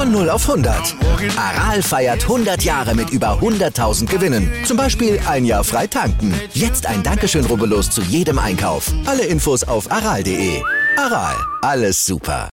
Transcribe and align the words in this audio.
Von 0.00 0.12
0 0.12 0.30
auf 0.30 0.48
100. 0.48 0.96
Aral 1.36 1.82
feiert 1.82 2.22
100 2.22 2.62
Jahre 2.62 2.94
mit 2.94 3.10
über 3.10 3.38
100.000 3.38 4.06
Gewinnen. 4.06 4.50
Zum 4.64 4.78
Beispiel 4.78 5.20
ein 5.28 5.44
Jahr 5.44 5.62
frei 5.62 5.86
tanken. 5.86 6.32
Jetzt 6.54 6.86
ein 6.86 7.02
Dankeschön, 7.02 7.44
rubbellos 7.44 7.90
zu 7.90 8.00
jedem 8.00 8.38
Einkauf. 8.38 8.90
Alle 9.04 9.24
Infos 9.24 9.62
auf 9.62 9.92
aral.de. 9.92 10.62
Aral, 10.96 11.34
alles 11.60 12.02
super. 12.06 12.48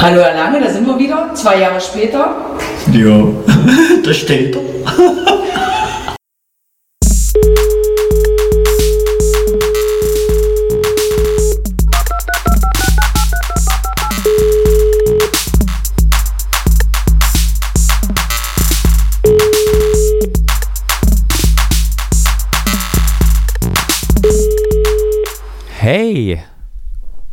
Hallo 0.00 0.22
Herr 0.22 0.34
Lange, 0.34 0.62
da 0.62 0.72
sind 0.72 0.86
wir 0.86 0.98
wieder, 0.98 1.34
zwei 1.34 1.58
Jahre 1.60 1.78
später. 1.78 2.36
Ja, 2.90 3.26
da 4.02 4.14
steht 4.14 4.56
er. 4.56 4.62
Hey, 25.92 26.38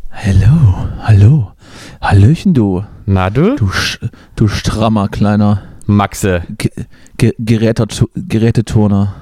Hallo, 0.10 0.88
hallo. 1.04 1.52
Hallöchen, 2.02 2.56
du. 2.56 2.84
na 3.06 3.30
du? 3.30 3.56
Du, 3.56 3.70
du 4.36 4.48
strammer 4.48 5.10
kleiner 5.10 5.62
Maxe. 5.86 6.42
Ge 6.58 6.72
Ge 7.20 7.34
Gerätetu- 7.40 8.10
Geräteturner. 8.16 9.14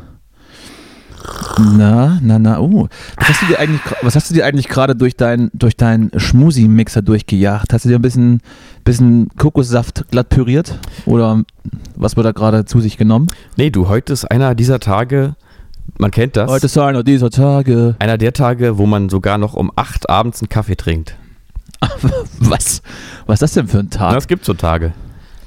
Na, 1.59 2.17
na, 2.21 2.39
na, 2.39 2.59
oh. 2.61 2.87
Was 3.17 3.27
hast 3.27 3.41
du 3.41 3.47
dir 3.47 3.59
eigentlich, 3.59 3.81
was 4.01 4.15
hast 4.15 4.29
du 4.29 4.35
dir 4.35 4.45
eigentlich 4.45 4.69
gerade 4.69 4.95
durch 4.95 5.17
deinen 5.17 5.51
durch 5.53 5.75
deinen 5.75 6.11
Schmusi-Mixer 6.17 7.01
durchgejagt? 7.01 7.73
Hast 7.73 7.83
du 7.83 7.89
dir 7.89 7.95
ein 7.99 8.01
bisschen, 8.01 8.39
bisschen 8.85 9.27
Kokossaft 9.37 10.05
glatt 10.11 10.29
püriert? 10.29 10.79
Oder 11.05 11.43
was 11.97 12.15
wird 12.15 12.25
da 12.25 12.31
gerade 12.31 12.63
zu 12.63 12.79
sich 12.79 12.95
genommen? 12.97 13.27
Nee, 13.57 13.69
du, 13.69 13.89
heute 13.89 14.13
ist 14.13 14.23
einer 14.31 14.55
dieser 14.55 14.79
Tage, 14.79 15.35
man 15.97 16.11
kennt 16.11 16.35
das, 16.35 16.49
Heute 16.49 16.65
ist 16.65 16.77
einer 16.77 17.03
dieser 17.03 17.29
Tage. 17.29 17.95
einer 17.99 18.17
der 18.17 18.33
Tage, 18.33 18.77
wo 18.77 18.85
man 18.85 19.09
sogar 19.09 19.37
noch 19.37 19.53
um 19.53 19.71
8 19.75 20.09
abends 20.09 20.41
einen 20.41 20.49
Kaffee 20.49 20.75
trinkt. 20.75 21.15
Was? 22.39 22.81
Was 23.25 23.35
ist 23.35 23.41
das 23.41 23.53
denn 23.53 23.67
für 23.67 23.79
ein 23.79 23.89
Tag? 23.89 24.17
es 24.17 24.27
gibt 24.27 24.45
so 24.45 24.53
Tage. 24.53 24.93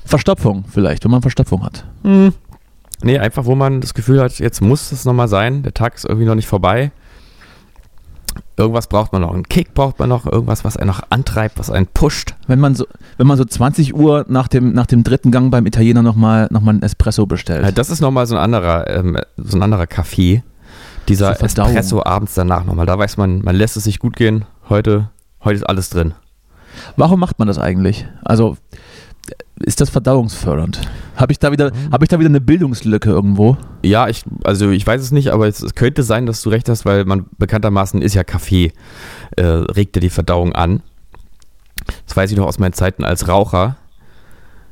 Verstopfung 0.05 0.65
vielleicht, 0.69 1.05
wenn 1.05 1.11
man 1.11 1.21
Verstopfung 1.23 1.65
hat. 1.65 1.85
Nee, 3.03 3.19
einfach 3.19 3.45
wo 3.45 3.55
man 3.55 3.81
das 3.81 3.95
Gefühl 3.95 4.21
hat, 4.21 4.39
jetzt 4.39 4.61
muss 4.61 4.91
es 4.93 5.05
nochmal 5.05 5.29
sein, 5.29 5.63
der 5.63 5.75
Tag 5.75 5.95
ist 5.95 6.05
irgendwie 6.05 6.27
noch 6.27 6.35
nicht 6.35 6.49
vorbei. 6.49 6.91
Irgendwas 8.57 8.89
braucht 8.89 9.13
man 9.13 9.23
noch, 9.23 9.33
einen 9.33 9.45
Kick 9.45 9.75
braucht 9.75 9.99
man 9.99 10.09
noch, 10.09 10.27
irgendwas, 10.27 10.65
was 10.65 10.77
einen 10.77 10.89
noch 10.89 11.03
antreibt, 11.11 11.59
was 11.59 11.71
einen 11.71 11.87
pusht. 11.87 12.35
Wenn 12.47 12.59
man 12.59 12.75
so, 12.75 12.87
wenn 13.17 13.27
man 13.27 13.37
so 13.37 13.45
20 13.45 13.95
Uhr 13.95 14.25
nach 14.29 14.49
dem, 14.49 14.73
nach 14.73 14.87
dem 14.87 15.05
dritten 15.05 15.31
Gang 15.31 15.51
beim 15.51 15.67
Italiener 15.67 16.03
nochmal 16.03 16.49
noch 16.51 16.61
mal 16.61 16.73
einen 16.73 16.83
Espresso 16.83 17.27
bestellt. 17.27 17.65
Ja, 17.65 17.71
das 17.71 17.91
ist 17.91 18.01
nochmal 18.01 18.27
so 18.27 18.37
ein 18.37 18.43
anderer, 18.43 18.89
ähm, 18.89 19.19
so 19.37 19.57
ein 19.57 19.63
anderer 19.63 19.87
Kaffee. 19.87 20.43
Dieser. 21.09 21.41
Espresso 21.41 22.05
abends 22.05 22.35
danach 22.35 22.65
nochmal. 22.65 22.87
Da 22.87 22.99
weiß 22.99 23.17
man, 23.17 23.41
man 23.43 23.57
lässt 23.57 23.77
es 23.77 23.85
sich 23.85 23.99
gut 23.99 24.17
gehen. 24.17 24.45
Heute, 24.69 25.11
heute 25.43 25.57
ist 25.57 25.65
alles 25.65 25.91
drin. 25.91 26.15
Warum 26.97 27.21
macht 27.21 27.39
man 27.39 27.49
das 27.49 27.59
eigentlich? 27.59 28.07
Also 28.25 28.57
ist 29.61 29.81
das 29.81 29.91
verdauungsfördernd? 29.91 30.81
Habe 31.17 31.33
ich 31.33 31.39
da 31.39 31.53
wieder, 31.53 31.73
habe 31.91 32.05
ich 32.05 32.09
da 32.09 32.19
wieder 32.19 32.29
eine 32.29 32.41
Bildungslücke 32.41 33.11
irgendwo? 33.11 33.57
Ja, 33.83 34.09
ich, 34.09 34.25
also 34.45 34.71
ich 34.71 34.87
weiß 34.87 35.01
es 35.01 35.11
nicht, 35.11 35.29
aber 35.29 35.49
es, 35.49 35.63
es 35.63 35.75
könnte 35.75 36.03
sein, 36.03 36.27
dass 36.27 36.43
du 36.43 36.51
recht 36.51 36.69
hast, 36.69 36.85
weil 36.85 37.05
man 37.05 37.27
bekanntermaßen 37.39 38.03
ist 38.03 38.15
ja 38.15 38.25
Kaffee, 38.25 38.73
äh, 39.37 39.43
regt 39.45 39.97
ja 39.97 40.01
die 40.01 40.11
Verdauung 40.11 40.53
an. 40.53 40.83
Das 42.07 42.17
weiß 42.17 42.31
ich 42.31 42.37
noch 42.37 42.47
aus 42.47 42.59
meinen 42.59 42.73
Zeiten 42.73 43.05
als 43.05 43.29
Raucher. 43.29 43.77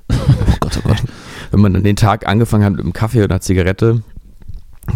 Oh 0.09 0.59
Gott, 0.61 0.79
oh 0.79 0.89
Gott. 0.89 1.03
Wenn 1.51 1.61
man 1.61 1.75
dann 1.75 1.85
den 1.85 1.97
Tag 1.97 2.27
angefangen 2.27 2.65
hat 2.65 2.73
mit 2.73 2.81
einem 2.81 2.93
Kaffee 2.93 3.23
oder 3.23 3.35
einer 3.35 3.41
Zigarette, 3.41 4.03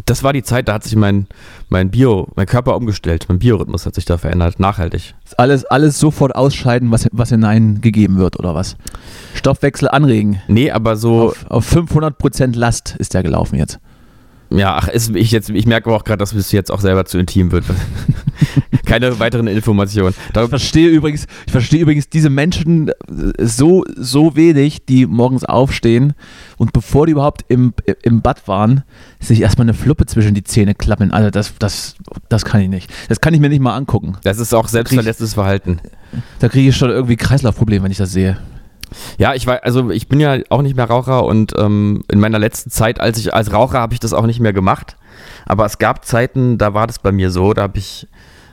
das 0.07 0.23
war 0.23 0.33
die 0.33 0.43
Zeit, 0.43 0.69
da 0.69 0.75
hat 0.75 0.85
sich 0.85 0.97
mein, 0.97 1.27
mein 1.69 1.91
Bio, 1.91 2.29
mein 2.37 2.47
Körper 2.47 2.77
umgestellt, 2.77 3.27
mein 3.29 3.39
Biorhythmus 3.39 3.87
hat 3.87 3.95
sich 3.95 4.05
da 4.05 4.19
verändert, 4.19 4.61
nachhaltig. 4.61 5.15
Alles, 5.37 5.65
alles 5.65 5.99
sofort 5.99 6.35
ausscheiden, 6.35 6.91
was, 6.91 7.09
was 7.13 7.31
hineingegeben 7.31 8.19
wird 8.19 8.39
oder 8.39 8.55
was? 8.55 8.77
Stoffwechsel 9.35 9.89
anregen. 9.89 10.41
Nee, 10.49 10.71
aber 10.71 10.97
so, 10.97 11.29
Auf, 11.29 11.47
auf 11.51 11.73
500% 11.73 12.57
Last 12.57 12.97
ist 12.99 13.15
der 13.15 13.23
gelaufen 13.23 13.57
jetzt. 13.57 13.79
Ja, 14.51 14.77
ach, 14.77 14.89
ist, 14.89 15.15
ich, 15.15 15.31
jetzt, 15.31 15.51
ich 15.51 15.67
merke 15.67 15.91
auch 15.91 16.05
gerade, 16.05 16.19
dass 16.19 16.33
es 16.33 16.51
jetzt 16.53 16.73
auch 16.73 16.81
selber 16.81 17.05
zu 17.05 17.19
intim 17.19 17.53
wird. 17.53 17.65
Keine 18.85 19.19
weiteren 19.21 19.47
Informationen. 19.47 20.15
Da, 20.33 20.45
Ich 20.45 20.49
verstehe 20.49 20.89
übrigens, 20.89 21.27
ich 21.47 21.53
verstehe 21.53 21.81
übrigens 21.81 22.09
diese 22.09 22.31
Menschen 22.31 22.89
äh, 22.89 22.93
so, 23.39 23.85
so 23.97 24.35
wenig, 24.35 24.85
die 24.87 25.07
morgens 25.07 25.45
aufstehen 25.45 26.15
und 26.57 26.73
bevor 26.73 27.07
die 27.07 27.13
überhaupt 27.13 27.45
im, 27.49 27.73
im 28.03 28.23
Bad 28.23 28.49
waren, 28.49 28.83
sich 29.21 29.41
erstmal 29.41 29.67
eine 29.67 29.75
Fluppe 29.75 30.07
zwischen 30.07 30.35
die 30.35 30.43
Zähne 30.43 30.75
klappen. 30.75 31.13
Also 31.13 31.31
das, 31.31 31.55
das, 31.59 31.95
das 32.29 32.45
kann 32.45 32.61
ich 32.61 32.69
nicht. 32.69 32.91
Das 33.09 33.21
kann 33.21 33.33
ich 33.35 33.41
mir 33.41 33.49
nicht 33.51 33.61
mal 33.61 33.77
angucken. 33.77 34.17
das 34.25 34.39
ist 34.39 34.53
auch 34.53 34.67
selbstverletztes 34.67 35.35
Verhalten. 35.35 35.81
Da 36.41 36.49
kriege 36.49 36.71
ich 36.71 36.77
schon 36.77 36.91
irgendwie 36.91 37.17
Kreislaufprobleme, 37.17 37.85
wenn 37.85 37.93
ich 37.93 37.99
das 37.99 38.11
sehe. 38.11 38.37
Ja, 39.19 39.35
ich 39.35 39.47
war, 39.47 39.65
also 39.65 39.91
ich 39.91 40.09
bin 40.09 40.21
ja 40.21 40.39
auch 40.49 40.63
nicht 40.63 40.77
mehr 40.77 40.87
Raucher 40.87 41.25
und 41.25 41.53
ähm, 41.59 42.03
in 42.11 42.21
meiner 42.21 42.39
letzten 42.39 42.71
Zeit, 42.71 43.01
als 43.01 43.19
ich 43.19 43.35
als 43.35 43.53
Raucher 43.53 43.81
habe 43.81 43.95
ich 43.95 44.01
das 44.01 44.13
auch 44.13 44.27
nicht 44.27 44.41
mehr 44.41 44.53
gemacht. 44.53 44.97
Aber 45.47 45.65
es 45.65 45.79
gab 45.79 46.05
Zeiten, 46.05 46.59
da 46.59 46.75
war 46.75 46.87
das 46.87 46.99
bei 46.99 47.13
mir 47.13 47.31
so, 47.31 47.53
da 47.53 47.63
habe 47.63 47.79
ich, 47.79 48.07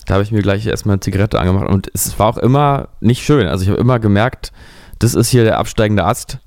da 0.06 0.16
habe 0.16 0.24
ich 0.24 0.32
mir 0.32 0.42
gleich 0.42 0.66
erstmal 0.66 0.94
eine 0.94 1.00
Zigarette 1.02 1.40
angemacht 1.40 1.68
und 1.68 1.90
es 1.94 2.18
war 2.20 2.28
auch 2.28 2.38
immer 2.38 2.90
nicht 3.00 3.24
schön. 3.24 3.48
Also 3.48 3.64
ich 3.64 3.70
habe 3.70 3.80
immer 3.80 4.00
gemerkt, 4.00 4.52
das 5.00 5.14
ist 5.14 5.30
hier 5.30 5.44
der 5.44 5.60
absteigende 5.60 6.06
Ast. 6.06 6.40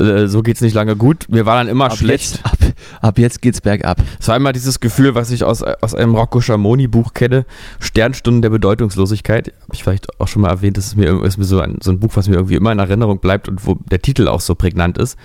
Äh, 0.00 0.26
So 0.26 0.42
geht's 0.42 0.60
nicht 0.60 0.74
lange 0.74 0.96
gut. 0.96 1.26
Mir 1.28 1.46
war 1.46 1.56
dann 1.56 1.68
immer 1.68 1.86
Ab 1.86 1.96
schlecht. 1.96 2.36
Jetzt, 2.36 2.46
ab, 2.46 2.58
ab 3.00 3.18
jetzt 3.18 3.42
geht's 3.42 3.60
bergab. 3.60 4.02
Es 4.20 4.28
war 4.28 4.36
immer 4.36 4.52
dieses 4.52 4.80
Gefühl, 4.80 5.14
was 5.14 5.30
ich 5.30 5.44
aus, 5.44 5.62
aus 5.62 5.94
einem 5.94 6.14
Rocco 6.14 6.40
Schamoni 6.40 6.88
Buch 6.88 7.14
kenne, 7.14 7.46
Sternstunden 7.80 8.42
der 8.42 8.50
Bedeutungslosigkeit. 8.50 9.52
Habe 9.62 9.74
ich 9.74 9.82
vielleicht 9.82 10.20
auch 10.20 10.28
schon 10.28 10.42
mal 10.42 10.50
erwähnt, 10.50 10.76
das 10.76 10.86
ist 10.88 10.96
mir, 10.96 11.22
ist 11.24 11.38
mir 11.38 11.44
so, 11.44 11.60
ein, 11.60 11.78
so 11.82 11.90
ein 11.90 12.00
Buch, 12.00 12.12
was 12.14 12.28
mir 12.28 12.36
irgendwie 12.36 12.56
immer 12.56 12.72
in 12.72 12.78
Erinnerung 12.78 13.20
bleibt 13.20 13.48
und 13.48 13.66
wo 13.66 13.74
der 13.90 14.00
Titel 14.00 14.28
auch 14.28 14.40
so 14.40 14.54
prägnant 14.54 14.98
ist. 14.98 15.18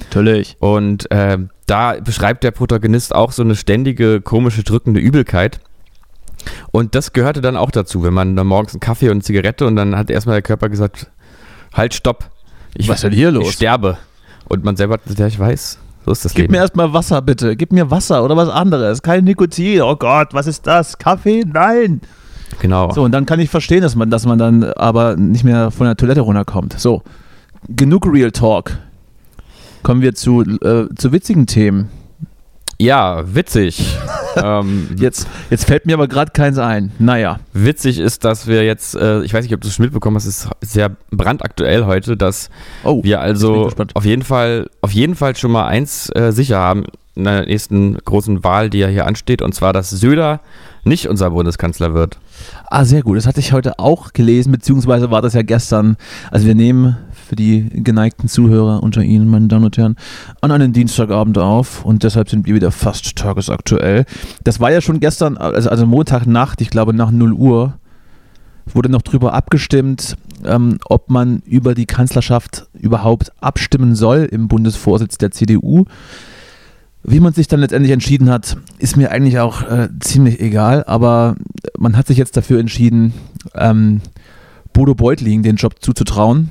Natürlich. 0.00 0.56
Und 0.58 1.06
ähm, 1.10 1.50
da 1.66 1.96
beschreibt 2.00 2.44
der 2.44 2.50
Protagonist 2.50 3.14
auch 3.14 3.32
so 3.32 3.42
eine 3.42 3.56
ständige, 3.56 4.20
komische, 4.20 4.62
drückende 4.62 5.00
Übelkeit. 5.00 5.60
Und 6.70 6.94
das 6.94 7.12
gehörte 7.12 7.40
dann 7.40 7.56
auch 7.56 7.70
dazu, 7.70 8.02
wenn 8.02 8.14
man 8.14 8.36
dann 8.36 8.46
morgens 8.46 8.72
einen 8.72 8.80
Kaffee 8.80 9.06
und 9.06 9.16
eine 9.16 9.22
Zigarette 9.22 9.66
und 9.66 9.76
dann 9.76 9.96
hat 9.96 10.10
erstmal 10.10 10.36
der 10.36 10.42
Körper 10.42 10.68
gesagt, 10.68 11.10
halt, 11.74 11.94
stopp. 11.94 12.30
Ich, 12.74 12.88
Was 12.88 12.96
ist 12.96 13.04
denn 13.04 13.12
hier 13.12 13.30
los? 13.30 13.48
Ich 13.48 13.54
sterbe. 13.54 13.98
Und 14.48 14.64
man 14.64 14.76
selber 14.76 14.98
ja, 15.16 15.26
ich 15.26 15.38
weiß, 15.38 15.78
so 16.04 16.12
ist 16.12 16.24
das 16.24 16.32
Gib 16.32 16.42
Leben. 16.42 16.52
mir 16.52 16.58
erstmal 16.58 16.92
Wasser, 16.92 17.20
bitte. 17.22 17.56
Gib 17.56 17.72
mir 17.72 17.90
Wasser 17.90 18.24
oder 18.24 18.36
was 18.36 18.48
anderes. 18.48 19.02
Kein 19.02 19.24
Nikotin. 19.24 19.82
Oh 19.82 19.96
Gott, 19.96 20.32
was 20.32 20.46
ist 20.46 20.66
das? 20.66 20.96
Kaffee? 20.98 21.44
Nein. 21.46 22.00
genau. 22.60 22.90
So, 22.92 23.02
und 23.02 23.12
dann 23.12 23.26
kann 23.26 23.40
ich 23.40 23.50
verstehen, 23.50 23.82
dass 23.82 23.94
man, 23.94 24.10
dass 24.10 24.24
man 24.24 24.38
dann 24.38 24.64
aber 24.64 25.16
nicht 25.16 25.44
mehr 25.44 25.70
von 25.70 25.86
der 25.86 25.96
Toilette 25.96 26.22
runterkommt. 26.22 26.78
So, 26.78 27.02
genug 27.68 28.06
Real 28.10 28.30
Talk. 28.30 28.78
Kommen 29.82 30.00
wir 30.00 30.14
zu, 30.14 30.42
äh, 30.42 30.88
zu 30.96 31.12
witzigen 31.12 31.46
Themen. 31.46 31.88
Ja, 32.80 33.24
witzig. 33.34 33.98
ähm, 34.36 34.88
Jetzt, 34.96 35.26
jetzt 35.50 35.64
fällt 35.64 35.84
mir 35.86 35.94
aber 35.94 36.06
gerade 36.06 36.30
keins 36.30 36.58
ein. 36.58 36.92
Naja, 36.98 37.40
witzig 37.52 37.98
ist, 37.98 38.24
dass 38.24 38.46
wir 38.46 38.64
jetzt, 38.64 38.94
äh, 38.94 39.22
ich 39.22 39.34
weiß 39.34 39.44
nicht, 39.44 39.54
ob 39.54 39.60
du 39.60 39.68
es 39.68 39.74
schon 39.74 39.84
mitbekommen 39.84 40.16
hast, 40.16 40.26
es 40.26 40.48
ist 40.60 40.72
sehr 40.72 40.96
brandaktuell 41.10 41.86
heute, 41.86 42.16
dass 42.16 42.50
oh, 42.84 43.02
wir 43.02 43.20
also 43.20 43.70
auf 43.94 44.04
jeden 44.04 44.22
Fall, 44.22 44.70
auf 44.80 44.92
jeden 44.92 45.16
Fall 45.16 45.34
schon 45.36 45.50
mal 45.50 45.66
eins 45.66 46.08
äh, 46.14 46.30
sicher 46.30 46.58
haben 46.58 46.84
in 47.16 47.24
der 47.24 47.46
nächsten 47.46 47.98
großen 47.98 48.44
Wahl, 48.44 48.70
die 48.70 48.78
ja 48.78 48.86
hier 48.86 49.06
ansteht, 49.06 49.42
und 49.42 49.52
zwar, 49.52 49.72
dass 49.72 49.90
Söder 49.90 50.40
nicht 50.84 51.08
unser 51.08 51.30
Bundeskanzler 51.30 51.92
wird. 51.92 52.18
ah, 52.66 52.84
sehr 52.84 53.02
gut. 53.02 53.16
Das 53.16 53.26
hatte 53.26 53.40
ich 53.40 53.52
heute 53.52 53.80
auch 53.80 54.12
gelesen, 54.12 54.52
beziehungsweise 54.52 55.10
war 55.10 55.20
das 55.20 55.34
ja 55.34 55.42
gestern. 55.42 55.96
Also 56.30 56.46
wir 56.46 56.54
nehmen 56.54 56.96
für 57.28 57.36
die 57.36 57.68
geneigten 57.68 58.26
Zuhörer 58.26 58.82
unter 58.82 59.02
Ihnen, 59.02 59.28
meine 59.28 59.48
Damen 59.48 59.66
und 59.66 59.76
Herren, 59.76 59.96
an 60.40 60.50
einem 60.50 60.72
Dienstagabend 60.72 61.36
auf 61.36 61.84
und 61.84 62.02
deshalb 62.02 62.30
sind 62.30 62.46
wir 62.46 62.54
wieder 62.54 62.70
fast 62.70 63.16
tagesaktuell. 63.16 64.06
Das 64.44 64.60
war 64.60 64.72
ja 64.72 64.80
schon 64.80 64.98
gestern, 64.98 65.36
also, 65.36 65.68
also 65.68 65.86
Montagnacht, 65.86 66.62
ich 66.62 66.70
glaube 66.70 66.94
nach 66.94 67.10
0 67.10 67.34
Uhr, 67.34 67.74
wurde 68.72 68.88
noch 68.88 69.02
drüber 69.02 69.34
abgestimmt, 69.34 70.16
ähm, 70.44 70.78
ob 70.86 71.10
man 71.10 71.42
über 71.44 71.74
die 71.74 71.86
Kanzlerschaft 71.86 72.66
überhaupt 72.72 73.30
abstimmen 73.42 73.94
soll 73.94 74.26
im 74.30 74.48
Bundesvorsitz 74.48 75.18
der 75.18 75.30
CDU. 75.30 75.84
Wie 77.02 77.20
man 77.20 77.34
sich 77.34 77.46
dann 77.46 77.60
letztendlich 77.60 77.92
entschieden 77.92 78.30
hat, 78.30 78.56
ist 78.78 78.96
mir 78.96 79.10
eigentlich 79.10 79.38
auch 79.38 79.62
äh, 79.62 79.88
ziemlich 80.00 80.40
egal, 80.40 80.84
aber 80.86 81.36
man 81.78 81.94
hat 81.94 82.06
sich 82.06 82.16
jetzt 82.16 82.38
dafür 82.38 82.58
entschieden, 82.58 83.12
ähm, 83.54 84.00
Bodo 84.72 84.94
Beutling 84.94 85.42
den 85.42 85.56
Job 85.56 85.76
zuzutrauen 85.80 86.50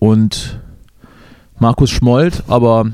und 0.00 0.58
Markus 1.60 1.90
Schmold, 1.90 2.42
aber 2.48 2.90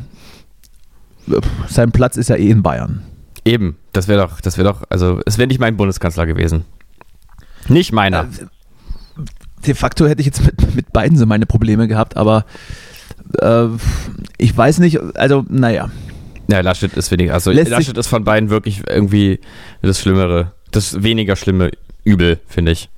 äh, 1.28 1.40
sein 1.68 1.92
Platz 1.92 2.18
ist 2.18 2.28
ja 2.28 2.36
eh 2.36 2.50
in 2.50 2.62
Bayern. 2.62 3.02
Eben, 3.46 3.76
das 3.92 4.08
wäre 4.08 4.26
doch, 4.26 4.40
das 4.40 4.58
wäre 4.58 4.68
doch, 4.68 4.82
also 4.90 5.20
es 5.24 5.38
wäre 5.38 5.46
nicht 5.46 5.60
mein 5.60 5.78
Bundeskanzler 5.78 6.26
gewesen. 6.26 6.64
Nicht 7.68 7.92
meiner. 7.92 8.24
Äh, 8.24 9.24
de 9.66 9.74
facto 9.74 10.06
hätte 10.06 10.20
ich 10.20 10.26
jetzt 10.26 10.44
mit, 10.44 10.74
mit 10.74 10.92
beiden 10.92 11.16
so 11.16 11.26
meine 11.26 11.46
Probleme 11.46 11.88
gehabt, 11.88 12.16
aber 12.16 12.44
äh, 13.40 13.66
ich 14.36 14.56
weiß 14.56 14.80
nicht, 14.80 15.00
also 15.16 15.44
naja. 15.48 15.90
Ja, 16.48 16.60
Laschet 16.60 16.92
ist 16.92 17.10
weniger, 17.10 17.34
also 17.34 17.50
Lässt 17.50 17.70
Laschet 17.70 17.96
ist 17.96 18.06
von 18.08 18.24
beiden 18.24 18.50
wirklich 18.50 18.82
irgendwie 18.88 19.40
das 19.80 20.00
Schlimmere, 20.00 20.52
das 20.72 21.02
weniger 21.02 21.36
schlimme 21.36 21.70
Übel, 22.04 22.40
finde 22.46 22.72
ich. 22.72 22.88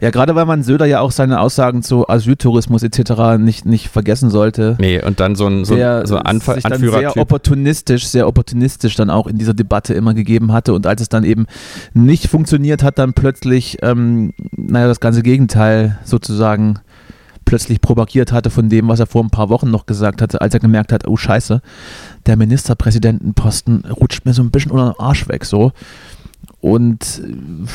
Ja, 0.00 0.10
gerade 0.10 0.34
weil 0.34 0.44
man 0.44 0.62
Söder 0.62 0.86
ja 0.86 1.00
auch 1.00 1.12
seine 1.12 1.40
Aussagen 1.40 1.82
zu 1.82 2.08
Asyltourismus 2.08 2.82
etc. 2.82 3.38
nicht, 3.38 3.64
nicht 3.64 3.88
vergessen 3.88 4.30
sollte. 4.30 4.76
Nee, 4.78 5.02
und 5.02 5.20
dann 5.20 5.34
so 5.34 5.46
ein, 5.46 5.64
so, 5.64 5.76
der 5.76 6.06
so 6.06 6.16
Anf 6.16 6.46
sich 6.46 6.62
dann 6.62 6.72
Anführertyp. 6.72 7.12
sehr 7.12 7.22
opportunistisch, 7.22 8.06
sehr 8.06 8.28
opportunistisch 8.28 8.96
dann 8.96 9.10
auch 9.10 9.26
in 9.26 9.38
dieser 9.38 9.54
Debatte 9.54 9.94
immer 9.94 10.14
gegeben 10.14 10.52
hatte 10.52 10.72
und 10.72 10.86
als 10.86 11.00
es 11.00 11.08
dann 11.08 11.24
eben 11.24 11.46
nicht 11.92 12.28
funktioniert 12.28 12.82
hat, 12.82 12.98
dann 12.98 13.12
plötzlich, 13.14 13.78
ähm, 13.82 14.32
naja, 14.56 14.86
das 14.86 15.00
ganze 15.00 15.22
Gegenteil 15.22 15.98
sozusagen 16.04 16.80
plötzlich 17.44 17.80
propagiert 17.80 18.32
hatte 18.32 18.50
von 18.50 18.68
dem, 18.68 18.88
was 18.88 19.00
er 19.00 19.06
vor 19.06 19.22
ein 19.22 19.30
paar 19.30 19.48
Wochen 19.48 19.70
noch 19.70 19.86
gesagt 19.86 20.22
hatte, 20.22 20.40
als 20.40 20.54
er 20.54 20.60
gemerkt 20.60 20.92
hat, 20.92 21.06
oh 21.06 21.16
scheiße, 21.16 21.60
der 22.26 22.36
Ministerpräsidentenposten 22.36 23.84
rutscht 23.84 24.24
mir 24.24 24.32
so 24.32 24.42
ein 24.42 24.50
bisschen 24.50 24.70
unter 24.70 24.92
den 24.92 25.00
Arsch 25.00 25.28
weg, 25.28 25.44
so. 25.44 25.72
Und 26.60 27.22
äh, 27.24 27.66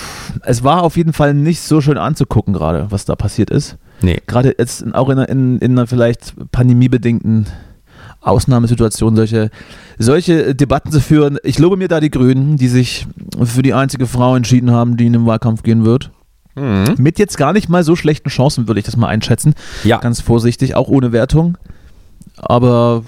es 0.44 0.64
war 0.64 0.84
auf 0.84 0.98
jeden 0.98 1.14
Fall 1.14 1.34
nicht 1.34 1.62
so 1.62 1.82
schön 1.82 1.98
anzugucken 1.98 2.54
gerade, 2.54 2.88
was 2.90 3.06
da 3.06 3.16
passiert 3.16 3.50
ist. 3.50 3.78
Nee. 4.02 4.22
Gerade 4.28 4.56
jetzt 4.58 4.84
auch 4.94 5.10
in 5.10 5.20
einer, 5.20 5.30
in, 5.30 5.60
in 5.60 5.72
einer 5.72 5.88
vielleicht 5.88 6.34
pandemiebedingten 6.52 7.48
Ausnahmesituation 8.22 9.16
solche, 9.16 9.50
solche 9.98 10.54
Debatten 10.56 10.92
zu 10.92 11.00
führen. 11.00 11.38
Ich 11.44 11.58
lobe 11.60 11.78
mir 11.78 11.88
da 11.88 12.00
die 12.00 12.10
Grünen, 12.10 12.58
die 12.58 12.68
sich 12.68 13.08
für 13.44 13.62
die 13.62 13.74
einzige 13.74 14.08
Frau 14.08 14.36
entschieden 14.36 14.72
haben, 14.72 14.98
die 14.98 15.06
in 15.06 15.14
den 15.14 15.26
Wahlkampf 15.26 15.64
gehen 15.64 15.86
wird. 15.86 16.12
Mhm. 16.56 16.96
Mit 16.98 17.20
jetzt 17.20 17.38
gar 17.38 17.54
nicht 17.54 17.70
mal 17.70 17.84
so 17.84 17.96
schlechten 17.96 18.30
Chancen, 18.30 18.68
würde 18.68 18.80
ich 18.80 18.86
das 18.86 18.98
mal 18.98 19.08
einschätzen. 19.08 19.54
Ja. 19.84 19.98
Ganz 19.98 20.20
vorsichtig, 20.20 20.76
auch 20.76 20.90
ohne 20.90 21.12
Wertung. 21.12 21.58
Aber 22.36 23.04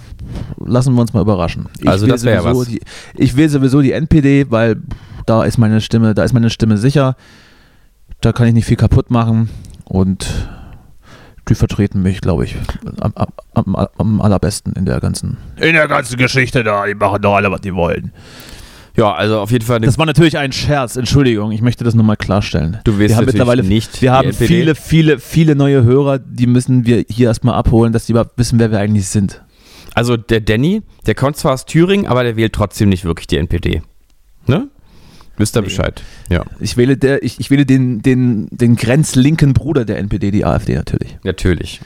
lassen 0.63 0.93
wir 0.93 1.01
uns 1.01 1.13
mal 1.13 1.21
überraschen. 1.21 1.67
Ich 1.79 1.87
Also 1.87 2.07
das 2.07 2.23
wär 2.23 2.41
sowieso 2.41 2.61
was. 2.61 2.67
Die, 2.67 2.81
ich 3.15 3.35
will 3.35 3.49
sowieso 3.49 3.81
die 3.81 3.91
NPD, 3.91 4.47
weil 4.49 4.81
da 5.25 5.43
ist 5.43 5.57
meine 5.57 5.81
Stimme, 5.81 6.13
da 6.13 6.23
ist 6.23 6.33
meine 6.33 6.49
Stimme 6.49 6.77
sicher. 6.77 7.15
Da 8.21 8.31
kann 8.31 8.47
ich 8.47 8.53
nicht 8.53 8.65
viel 8.65 8.77
kaputt 8.77 9.09
machen 9.09 9.49
und 9.85 10.27
die 11.49 11.55
vertreten 11.55 12.01
mich, 12.01 12.21
glaube 12.21 12.45
ich, 12.45 12.55
am, 12.99 13.13
am, 13.53 13.87
am, 13.97 14.21
allerbesten 14.21 14.73
in 14.73 14.85
der 14.85 14.99
ganzen 14.99 15.37
in 15.57 15.73
der 15.73 15.87
ganzen 15.87 16.17
Geschichte 16.17 16.63
da. 16.63 16.85
Die 16.85 16.93
machen 16.93 17.21
doch 17.21 17.35
alle, 17.35 17.51
was 17.51 17.61
die 17.61 17.73
wollen. 17.73 18.11
Ja, 18.95 19.13
also 19.13 19.39
auf 19.39 19.51
jeden 19.51 19.65
Fall 19.65 19.79
Das 19.79 19.97
war 19.97 20.05
natürlich 20.05 20.37
ein 20.37 20.51
Scherz, 20.51 20.97
Entschuldigung, 20.97 21.51
ich 21.51 21.61
möchte 21.61 21.83
das 21.83 21.95
nochmal 21.95 22.17
klarstellen. 22.17 22.79
Du 22.83 22.97
willst 22.97 23.11
wir 23.11 23.17
haben 23.17 23.25
mittlerweile 23.25 23.63
nicht 23.63 24.01
wir 24.01 24.11
haben 24.11 24.33
viele, 24.33 24.75
viele, 24.75 25.19
viele 25.19 25.55
neue 25.55 25.83
Hörer, 25.83 26.19
die 26.19 26.47
müssen 26.47 26.85
wir 26.85 27.05
hier 27.09 27.27
erstmal 27.27 27.55
abholen, 27.55 27.93
dass 27.93 28.05
die 28.05 28.11
überhaupt 28.11 28.37
wissen, 28.37 28.59
wer 28.59 28.71
wir 28.71 28.79
eigentlich 28.79 29.07
sind. 29.07 29.41
Also 29.93 30.17
der 30.17 30.41
Danny, 30.41 30.83
der 31.05 31.15
kommt 31.15 31.37
zwar 31.37 31.53
aus 31.53 31.65
Thüringen, 31.65 32.05
aber 32.05 32.23
der 32.23 32.35
wählt 32.35 32.53
trotzdem 32.53 32.89
nicht 32.89 33.05
wirklich 33.05 33.27
die 33.27 33.37
NPD. 33.37 33.81
Ne? 34.47 34.67
Wisst 35.37 35.55
ihr 35.55 35.61
Bescheid? 35.61 36.03
Ja, 36.29 36.43
Ich 36.59 36.77
wähle, 36.77 36.97
der, 36.97 37.23
ich, 37.23 37.39
ich 37.39 37.49
wähle 37.49 37.65
den, 37.65 38.01
den, 38.01 38.47
den 38.51 38.75
grenzlinken 38.75 39.53
Bruder 39.53 39.85
der 39.85 39.97
NPD, 39.97 40.31
die 40.31 40.45
AfD 40.45 40.75
natürlich. 40.75 41.17
natürlich. 41.23 41.81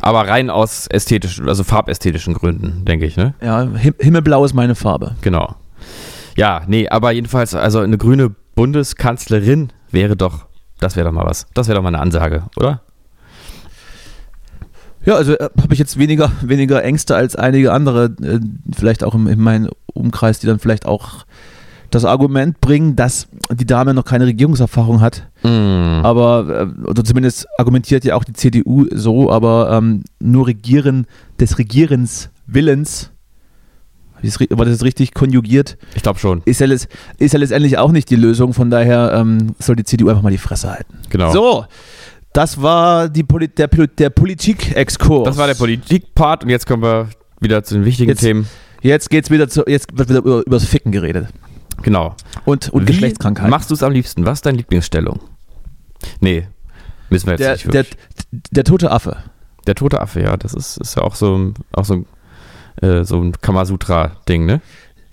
Aber 0.00 0.28
rein 0.28 0.50
aus 0.50 0.86
ästhetischen, 0.88 1.48
also 1.48 1.64
farbästhetischen 1.64 2.34
Gründen, 2.34 2.84
denke 2.84 3.06
ich, 3.06 3.16
ne? 3.16 3.34
Ja, 3.40 3.62
Him 3.62 3.94
Himmelblau 3.98 4.44
ist 4.44 4.52
meine 4.52 4.74
Farbe. 4.74 5.16
Genau. 5.22 5.54
Ja, 6.36 6.62
nee, 6.66 6.88
aber 6.88 7.12
jedenfalls, 7.12 7.54
also 7.54 7.78
eine 7.78 7.96
grüne 7.96 8.34
Bundeskanzlerin 8.54 9.72
wäre 9.90 10.16
doch, 10.16 10.46
das 10.80 10.96
wäre 10.96 11.06
doch 11.06 11.12
mal 11.12 11.24
was. 11.24 11.46
Das 11.54 11.68
wäre 11.68 11.76
doch 11.76 11.82
mal 11.82 11.88
eine 11.88 12.00
Ansage, 12.00 12.44
oder? 12.56 12.82
Ja, 15.06 15.14
also 15.14 15.34
äh, 15.34 15.48
habe 15.60 15.72
ich 15.72 15.78
jetzt 15.78 15.98
weniger, 15.98 16.32
weniger 16.42 16.82
Ängste 16.82 17.14
als 17.14 17.36
einige 17.36 17.72
andere, 17.72 18.14
äh, 18.22 18.40
vielleicht 18.74 19.04
auch 19.04 19.14
im, 19.14 19.26
in 19.26 19.40
meinem 19.40 19.70
Umkreis, 19.86 20.38
die 20.38 20.46
dann 20.46 20.58
vielleicht 20.58 20.86
auch 20.86 21.24
das 21.94 22.04
Argument 22.04 22.60
bringen, 22.60 22.96
dass 22.96 23.28
die 23.52 23.66
Dame 23.66 23.94
noch 23.94 24.04
keine 24.04 24.26
Regierungserfahrung 24.26 25.00
hat. 25.00 25.28
Aber, 25.42 26.68
äh, 26.84 26.88
oder 26.88 27.04
zumindest 27.04 27.46
argumentiert 27.58 28.04
ja 28.04 28.16
auch 28.16 28.24
die 28.24 28.32
CDU 28.32 28.86
so, 28.92 29.30
aber 29.30 29.70
ähm, 29.72 30.02
nur 30.20 30.46
Regieren 30.46 31.06
des 31.40 31.58
Regierens 31.58 32.30
Willens, 32.46 33.10
war 34.50 34.64
das 34.64 34.82
richtig 34.82 35.12
konjugiert, 35.12 35.76
Ich 35.94 36.02
glaube 36.02 36.18
schon. 36.18 36.40
ist 36.46 36.60
ja, 36.60 36.66
ist 36.66 36.88
ja 37.18 37.38
letztendlich 37.38 37.76
auch 37.76 37.92
nicht 37.92 38.08
die 38.08 38.16
Lösung. 38.16 38.54
Von 38.54 38.70
daher 38.70 39.12
ähm, 39.14 39.54
soll 39.58 39.76
die 39.76 39.84
CDU 39.84 40.08
einfach 40.08 40.22
mal 40.22 40.30
die 40.30 40.38
Fresse 40.38 40.70
halten. 40.70 40.94
Genau. 41.10 41.30
So, 41.30 41.66
das 42.32 42.60
war 42.62 43.08
die 43.10 43.22
Poli 43.22 43.48
der, 43.48 43.68
der 43.68 44.10
Politik-Exkurs. 44.10 45.24
Das 45.26 45.36
war 45.36 45.46
der 45.46 45.54
Politik-Part 45.54 46.42
und 46.44 46.50
jetzt 46.50 46.66
kommen 46.66 46.82
wir 46.82 47.08
wieder 47.40 47.62
zu 47.64 47.74
den 47.74 47.84
wichtigen 47.84 48.08
Jetzt- 48.10 48.20
Themen. 48.20 48.46
Jetzt 48.80 49.08
geht's 49.08 49.30
wieder 49.30 49.48
zu, 49.48 49.64
jetzt 49.66 49.96
wird 49.96 50.10
wieder 50.10 50.18
über, 50.18 50.46
übers 50.46 50.64
Ficken 50.66 50.92
geredet. 50.92 51.28
Genau. 51.84 52.16
Und, 52.44 52.70
und 52.70 52.82
Wie 52.82 52.86
Geschlechtskrankheiten. 52.92 53.50
machst 53.50 53.70
du 53.70 53.74
es 53.74 53.82
am 53.82 53.92
liebsten? 53.92 54.24
Was 54.26 54.38
ist 54.38 54.46
deine 54.46 54.56
Lieblingsstellung? 54.58 55.20
Nee, 56.20 56.48
müssen 57.10 57.26
wir 57.26 57.32
jetzt 57.38 57.40
der, 57.40 57.52
nicht 57.52 57.96
der, 58.32 58.40
der 58.50 58.64
tote 58.64 58.90
Affe. 58.90 59.18
Der 59.66 59.74
tote 59.74 60.00
Affe, 60.00 60.20
ja, 60.22 60.36
das 60.36 60.54
ist, 60.54 60.78
ist 60.78 60.96
ja 60.96 61.02
auch 61.02 61.14
so, 61.14 61.36
ein- 61.36 61.54
auch 61.72 61.84
so, 61.84 61.94
ein, 61.94 62.06
äh, 62.82 63.04
so 63.04 63.20
ein 63.20 63.32
Kamasutra-Ding, 63.40 64.46
ne? 64.46 64.60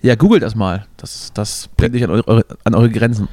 Ja, 0.00 0.14
googelt 0.16 0.42
das 0.42 0.54
mal. 0.56 0.86
Das, 0.96 1.30
das 1.32 1.68
bringt 1.76 1.94
dich 1.94 2.02
an 2.04 2.10
eure, 2.10 2.44
an 2.64 2.74
eure 2.74 2.90
Grenzen. 2.90 3.28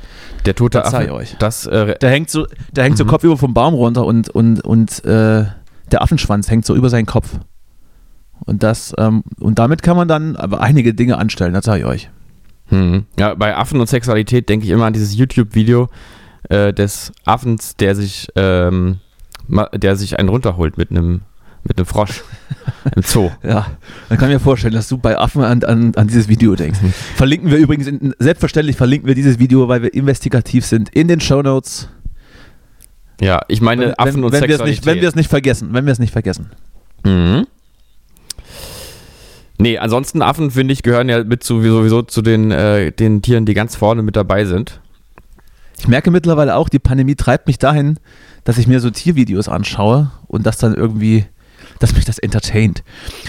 Der 0.45 0.53
tote 0.53 0.77
Das 0.79 0.93
Affe. 0.93 1.11
euch. 1.13 1.35
Das, 1.39 1.65
äh, 1.65 1.95
Der 1.99 2.09
hängt 2.11 2.29
so, 2.29 2.45
der 2.73 2.83
hängt 2.83 2.97
so 2.97 3.05
Mhm. 3.05 3.09
kopfüber 3.09 3.37
vom 3.37 3.53
Baum 3.55 3.73
runter 3.73 4.05
und, 4.05 4.29
und, 4.29 4.61
und 4.61 5.03
äh, 5.05 5.45
der 5.91 6.01
Affenschwanz 6.03 6.49
hängt 6.51 6.65
so 6.65 6.75
über 6.75 6.89
seinen 6.89 7.07
Kopf. 7.07 7.39
Und 8.45 8.61
das, 8.63 8.93
ähm, 8.97 9.23
und 9.39 9.57
damit 9.59 9.81
kann 9.81 9.97
man 9.97 10.07
dann 10.07 10.35
aber 10.35 10.61
einige 10.61 10.93
Dinge 10.93 11.17
anstellen, 11.17 11.53
das 11.53 11.65
sage 11.65 11.79
ich 11.79 11.85
euch. 11.85 12.09
Hm. 12.69 13.05
ja, 13.17 13.33
bei 13.33 13.55
Affen 13.55 13.79
und 13.79 13.87
Sexualität 13.87 14.49
denke 14.49 14.65
ich 14.65 14.71
immer 14.71 14.85
an 14.85 14.93
dieses 14.93 15.15
YouTube-Video 15.15 15.89
äh, 16.49 16.73
des 16.73 17.11
Affens, 17.25 17.75
der 17.75 17.95
sich, 17.95 18.27
ähm, 18.35 18.99
der 19.73 19.95
sich 19.95 20.19
einen 20.19 20.29
runterholt 20.29 20.77
mit 20.77 20.91
einem 20.91 21.21
mit 21.63 21.77
einem 21.77 21.85
Frosch 21.85 22.23
im 22.95 23.03
Zoo. 23.03 23.29
Ja, 23.43 23.67
dann 24.07 24.17
kann 24.17 24.29
ich 24.29 24.35
mir 24.35 24.39
vorstellen, 24.39 24.73
dass 24.73 24.87
du 24.87 24.97
bei 24.97 25.17
Affen 25.17 25.43
an, 25.43 25.63
an, 25.63 25.93
an 25.95 26.07
dieses 26.07 26.27
Video 26.27 26.55
denkst. 26.55 26.79
Verlinken 27.15 27.51
wir 27.51 27.57
übrigens, 27.57 27.87
in, 27.87 28.13
selbstverständlich 28.19 28.77
verlinken 28.77 29.07
wir 29.07 29.15
dieses 29.15 29.39
Video, 29.39 29.67
weil 29.67 29.81
wir 29.81 29.93
investigativ 29.93 30.65
sind, 30.65 30.89
in 30.89 31.07
den 31.07 31.19
Show 31.19 31.41
Notes. 31.41 31.89
Ja, 33.21 33.41
ich 33.49 33.59
meine 33.59 33.99
Affen 33.99 34.23
und 34.23 34.31
wenn 34.31 34.41
wir 34.41 34.49
es 34.49 34.57
Sexualität. 34.57 34.67
nicht, 34.67 34.85
wenn 34.85 35.01
wir 35.01 35.09
es 35.09 35.15
nicht 35.15 35.29
vergessen, 35.29 35.69
wenn 35.73 35.85
wir 35.85 35.91
es 35.91 35.99
nicht 35.99 36.13
vergessen. 36.13 36.51
Mhm. 37.03 37.45
Nee, 39.61 39.77
ansonsten 39.77 40.21
Affen, 40.21 40.51
finde 40.51 40.73
ich, 40.73 40.83
gehören 40.83 41.09
ja 41.09 41.23
mit 41.25 41.43
zu, 41.43 41.61
sowieso 41.61 42.01
zu 42.01 42.21
den, 42.21 42.49
äh, 42.49 42.93
den 42.93 43.21
Tieren, 43.21 43.45
die 43.45 43.53
ganz 43.53 43.75
vorne 43.75 44.01
mit 44.01 44.15
dabei 44.15 44.45
sind. 44.45 44.79
Ich 45.77 45.87
merke 45.87 46.11
mittlerweile 46.11 46.55
auch, 46.55 46.69
die 46.69 46.79
Pandemie 46.79 47.15
treibt 47.15 47.45
mich 47.45 47.59
dahin, 47.59 47.99
dass 48.45 48.57
ich 48.57 48.67
mir 48.67 48.79
so 48.79 48.89
Tiervideos 48.89 49.49
anschaue 49.49 50.11
und 50.27 50.45
das 50.45 50.57
dann 50.59 50.75
irgendwie, 50.75 51.25
dass 51.79 51.93
mich 51.93 52.05
das 52.05 52.19
entertaint. 52.19 52.83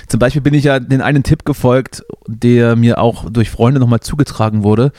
Zum 0.06 0.20
Beispiel 0.20 0.40
bin 0.40 0.54
ich 0.54 0.64
ja 0.64 0.78
den 0.78 1.00
einen 1.00 1.25
Tipp 1.25 1.44
gefolgt, 1.44 2.04
der 2.28 2.76
mir 2.76 2.99
auch 2.99 3.28
durch 3.28 3.50
Freunde 3.50 3.80
nochmal 3.80 4.00
zugetragen 4.00 4.62
wurde. 4.62 4.92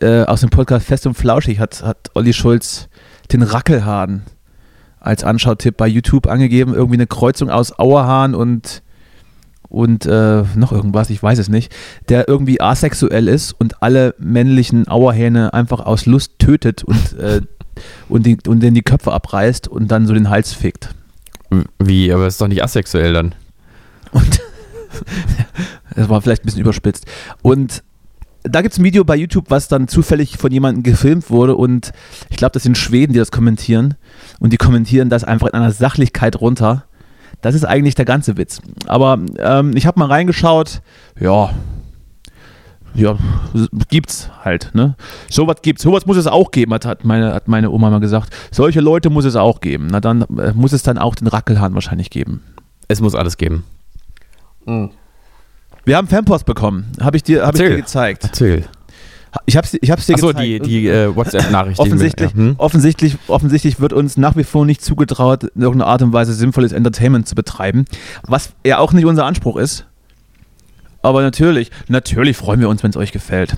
Äh, 0.00 0.22
aus 0.22 0.42
dem 0.42 0.50
Podcast 0.50 0.86
Fest 0.86 1.08
und 1.08 1.14
Flauschig 1.14 1.58
hat, 1.58 1.82
hat 1.82 2.10
Olli 2.14 2.32
Schulz 2.32 2.88
den 3.32 3.42
Rackelhahn 3.42 4.22
als 5.00 5.24
Anschautipp 5.24 5.76
bei 5.76 5.88
YouTube 5.88 6.28
angegeben. 6.28 6.72
Irgendwie 6.72 6.96
eine 6.96 7.08
Kreuzung 7.08 7.50
aus 7.50 7.76
Auerhahn 7.76 8.36
und 8.36 8.82
und 9.68 10.06
äh, 10.06 10.44
noch 10.54 10.72
irgendwas, 10.72 11.10
ich 11.10 11.22
weiß 11.22 11.38
es 11.38 11.48
nicht, 11.48 11.74
der 12.08 12.28
irgendwie 12.28 12.60
asexuell 12.60 13.28
ist 13.28 13.52
und 13.52 13.82
alle 13.82 14.14
männlichen 14.18 14.88
Auerhähne 14.88 15.52
einfach 15.52 15.80
aus 15.80 16.06
Lust 16.06 16.38
tötet 16.38 16.84
und, 16.84 17.18
äh, 17.18 17.40
und, 18.08 18.26
die, 18.26 18.38
und 18.46 18.60
denen 18.60 18.74
die 18.74 18.82
Köpfe 18.82 19.12
abreißt 19.12 19.68
und 19.68 19.88
dann 19.88 20.06
so 20.06 20.14
den 20.14 20.30
Hals 20.30 20.52
fickt. 20.52 20.94
Wie, 21.78 22.12
aber 22.12 22.26
ist 22.26 22.40
doch 22.40 22.48
nicht 22.48 22.62
asexuell 22.62 23.12
dann. 23.12 23.34
Und 24.12 24.40
das 25.94 26.08
war 26.08 26.20
vielleicht 26.22 26.42
ein 26.42 26.46
bisschen 26.46 26.62
überspitzt. 26.62 27.06
Und 27.42 27.82
da 28.42 28.62
gibt 28.62 28.72
es 28.72 28.78
ein 28.78 28.84
Video 28.84 29.04
bei 29.04 29.16
YouTube, 29.16 29.46
was 29.48 29.68
dann 29.68 29.88
zufällig 29.88 30.38
von 30.38 30.52
jemandem 30.52 30.82
gefilmt 30.82 31.30
wurde 31.30 31.56
und 31.56 31.92
ich 32.30 32.36
glaube, 32.36 32.52
das 32.52 32.62
sind 32.62 32.78
Schweden, 32.78 33.12
die 33.12 33.18
das 33.18 33.30
kommentieren 33.30 33.94
und 34.38 34.52
die 34.52 34.56
kommentieren 34.56 35.10
das 35.10 35.24
einfach 35.24 35.48
in 35.48 35.54
einer 35.54 35.72
Sachlichkeit 35.72 36.40
runter. 36.40 36.84
Das 37.40 37.54
ist 37.54 37.64
eigentlich 37.64 37.94
der 37.94 38.04
ganze 38.04 38.36
Witz. 38.36 38.60
Aber 38.86 39.18
ähm, 39.38 39.76
ich 39.76 39.86
habe 39.86 39.98
mal 40.00 40.06
reingeschaut, 40.06 40.82
ja, 41.20 41.50
ja, 42.94 43.16
gibt's 43.88 44.30
halt, 44.44 44.70
ne? 44.74 44.96
Sowas 45.30 45.56
gibt's, 45.62 45.82
sowas 45.82 46.06
muss 46.06 46.16
es 46.16 46.26
auch 46.26 46.50
geben, 46.50 46.74
hat, 46.74 47.04
meine, 47.04 47.32
hat 47.32 47.46
meine 47.46 47.70
Oma 47.70 47.90
mal 47.90 48.00
gesagt. 48.00 48.34
Solche 48.50 48.80
Leute 48.80 49.08
muss 49.10 49.24
es 49.24 49.36
auch 49.36 49.60
geben. 49.60 49.88
Na 49.90 50.00
dann 50.00 50.22
äh, 50.22 50.52
muss 50.54 50.72
es 50.72 50.82
dann 50.82 50.98
auch 50.98 51.14
den 51.14 51.28
Rackelhahn 51.28 51.74
wahrscheinlich 51.74 52.10
geben. 52.10 52.42
Es 52.88 53.00
muss 53.00 53.14
alles 53.14 53.36
geben. 53.36 53.64
Wir 55.84 55.96
haben 55.96 56.08
Fanpost 56.08 56.44
bekommen. 56.44 56.90
Habe 57.00 57.16
ich 57.16 57.22
dir, 57.22 57.46
hab 57.46 57.54
ich 57.54 57.60
Erzähl. 57.60 57.76
dir 57.76 57.82
gezeigt. 57.82 58.24
Erzähl. 58.24 58.64
Ich 59.46 59.56
habe 59.56 59.66
ich 59.80 59.90
hab's 59.90 60.06
dir 60.06 60.14
Achso, 60.14 60.28
gezeigt. 60.28 60.46
die, 60.46 60.60
die 60.60 60.88
äh, 60.88 61.14
WhatsApp-Nachricht. 61.14 61.78
offensichtlich, 61.78 62.30
ja, 62.30 62.36
hm? 62.36 62.54
offensichtlich, 62.58 63.16
offensichtlich 63.28 63.80
wird 63.80 63.92
uns 63.92 64.16
nach 64.16 64.36
wie 64.36 64.44
vor 64.44 64.64
nicht 64.64 64.82
zugetraut, 64.82 65.44
in 65.44 65.62
irgendeiner 65.62 65.90
Art 65.90 66.02
und 66.02 66.12
Weise 66.12 66.32
sinnvolles 66.32 66.72
Entertainment 66.72 67.28
zu 67.28 67.34
betreiben, 67.34 67.84
was 68.22 68.52
ja 68.64 68.78
auch 68.78 68.92
nicht 68.92 69.04
unser 69.04 69.26
Anspruch 69.26 69.56
ist. 69.56 69.86
Aber 71.02 71.22
natürlich, 71.22 71.70
natürlich 71.88 72.36
freuen 72.36 72.60
wir 72.60 72.68
uns, 72.68 72.82
wenn 72.82 72.90
es 72.90 72.96
euch 72.96 73.12
gefällt. 73.12 73.56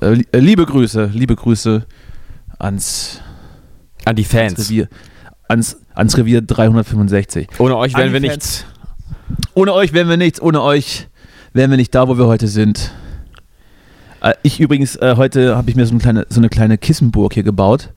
Äh, 0.00 0.22
äh, 0.32 0.38
liebe 0.38 0.66
Grüße, 0.66 1.10
liebe 1.12 1.36
Grüße 1.36 1.86
ans, 2.58 3.20
An 4.04 4.16
die 4.16 4.22
ans 4.22 4.32
Fans. 4.56 4.70
Revier, 4.70 4.88
ans, 5.48 5.76
ans 5.94 6.16
Revier 6.16 6.42
365. 6.42 7.48
Ohne 7.58 7.76
euch 7.76 7.94
wären 7.94 8.12
wir 8.12 8.20
Fans. 8.20 8.32
nichts. 8.32 8.66
Ohne 9.54 9.72
euch 9.72 9.92
wären 9.92 10.08
wir 10.08 10.16
nichts, 10.16 10.40
ohne 10.40 10.62
euch 10.62 11.08
wären 11.52 11.70
wir 11.70 11.76
nicht 11.76 11.94
da, 11.94 12.08
wo 12.08 12.18
wir 12.18 12.26
heute 12.26 12.48
sind. 12.48 12.92
Äh, 14.26 14.34
Ich 14.42 14.60
übrigens, 14.60 14.96
äh, 14.96 15.14
heute 15.16 15.56
habe 15.56 15.70
ich 15.70 15.76
mir 15.76 15.86
so 15.86 15.92
eine, 15.92 16.00
kleine, 16.00 16.26
so 16.28 16.40
eine 16.40 16.48
kleine 16.48 16.78
Kissenburg 16.78 17.34
hier 17.34 17.44
gebaut. 17.44 17.92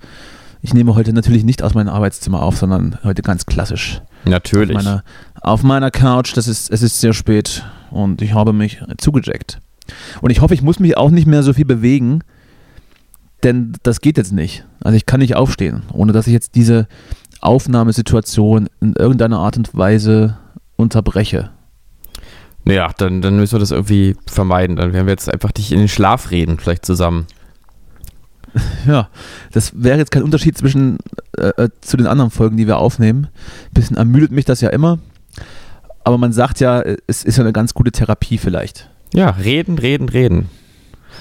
Ich 0.61 0.73
nehme 0.73 0.93
heute 0.93 1.13
natürlich 1.13 1.43
nicht 1.43 1.63
aus 1.63 1.73
meinem 1.73 1.89
Arbeitszimmer 1.89 2.43
auf, 2.43 2.57
sondern 2.57 2.97
heute 3.03 3.21
ganz 3.21 3.45
klassisch. 3.45 4.01
Natürlich. 4.25 4.77
Auf 4.77 4.83
meiner, 4.83 5.03
auf 5.41 5.63
meiner 5.63 5.89
Couch, 5.89 6.35
das 6.35 6.47
ist, 6.47 6.69
es 6.69 6.81
ist 6.81 6.99
sehr 6.99 7.13
spät 7.13 7.63
und 7.91 8.21
ich 8.21 8.33
habe 8.33 8.53
mich 8.53 8.79
zugejackt. 8.97 9.59
Und 10.21 10.29
ich 10.29 10.41
hoffe, 10.41 10.53
ich 10.53 10.61
muss 10.61 10.79
mich 10.79 10.97
auch 10.97 11.09
nicht 11.09 11.25
mehr 11.25 11.41
so 11.43 11.53
viel 11.53 11.65
bewegen, 11.65 12.21
denn 13.43 13.73
das 13.83 14.01
geht 14.01 14.17
jetzt 14.17 14.33
nicht. 14.33 14.65
Also 14.81 14.97
ich 14.97 15.05
kann 15.05 15.21
nicht 15.21 15.35
aufstehen, 15.35 15.83
ohne 15.93 16.11
dass 16.11 16.27
ich 16.27 16.33
jetzt 16.33 16.55
diese 16.55 16.87
Aufnahmesituation 17.39 18.67
in 18.81 18.93
irgendeiner 18.93 19.39
Art 19.39 19.57
und 19.57 19.75
Weise 19.75 20.37
unterbreche. 20.75 21.51
Ja, 22.69 22.91
dann, 22.97 23.21
dann 23.21 23.37
müssen 23.37 23.53
wir 23.53 23.59
das 23.59 23.71
irgendwie 23.71 24.15
vermeiden. 24.27 24.75
Dann 24.75 24.93
werden 24.93 25.07
wir 25.07 25.11
jetzt 25.11 25.31
einfach 25.31 25.51
dich 25.51 25.71
in 25.71 25.79
den 25.79 25.87
Schlaf 25.87 26.31
reden, 26.31 26.59
vielleicht 26.59 26.85
zusammen. 26.85 27.25
Ja, 28.87 29.09
das 29.51 29.71
wäre 29.75 29.97
jetzt 29.97 30.11
kein 30.11 30.23
Unterschied 30.23 30.57
zwischen 30.57 30.97
äh, 31.37 31.49
äh, 31.49 31.69
zu 31.81 31.97
den 31.97 32.07
anderen 32.07 32.31
Folgen, 32.31 32.57
die 32.57 32.67
wir 32.67 32.77
aufnehmen. 32.77 33.27
Ein 33.27 33.73
bisschen 33.73 33.97
ermüdet 33.97 34.31
mich 34.31 34.45
das 34.45 34.61
ja 34.61 34.69
immer. 34.69 34.99
Aber 36.03 36.17
man 36.17 36.33
sagt 36.33 36.59
ja, 36.59 36.81
es 37.07 37.23
ist 37.23 37.37
ja 37.37 37.43
eine 37.43 37.53
ganz 37.53 37.73
gute 37.73 37.91
Therapie 37.91 38.37
vielleicht. 38.37 38.89
Ja, 39.13 39.31
reden, 39.31 39.77
reden, 39.77 40.09
reden. 40.09 40.49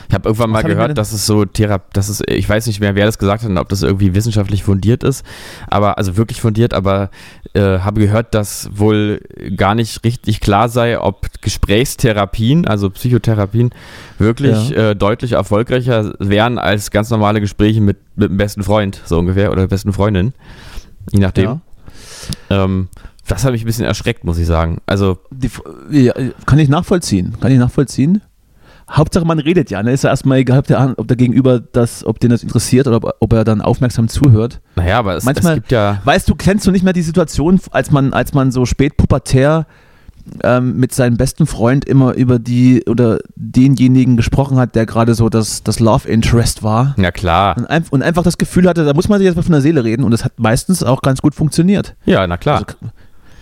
Ich 0.08 0.14
habe 0.14 0.28
irgendwann 0.28 0.50
mal 0.50 0.62
hab 0.62 0.68
gehört, 0.68 0.96
dass 0.96 1.12
es 1.12 1.26
so 1.26 1.44
Therapie, 1.44 1.90
dass 1.92 2.08
es, 2.08 2.22
ich 2.26 2.48
weiß 2.48 2.66
nicht 2.66 2.80
mehr, 2.80 2.94
wer 2.94 3.04
das 3.04 3.18
gesagt 3.18 3.44
hat 3.44 3.56
ob 3.58 3.68
das 3.68 3.82
irgendwie 3.82 4.14
wissenschaftlich 4.14 4.64
fundiert 4.64 5.02
ist, 5.02 5.24
aber 5.68 5.98
also 5.98 6.16
wirklich 6.16 6.40
fundiert, 6.40 6.72
aber 6.72 7.10
äh, 7.54 7.80
habe 7.80 8.00
gehört, 8.00 8.34
dass 8.34 8.70
wohl 8.72 9.20
gar 9.56 9.74
nicht 9.74 10.04
richtig 10.04 10.40
klar 10.40 10.68
sei, 10.68 10.98
ob 10.98 11.28
Gesprächstherapien, 11.42 12.66
also 12.66 12.88
Psychotherapien, 12.88 13.70
wirklich 14.18 14.74
äh, 14.74 14.94
deutlich 14.94 15.32
erfolgreicher 15.32 16.14
wären 16.18 16.58
als 16.58 16.90
ganz 16.90 17.10
normale 17.10 17.40
Gespräche 17.40 17.80
mit, 17.80 17.98
mit 18.16 18.30
dem 18.30 18.36
besten 18.38 18.62
Freund, 18.62 19.00
so 19.04 19.18
ungefähr, 19.18 19.50
oder 19.52 19.62
der 19.62 19.68
besten 19.68 19.92
Freundin. 19.92 20.32
Je 21.12 21.20
nachdem. 21.20 21.60
Ja. 22.50 22.64
Ähm, 22.64 22.88
das 23.26 23.44
hat 23.44 23.52
mich 23.52 23.62
ein 23.62 23.66
bisschen 23.66 23.84
erschreckt, 23.84 24.24
muss 24.24 24.38
ich 24.38 24.46
sagen. 24.46 24.78
Also, 24.86 25.18
Die, 25.30 25.50
ja, 25.90 26.14
kann 26.46 26.58
ich 26.58 26.68
nachvollziehen. 26.68 27.36
Kann 27.40 27.52
ich 27.52 27.58
nachvollziehen. 27.58 28.22
Hauptsache 28.90 29.24
man 29.24 29.38
redet 29.38 29.70
ja. 29.70 29.82
Ne? 29.82 29.92
Ist 29.92 30.04
ja 30.04 30.10
erstmal 30.10 30.38
egal, 30.38 30.58
ob 30.60 30.66
der, 30.66 30.94
ob 30.96 31.06
der 31.08 31.16
Gegenüber 31.16 31.60
das, 31.60 32.04
ob 32.06 32.20
den 32.20 32.30
das 32.30 32.42
interessiert 32.42 32.86
oder 32.86 32.96
ob, 32.96 33.14
ob 33.20 33.32
er 33.32 33.44
dann 33.44 33.60
aufmerksam 33.60 34.08
zuhört. 34.08 34.60
naja, 34.76 34.98
aber 34.98 35.12
es, 35.14 35.18
es 35.18 35.24
Manchmal- 35.24 35.54
gibt 35.56 35.72
ja. 35.72 36.00
Weißt 36.04 36.28
du, 36.28 36.34
kennst 36.34 36.66
du 36.66 36.70
nicht 36.70 36.82
mehr 36.84 36.92
die 36.92 37.02
Situation, 37.02 37.60
als 37.70 37.90
man, 37.90 38.12
als 38.12 38.32
man 38.34 38.50
so 38.50 38.64
spät 38.64 38.96
pubertär 38.96 39.66
ähm, 40.42 40.76
mit 40.76 40.92
seinem 40.94 41.16
besten 41.16 41.46
Freund 41.46 41.84
immer 41.86 42.14
über 42.14 42.38
die 42.38 42.84
oder 42.86 43.18
denjenigen 43.36 44.16
gesprochen 44.16 44.58
hat, 44.58 44.74
der 44.74 44.84
gerade 44.86 45.14
so 45.14 45.28
das, 45.28 45.62
das 45.62 45.80
Love 45.80 46.08
Interest 46.08 46.62
war? 46.62 46.94
Ja, 46.98 47.10
klar. 47.10 47.56
Und, 47.56 47.66
ein, 47.66 47.84
und 47.90 48.02
einfach 48.02 48.22
das 48.22 48.36
Gefühl 48.38 48.68
hatte, 48.68 48.84
da 48.84 48.92
muss 48.94 49.08
man 49.08 49.18
sich 49.18 49.26
jetzt 49.26 49.36
mal 49.36 49.42
von 49.42 49.52
der 49.52 49.60
Seele 49.62 49.84
reden 49.84 50.04
und 50.04 50.10
das 50.10 50.24
hat 50.24 50.32
meistens 50.38 50.82
auch 50.82 51.00
ganz 51.02 51.22
gut 51.22 51.34
funktioniert. 51.34 51.94
Ja, 52.04 52.26
na 52.26 52.36
klar. 52.36 52.56
Also, 52.58 52.92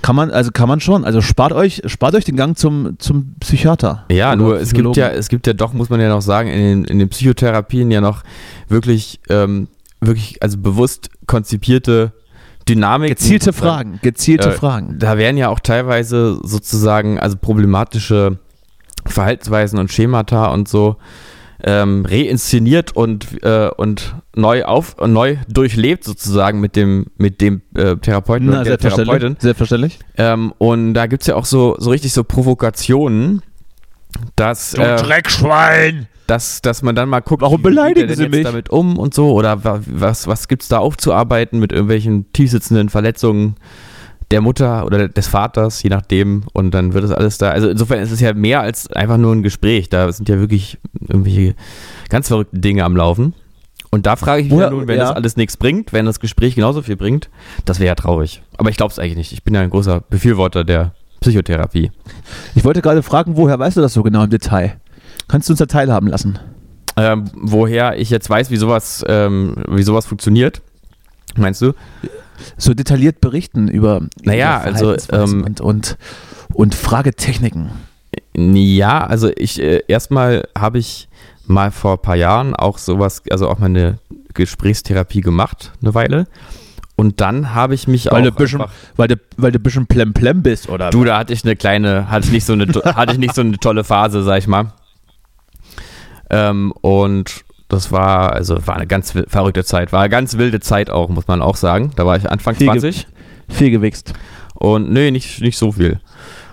kann 0.07 0.15
man, 0.15 0.31
also 0.31 0.53
kann 0.53 0.69
man 0.69 0.79
schon. 0.79 1.05
Also 1.05 1.21
spart 1.21 1.53
euch, 1.53 1.83
spart 1.87 2.15
euch 2.15 2.25
den 2.25 2.37
Gang 2.37 2.57
zum, 2.57 2.97
zum 3.01 3.35
Psychiater. 3.41 4.05
Ja, 4.09 4.37
nur 4.37 4.61
es 4.61 4.73
gibt 4.73 4.97
ja, 4.97 5.09
es 5.09 5.29
gibt 5.29 5.49
ja 5.49 5.53
doch, 5.53 5.73
muss 5.73 5.91
man 5.91 6.01
ja 6.01 6.09
noch 6.09 6.23
sagen, 6.23 6.49
in 6.49 6.61
den, 6.61 6.85
in 6.85 7.01
den 7.01 7.09
Psychotherapien 7.09 7.91
ja 7.91 8.01
noch 8.01 8.23
wirklich, 8.69 9.19
ähm, 9.29 9.67
wirklich, 10.01 10.41
also 10.45 10.59
bewusst 10.59 11.11
konzipierte 11.27 12.13
Dynamik. 12.69 13.09
gezielte 13.09 13.53
Fragen, 13.53 13.99
gezielte 14.01 14.51
Äh, 14.51 14.53
Fragen. 14.53 14.97
Da 15.01 15.19
werden 15.19 15.39
ja 15.39 15.49
auch 15.49 15.59
teilweise 15.59 16.39
sozusagen, 16.45 17.19
also 17.19 17.37
problematische 17.37 18.39
Verhaltensweisen 19.07 19.77
und 19.81 19.91
Schemata 19.91 20.53
und 20.53 20.69
so 20.69 20.99
ähm, 21.63 22.05
reinszeniert 22.09 22.95
und, 22.95 23.43
äh, 23.43 23.69
und 23.77 24.15
neu 24.35 24.65
auf 24.65 24.97
neu 25.07 25.37
durchlebt 25.49 26.05
sozusagen 26.05 26.61
mit 26.61 26.77
dem, 26.77 27.07
mit 27.17 27.41
dem 27.41 27.63
äh, 27.75 27.97
Therapeuten 27.97 28.47
Na, 28.47 28.53
oder 28.61 28.65
der 28.65 28.73
selbstverständlich. 28.73 29.19
Therapeutin. 29.19 29.37
Selbstverständlich. 29.41 29.99
Ähm, 30.19 30.53
und 30.59 30.95
da 30.95 31.07
gibt 31.07 31.23
es 31.23 31.27
ja 31.29 31.35
auch 31.37 31.47
so, 31.47 31.77
so 31.79 31.91
richtig 31.91 32.13
so 32.13 32.25
Provokationen, 32.25 33.43
dass, 34.37 34.75
äh, 34.75 34.97
Dreckschwein! 34.97 36.09
dass, 36.27 36.61
dass 36.61 36.83
man 36.83 36.97
dann 36.97 37.09
mal 37.09 37.21
guckt, 37.21 37.41
Warum 37.43 37.61
wie 37.61 37.65
beleidigen 37.65 38.01
er 38.01 38.07
denn 38.09 38.17
Sie 38.17 38.23
jetzt 38.25 38.33
mich? 38.33 38.43
damit 38.45 38.69
um 38.71 38.99
und 38.99 39.15
so 39.15 39.33
oder 39.33 39.63
wa- 39.65 39.81
was, 39.87 40.27
was 40.27 40.49
gibt 40.49 40.63
es 40.63 40.69
da 40.69 40.79
aufzuarbeiten 40.79 41.61
mit 41.61 41.71
irgendwelchen 41.73 42.33
tiefsitzenden 42.33 42.89
Verletzungen 42.89 43.55
der 44.31 44.41
Mutter 44.41 44.85
oder 44.87 45.09
des 45.09 45.29
Vaters, 45.29 45.83
je 45.83 45.91
nachdem 45.91 46.45
und 46.53 46.73
dann 46.73 46.95
wird 46.95 47.05
es 47.05 47.13
alles 47.13 47.39
da, 47.39 47.51
also 47.51 47.69
insofern 47.69 48.01
ist 48.01 48.11
es 48.11 48.21
ja 48.21 48.35
mehr 48.35 48.61
als 48.61 48.91
einfach 48.93 49.19
nur 49.19 49.33
ein 49.33 49.43
Gespräch, 49.43 49.89
da 49.89 50.11
sind 50.11 50.29
ja 50.29 50.39
wirklich 50.41 50.79
irgendwelche 51.01 51.55
ganz 52.09 52.29
verrückten 52.29 52.61
Dinge 52.61 52.85
am 52.85 52.97
Laufen 52.97 53.35
und 53.91 54.05
da 54.07 54.17
frage 54.17 54.43
ich 54.43 54.47
mich 54.49 54.55
Woher- 54.55 54.67
ja 54.67 54.71
nun, 54.71 54.89
wenn 54.89 54.99
ja. 54.99 55.05
das 55.05 55.15
alles 55.17 55.37
nichts 55.37 55.57
bringt, 55.57 55.93
wenn 55.93 56.07
das 56.07 56.19
Gespräch 56.19 56.57
genauso 56.57 56.83
viel 56.83 56.97
bringt, 56.97 57.31
das 57.65 57.79
wäre 57.79 57.87
ja 57.89 57.95
traurig. 57.95 58.43
Aber 58.57 58.69
ich 58.69 58.77
glaube 58.77 58.91
es 58.91 58.99
eigentlich 58.99 59.17
nicht, 59.17 59.33
ich 59.33 59.45
bin 59.45 59.55
ja 59.55 59.61
ein 59.61 59.71
großer 59.71 60.01
Befürworter 60.11 60.65
der 60.65 60.93
Psychotherapie. 61.21 61.93
Ich 62.55 62.65
wollte 62.65 62.83
gerade 62.83 63.03
fragen, 63.03 63.37
woher 63.37 63.59
weißt 63.59 63.77
du 63.77 63.81
das 63.81 63.95
so 63.95 64.03
genau 64.03 64.25
im 64.25 64.31
Detail? 64.31 64.77
Kannst 65.29 65.49
du 65.49 65.53
uns 65.53 65.59
da 65.61 65.67
teilhaben 65.67 66.09
lassen? 66.09 66.39
Ähm, 66.97 67.25
woher 67.35 67.99
ich 67.99 68.11
jetzt 68.11 68.29
weiß, 68.29 68.51
wie 68.51 68.57
sowas, 68.57 69.05
ähm, 69.09 69.55
wie 69.69 69.83
sowas 69.83 70.05
funktioniert. 70.07 70.63
Meinst 71.37 71.63
du? 71.63 71.73
So 72.57 72.75
detailliert 72.75 73.21
berichten 73.21 73.69
über, 73.69 74.03
Naja, 74.23 74.61
über 74.61 74.67
also, 74.67 74.97
ähm, 75.13 75.45
und, 75.45 75.61
und, 75.61 75.99
und 76.53 76.75
Fragetechniken. 76.75 77.71
Ja, 78.35 79.07
also 79.07 79.31
ich 79.37 79.61
äh, 79.61 79.83
erstmal 79.89 80.47
habe 80.57 80.79
ich 80.79 81.09
mal 81.47 81.71
vor 81.71 81.93
ein 81.93 82.03
paar 82.03 82.17
Jahren 82.17 82.55
auch 82.55 82.79
sowas, 82.79 83.23
also 83.31 83.49
auch 83.49 83.59
mal 83.59 83.67
eine 83.67 83.99
Gesprächstherapie 84.35 85.21
gemacht, 85.21 85.73
eine 85.81 85.95
Weile. 85.95 86.27
Und 86.97 87.21
dann 87.21 87.55
habe 87.55 87.75
ich 87.75 87.87
mich 87.87 88.07
Weil 88.07 88.23
auch 88.23 88.25
du 88.25 88.33
bisschen, 88.33 88.61
einfach, 88.63 88.75
weil 88.97 89.09
du, 89.09 89.17
weil 89.37 89.53
du 89.53 89.59
bisschen 89.59 89.87
plemplem 89.87 90.43
bist, 90.43 90.69
oder? 90.69 90.91
du, 90.91 91.05
da 91.05 91.19
hatte 91.19 91.33
ich 91.35 91.45
eine 91.45 91.55
kleine, 91.55 92.11
hatte 92.11 92.27
ich 92.27 92.33
nicht 92.33 92.47
so 92.47 92.55
eine, 92.55 92.67
hatte 92.85 93.13
ich 93.13 93.19
nicht 93.19 93.35
so 93.35 93.43
eine 93.43 93.59
tolle 93.59 93.85
Phase, 93.85 94.23
sag 94.23 94.39
ich 94.39 94.47
mal. 94.47 94.73
Ähm, 96.31 96.73
und 96.81 97.45
das 97.69 97.91
war, 97.93 98.33
also 98.33 98.67
war 98.67 98.77
eine 98.77 98.87
ganz 98.87 99.13
verrückte 99.27 99.65
Zeit, 99.65 99.93
war 99.93 100.01
eine 100.01 100.11
ganz 100.11 100.37
wilde 100.39 100.61
Zeit 100.61 100.89
auch, 100.91 101.09
muss 101.09 101.27
man 101.27 101.43
auch 101.43 101.57
sagen. 101.57 101.91
Da 101.97 102.07
war 102.07 102.17
ich 102.17 102.31
Anfang 102.31 102.55
Viel 102.55 102.67
ge- 102.71 102.81
20. 102.81 103.07
Viel 103.49 103.71
gewichst. 103.71 104.13
Und 104.55 104.91
nee, 104.91 105.11
nicht, 105.11 105.41
nicht 105.41 105.59
so 105.59 105.73
viel. 105.73 106.01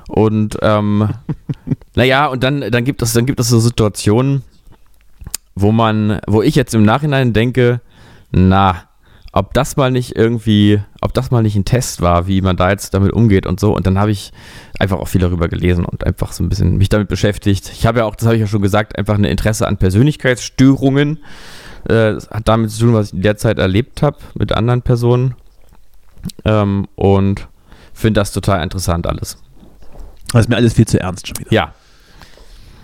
Und 0.07 0.57
ähm, 0.61 1.09
naja, 1.95 2.27
und 2.27 2.43
dann, 2.43 2.61
dann 2.71 2.83
gibt 2.83 3.01
es, 3.01 3.13
dann 3.13 3.25
gibt 3.25 3.39
es 3.39 3.47
so 3.49 3.59
Situationen, 3.59 4.43
wo 5.55 5.71
man, 5.71 6.19
wo 6.27 6.41
ich 6.41 6.55
jetzt 6.55 6.73
im 6.73 6.83
Nachhinein 6.83 7.31
denke, 7.33 7.79
na, 8.31 8.83
ob 9.35 9.53
das 9.55 9.75
mal 9.77 9.89
nicht 9.89 10.15
irgendwie, 10.15 10.79
ob 11.01 11.13
das 11.13 11.31
mal 11.31 11.41
nicht 11.41 11.55
ein 11.55 11.65
Test 11.65 12.01
war, 12.01 12.27
wie 12.27 12.41
man 12.41 12.55
da 12.55 12.69
jetzt 12.69 12.93
damit 12.93 13.11
umgeht 13.11 13.47
und 13.47 13.59
so. 13.59 13.75
Und 13.75 13.87
dann 13.87 13.97
habe 13.97 14.11
ich 14.11 14.31
einfach 14.79 14.99
auch 14.99 15.07
viel 15.07 15.21
darüber 15.21 15.49
gelesen 15.49 15.85
und 15.85 16.05
einfach 16.05 16.31
so 16.31 16.43
ein 16.43 16.49
bisschen 16.49 16.77
mich 16.77 16.89
damit 16.89 17.07
beschäftigt. 17.07 17.71
Ich 17.73 17.87
habe 17.87 17.99
ja 17.99 18.05
auch, 18.05 18.15
das 18.15 18.27
habe 18.27 18.35
ich 18.35 18.41
ja 18.41 18.47
schon 18.47 18.61
gesagt, 18.61 18.95
einfach 18.95 19.15
ein 19.15 19.23
Interesse 19.23 19.67
an 19.67 19.77
Persönlichkeitsstörungen. 19.77 21.17
Äh, 21.85 22.13
das 22.13 22.29
hat 22.29 22.47
damit 22.47 22.69
zu 22.69 22.85
tun, 22.85 22.93
was 22.93 23.07
ich 23.07 23.13
in 23.13 23.21
der 23.23 23.35
Zeit 23.35 23.57
erlebt 23.57 24.03
habe 24.03 24.17
mit 24.35 24.51
anderen 24.51 24.83
Personen. 24.83 25.33
Ähm, 26.45 26.87
und 26.95 27.47
finde 27.91 28.21
das 28.21 28.33
total 28.33 28.61
interessant 28.61 29.07
alles. 29.07 29.39
Das 30.31 30.41
ist 30.41 30.49
mir 30.49 30.57
alles 30.57 30.73
viel 30.73 30.87
zu 30.87 30.99
ernst 30.99 31.27
schon 31.27 31.39
wieder. 31.39 31.51
Ja, 31.51 31.73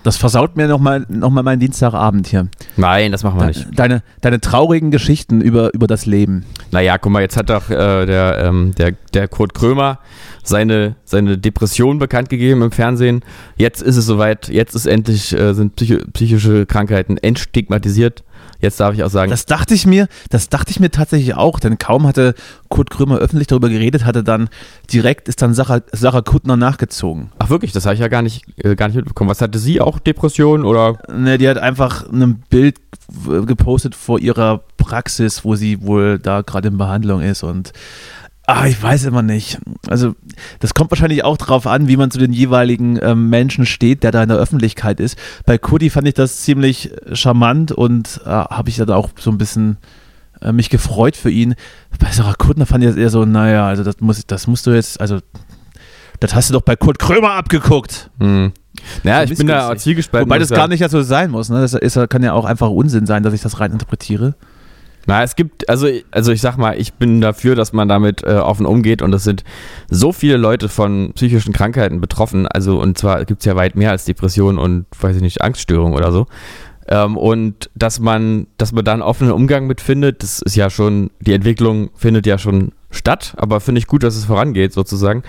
das 0.10 0.18
versaut 0.18 0.58
mir 0.58 0.68
nochmal 0.68 1.06
noch 1.08 1.30
mal 1.30 1.44
meinen 1.44 1.60
Dienstagabend 1.60 2.26
hier. 2.26 2.48
Nein, 2.78 3.12
das 3.12 3.24
machen 3.24 3.40
wir 3.40 3.46
nicht. 3.46 3.68
Deine, 3.76 4.02
deine 4.22 4.42
traurigen 4.42 4.90
Geschichten 4.90 5.40
über, 5.40 5.72
über 5.76 5.86
das 5.86 6.08
Leben. 6.08 6.46
Naja, 6.72 6.98
guck 6.98 7.12
mal, 7.12 7.22
jetzt 7.22 7.38
hat 7.38 7.52
doch 7.52 7.70
äh, 7.70 8.08
der, 8.08 8.40
ähm, 8.44 8.74
der, 8.76 8.94
der 9.14 9.28
Kurt 9.28 9.54
Krömer 9.54 10.00
seine, 10.42 10.96
seine 11.06 11.38
Depression 11.38 12.00
bekannt 12.00 12.30
gegeben 12.30 12.64
im 12.64 12.72
Fernsehen. 12.72 13.22
Jetzt 13.56 13.84
ist 13.84 13.98
es 13.98 14.08
soweit, 14.08 14.50
jetzt 14.50 14.74
ist 14.74 14.88
endlich, 14.88 15.32
äh, 15.32 15.54
sind 15.54 15.76
psychi 15.76 16.00
psychische 16.12 16.66
Krankheiten 16.66 17.20
entstigmatisiert. 17.20 18.24
Jetzt 18.60 18.80
darf 18.80 18.94
ich 18.94 19.04
auch 19.04 19.10
sagen. 19.10 19.32
Das 19.32 19.46
dachte 19.46 19.74
ich 19.74 19.86
mir, 19.86 20.08
das 20.30 20.50
dachte 20.50 20.72
ich 20.72 20.80
mir 20.80 20.92
tatsächlich 20.92 21.36
auch, 21.36 21.60
denn 21.60 21.78
kaum 21.78 22.06
hatte 22.06 22.36
Kurt 22.68 22.90
Krömer 22.90 23.18
öffentlich 23.18 23.48
darüber 23.48 23.70
geredet, 23.70 24.06
hatte 24.06 24.24
dann 24.24 24.50
direkt 24.92 25.30
ist 25.30 25.42
dann 25.42 25.54
Sarah, 25.54 25.82
Sarah 25.92 26.22
Kuttner 26.22 26.58
nachgezogen. 26.58 27.32
Ach 27.40 27.50
wirklich, 27.50 27.72
das 27.72 27.86
habe 27.86 27.96
ich 27.96 28.02
ja 28.02 28.10
gar 28.10 28.22
nicht, 28.22 28.46
äh, 28.64 28.76
gar 28.76 28.88
nicht 28.88 28.98
mitbekommen. 28.98 29.30
Was 29.30 29.42
hatte 29.42 29.60
sie 29.60 29.80
auch 29.80 30.00
Depressionen 30.00 30.66
oder? 30.66 30.98
Ne, 31.10 31.38
die 31.38 31.48
hat 31.48 31.58
einfach 31.58 32.10
ein 32.12 32.44
Bild 32.50 32.78
gepostet 33.46 33.96
vor 33.96 34.20
ihrer 34.20 34.62
Praxis, 34.78 35.46
wo 35.46 35.56
sie 35.56 35.82
wohl 35.82 36.20
da 36.20 36.42
gerade 36.42 36.68
in 36.68 36.78
Behandlung 36.78 37.22
ist 37.22 37.44
und 37.44 37.72
Ah, 38.52 38.66
ich 38.66 38.82
weiß 38.82 39.06
immer 39.06 39.22
nicht. 39.22 39.60
Also, 39.90 40.16
das 40.60 40.74
kommt 40.74 40.90
wahrscheinlich 40.90 41.24
auch 41.24 41.38
darauf 41.38 41.68
an, 41.68 41.88
wie 41.88 41.98
man 41.98 42.10
zu 42.10 42.18
den 42.18 42.34
jeweiligen 42.34 42.98
ähm, 43.00 43.30
Menschen 43.30 43.68
steht, 43.68 44.02
der 44.02 44.12
da 44.12 44.24
in 44.24 44.30
der 44.30 44.40
Öffentlichkeit 44.40 45.00
ist. 45.00 45.20
Bei 45.46 45.60
Cudi 45.60 45.92
fand 45.92 46.08
ich 46.08 46.16
das 46.16 46.38
ziemlich 46.38 46.90
charmant 47.14 47.72
und 47.72 48.22
äh, 48.26 48.30
habe 48.30 48.70
ich 48.70 48.78
dann 48.78 48.90
auch 48.90 49.10
so 49.20 49.30
ein 49.30 49.38
bisschen 49.38 49.78
äh, 50.42 50.52
mich 50.52 50.72
gefreut 50.72 51.16
für 51.16 51.30
ihn. 51.30 51.54
Bei 52.00 52.12
Sarah 52.12 52.34
Kuttner 52.34 52.66
fand 52.66 52.84
ich 52.84 52.90
das 52.90 52.98
eher 52.98 53.12
so, 53.12 53.24
naja, 53.24 53.68
also 53.68 53.84
das 53.84 54.00
muss, 54.00 54.26
das 54.26 54.48
musst 54.48 54.66
du 54.66 54.72
jetzt, 54.72 55.00
also 55.00 55.20
das 56.20 56.34
hast 56.34 56.50
du 56.50 56.56
doch 56.56 56.64
bei 56.64 56.76
Kurt 56.76 56.98
Krömer 56.98 57.34
abgeguckt. 57.34 58.10
Hm. 58.20 58.52
Naja, 59.04 59.30
ich 59.30 59.38
bin 59.38 59.46
da 59.46 59.78
zielgespalten. 59.78 60.28
Wobei 60.28 60.40
das 60.40 60.50
gar 60.50 60.68
nicht 60.68 60.90
so 60.90 61.04
sein 61.04 61.30
muss. 61.30 61.50
Ne? 61.50 61.62
Das 61.62 61.74
ist, 61.74 62.10
kann 62.10 62.24
ja 62.24 62.34
auch 62.34 62.46
einfach 62.46 62.70
Unsinn 62.70 63.06
sein, 63.06 63.22
dass 63.22 63.36
ich 63.36 63.42
das 63.42 63.60
rein 63.60 63.74
interpretiere. 63.74 64.34
Na, 65.06 65.24
es 65.24 65.36
gibt, 65.36 65.68
also, 65.70 65.88
also 66.12 66.32
ich 66.32 66.42
sag 66.42 66.58
mal, 66.58 66.80
ich 66.80 66.94
bin 66.94 67.22
dafür, 67.22 67.56
dass 67.56 67.74
man 67.74 67.88
damit 67.88 68.24
äh, 68.24 68.36
offen 68.36 68.66
umgeht 68.66 69.02
und 69.02 69.14
es 69.14 69.24
sind 69.24 69.44
so 69.90 70.12
viele 70.12 70.38
Leute 70.38 70.70
von 70.70 71.14
psychischen 71.16 71.54
Krankheiten 71.54 72.02
betroffen, 72.02 72.48
also 72.48 72.80
und 72.80 72.98
zwar 72.98 73.26
gibt 73.26 73.42
es 73.42 73.46
ja 73.46 73.56
weit 73.56 73.76
mehr 73.76 73.92
als 73.92 74.06
Depressionen 74.06 74.60
und, 74.60 74.86
weiß 75.00 75.16
ich 75.16 75.22
nicht, 75.22 75.42
Angststörungen 75.42 75.98
oder 75.98 76.12
so. 76.12 76.28
Ähm, 76.88 77.18
und 77.18 77.70
dass 77.76 78.00
man, 78.00 78.48
dass 78.58 78.72
man 78.72 78.84
da 78.84 78.94
einen 78.94 79.02
offenen 79.02 79.32
Umgang 79.32 79.68
mit 79.68 79.80
findet, 79.80 80.24
das 80.24 80.42
ist 80.42 80.56
ja 80.56 80.70
schon, 80.70 81.12
die 81.20 81.34
Entwicklung 81.34 81.92
findet 81.96 82.26
ja 82.26 82.38
schon 82.38 82.72
statt, 82.90 83.36
aber 83.38 83.60
finde 83.60 83.80
ich 83.80 83.88
gut, 83.88 84.04
dass 84.04 84.16
es 84.16 84.26
vorangeht 84.26 84.74
sozusagen. 84.74 85.24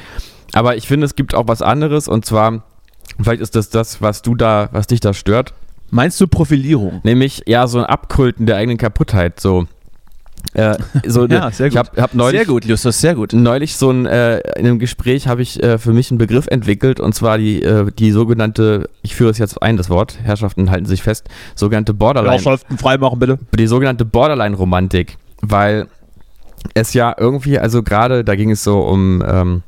Aber 0.52 0.76
ich 0.76 0.88
finde, 0.88 1.04
es 1.04 1.14
gibt 1.14 1.34
auch 1.34 1.48
was 1.48 1.62
anderes 1.62 2.08
und 2.08 2.24
zwar, 2.24 2.64
vielleicht 3.22 3.42
ist 3.42 3.54
das 3.56 3.68
das, 3.68 4.00
was 4.00 4.22
du 4.22 4.34
da, 4.34 4.70
was 4.72 4.86
dich 4.86 5.00
da 5.00 5.12
stört, 5.12 5.54
Meinst 5.90 6.20
du 6.20 6.26
Profilierung? 6.26 7.00
Nämlich, 7.02 7.42
ja, 7.47 7.66
so 7.66 7.78
ein 7.78 7.85
Abkulten 7.85 8.47
der 8.47 8.56
eigenen 8.56 8.78
Kaputtheit, 8.78 9.40
so. 9.40 9.66
Äh, 10.54 10.76
so 11.06 11.26
ja, 11.28 11.50
sehr 11.50 11.68
gut. 11.68 11.73
Ich 11.73 11.78
hab, 11.78 11.97
hab 11.97 12.14
neulich, 12.14 12.40
sehr 12.40 12.47
gut, 12.47 12.64
Justus, 12.64 13.00
sehr 13.00 13.14
gut. 13.14 13.32
Neulich 13.32 13.76
so 13.76 13.90
ein, 13.90 14.06
äh, 14.06 14.38
in 14.56 14.66
einem 14.66 14.78
Gespräch 14.78 15.26
habe 15.26 15.42
ich 15.42 15.62
äh, 15.62 15.78
für 15.78 15.92
mich 15.92 16.11
einen 16.11 16.18
Begriff 16.18 16.47
entwickelt 16.47 17.00
und 17.00 17.14
zwar 17.14 17.38
die, 17.38 17.62
äh, 17.62 17.90
die 17.92 18.11
sogenannte, 18.11 18.88
ich 19.02 19.14
führe 19.14 19.30
es 19.30 19.38
jetzt 19.38 19.62
ein, 19.62 19.76
das 19.76 19.90
Wort, 19.90 20.18
Herrschaften 20.23 20.70
halten 20.70 20.87
sich 20.87 21.02
fest, 21.02 21.28
sogenannte 21.54 21.94
Borderline. 21.94 22.35
Herrschaften 22.35 22.78
freimachen, 22.78 23.18
bitte. 23.18 23.38
Die 23.56 23.66
sogenannte 23.66 24.04
Borderline-Romantik, 24.04 25.18
weil 25.42 25.88
es 26.75 26.94
ja 26.94 27.14
irgendwie, 27.16 27.59
also 27.59 27.82
gerade, 27.82 28.25
da 28.25 28.35
ging 28.35 28.50
es 28.50 28.64
so 28.64 28.80
um, 28.80 29.23
ähm, 29.26 29.62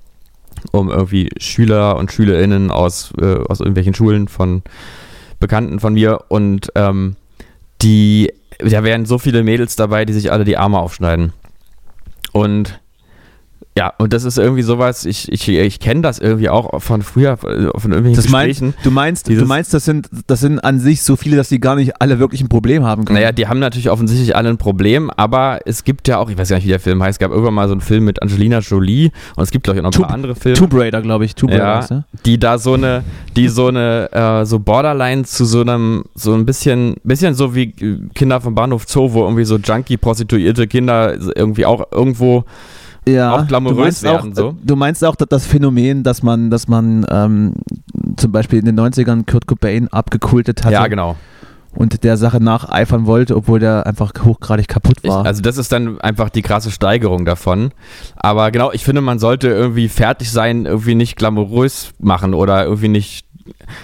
um 0.72 0.90
irgendwie 0.90 1.30
Schüler 1.38 1.96
und 1.96 2.12
Schülerinnen 2.12 2.70
aus, 2.70 3.12
äh, 3.20 3.36
aus 3.48 3.60
irgendwelchen 3.60 3.94
Schulen 3.94 4.28
von 4.28 4.62
Bekannten 5.42 5.80
von 5.80 5.94
mir 5.94 6.24
und 6.28 6.70
ähm, 6.76 7.16
die, 7.82 8.32
da 8.58 8.84
wären 8.84 9.04
so 9.04 9.18
viele 9.18 9.42
Mädels 9.42 9.74
dabei, 9.74 10.04
die 10.04 10.12
sich 10.12 10.30
alle 10.30 10.44
die 10.44 10.56
Arme 10.56 10.78
aufschneiden. 10.78 11.32
Und 12.30 12.80
ja, 13.76 13.94
und 13.96 14.12
das 14.12 14.24
ist 14.24 14.36
irgendwie 14.36 14.60
sowas, 14.60 15.06
ich, 15.06 15.32
ich, 15.32 15.48
ich 15.48 15.80
kenne 15.80 16.02
das 16.02 16.18
irgendwie 16.18 16.50
auch 16.50 16.82
von 16.82 17.00
früher, 17.00 17.38
von 17.38 17.50
irgendwelchen 17.50 18.14
das 18.16 18.26
Gesprächen. 18.26 18.66
Meinst, 18.66 18.84
du 18.84 18.90
meinst, 18.90 19.28
du 19.28 19.46
meinst, 19.46 19.72
das 19.72 19.86
sind, 19.86 20.10
das 20.26 20.40
sind 20.40 20.58
an 20.58 20.78
sich 20.78 21.02
so 21.02 21.16
viele, 21.16 21.36
dass 21.36 21.48
die 21.48 21.58
gar 21.58 21.76
nicht 21.76 21.98
alle 21.98 22.18
wirklich 22.18 22.42
ein 22.42 22.50
Problem 22.50 22.84
haben 22.84 23.06
können? 23.06 23.18
Naja, 23.18 23.32
die 23.32 23.48
haben 23.48 23.60
natürlich 23.60 23.88
offensichtlich 23.88 24.36
alle 24.36 24.50
ein 24.50 24.58
Problem, 24.58 25.10
aber 25.16 25.60
es 25.64 25.84
gibt 25.84 26.06
ja 26.06 26.18
auch, 26.18 26.28
ich 26.28 26.36
weiß 26.36 26.50
gar 26.50 26.56
nicht, 26.56 26.66
wie 26.66 26.70
der 26.70 26.80
Film 26.80 27.02
heißt, 27.02 27.14
es 27.14 27.18
gab 27.18 27.30
irgendwann 27.30 27.54
mal 27.54 27.66
so 27.66 27.72
einen 27.72 27.80
Film 27.80 28.04
mit 28.04 28.20
Angelina 28.20 28.58
Jolie 28.58 29.10
und 29.36 29.42
es 29.42 29.50
gibt, 29.50 29.64
glaube 29.64 29.78
ich, 29.78 29.86
auch 29.86 29.90
noch 29.90 29.98
ein 29.98 30.02
paar 30.02 30.14
andere 30.14 30.34
Filme. 30.34 30.58
Tomb 30.58 30.74
Raider, 30.74 31.00
glaube 31.00 31.24
ich, 31.24 31.34
Tomb 31.34 31.52
Raider. 31.52 31.86
Ja, 31.88 31.96
ne? 31.96 32.04
die 32.26 32.38
da 32.38 32.58
so 32.58 32.74
eine, 32.74 33.02
die 33.36 33.48
so 33.48 33.68
eine, 33.68 34.12
äh, 34.12 34.44
so 34.44 34.58
Borderline 34.58 35.24
zu 35.24 35.46
so 35.46 35.62
einem, 35.62 36.04
so 36.14 36.34
ein 36.34 36.44
bisschen, 36.44 36.96
bisschen 37.04 37.32
so 37.32 37.54
wie 37.54 37.72
Kinder 38.14 38.42
vom 38.42 38.54
Bahnhof 38.54 38.84
Zoo, 38.86 39.14
wo 39.14 39.22
irgendwie 39.22 39.44
so 39.44 39.56
Junkie-Prostituierte 39.56 40.66
Kinder 40.66 41.16
irgendwie 41.34 41.64
auch 41.64 41.90
irgendwo 41.90 42.44
ja, 43.06 43.36
auch 43.36 43.46
glamourös 43.46 44.02
werden. 44.02 44.32
Auch, 44.32 44.36
so. 44.36 44.56
Du 44.62 44.76
meinst 44.76 45.04
auch 45.04 45.16
dass 45.16 45.28
das 45.28 45.46
Phänomen, 45.46 46.02
dass 46.02 46.22
man, 46.22 46.50
dass 46.50 46.68
man 46.68 47.04
ähm, 47.10 47.54
zum 48.16 48.32
Beispiel 48.32 48.58
in 48.58 48.64
den 48.64 48.78
90ern 48.78 49.30
Kurt 49.30 49.46
Cobain 49.46 49.88
abgekultet 49.88 50.64
hat. 50.64 50.72
Ja, 50.72 50.86
genau. 50.86 51.16
Und 51.74 52.04
der 52.04 52.18
Sache 52.18 52.42
nacheifern 52.42 53.06
wollte, 53.06 53.34
obwohl 53.34 53.58
der 53.58 53.86
einfach 53.86 54.12
hochgradig 54.22 54.68
kaputt 54.68 55.02
war. 55.04 55.22
Ich, 55.22 55.26
also 55.26 55.40
das 55.40 55.56
ist 55.56 55.72
dann 55.72 56.00
einfach 56.02 56.28
die 56.28 56.42
krasse 56.42 56.70
Steigerung 56.70 57.24
davon. 57.24 57.72
Aber 58.14 58.50
genau, 58.50 58.72
ich 58.72 58.84
finde, 58.84 59.00
man 59.00 59.18
sollte 59.18 59.48
irgendwie 59.48 59.88
fertig 59.88 60.30
sein, 60.30 60.66
irgendwie 60.66 60.94
nicht 60.94 61.16
glamourös 61.16 61.92
machen 61.98 62.34
oder 62.34 62.64
irgendwie 62.64 62.88
nicht 62.88 63.26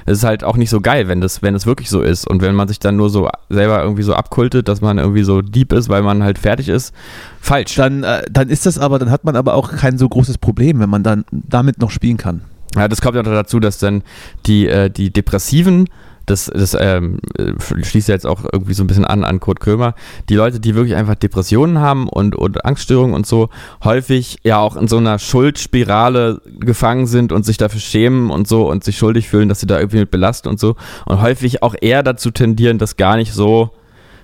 es 0.07 0.19
ist 0.19 0.25
halt 0.25 0.45
auch 0.45 0.57
nicht 0.57 0.71
so 0.71 0.81
geil, 0.81 1.09
wenn 1.09 1.21
das, 1.21 1.43
wenn 1.43 1.55
es 1.55 1.67
wirklich 1.67 1.91
so 1.91 2.01
ist. 2.03 2.27
Und 2.27 2.43
wenn 2.43 2.55
man 2.55 2.69
sich 2.69 2.79
dann 2.79 2.97
nur 2.97 3.11
so 3.11 3.29
selber 3.49 3.83
irgendwie 3.83 4.03
so 4.03 4.15
abkultet, 4.15 4.69
dass 4.69 4.81
man 4.81 4.99
irgendwie 4.99 5.23
so 5.23 5.43
deep 5.43 5.73
ist, 5.73 5.89
weil 5.89 6.03
man 6.03 6.23
halt 6.23 6.39
fertig 6.39 6.69
ist, 6.69 6.95
falsch. 7.41 7.75
Dann, 7.75 8.03
äh, 8.05 8.23
dann 8.31 8.49
ist 8.49 8.67
das 8.67 8.79
aber, 8.79 8.99
dann 8.99 9.11
hat 9.11 9.25
man 9.25 9.37
aber 9.37 9.55
auch 9.55 9.73
kein 9.73 9.99
so 9.99 10.09
großes 10.09 10.39
Problem, 10.39 10.81
wenn 10.81 10.91
man 10.91 11.03
dann 11.03 11.25
damit 11.31 11.79
noch 11.79 11.91
spielen 11.91 12.17
kann. 12.17 12.43
Ja, 12.75 12.89
das 12.89 13.01
kommt 13.01 13.17
ja 13.17 13.23
dazu, 13.23 13.61
dass 13.61 13.79
dann 13.79 14.03
die, 14.47 14.67
äh, 14.67 14.91
die 14.91 15.11
Depressiven 15.11 15.89
das, 16.31 16.47
das 16.47 16.77
ähm, 16.79 17.19
schließt 17.83 18.09
ja 18.09 18.15
jetzt 18.15 18.27
auch 18.27 18.45
irgendwie 18.53 18.75
so 18.75 18.85
ein 18.85 18.87
bisschen 18.87 19.05
an 19.05 19.25
an 19.25 19.41
Kurt 19.41 19.61
Krömer, 19.61 19.95
die 20.29 20.35
Leute, 20.35 20.61
die 20.61 20.75
wirklich 20.75 20.95
einfach 20.95 21.15
Depressionen 21.15 21.79
haben 21.79 22.09
und, 22.09 22.37
und 22.37 22.65
Angststörungen 22.65 23.15
und 23.15 23.27
so, 23.27 23.49
häufig 23.83 24.39
ja 24.45 24.59
auch 24.59 24.77
in 24.77 24.89
so 24.89 24.99
einer 24.99 25.19
Schuldspirale 25.19 26.41
gefangen 26.61 27.07
sind 27.07 27.33
und 27.33 27.45
sich 27.45 27.57
dafür 27.57 27.81
schämen 27.81 28.31
und 28.31 28.47
so 28.47 28.69
und 28.69 28.85
sich 28.85 28.97
schuldig 28.99 29.29
fühlen, 29.29 29.49
dass 29.49 29.61
sie 29.61 29.67
da 29.67 29.79
irgendwie 29.79 29.99
mit 29.99 30.11
belasten 30.11 30.49
und 30.49 30.61
so 30.61 30.77
und 31.07 31.21
häufig 31.21 31.63
auch 31.63 31.75
eher 31.81 32.03
dazu 32.03 32.31
tendieren, 32.31 32.79
das 32.79 32.97
gar 32.97 33.17
nicht 33.17 33.33
so 33.33 33.71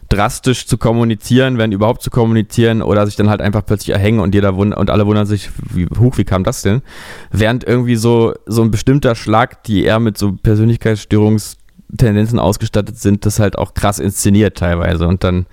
drastisch 0.08 0.66
zu 0.66 0.78
kommunizieren, 0.78 1.58
wenn 1.58 1.72
überhaupt 1.72 2.02
zu 2.02 2.10
kommunizieren 2.10 2.82
oder 2.82 3.06
sich 3.06 3.16
dann 3.16 3.30
halt 3.30 3.40
einfach 3.40 3.64
plötzlich 3.64 3.94
erhängen 3.94 4.20
und 4.20 4.34
jeder 4.34 4.56
wund 4.56 4.76
und 4.76 4.90
alle 4.90 5.06
wundern 5.06 5.26
sich, 5.26 5.50
wie 5.72 5.86
hoch, 5.98 6.18
wie 6.18 6.24
kam 6.24 6.44
das 6.44 6.62
denn? 6.62 6.82
Während 7.30 7.64
irgendwie 7.64 7.96
so, 7.96 8.34
so 8.46 8.62
ein 8.62 8.70
bestimmter 8.70 9.14
Schlag, 9.14 9.62
die 9.64 9.84
eher 9.84 10.00
mit 10.00 10.18
so 10.18 10.32
Persönlichkeitsstörungs 10.32 11.56
Tendenzen 11.96 12.38
ausgestattet 12.38 12.98
sind, 12.98 13.26
das 13.26 13.38
halt 13.38 13.58
auch 13.58 13.74
krass 13.74 13.98
inszeniert 13.98 14.56
teilweise. 14.56 15.06
Und 15.06 15.24
dann, 15.24 15.46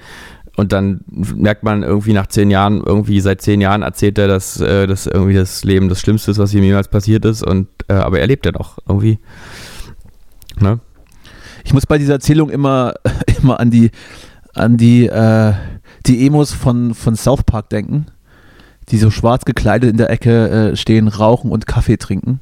und 0.56 0.72
dann 0.72 1.02
merkt 1.08 1.64
man 1.64 1.84
irgendwie 1.84 2.14
nach 2.14 2.28
zehn 2.28 2.50
Jahren, 2.50 2.82
irgendwie 2.84 3.20
seit 3.20 3.42
zehn 3.42 3.62
Jahren 3.62 3.82
erzählt 3.82 4.18
er, 4.18 4.28
dass, 4.28 4.60
äh, 4.60 4.88
dass 4.88 5.08
irgendwie 5.08 5.36
das 5.36 5.64
Leben 5.64 5.90
das 5.90 6.00
Schlimmste 6.00 6.32
ist, 6.32 6.38
was 6.38 6.54
ihm 6.54 6.64
jemals 6.64 6.88
passiert 6.88 7.26
ist. 7.26 7.44
Und 7.44 7.68
äh, 7.88 7.94
aber 7.94 8.20
er 8.20 8.28
lebt 8.28 8.46
ja 8.46 8.52
doch 8.52 8.78
irgendwie. 8.88 9.20
Ne? 10.60 10.80
Ich 11.64 11.74
muss 11.74 11.86
bei 11.86 11.98
dieser 11.98 12.14
Erzählung 12.14 12.50
immer, 12.50 12.94
immer 13.42 13.60
an 13.60 13.72
die, 13.72 13.92
an 14.54 14.78
die, 14.78 15.08
äh, 15.08 15.54
die 16.06 16.26
Emos 16.26 16.54
von, 16.54 16.94
von 16.94 17.16
South 17.16 17.44
Park 17.44 17.70
denken, 17.70 18.08
die 18.90 18.98
so 18.98 19.12
schwarz 19.12 19.46
gekleidet 19.46 19.92
in 19.92 19.98
der 19.98 20.10
Ecke 20.10 20.72
äh, 20.72 20.76
stehen, 20.76 21.08
rauchen 21.08 21.52
und 21.52 21.68
Kaffee 21.68 21.98
trinken. 21.98 22.40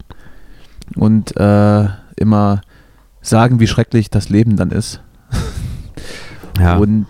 Und 0.95 1.37
äh, 1.37 1.87
immer 2.15 2.61
sagen, 3.21 3.59
wie 3.59 3.67
schrecklich 3.67 4.09
das 4.09 4.29
Leben 4.29 4.55
dann 4.55 4.71
ist. 4.71 5.01
ja. 6.59 6.77
Und 6.77 7.07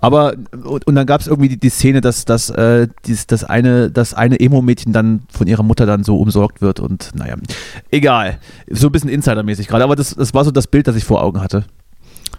aber 0.00 0.34
und, 0.64 0.86
und 0.86 0.94
dann 0.94 1.06
gab 1.06 1.20
es 1.20 1.26
irgendwie 1.26 1.48
die, 1.48 1.58
die, 1.58 1.70
Szene, 1.70 2.00
dass, 2.00 2.24
dass 2.24 2.50
äh, 2.50 2.86
dies, 3.04 3.26
das 3.26 3.42
eine, 3.42 3.90
das 3.90 4.14
eine 4.14 4.38
Emo-Mädchen 4.38 4.92
dann 4.92 5.22
von 5.28 5.48
ihrer 5.48 5.64
Mutter 5.64 5.86
dann 5.86 6.04
so 6.04 6.18
umsorgt 6.18 6.60
wird 6.60 6.78
und 6.78 7.10
naja, 7.14 7.34
egal. 7.90 8.38
So 8.70 8.88
ein 8.88 8.92
bisschen 8.92 9.10
Insidermäßig 9.10 9.66
gerade, 9.66 9.82
aber 9.82 9.96
das, 9.96 10.14
das 10.14 10.34
war 10.34 10.44
so 10.44 10.52
das 10.52 10.68
Bild, 10.68 10.86
das 10.86 10.94
ich 10.94 11.04
vor 11.04 11.22
Augen 11.22 11.40
hatte 11.40 11.64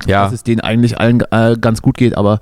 ja. 0.08 0.24
dass 0.24 0.34
es 0.34 0.44
denen 0.44 0.62
eigentlich 0.62 1.00
allen 1.00 1.22
äh, 1.32 1.56
ganz 1.60 1.82
gut 1.82 1.98
geht, 1.98 2.18
aber 2.18 2.40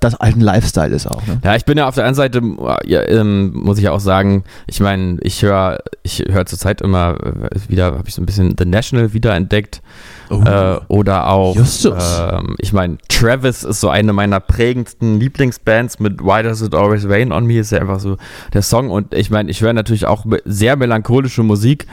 das 0.00 0.14
alten 0.14 0.40
Lifestyle 0.40 0.94
ist 0.94 1.06
auch. 1.06 1.26
Ne? 1.26 1.40
Ja, 1.44 1.56
ich 1.56 1.64
bin 1.64 1.76
ja 1.78 1.88
auf 1.88 1.94
der 1.94 2.04
einen 2.04 2.14
Seite, 2.14 2.40
ja, 2.84 3.02
ähm, 3.02 3.52
muss 3.54 3.78
ich 3.78 3.84
ja 3.84 3.92
auch 3.92 4.00
sagen, 4.00 4.44
ich 4.66 4.80
meine, 4.80 5.18
ich 5.22 5.42
höre 5.42 5.78
ich 6.02 6.24
höre 6.28 6.46
zurzeit 6.46 6.80
immer 6.80 7.16
äh, 7.20 7.68
wieder, 7.68 7.86
habe 7.86 8.08
ich 8.08 8.14
so 8.14 8.22
ein 8.22 8.26
bisschen 8.26 8.54
The 8.58 8.64
National 8.64 9.12
wiederentdeckt. 9.12 9.82
Oh. 10.30 10.42
Äh, 10.42 10.78
oder 10.86 11.28
auch, 11.28 11.56
ähm, 11.56 12.54
ich 12.58 12.72
meine, 12.72 12.98
Travis 13.08 13.64
ist 13.64 13.80
so 13.80 13.88
eine 13.88 14.12
meiner 14.12 14.38
prägendsten 14.38 15.18
Lieblingsbands 15.18 15.98
mit 15.98 16.22
Why 16.22 16.44
Does 16.44 16.62
It 16.62 16.74
Always 16.74 17.08
Rain 17.08 17.32
on 17.32 17.46
Me 17.46 17.58
ist 17.58 17.72
ja 17.72 17.80
einfach 17.80 17.98
so 17.98 18.16
der 18.54 18.62
Song 18.62 18.90
und 18.90 19.12
ich 19.12 19.30
meine, 19.30 19.50
ich 19.50 19.60
höre 19.60 19.72
natürlich 19.72 20.06
auch 20.06 20.24
sehr 20.44 20.76
melancholische 20.76 21.42
Musik 21.42 21.86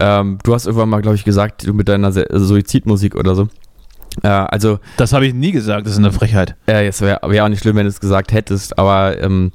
Ähm, 0.00 0.38
du 0.42 0.54
hast 0.54 0.66
irgendwann 0.66 0.88
mal, 0.88 1.02
glaube 1.02 1.16
ich, 1.16 1.24
gesagt, 1.24 1.66
du 1.66 1.72
mit 1.72 1.88
deiner 1.88 2.12
Suizidmusik 2.12 3.14
oder 3.14 3.34
so. 3.34 3.48
Äh, 4.22 4.28
also, 4.28 4.78
Das 4.96 5.12
habe 5.12 5.26
ich 5.26 5.34
nie 5.34 5.52
gesagt, 5.52 5.86
das 5.86 5.94
ist 5.94 5.98
eine 5.98 6.12
Frechheit. 6.12 6.56
äh, 6.66 6.86
es 6.86 7.00
wäre 7.00 7.20
wär 7.26 7.44
auch 7.44 7.48
nicht 7.48 7.60
schlimm, 7.60 7.76
wenn 7.76 7.84
du 7.84 7.90
es 7.90 8.00
gesagt 8.00 8.32
hättest, 8.32 8.78
aber 8.78 9.20
ähm, 9.20 9.52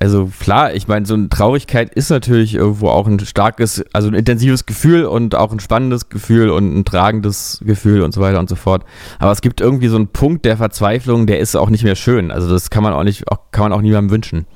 also 0.00 0.30
klar, 0.40 0.72
ich 0.72 0.88
meine, 0.88 1.04
so 1.04 1.12
eine 1.12 1.28
Traurigkeit 1.28 1.92
ist 1.92 2.08
natürlich 2.08 2.54
irgendwo 2.54 2.88
auch 2.88 3.06
ein 3.06 3.20
starkes, 3.20 3.84
also 3.92 4.08
ein 4.08 4.14
intensives 4.14 4.64
Gefühl 4.64 5.04
und 5.04 5.34
auch 5.34 5.52
ein 5.52 5.60
spannendes 5.60 6.08
Gefühl 6.08 6.48
und 6.48 6.74
ein 6.74 6.84
tragendes 6.86 7.60
Gefühl 7.66 8.00
und 8.00 8.14
so 8.14 8.22
weiter 8.22 8.38
und 8.38 8.48
so 8.48 8.56
fort. 8.56 8.84
Aber 9.18 9.30
es 9.32 9.42
gibt 9.42 9.60
irgendwie 9.60 9.88
so 9.88 9.96
einen 9.96 10.08
Punkt 10.08 10.46
der 10.46 10.56
Verzweiflung, 10.56 11.26
der 11.26 11.38
ist 11.38 11.54
auch 11.54 11.68
nicht 11.68 11.84
mehr 11.84 11.96
schön. 11.96 12.30
Also 12.30 12.48
das 12.48 12.70
kann 12.70 12.82
man 12.82 12.94
auch 12.94 13.04
nicht, 13.04 13.30
auch, 13.30 13.50
kann 13.50 13.64
man 13.64 13.72
auch 13.74 13.82
niemandem 13.82 14.10
wünschen. 14.10 14.46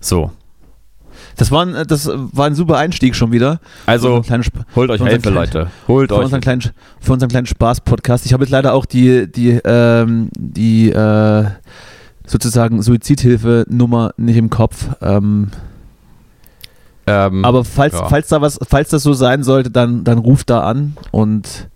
So. 0.00 0.30
Das 1.36 1.50
war, 1.50 1.66
ein, 1.66 1.86
das 1.86 2.08
war 2.12 2.46
ein 2.46 2.54
super 2.54 2.78
Einstieg 2.78 3.14
schon 3.14 3.30
wieder. 3.30 3.60
Also, 3.84 4.22
holt 4.74 4.90
euch 4.90 5.02
Hilfe, 5.02 5.30
Leute. 5.30 5.68
Holt 5.86 6.08
Für 6.08 6.16
euch. 6.16 6.24
unseren 6.24 6.40
kleinen, 6.40 6.62
für 6.98 7.12
unseren 7.12 7.28
kleinen 7.28 7.46
Spaß-Podcast. 7.46 8.24
Ich 8.24 8.32
habe 8.32 8.44
jetzt 8.44 8.50
leider 8.52 8.72
auch 8.72 8.86
die, 8.86 9.30
die, 9.30 9.60
ähm, 9.64 10.30
die 10.38 10.90
äh, 10.90 11.44
sozusagen 12.24 12.80
Suizidhilfe-Nummer 12.82 14.12
nicht 14.16 14.36
im 14.36 14.50
Kopf. 14.50 14.88
Ähm, 15.02 15.50
Ähm, 17.06 17.44
aber 17.44 17.64
falls, 17.64 17.94
ja. 17.94 18.08
falls 18.08 18.28
da 18.28 18.40
was, 18.40 18.58
falls 18.68 18.88
das 18.88 19.02
so 19.02 19.12
sein 19.12 19.44
sollte, 19.44 19.70
dann, 19.70 20.02
dann 20.02 20.18
ruft 20.18 20.50
da 20.50 20.62
an 20.62 20.96
und 21.12 21.68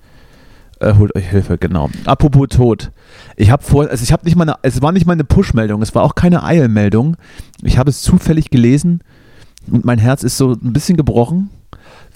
äh, 0.81 0.95
holt 0.95 1.15
euch 1.15 1.29
Hilfe, 1.29 1.57
genau. 1.59 1.89
Apropos 2.05 2.49
Tod. 2.49 2.91
Ich 3.37 3.51
habe 3.51 3.63
vor, 3.63 3.89
also 3.89 4.03
ich 4.03 4.13
habe 4.13 4.25
nicht 4.25 4.37
mal 4.37 4.43
eine, 4.45 4.57
es 4.63 4.83
war 4.83 4.91
nicht 4.91 5.07
mal 5.07 5.13
eine 5.13 5.25
Push-Meldung, 5.25 5.83
es 5.83 5.95
war 5.95 6.03
auch 6.03 6.15
keine 6.15 6.43
Eilmeldung. 6.43 7.17
Ich 7.63 7.79
habe 7.79 7.91
es 7.91 8.03
zufällig 8.03 8.51
gelesen 8.51 9.03
und 9.71 9.85
mein 9.85 9.99
Herz 9.99 10.23
ist 10.23 10.37
so 10.37 10.53
ein 10.53 10.73
bisschen 10.73 10.97
gebrochen. 10.97 11.51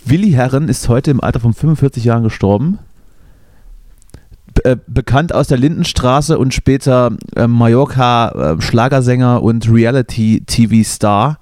Willi 0.04 0.32
Herren 0.32 0.68
ist 0.68 0.88
heute 0.88 1.10
im 1.10 1.20
Alter 1.22 1.40
von 1.40 1.54
45 1.54 2.04
Jahren 2.04 2.24
gestorben. 2.24 2.78
Be 4.54 4.64
äh, 4.64 4.76
bekannt 4.86 5.34
aus 5.34 5.48
der 5.48 5.58
Lindenstraße 5.58 6.38
und 6.38 6.54
später 6.54 7.16
äh, 7.34 7.46
Mallorca-Schlagersänger 7.46 9.42
und 9.42 9.68
Reality-TV-Star, 9.68 11.38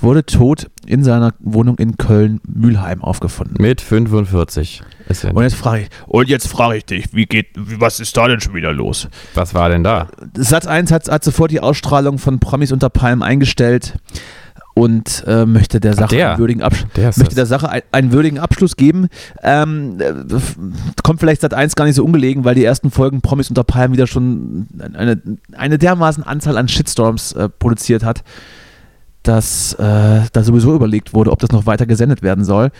wurde 0.00 0.24
tot 0.24 0.70
in 0.86 1.04
seiner 1.04 1.34
Wohnung 1.40 1.76
in 1.78 1.96
Köln-Mühlheim 1.98 3.02
aufgefunden. 3.02 3.56
mit 3.60 3.80
45. 3.80 4.82
Ist 5.08 5.24
ja 5.24 5.32
Und 5.32 5.42
jetzt 5.42 5.56
frage 5.56 5.82
ich, 5.82 5.88
und 6.06 6.28
jetzt 6.28 6.48
frage 6.48 6.78
ich 6.78 6.84
dich, 6.84 7.12
wie 7.12 7.26
geht, 7.26 7.48
was 7.56 8.00
ist 8.00 8.16
da 8.16 8.28
denn 8.28 8.40
schon 8.40 8.54
wieder 8.54 8.72
los? 8.72 9.08
was 9.34 9.54
war 9.54 9.68
denn 9.68 9.82
da? 9.82 10.08
Satz 10.34 10.66
1 10.66 10.92
hat, 10.92 11.10
hat 11.10 11.24
sofort 11.24 11.50
die 11.50 11.60
Ausstrahlung 11.60 12.18
von 12.18 12.38
Promis 12.38 12.72
unter 12.72 12.90
Palmen 12.90 13.22
eingestellt 13.22 13.94
und 14.78 15.24
äh, 15.26 15.44
möchte 15.46 15.80
der 15.80 15.94
Sache 15.94 16.14
der? 16.14 16.30
einen 16.30 16.38
würdigen 16.38 16.62
Abschluss. 16.62 16.92
Der 16.94 17.12
möchte 17.16 17.34
der. 17.34 17.46
Sache 17.46 17.68
ein, 17.68 17.82
einen 17.92 18.12
würdigen 18.12 18.38
Abschluss 18.38 18.76
geben. 18.76 19.08
Ähm, 19.42 19.98
äh, 20.00 20.12
kommt 21.02 21.20
vielleicht 21.20 21.40
Sat 21.40 21.54
1 21.54 21.74
gar 21.74 21.84
nicht 21.84 21.96
so 21.96 22.04
ungelegen, 22.04 22.44
weil 22.44 22.54
die 22.54 22.64
ersten 22.64 22.90
Folgen 22.90 23.20
Promis 23.20 23.48
unter 23.48 23.64
Palmen 23.64 23.94
wieder 23.94 24.06
schon 24.06 24.68
eine, 24.94 25.20
eine 25.52 25.78
dermaßen 25.78 26.22
Anzahl 26.22 26.56
an 26.56 26.68
Shitstorms 26.68 27.32
äh, 27.32 27.48
produziert 27.48 28.04
hat, 28.04 28.22
dass 29.22 29.74
äh, 29.74 30.20
da 30.32 30.42
sowieso 30.42 30.74
überlegt 30.74 31.12
wurde, 31.12 31.32
ob 31.32 31.40
das 31.40 31.50
noch 31.50 31.66
weiter 31.66 31.86
gesendet 31.86 32.22
werden 32.22 32.44
soll. 32.44 32.70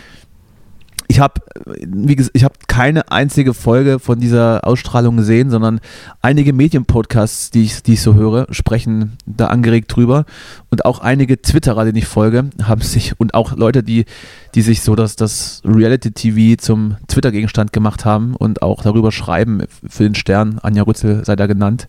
Ich 1.11 1.21
habe, 1.21 1.41
wie 1.65 2.17
gesagt, 2.17 2.37
ich 2.37 2.45
habe 2.45 2.55
keine 2.67 3.11
einzige 3.11 3.55
Folge 3.55 3.99
von 3.99 4.21
dieser 4.21 4.67
Ausstrahlung 4.67 5.17
gesehen, 5.17 5.49
sondern 5.49 5.81
einige 6.21 6.53
Medienpodcasts, 6.53 7.51
die 7.51 7.63
ich, 7.63 7.83
die 7.83 7.95
ich 7.95 8.03
so 8.03 8.15
höre, 8.15 8.47
sprechen 8.51 9.17
da 9.25 9.47
angeregt 9.47 9.97
drüber. 9.97 10.27
Und 10.71 10.85
auch 10.85 11.01
einige 11.01 11.41
Twitterer, 11.41 11.87
denen 11.87 11.97
ich 11.97 12.07
folge, 12.07 12.51
haben 12.63 12.83
sich, 12.83 13.19
und 13.19 13.33
auch 13.33 13.57
Leute, 13.57 13.83
die, 13.83 14.05
die 14.55 14.61
sich 14.61 14.83
so 14.83 14.95
das, 14.95 15.17
das 15.17 15.63
Reality-TV 15.65 16.61
zum 16.61 16.97
Twitter-Gegenstand 17.09 17.73
gemacht 17.73 18.05
haben 18.05 18.37
und 18.37 18.61
auch 18.61 18.83
darüber 18.83 19.11
schreiben, 19.11 19.63
für 19.89 20.03
den 20.03 20.15
Stern, 20.15 20.59
Anja 20.63 20.83
Rützel 20.83 21.25
sei 21.25 21.37
da 21.37 21.47
genannt, 21.47 21.89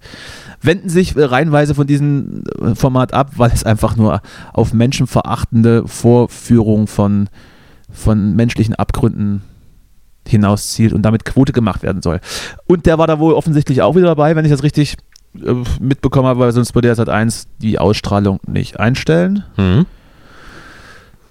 wenden 0.61 0.87
sich 0.87 1.15
reihenweise 1.17 1.75
von 1.75 1.87
diesem 1.87 2.45
äh, 2.61 2.73
Format 2.73 3.13
ab, 3.13 3.33
weil 3.35 3.51
es 3.51 3.65
einfach 3.65 3.97
nur 3.97 4.21
auf 4.53 4.73
menschenverachtende 4.73 5.87
Vorführung 5.87 6.87
von, 6.87 7.27
von 7.91 8.35
menschlichen 8.35 8.75
Abgründen 8.75 9.41
hinauszielt 10.27 10.93
und 10.93 11.01
damit 11.01 11.25
Quote 11.25 11.51
gemacht 11.51 11.83
werden 11.83 12.01
soll. 12.01 12.19
Und 12.67 12.85
der 12.85 12.97
war 12.97 13.07
da 13.07 13.19
wohl 13.19 13.33
offensichtlich 13.33 13.81
auch 13.81 13.95
wieder 13.95 14.07
dabei, 14.07 14.35
wenn 14.35 14.45
ich 14.45 14.51
das 14.51 14.63
richtig 14.63 14.97
äh, 15.35 15.55
mitbekommen 15.79 16.27
habe, 16.27 16.39
weil 16.39 16.51
sonst 16.51 16.75
würde 16.75 16.87
er 16.87 16.95
seit 16.95 17.09
1 17.09 17.47
die 17.59 17.79
Ausstrahlung 17.79 18.39
nicht 18.47 18.79
einstellen. 18.79 19.43
Hm? 19.55 19.85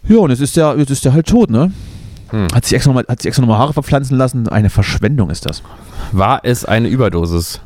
Ja, 0.09 0.19
und 0.19 0.31
jetzt 0.31 0.41
ist 0.41 0.57
der, 0.57 0.77
jetzt 0.79 0.91
ist 0.91 1.05
der 1.05 1.13
halt 1.13 1.27
tot, 1.27 1.51
ne? 1.51 1.71
Hm. 2.31 2.49
Hat 2.53 2.65
sich 2.65 2.75
extra 2.75 2.93
nochmal 2.93 3.17
nochmal 3.39 3.59
Haare 3.59 3.73
verpflanzen 3.73 4.19
lassen. 4.19 4.49
Eine 4.49 4.71
Verschwendung 4.71 5.31
ist 5.31 5.47
das. 5.47 5.63
War 6.13 6.41
es 6.43 6.65
eine 6.65 6.89
Überdosis? 6.89 7.61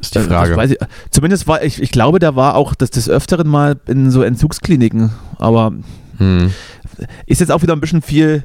Ist 0.00 0.14
die 0.14 0.20
Frage. 0.20 0.64
Ich, 0.64 0.78
zumindest 1.10 1.46
war 1.46 1.62
ich, 1.62 1.82
ich 1.82 1.90
glaube, 1.90 2.18
der 2.18 2.36
war 2.36 2.54
auch 2.54 2.74
das 2.74 2.90
des 2.90 3.08
Öfteren 3.08 3.48
mal 3.48 3.76
in 3.86 4.10
so 4.10 4.22
Entzugskliniken, 4.22 5.10
aber 5.38 5.72
Hm. 6.18 6.52
Ist 7.26 7.40
jetzt 7.40 7.50
auch 7.50 7.62
wieder 7.62 7.74
ein 7.74 7.80
bisschen 7.80 8.02
viel, 8.02 8.44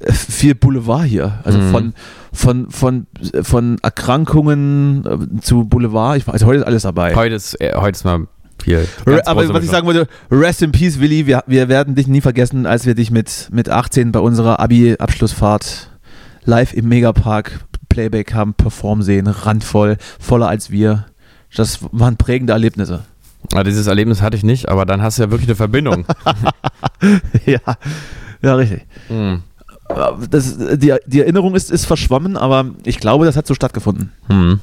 äh, 0.00 0.12
viel 0.12 0.54
Boulevard 0.54 1.04
hier. 1.04 1.40
Also 1.44 1.58
Mhm. 1.58 1.70
von, 1.70 1.94
von, 2.32 2.70
von, 2.70 3.06
von 3.42 3.78
Erkrankungen 3.82 5.04
äh, 5.38 5.40
zu 5.40 5.64
Boulevard. 5.64 6.16
Ich 6.18 6.26
weiß, 6.26 6.44
heute 6.44 6.60
ist 6.60 6.66
alles 6.66 6.82
dabei. 6.82 7.14
Heute 7.14 7.34
ist, 7.34 7.60
äh, 7.60 7.72
heute 7.76 7.96
ist 7.96 8.04
mal 8.04 8.26
ganz 8.66 9.26
Aber 9.26 9.40
was 9.40 9.46
ich 9.46 9.52
Mischung. 9.52 9.70
sagen 9.70 9.86
wollte, 9.86 10.06
rest 10.30 10.62
in 10.62 10.72
peace, 10.72 10.98
Willi. 11.00 11.26
Wir, 11.26 11.42
wir 11.46 11.68
werden 11.68 11.94
dich 11.94 12.06
nie 12.06 12.20
vergessen, 12.22 12.64
als 12.66 12.86
wir 12.86 12.94
dich 12.94 13.10
mit, 13.10 13.48
mit 13.52 13.68
18 13.68 14.10
bei 14.12 14.20
unserer 14.20 14.58
Abi-Abschlussfahrt 14.60 15.90
live 16.44 16.72
im 16.72 16.88
Megapark 16.88 17.60
Playback 17.88 18.32
haben 18.34 18.54
performen 18.54 19.04
sehen. 19.04 19.26
Randvoll, 19.26 19.96
voller 20.18 20.48
als 20.48 20.70
wir. 20.70 21.06
Das 21.54 21.80
waren 21.92 22.16
prägende 22.16 22.52
Erlebnisse. 22.54 23.04
Ah, 23.52 23.62
dieses 23.62 23.86
Erlebnis 23.86 24.22
hatte 24.22 24.36
ich 24.36 24.42
nicht, 24.42 24.68
aber 24.68 24.86
dann 24.86 25.02
hast 25.02 25.18
du 25.18 25.22
ja 25.24 25.30
wirklich 25.30 25.48
eine 25.48 25.56
Verbindung. 25.56 26.06
ja, 27.46 27.60
ja, 28.42 28.54
richtig. 28.54 28.86
hm. 29.08 29.42
Das, 30.30 30.56
die, 30.78 30.94
die 31.06 31.20
Erinnerung 31.20 31.54
ist, 31.54 31.70
ist 31.70 31.84
verschwommen, 31.84 32.36
aber 32.38 32.66
ich 32.84 32.98
glaube, 33.00 33.26
das 33.26 33.36
hat 33.36 33.46
so 33.46 33.54
stattgefunden. 33.54 34.12
Hm. 34.28 34.60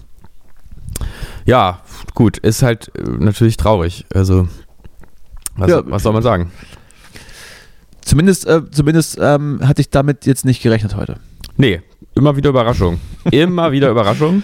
Ja, 1.46 1.82
gut, 2.16 2.38
ist 2.40 2.64
halt 2.64 2.92
äh, 2.98 3.04
natürlich 3.20 3.56
traurig. 3.58 4.06
Also, 4.14 4.48
was, 5.56 5.70
Ja. 5.70 5.84
was 5.86 6.04
soll 6.04 6.14
man 6.14 6.24
sagen? 6.24 6.52
Zumindest, 8.02 8.48
äh, 8.48 8.62
zumindest 8.72 9.18
ähm, 9.22 9.60
hatte 9.64 9.82
ich 9.82 9.90
damit 9.92 10.26
jetzt 10.26 10.44
nicht 10.44 10.62
gerechnet 10.64 10.96
heute. 10.96 11.16
Nee, 11.56 11.82
immer 12.16 12.36
wieder 12.36 12.50
Überraschung. 12.50 13.00
Immer 13.32 13.72
wieder 13.72 13.90
Überraschung. 13.92 14.44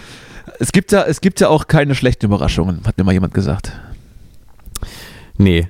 Es 0.60 0.72
gibt 0.72 0.92
ja, 0.92 1.04
es 1.04 1.22
gibt 1.22 1.40
ja 1.40 1.50
auch 1.50 1.68
keine 1.68 1.96
schlechten 1.96 2.26
Überraschungen, 2.28 2.82
hat 2.86 2.98
mir 2.98 3.04
mal 3.04 3.12
jemand 3.14 3.34
gesagt. 3.34 3.72
Nee. 5.38 5.68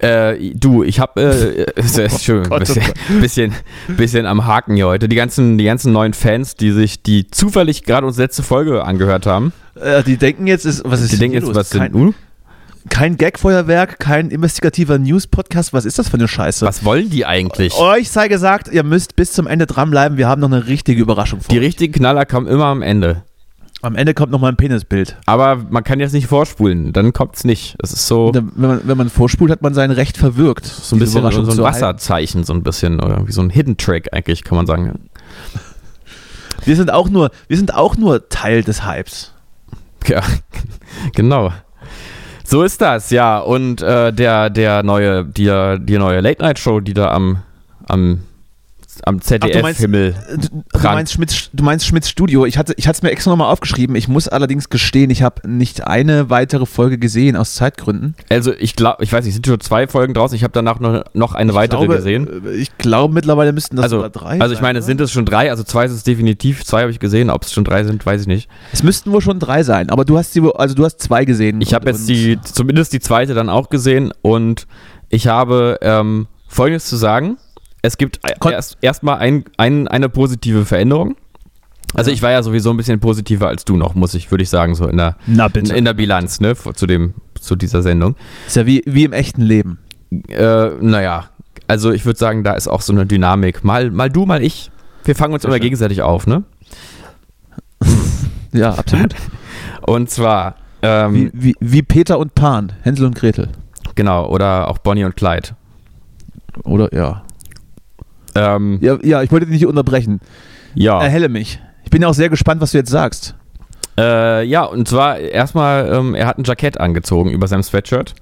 Äh, 0.00 0.52
du, 0.54 0.82
ich 0.82 0.98
habe 0.98 1.20
äh, 1.20 1.80
ist, 1.80 1.96
ist 1.98 2.24
schön, 2.24 2.46
oh 2.50 2.58
bisschen, 2.58 2.82
bisschen, 3.20 3.54
bisschen 3.88 4.26
am 4.26 4.46
Haken 4.46 4.74
hier 4.74 4.86
heute. 4.86 5.08
Die 5.08 5.14
ganzen, 5.16 5.58
die 5.58 5.64
ganzen 5.64 5.92
neuen 5.92 6.12
Fans, 6.12 6.56
die 6.56 6.72
sich, 6.72 7.02
die 7.02 7.28
zufällig 7.30 7.84
gerade 7.84 8.06
unsere 8.06 8.24
letzte 8.24 8.42
Folge 8.42 8.84
angehört 8.84 9.26
haben, 9.26 9.52
Äh, 9.80 10.02
die 10.02 10.16
denken 10.16 10.46
jetzt, 10.46 10.66
ist, 10.66 10.82
was 10.84 11.00
ist 11.00 11.12
die 11.12 11.18
denken 11.18 11.34
jetzt, 11.34 11.46
los? 11.46 11.54
was 11.54 11.70
kein, 11.70 11.92
sind 11.92 11.94
nun? 11.94 12.14
kein 12.88 13.16
Gagfeuerwerk, 13.16 14.00
kein 14.00 14.30
investigativer 14.30 14.98
News-Podcast. 14.98 15.72
Was 15.72 15.84
ist 15.84 15.98
das 15.98 16.08
für 16.08 16.14
eine 16.14 16.26
Scheiße? 16.28 16.66
Was 16.66 16.84
wollen 16.84 17.10
die 17.10 17.24
eigentlich? 17.26 17.74
Euch 17.74 18.10
sei 18.10 18.26
gesagt, 18.28 18.68
ihr 18.72 18.82
müsst 18.82 19.14
bis 19.16 19.32
zum 19.32 19.46
Ende 19.46 19.66
dranbleiben. 19.66 20.18
Wir 20.18 20.28
haben 20.28 20.40
noch 20.40 20.50
eine 20.50 20.66
richtige 20.66 21.00
Überraschung 21.00 21.40
vor. 21.40 21.48
Die 21.52 21.58
richtigen 21.58 21.92
Knaller 21.92 22.26
kommen 22.26 22.48
immer 22.48 22.66
am 22.66 22.82
Ende. 22.82 23.22
Am 23.82 23.96
Ende 23.96 24.12
kommt 24.12 24.30
noch 24.30 24.40
mal 24.40 24.48
ein 24.48 24.56
Penisbild. 24.56 25.16
Aber 25.24 25.56
man 25.56 25.82
kann 25.84 26.00
jetzt 26.00 26.12
nicht 26.12 26.26
vorspulen, 26.26 26.92
dann 26.92 27.14
kommt's 27.14 27.44
nicht. 27.44 27.76
Es 27.82 27.92
ist 27.92 28.06
so, 28.06 28.30
wenn, 28.34 28.50
man, 28.54 28.80
wenn 28.84 28.96
man 28.98 29.08
vorspult, 29.08 29.50
hat 29.50 29.62
man 29.62 29.72
sein 29.72 29.90
Recht 29.90 30.18
verwirkt. 30.18 30.66
so 30.66 30.96
ein 30.96 30.98
bisschen 30.98 31.22
so, 31.30 31.40
ein. 31.40 31.58
Wasserzeichen, 31.58 32.44
so 32.44 32.52
ein 32.52 32.62
bisschen, 32.62 33.00
oder 33.00 33.26
wie 33.26 33.32
so 33.32 33.40
ein 33.40 33.48
Hidden 33.48 33.78
Track 33.78 34.08
eigentlich, 34.12 34.44
kann 34.44 34.56
man 34.56 34.66
sagen. 34.66 35.08
Wir 36.66 36.76
sind 36.76 36.92
auch 36.92 37.08
nur, 37.08 37.30
wir 37.48 37.56
sind 37.56 37.74
auch 37.74 37.96
nur 37.96 38.28
Teil 38.28 38.62
des 38.62 38.84
Hypes. 38.86 39.32
Ja, 40.06 40.22
genau. 41.14 41.52
So 42.44 42.62
ist 42.62 42.80
das, 42.82 43.10
ja. 43.10 43.38
Und 43.38 43.80
äh, 43.80 44.12
der, 44.12 44.50
der 44.50 44.82
neue, 44.82 45.24
die, 45.24 45.44
die 45.80 45.98
neue 45.98 46.20
Late-Night-Show, 46.20 46.80
die 46.80 46.94
da 46.94 47.12
am, 47.12 47.42
am, 47.86 48.22
am 49.06 49.20
ZDF-Himmel. 49.20 50.14
Du, 50.30 50.36
du, 50.48 50.62
Prangt. 50.72 50.94
meinst 50.94 51.12
Schmitz, 51.12 51.50
du 51.52 51.64
meinst 51.64 51.86
Schmitz 51.86 52.08
Studio. 52.08 52.44
Ich 52.46 52.58
hatte 52.58 52.74
es 52.76 53.02
mir 53.02 53.10
extra 53.10 53.30
nochmal 53.30 53.50
aufgeschrieben. 53.52 53.96
Ich 53.96 54.08
muss 54.08 54.28
allerdings 54.28 54.68
gestehen, 54.68 55.10
ich 55.10 55.22
habe 55.22 55.48
nicht 55.48 55.86
eine 55.86 56.30
weitere 56.30 56.66
Folge 56.66 56.98
gesehen 56.98 57.36
aus 57.36 57.54
Zeitgründen. 57.54 58.14
Also 58.30 58.52
ich 58.58 58.76
glaube, 58.76 59.02
ich 59.04 59.12
weiß 59.12 59.24
nicht, 59.24 59.34
sind 59.34 59.46
schon 59.46 59.60
zwei 59.60 59.86
Folgen 59.86 60.14
draußen. 60.14 60.36
Ich 60.36 60.42
habe 60.44 60.52
danach 60.52 60.80
noch, 60.80 61.04
noch 61.14 61.34
eine 61.34 61.54
weitere 61.54 61.80
ich 61.82 61.86
glaube, 61.86 61.96
gesehen. 61.96 62.46
äh, 62.46 62.50
Ich 62.56 62.76
glaube, 62.78 63.14
mittlerweile 63.14 63.52
müssten 63.52 63.76
das 63.76 63.84
Also, 63.84 63.96
sogar 63.96 64.10
drei 64.10 64.40
also 64.40 64.52
ich 64.52 64.58
sein, 64.58 64.62
meine, 64.62 64.78
oder? 64.80 64.86
sind 64.86 65.00
es 65.00 65.10
schon 65.12 65.24
drei? 65.24 65.50
Also 65.50 65.64
zwei 65.64 65.88
sind 65.88 65.96
es 65.96 66.04
definitiv. 66.04 66.64
Zwei 66.64 66.82
habe 66.82 66.90
ich 66.90 66.98
gesehen. 66.98 67.30
Ob 67.30 67.44
es 67.44 67.52
schon 67.52 67.64
drei 67.64 67.84
sind, 67.84 68.04
weiß 68.04 68.22
ich 68.22 68.26
nicht. 68.26 68.48
Es 68.72 68.82
müssten 68.82 69.12
wohl 69.12 69.20
schon 69.20 69.38
drei 69.38 69.62
sein, 69.62 69.90
aber 69.90 70.04
du 70.04 70.18
hast 70.18 70.32
sie, 70.32 70.42
wohl- 70.42 70.52
also 70.52 70.74
du 70.74 70.84
hast 70.84 71.00
zwei 71.00 71.24
gesehen. 71.24 71.60
Ich 71.60 71.74
habe 71.74 71.88
jetzt 71.90 72.08
die, 72.08 72.38
zumindest 72.42 72.92
die 72.92 73.00
zweite 73.00 73.34
dann 73.34 73.48
auch 73.48 73.68
gesehen 73.70 74.12
und 74.22 74.66
ich 75.08 75.26
habe 75.26 75.78
ähm, 75.82 76.26
Folgendes 76.48 76.86
zu 76.86 76.96
sagen. 76.96 77.36
Es 77.82 77.96
gibt 77.98 78.20
Kon- 78.40 78.52
erst 78.52 78.78
erstmal 78.82 79.18
ein, 79.18 79.44
ein, 79.56 79.88
eine 79.88 80.08
positive 80.08 80.64
Veränderung. 80.64 81.16
Also 81.94 82.10
ich 82.12 82.22
war 82.22 82.30
ja 82.30 82.42
sowieso 82.42 82.70
ein 82.70 82.76
bisschen 82.76 83.00
positiver 83.00 83.48
als 83.48 83.64
du 83.64 83.76
noch, 83.76 83.94
muss 83.94 84.14
ich, 84.14 84.30
würde 84.30 84.42
ich 84.44 84.48
sagen, 84.50 84.74
so 84.76 84.86
in 84.86 84.96
der, 84.96 85.16
in, 85.26 85.66
in 85.70 85.84
der 85.84 85.94
Bilanz, 85.94 86.40
ne, 86.40 86.54
zu 86.54 86.86
dem, 86.86 87.14
zu 87.40 87.56
dieser 87.56 87.82
Sendung. 87.82 88.14
Ist 88.46 88.54
ja 88.56 88.64
wie, 88.66 88.82
wie 88.86 89.04
im 89.04 89.12
echten 89.12 89.42
Leben. 89.42 89.78
Äh, 90.28 90.68
naja, 90.80 91.30
also 91.66 91.90
ich 91.90 92.04
würde 92.04 92.18
sagen, 92.18 92.44
da 92.44 92.52
ist 92.52 92.68
auch 92.68 92.80
so 92.82 92.92
eine 92.92 93.06
Dynamik. 93.06 93.64
Mal, 93.64 93.90
mal 93.90 94.08
du, 94.08 94.24
mal 94.24 94.42
ich. 94.42 94.70
Wir 95.04 95.16
fangen 95.16 95.34
uns 95.34 95.44
immer 95.44 95.54
schön. 95.54 95.62
gegenseitig 95.62 96.02
auf, 96.02 96.26
ne? 96.26 96.44
Ja, 98.52 98.74
absolut. 98.74 99.14
Und 99.86 100.10
zwar, 100.10 100.56
ähm, 100.82 101.14
wie, 101.14 101.30
wie, 101.32 101.54
wie 101.60 101.82
Peter 101.82 102.18
und 102.18 102.34
Pan, 102.34 102.72
Hänsel 102.82 103.06
und 103.06 103.14
Gretel. 103.14 103.48
genau, 103.94 104.28
oder 104.28 104.68
auch 104.68 104.78
Bonnie 104.78 105.04
und 105.04 105.16
Clyde. 105.16 105.50
Oder 106.64 106.92
ja. 106.94 107.22
Ähm, 108.34 108.78
Ja, 108.80 108.98
ja 109.02 109.22
ich 109.22 109.30
wollte 109.30 109.46
dich 109.46 109.54
nicht 109.54 109.66
unterbrechen. 109.66 110.20
ja. 110.74 111.02
Erhelle 111.02 111.28
mich. 111.28 111.60
Ich 111.84 111.90
bin 111.90 112.02
ja 112.02 112.08
auch 112.08 112.14
sehr 112.14 112.28
gespannt, 112.28 112.60
was 112.60 112.72
du 112.72 112.78
jetzt 112.78 112.90
sagst. 112.90 113.34
Äh, 113.98 114.44
ja, 114.44 114.64
und 114.64 114.88
zwar 114.88 115.18
erstmal, 115.18 115.92
ähm, 115.92 116.14
er 116.14 116.26
hat 116.26 116.38
ein 116.38 116.44
Jackett 116.44 116.80
angezogen 116.80 117.30
über 117.30 117.48
seinem 117.48 117.62
Sweatshirt. 117.62 118.14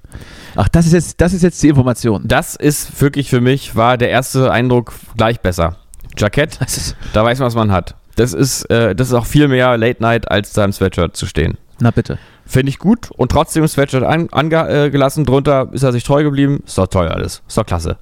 Ach, 0.55 0.67
das 0.67 0.85
ist 0.87 0.93
jetzt, 0.93 1.21
das 1.21 1.33
ist 1.33 1.43
jetzt 1.43 1.61
die 1.63 1.69
Information. 1.69 2.23
Das 2.25 2.55
ist 2.55 3.01
wirklich 3.01 3.29
für 3.29 3.39
mich, 3.39 3.75
war 3.75 3.97
der 3.97 4.09
erste 4.09 4.51
Eindruck 4.51 4.93
gleich 5.15 5.39
besser. 5.39 5.77
Jackett, 6.17 6.59
da 7.13 7.23
weiß 7.23 7.39
man, 7.39 7.45
was 7.45 7.55
man 7.55 7.71
hat. 7.71 7.95
Das 8.15 8.33
ist, 8.33 8.63
äh, 8.69 8.95
das 8.95 9.07
ist 9.07 9.13
auch 9.13 9.25
viel 9.25 9.47
mehr 9.47 9.77
Late 9.77 10.01
Night, 10.01 10.29
als 10.29 10.51
da 10.51 10.65
im 10.65 10.73
Sweatshirt 10.73 11.15
zu 11.15 11.25
stehen. 11.25 11.57
na 11.79 11.91
bitte. 11.91 12.17
Finde 12.45 12.71
ich 12.71 12.79
gut 12.79 13.11
und 13.11 13.31
trotzdem 13.31 13.65
Sweatshirt 13.67 14.03
angelassen, 14.03 15.21
an, 15.21 15.23
äh, 15.23 15.25
drunter 15.25 15.69
ist 15.71 15.83
er 15.83 15.91
sich 15.91 16.03
treu 16.03 16.23
geblieben. 16.23 16.63
Ist 16.65 16.77
doch 16.79 16.87
toll 16.87 17.07
alles. 17.07 17.43
Ist 17.47 17.57
doch 17.57 17.65
klasse. 17.65 17.97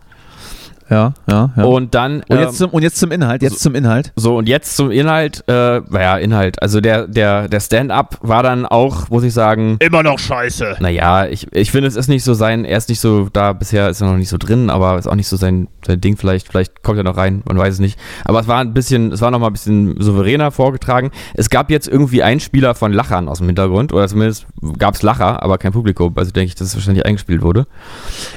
Ja, 0.89 1.13
ja, 1.29 1.51
ja. 1.55 1.63
Und 1.63 1.93
dann. 1.95 2.21
Und 2.27 2.37
ähm, 2.37 2.39
jetzt, 2.39 2.57
zum, 2.57 2.69
und 2.71 2.81
jetzt 2.81 2.97
zum 2.97 3.11
Inhalt, 3.11 3.41
jetzt 3.41 3.59
zum 3.59 3.75
Inhalt. 3.75 4.13
So, 4.15 4.37
und 4.37 4.47
jetzt 4.47 4.75
zum 4.75 4.91
Inhalt. 4.91 5.43
Äh, 5.47 5.81
naja, 5.89 6.17
Inhalt. 6.17 6.61
Also 6.61 6.81
der, 6.81 7.07
der, 7.07 7.47
der 7.47 7.59
Stand-up 7.59 8.17
war 8.21 8.43
dann 8.43 8.65
auch, 8.65 9.09
muss 9.09 9.23
ich 9.23 9.33
sagen. 9.33 9.77
Immer 9.79 10.03
noch 10.03 10.19
scheiße. 10.19 10.77
Naja, 10.79 11.25
ich, 11.25 11.47
ich 11.53 11.71
finde, 11.71 11.87
es 11.87 11.95
ist 11.95 12.07
nicht 12.07 12.23
so 12.23 12.33
sein, 12.33 12.65
er 12.65 12.77
ist 12.77 12.89
nicht 12.89 12.99
so, 12.99 13.29
da 13.31 13.53
bisher 13.53 13.89
ist 13.89 14.01
er 14.01 14.07
noch 14.07 14.17
nicht 14.17 14.29
so 14.29 14.37
drin, 14.37 14.69
aber 14.69 14.97
ist 14.97 15.07
auch 15.07 15.15
nicht 15.15 15.27
so 15.27 15.35
sein, 15.35 15.67
sein 15.85 16.01
Ding 16.01 16.17
vielleicht, 16.17 16.47
vielleicht 16.47 16.83
kommt 16.83 16.97
er 16.97 17.03
noch 17.03 17.17
rein, 17.17 17.43
man 17.45 17.57
weiß 17.57 17.75
es 17.75 17.79
nicht. 17.79 17.99
Aber 18.23 18.39
es 18.39 18.47
war 18.47 18.59
ein 18.59 18.73
bisschen, 18.73 19.11
es 19.11 19.21
war 19.21 19.31
noch 19.31 19.39
mal 19.39 19.47
ein 19.47 19.53
bisschen 19.53 19.99
souveräner 19.99 20.51
vorgetragen. 20.51 21.11
Es 21.33 21.49
gab 21.49 21.69
jetzt 21.69 21.87
irgendwie 21.87 22.23
einen 22.23 22.39
Spieler 22.39 22.75
von 22.75 22.93
Lachern 22.93 23.27
aus 23.27 23.39
dem 23.39 23.47
Hintergrund, 23.47 23.93
oder 23.93 24.07
zumindest 24.07 24.47
gab 24.77 24.95
es 24.95 25.01
Lacher, 25.01 25.43
aber 25.43 25.57
kein 25.57 25.71
Publikum, 25.71 26.13
also 26.15 26.31
denke 26.31 26.47
ich, 26.47 26.55
dass 26.55 26.67
es 26.69 26.75
wahrscheinlich 26.75 27.05
eingespielt 27.05 27.41
wurde. 27.41 27.67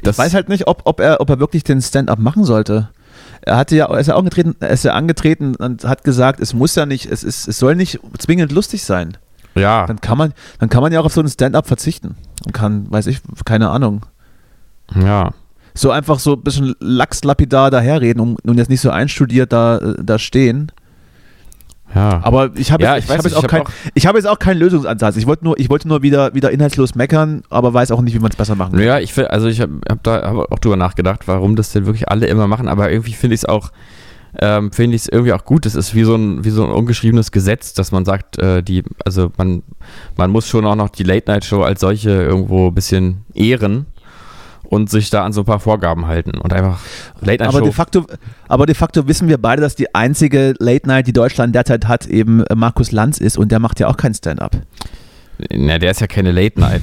Das 0.03 0.17
Ich 0.17 0.25
weiß 0.25 0.35
halt 0.35 0.49
nicht, 0.49 0.67
ob, 0.67 0.83
ob, 0.85 1.01
er, 1.01 1.21
ob 1.21 1.31
er 1.31 1.41
wirklich 1.41 1.65
den 1.65 1.81
Stand-up 1.81 2.19
machen 2.19 2.40
sollte. 2.45 2.89
Er 3.43 3.57
hatte 3.57 3.75
ja, 3.77 3.87
er 3.87 3.99
ist 3.99 4.07
ja 4.07 4.15
auch 4.15 4.19
angetreten, 4.19 4.55
er 4.61 4.71
ist 4.71 4.85
ja 4.85 4.93
angetreten 4.93 5.57
und 5.57 5.85
hat 5.85 6.05
gesagt, 6.05 6.41
es 6.41 6.53
muss 6.53 6.75
ja 6.75 6.85
nicht, 6.87 7.07
es 7.07 7.25
ist, 7.25 7.49
es 7.49 7.59
soll 7.59 7.75
nicht 7.75 7.99
zwingend 8.19 8.53
lustig 8.53 8.85
sein. 8.85 9.17
ja, 9.55 9.87
Dann 9.87 10.01
kann 10.01 10.19
man, 10.19 10.35
dann 10.59 10.69
kann 10.69 10.83
man 10.83 10.93
ja 10.93 11.01
auch 11.01 11.07
auf 11.07 11.15
so 11.15 11.21
einen 11.21 11.31
Stand-up 11.31 11.67
verzichten. 11.67 12.17
Und 12.45 12.53
kann, 12.53 12.91
weiß 12.91 13.07
ich, 13.07 13.21
keine 13.45 13.71
Ahnung. 13.71 14.07
ja. 14.95 15.33
So 15.73 15.93
einfach 15.93 16.19
so 16.19 16.33
ein 16.33 16.43
bisschen 16.43 16.75
lachslapidar 16.81 17.71
daherreden 17.71 18.21
und, 18.21 18.41
und 18.45 18.59
jetzt 18.59 18.71
nicht 18.71 18.81
so 18.81 18.91
einstudiert 18.91 19.53
da, 19.53 19.79
äh, 19.79 19.95
da 20.03 20.19
stehen. 20.19 20.73
Ja. 21.95 22.21
Aber 22.23 22.51
ich 22.55 22.71
habe 22.73 22.83
Ja, 22.83 22.95
jetzt, 22.95 23.05
ich 23.05 23.11
ich 23.11 23.11
weiß 23.11 23.19
hab 23.19 23.25
jetzt, 23.25 23.37
auch 23.37 23.43
ich 23.43 23.49
kein, 23.49 23.61
hab 23.63 23.95
ich 23.95 24.05
jetzt 24.05 24.29
auch 24.29 24.39
keinen 24.39 24.59
Lösungsansatz. 24.59 25.17
Ich 25.17 25.27
wollte 25.27 25.45
nur, 25.45 25.59
ich 25.59 25.71
wollte 25.71 25.89
nur 25.89 26.03
wieder, 26.03 26.35
wieder 26.35 26.51
inhaltslos 26.51 26.95
meckern, 26.95 27.43
aber 27.51 27.75
weiß 27.75 27.91
auch 27.91 28.01
nicht, 28.01 28.15
wie 28.15 28.19
man 28.21 28.31
es 28.31 28.37
besser 28.37 28.55
machen 28.55 28.73
kann. 28.73 28.83
Ja, 28.83 28.99
ich 29.01 29.13
finde, 29.13 29.31
also 29.31 29.49
ich 29.49 29.61
habe 29.61 29.81
hab 29.89 30.03
da 30.03 30.23
hab 30.23 30.53
auch 30.53 30.59
drüber 30.59 30.77
nachgedacht, 30.77 31.27
warum 31.27 31.57
das 31.57 31.73
denn 31.73 31.87
wirklich 31.87 32.09
alle 32.09 32.27
immer 32.27 32.47
machen, 32.47 32.69
aber 32.69 32.91
irgendwie 32.91 33.13
finde 33.13 33.35
ich 33.35 33.41
es 33.41 33.45
auch, 33.45 33.71
ähm, 34.39 34.71
finde 34.71 34.95
ich 34.95 35.03
es 35.03 35.09
irgendwie 35.09 35.33
auch 35.33 35.45
gut. 35.45 35.67
Das 35.67 35.75
ist 35.75 35.95
wie 35.95 36.05
so 36.05 36.15
ein, 36.15 36.45
wie 36.45 36.51
so 36.51 36.65
ein 36.65 36.71
ungeschriebenes 36.71 37.33
Gesetz, 37.33 37.75
dass 37.75 37.91
man 37.91 38.05
sagt, 38.05 38.39
äh, 38.39 38.63
die, 38.63 38.85
also 39.05 39.33
man, 39.37 39.63
man 40.17 40.31
muss 40.31 40.47
schon 40.47 40.65
auch 40.67 40.77
noch 40.77 40.91
die 40.91 41.03
Late 41.03 41.31
Night 41.31 41.45
Show 41.45 41.63
als 41.63 41.81
solche 41.81 42.11
irgendwo 42.11 42.69
ein 42.69 42.75
bisschen 42.75 43.25
ehren 43.35 43.87
und 44.71 44.89
sich 44.89 45.11
da 45.11 45.25
an 45.25 45.33
so 45.33 45.43
ein 45.43 45.45
paar 45.45 45.59
Vorgaben 45.59 46.07
halten 46.07 46.39
und 46.39 46.53
einfach 46.53 46.79
Late 47.21 47.43
Night 47.43 47.43
Aber 47.43 47.59
Show. 47.59 47.65
de, 47.65 47.73
facto, 47.73 48.07
aber 48.49 48.67
de 48.67 48.75
facto 48.77 49.07
wissen 49.09 49.29
wir 49.29 49.37
beide, 49.37 49.61
dass 49.61 49.75
die 49.75 49.95
einzige 49.95 50.55
Late 50.59 50.87
Night, 50.87 51.09
die 51.09 51.13
Deutschland 51.13 51.55
derzeit 51.55 51.89
hat, 51.89 52.07
eben 52.07 52.45
äh, 52.45 52.55
Markus 52.55 52.93
Lanz 52.93 53.19
ist 53.19 53.37
und 53.37 53.51
der 53.51 53.59
macht 53.59 53.81
ja 53.81 53.89
auch 53.89 53.97
kein 53.97 54.15
Stand-up. 54.15 54.57
Na, 55.51 55.79
der 55.79 55.91
ist 55.91 56.01
ja 56.01 56.07
keine 56.07 56.31
Late 56.31 56.61
Night. 56.61 56.83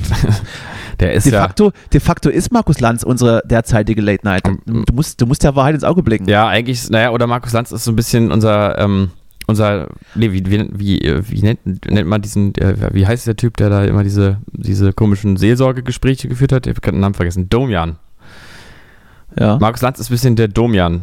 der 0.99 1.13
ist 1.13 1.25
De 1.27 1.33
ja. 1.33 1.41
facto, 1.41 1.71
de 1.93 1.99
facto 2.01 2.29
ist 2.29 2.51
Markus 2.51 2.81
Lanz 2.81 3.03
unsere 3.03 3.41
derzeitige 3.45 4.01
Late 4.01 4.25
Night. 4.25 4.43
Du 4.65 4.93
musst, 4.93 5.21
du 5.21 5.25
musst 5.25 5.43
der 5.43 5.55
Wahrheit 5.55 5.75
ins 5.75 5.85
Auge 5.85 6.03
blicken. 6.03 6.27
Ja, 6.27 6.47
eigentlich, 6.47 6.89
naja, 6.89 7.11
oder 7.11 7.25
Markus 7.25 7.53
Lanz 7.53 7.71
ist 7.71 7.85
so 7.85 7.91
ein 7.91 7.95
bisschen 7.95 8.31
unser, 8.33 8.77
ähm, 8.79 9.11
unser, 9.47 9.87
nee, 10.13 10.31
wie, 10.31 10.45
wie, 10.45 10.69
wie, 10.73 11.01
äh, 11.01 11.23
wie 11.27 11.41
nennt, 11.41 11.89
nennt 11.89 12.07
man 12.07 12.21
diesen, 12.21 12.53
äh, 12.55 12.75
wie 12.93 13.07
heißt 13.07 13.25
der 13.25 13.35
Typ, 13.35 13.57
der 13.57 13.69
da 13.69 13.83
immer 13.85 14.03
diese, 14.03 14.37
diese 14.51 14.93
komischen 14.93 15.37
Seelsorgegespräche 15.37 16.27
geführt 16.27 16.51
hat? 16.51 16.67
Ich 16.67 16.75
habe 16.75 16.91
den 16.91 16.99
Namen 16.99 17.15
vergessen. 17.15 17.49
Domian. 17.49 17.95
Ja. 19.39 19.57
Markus 19.57 19.81
Lanz 19.81 19.99
ist 19.99 20.09
ein 20.09 20.13
bisschen 20.13 20.35
der 20.35 20.49
Domian 20.49 21.01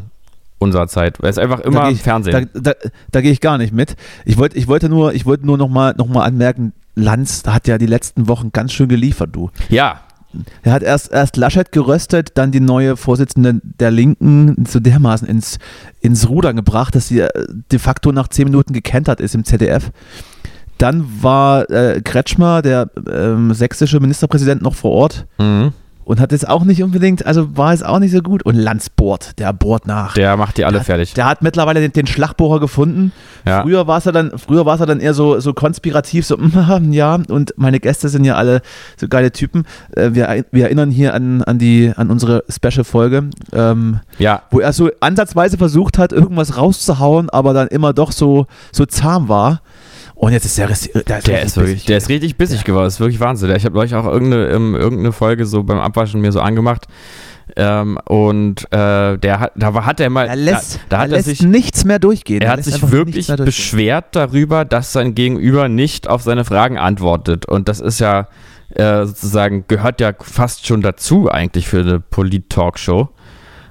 unserer 0.58 0.88
Zeit. 0.88 1.18
Er 1.20 1.30
ist 1.30 1.38
einfach 1.38 1.60
immer 1.60 1.88
im 1.88 1.96
Fernsehen. 1.96 2.48
Da, 2.52 2.60
da, 2.60 2.90
da 3.10 3.20
gehe 3.20 3.32
ich 3.32 3.40
gar 3.40 3.58
nicht 3.58 3.72
mit. 3.72 3.96
Ich, 4.24 4.36
wollt, 4.36 4.54
ich 4.54 4.68
wollte 4.68 4.88
nur, 4.88 5.14
ich 5.14 5.26
wollte 5.26 5.46
nur 5.46 5.58
nochmal 5.58 5.94
noch 5.96 6.06
mal 6.06 6.24
anmerken, 6.24 6.72
Lanz 6.94 7.42
hat 7.46 7.66
ja 7.66 7.78
die 7.78 7.86
letzten 7.86 8.28
Wochen 8.28 8.52
ganz 8.52 8.72
schön 8.72 8.88
geliefert, 8.88 9.30
du. 9.32 9.50
ja, 9.68 10.00
Er 10.62 10.72
hat 10.72 10.82
erst, 10.82 11.12
erst 11.12 11.36
Laschet 11.36 11.70
geröstet, 11.72 12.32
dann 12.34 12.52
die 12.52 12.60
neue 12.60 12.96
Vorsitzende 12.96 13.60
der 13.62 13.90
Linken 13.90 14.64
so 14.68 14.80
dermaßen 14.80 15.28
ins, 15.28 15.58
ins 16.00 16.28
Rudern 16.28 16.56
gebracht, 16.56 16.94
dass 16.94 17.08
sie 17.08 17.20
äh, 17.20 17.28
de 17.70 17.78
facto 17.78 18.12
nach 18.12 18.28
zehn 18.28 18.44
Minuten 18.44 18.72
gekentert 18.72 19.20
ist 19.20 19.34
im 19.34 19.44
ZDF. 19.44 19.90
Dann 20.78 21.06
war 21.20 21.70
äh, 21.70 22.00
Kretschmer, 22.02 22.62
der 22.62 22.90
ähm, 23.08 23.54
sächsische 23.54 24.00
Ministerpräsident, 24.00 24.62
noch 24.62 24.74
vor 24.74 24.90
Ort 24.90 25.26
mhm. 25.38 25.72
Und 26.04 26.20
hat 26.20 26.32
jetzt 26.32 26.48
auch 26.48 26.64
nicht 26.64 26.82
unbedingt, 26.82 27.24
also 27.26 27.56
war 27.56 27.72
es 27.72 27.82
auch 27.82 27.98
nicht 27.98 28.12
so 28.12 28.20
gut. 28.20 28.42
Und 28.44 28.56
Lanz 28.56 28.88
bohrt, 28.90 29.38
der 29.38 29.52
bohrt 29.52 29.86
nach. 29.86 30.14
der 30.14 30.36
macht 30.36 30.58
die 30.58 30.64
alle 30.64 30.74
Der- 30.78 30.84
fertig. 30.84 31.14
Der 31.14 31.26
hat 31.26 31.42
mittlerweile 31.42 31.80
den, 31.80 31.92
den 31.92 32.06
Schlagbohrer 32.06 32.60
gefunden. 32.60 33.12
Ja. 33.46 33.62
Früher 33.62 33.86
war 33.86 33.98
es 33.98 34.04
ja 34.04 34.12
dann, 34.12 34.32
früher 34.38 34.64
war 34.66 34.74
es 34.74 34.80
ja 34.80 34.86
dann 34.86 35.00
eher 35.00 35.14
so, 35.14 35.40
so 35.40 35.52
konspirativ, 35.54 36.26
so 36.26 36.38
ja, 36.90 37.14
und 37.28 37.54
meine 37.56 37.80
Gäste 37.80 38.08
sind 38.08 38.24
ja 38.24 38.34
alle 38.36 38.60
so 38.96 39.08
geile 39.08 39.32
Typen. 39.32 39.64
Äh, 39.96 40.10
wir, 40.12 40.44
wir 40.50 40.64
erinnern 40.64 40.90
hier 40.90 41.14
an, 41.14 41.42
an 41.42 41.58
die, 41.58 41.92
an 41.96 42.10
unsere 42.10 42.44
Special-Folge, 42.48 43.30
ähm, 43.52 44.00
ja, 44.18 44.42
wo 44.50 44.60
er 44.60 44.72
so 44.72 44.90
ansatzweise 45.00 45.58
versucht 45.58 45.98
hat, 45.98 46.12
irgendwas 46.12 46.56
rauszuhauen, 46.56 47.30
aber 47.30 47.52
dann 47.54 47.68
immer 47.68 47.92
doch 47.92 48.12
so, 48.12 48.46
so 48.72 48.86
zahm 48.86 49.28
war. 49.28 49.60
Und 50.24 50.32
jetzt 50.32 50.46
ist 50.46 50.56
der, 50.56 50.70
Rest- 50.70 50.88
der, 50.94 51.20
Der 51.20 51.42
ist 51.42 51.54
wirklich, 51.58 51.84
der 51.84 51.98
ist 51.98 52.08
richtig 52.08 52.38
bissig 52.38 52.64
geworden. 52.64 52.84
Das 52.84 52.94
ist 52.94 53.00
wirklich 53.00 53.20
Wahnsinn. 53.20 53.54
Ich 53.54 53.66
habe 53.66 53.78
euch 53.78 53.94
auch 53.94 54.06
irgendeine, 54.06 54.48
ähm, 54.48 54.74
irgendeine 54.74 55.12
Folge 55.12 55.44
so 55.44 55.62
beim 55.64 55.78
Abwaschen 55.78 56.22
mir 56.22 56.32
so 56.32 56.40
angemacht. 56.40 56.86
Ähm, 57.56 57.98
und 58.06 58.64
äh, 58.72 59.18
der 59.18 59.40
hat, 59.40 59.52
da 59.54 59.84
hat 59.84 60.00
er 60.00 60.08
mal, 60.08 60.26
er 60.26 60.36
lässt, 60.36 60.80
da, 60.88 60.96
da 60.96 61.02
hat 61.02 61.10
er 61.10 61.18
er 61.18 61.22
sich, 61.22 61.42
nichts 61.42 61.84
mehr 61.84 61.98
durchgehen. 61.98 62.40
er 62.40 62.52
hat 62.52 62.56
lässt 62.64 62.72
sich 62.72 62.90
wirklich 62.90 63.26
beschwert 63.36 64.16
darüber, 64.16 64.64
dass 64.64 64.94
sein 64.94 65.14
Gegenüber 65.14 65.68
nicht 65.68 66.08
auf 66.08 66.22
seine 66.22 66.46
Fragen 66.46 66.78
antwortet. 66.78 67.44
Und 67.44 67.68
das 67.68 67.80
ist 67.80 68.00
ja 68.00 68.28
äh, 68.70 69.04
sozusagen, 69.04 69.66
gehört 69.68 70.00
ja 70.00 70.14
fast 70.18 70.66
schon 70.66 70.80
dazu 70.80 71.30
eigentlich 71.30 71.68
für 71.68 71.80
eine 71.80 72.00
Polit-Talkshow. 72.00 73.10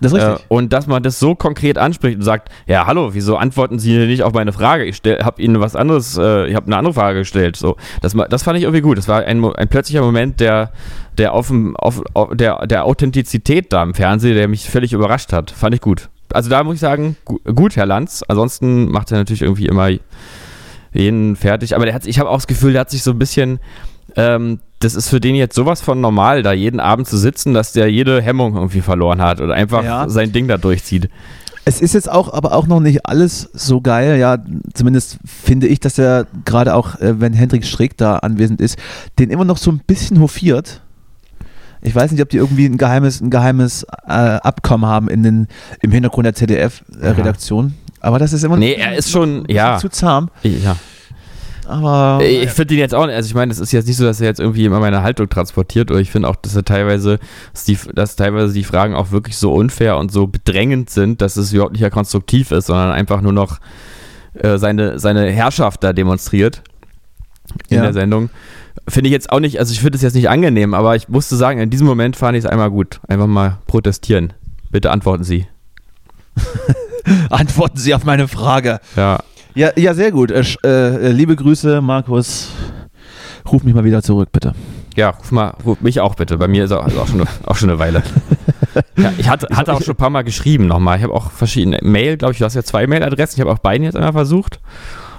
Das 0.03 0.11
ist 0.13 0.19
Äh, 0.19 0.25
richtig. 0.25 0.45
und 0.49 0.73
dass 0.73 0.85
man 0.87 1.01
das 1.01 1.19
so 1.19 1.33
konkret 1.35 1.77
anspricht 1.77 2.17
und 2.17 2.23
sagt, 2.23 2.49
ja, 2.67 2.85
hallo, 2.85 3.09
wieso 3.13 3.37
antworten 3.37 3.79
Sie 3.79 3.97
nicht 3.97 4.21
auf 4.23 4.33
meine 4.33 4.53
Frage? 4.53 4.83
Ich 4.85 5.01
habe 5.05 5.41
Ihnen 5.41 5.59
was 5.59 5.75
anderes, 5.75 6.17
äh, 6.17 6.45
ich 6.47 6.55
habe 6.55 6.67
eine 6.67 6.77
andere 6.77 6.93
Frage 6.93 7.19
gestellt. 7.19 7.55
So, 7.55 7.77
das, 8.01 8.13
das 8.29 8.43
fand 8.43 8.57
ich 8.57 8.63
irgendwie 8.63 8.81
gut. 8.81 8.97
Das 8.97 9.07
war 9.07 9.23
ein, 9.23 9.43
ein 9.43 9.67
plötzlicher 9.67 10.01
Moment 10.01 10.39
der, 10.39 10.71
der, 11.17 11.31
dem- 11.47 11.75
auf, 11.75 12.01
der, 12.33 12.67
der 12.67 12.85
Authentizität 12.85 13.71
da 13.73 13.81
im 13.81 13.93
Fernsehen, 13.93 14.35
der 14.35 14.47
mich 14.47 14.69
völlig 14.69 14.93
überrascht 14.93 15.33
hat. 15.33 15.51
Fand 15.51 15.73
ich 15.73 15.81
gut. 15.81 16.09
Also 16.33 16.49
da 16.49 16.63
muss 16.63 16.75
ich 16.75 16.81
sagen, 16.81 17.15
gu 17.25 17.39
gut, 17.53 17.75
Herr 17.75 17.85
Lanz. 17.85 18.23
Ansonsten 18.27 18.91
macht 18.91 19.11
er 19.11 19.17
natürlich 19.17 19.41
irgendwie 19.43 19.67
immer 19.67 19.89
jeden 20.93 21.35
fertig. 21.35 21.75
Aber 21.75 21.85
der 21.85 21.93
hat, 21.93 22.05
ich 22.05 22.19
habe 22.19 22.29
auch 22.29 22.35
das 22.37 22.47
Gefühl, 22.47 22.73
der 22.73 22.81
hat 22.81 22.89
sich 22.91 23.03
so 23.03 23.11
ein 23.11 23.19
bisschen, 23.19 23.59
ähm, 24.15 24.59
das 24.83 24.95
ist 24.95 25.09
für 25.09 25.19
den 25.19 25.35
jetzt 25.35 25.55
sowas 25.55 25.81
von 25.81 26.01
normal, 26.01 26.43
da 26.43 26.51
jeden 26.53 26.79
Abend 26.79 27.07
zu 27.07 27.17
sitzen, 27.17 27.53
dass 27.53 27.71
der 27.73 27.89
jede 27.91 28.21
Hemmung 28.21 28.55
irgendwie 28.55 28.81
verloren 28.81 29.21
hat 29.21 29.41
oder 29.41 29.53
einfach 29.53 29.83
Ja. 29.83 30.09
sein 30.09 30.31
Ding 30.31 30.47
da 30.47 30.57
durchzieht. 30.57 31.09
Es 31.65 31.79
ist 31.79 31.93
jetzt 31.93 32.11
auch, 32.11 32.33
aber 32.33 32.53
auch 32.53 32.67
noch 32.67 32.81
nicht 32.81 33.05
alles 33.05 33.49
so 33.53 33.79
geil. 33.79 34.19
Ja, 34.19 34.37
zumindest 34.73 35.17
finde 35.25 35.67
ich, 35.67 35.79
dass 35.79 35.97
er 35.97 36.27
gerade 36.43 36.75
auch, 36.75 36.99
äh, 36.99 37.21
wenn 37.21 37.31
Hendrik 37.31 37.65
Streeck 37.65 37.95
da 37.95 38.17
anwesend 38.17 38.59
ist, 38.59 38.77
den 39.17 39.29
immer 39.29 39.45
noch 39.45 39.55
so 39.57 39.71
ein 39.71 39.79
bisschen 39.87 40.19
hofiert. 40.19 40.81
Ich 41.81 41.95
weiß 41.95 42.11
nicht, 42.11 42.21
ob 42.21 42.29
die 42.29 42.37
irgendwie 42.37 42.65
ein 42.65 42.77
geheimes, 42.77 43.21
ein 43.21 43.29
geheimes 43.29 43.83
äh, 44.07 44.11
Abkommen 44.11 44.85
haben 44.85 45.07
in 45.07 45.23
den, 45.23 45.47
im 45.81 45.91
Hintergrund 45.91 46.25
der 46.25 46.33
ZDF-Redaktion. 46.35 47.73
aber 48.01 48.19
das 48.19 48.33
ist 48.33 48.43
immer 48.43 48.57
Nee, 48.57 48.73
er 48.73 48.95
ist 48.97 49.11
schon, 49.11 49.45
ja. 49.49 49.77
zu 49.77 49.89
zahm. 49.89 50.29
Ja. 50.43 50.75
Aber 51.67 52.19
Ich 52.23 52.49
finde 52.51 52.73
ihn 52.73 52.79
jetzt 52.79 52.93
auch, 52.95 53.07
also 53.07 53.27
ich 53.27 53.33
meine, 53.35 53.51
es 53.51 53.59
ist 53.59 53.71
jetzt 53.71 53.87
nicht 53.87 53.97
so, 53.97 54.03
dass 54.05 54.19
er 54.21 54.27
jetzt 54.27 54.39
irgendwie 54.39 54.65
immer 54.65 54.79
meine 54.79 55.03
Haltung 55.03 55.29
transportiert, 55.29 55.91
oder 55.91 55.99
ich 55.99 56.11
finde 56.11 56.27
auch, 56.27 56.35
dass 56.35 56.55
er 56.55 56.63
teilweise, 56.65 57.19
dass, 57.53 57.63
die, 57.65 57.77
dass 57.93 58.15
teilweise 58.15 58.53
die 58.53 58.63
Fragen 58.63 58.95
auch 58.95 59.11
wirklich 59.11 59.37
so 59.37 59.53
unfair 59.53 59.97
und 59.97 60.11
so 60.11 60.27
bedrängend 60.27 60.89
sind, 60.89 61.21
dass 61.21 61.37
es 61.37 61.53
überhaupt 61.53 61.73
nicht 61.73 61.81
mehr 61.81 61.91
konstruktiv 61.91 62.51
ist, 62.51 62.67
sondern 62.67 62.91
einfach 62.91 63.21
nur 63.21 63.33
noch 63.33 63.59
äh, 64.35 64.57
seine, 64.57 64.99
seine 64.99 65.29
Herrschaft 65.31 65.83
da 65.83 65.93
demonstriert 65.93 66.63
in 67.69 67.77
Ja. 67.77 67.83
der 67.83 67.93
Sendung. 67.93 68.29
Finde 68.87 69.07
ich 69.09 69.13
jetzt 69.13 69.31
auch 69.31 69.39
nicht, 69.39 69.59
also 69.59 69.71
ich 69.71 69.79
finde 69.79 69.95
es 69.95 70.01
jetzt 70.01 70.15
nicht 70.15 70.29
angenehm, 70.29 70.73
aber 70.73 70.95
ich 70.95 71.07
musste 71.07 71.35
sagen, 71.35 71.59
in 71.59 71.69
diesem 71.69 71.87
Moment 71.87 72.15
fand 72.15 72.37
ich 72.37 72.43
es 72.43 72.49
einmal 72.49 72.69
gut. 72.71 72.99
Einfach 73.07 73.27
mal 73.27 73.59
protestieren. 73.67 74.33
Bitte 74.71 74.91
antworten 74.91 75.23
Sie. 75.23 75.45
antworten 77.29 77.77
Sie 77.77 77.93
auf 77.93 78.03
meine 78.05 78.27
Frage. 78.27 78.79
Ja, 78.95 79.19
Ja, 79.55 79.71
ja 79.75 79.93
sehr 79.93 80.11
gut. 80.11 80.31
Äh, 80.31 80.43
äh, 80.63 81.11
liebe 81.11 81.35
Grüße, 81.35 81.81
Markus. 81.81 82.49
Ruf 83.51 83.63
mich 83.63 83.73
mal 83.73 83.83
wieder 83.83 84.01
zurück, 84.01 84.29
bitte. 84.31 84.53
Ja, 84.95 85.09
ruf 85.09 85.31
mal, 85.31 85.55
ruf 85.65 85.81
mich 85.81 85.99
auch 85.99 86.15
bitte. 86.15 86.37
Bei 86.37 86.47
mir 86.47 86.65
ist 86.65 86.71
auch, 86.71 86.87
ist 86.87 86.97
auch, 86.97 87.07
schon, 87.07 87.21
eine, 87.21 87.29
auch 87.45 87.55
schon 87.55 87.69
eine 87.69 87.79
Weile. 87.79 88.03
Ja, 88.95 89.11
ich 89.17 89.29
hatte, 89.29 89.47
hatte 89.55 89.73
auch 89.73 89.81
schon 89.81 89.93
ein 89.93 89.97
paar 89.97 90.09
Mal 90.09 90.23
geschrieben 90.23 90.65
nochmal. 90.65 90.97
Ich 90.97 91.03
habe 91.03 91.13
auch 91.13 91.29
verschiedene 91.31 91.79
Mail, 91.83 92.17
glaube 92.17 92.33
ich, 92.33 92.39
du 92.39 92.45
hast 92.45 92.55
ja 92.55 92.63
zwei 92.63 92.87
Mailadressen. 92.87 93.35
Ich 93.35 93.41
habe 93.41 93.51
auch 93.51 93.59
beiden 93.59 93.83
jetzt 93.83 93.95
einmal 93.95 94.13
versucht. 94.13 94.59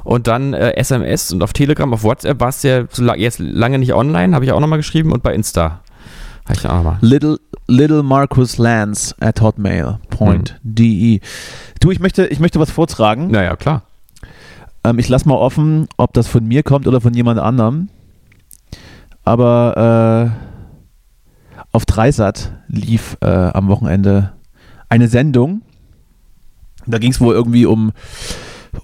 Und 0.03 0.27
dann 0.27 0.55
äh, 0.55 0.75
SMS 0.77 1.33
und 1.33 1.43
auf 1.43 1.53
Telegram, 1.53 1.93
auf 1.93 2.03
WhatsApp 2.03 2.41
warst 2.41 2.65
du 2.65 2.69
ja 2.69 2.85
so 2.91 3.03
la 3.03 3.15
jetzt 3.15 3.39
lange 3.39 3.79
nicht 3.79 3.95
online, 3.95 4.35
habe 4.35 4.45
ich 4.45 4.53
auch 4.53 4.61
nochmal 4.61 4.79
geschrieben 4.79 5.13
und 5.13 5.23
bei 5.23 5.35
Insta. 5.35 5.81
Habe 6.45 6.59
ich 6.59 6.67
auch 6.67 6.75
nochmal. 6.75 6.99
Little, 7.01 7.39
little 7.69 8.03
Marcus 8.03 8.59
Lance 8.59 9.15
at 9.21 9.41
hotmail.de. 9.41 11.21
Du, 11.81 11.91
ich 11.91 12.01
möchte, 12.01 12.27
ich 12.27 12.41
möchte 12.41 12.61
was 12.61 12.71
vortragen. 12.71 13.31
Naja, 13.31 13.57
klar. 13.57 13.83
Ähm, 14.85 14.99
ich 14.99 15.09
lasse 15.09 15.29
mal 15.29 15.37
offen, 15.37 15.89
ob 15.97 16.13
das 16.13 16.29
von 16.29 16.47
mir 16.47 16.63
kommt 16.63 16.87
oder 16.87 17.01
von 17.01 17.15
jemand 17.15 17.41
anderem. 17.41 17.89
Aber 19.25 20.31
äh, 20.31 21.65
auf 21.73 21.87
Dreisat 21.87 22.53
lief 22.69 23.17
äh, 23.21 23.27
am 23.27 23.69
Wochenende 23.69 24.33
eine 24.89 25.09
Sendung. 25.09 25.63
Da 26.87 26.99
ging 26.99 27.11
es 27.11 27.21
wohl 27.21 27.35
irgendwie 27.35 27.65
um, 27.65 27.93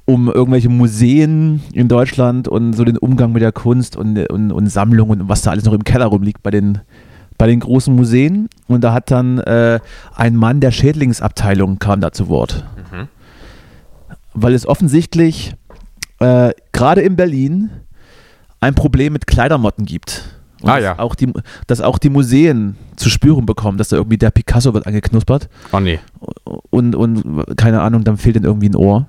um 0.07 0.29
irgendwelche 0.29 0.71
Museen 0.71 1.63
in 1.73 1.89
Deutschland 1.89 2.49
und 2.49 2.73
so 2.73 2.85
den 2.85 2.97
Umgang 2.97 3.33
mit 3.33 3.43
der 3.43 3.53
Kunst 3.53 3.97
und, 3.97 4.19
und, 4.31 4.51
und 4.51 4.67
Sammlungen 4.69 5.21
und 5.21 5.29
was 5.29 5.43
da 5.43 5.51
alles 5.51 5.65
noch 5.65 5.75
im 5.75 5.85
Keller 5.85 6.07
rumliegt 6.07 6.43
bei 6.43 6.51
den, 6.51 6.81
bei 7.37 7.47
den 7.47 7.61
großen 7.61 7.95
Museen. 7.95 8.49
Und 8.67 8.83
da 8.83 8.95
hat 8.95 9.11
dann 9.11 9.39
äh, 9.39 9.81
ein 10.15 10.35
Mann 10.37 10.61
der 10.61 10.71
Schädlingsabteilung 10.71 11.79
kam 11.79 12.01
da 12.01 12.13
zu 12.13 12.29
Wort. 12.29 12.65
Weil 14.33 14.55
es 14.55 14.67
offensichtlich 14.67 15.55
äh, 16.21 16.51
gerade 16.73 17.01
in 17.01 17.17
Berlin 17.17 17.71
ein 18.61 18.75
Problem 18.75 19.13
mit 19.13 19.27
Kleidermotten 19.27 19.85
gibt. 19.87 20.37
Und 20.61 20.69
Ah, 20.69 20.75
dass 20.77 20.85
ja. 20.85 20.99
Auch 20.99 21.15
die, 21.15 21.33
dass 21.67 21.81
auch 21.81 21.99
die 21.99 22.11
Museen 22.11 22.77
zu 22.97 23.09
spüren 23.09 23.47
bekommen, 23.47 23.79
dass 23.79 23.89
da 23.89 23.97
irgendwie 23.97 24.19
der 24.19 24.31
Picasso 24.31 24.75
wird 24.75 24.87
angeknuspert 24.87 25.49
Oh 25.73 25.81
nee. 25.81 25.99
und, 26.69 26.95
und 26.95 27.57
keine 27.57 27.81
Ahnung, 27.81 28.05
dann 28.05 28.19
fehlt 28.19 28.37
ihnen 28.37 28.45
irgendwie 28.45 28.69
ein 28.69 28.77
Ohr. 28.77 29.07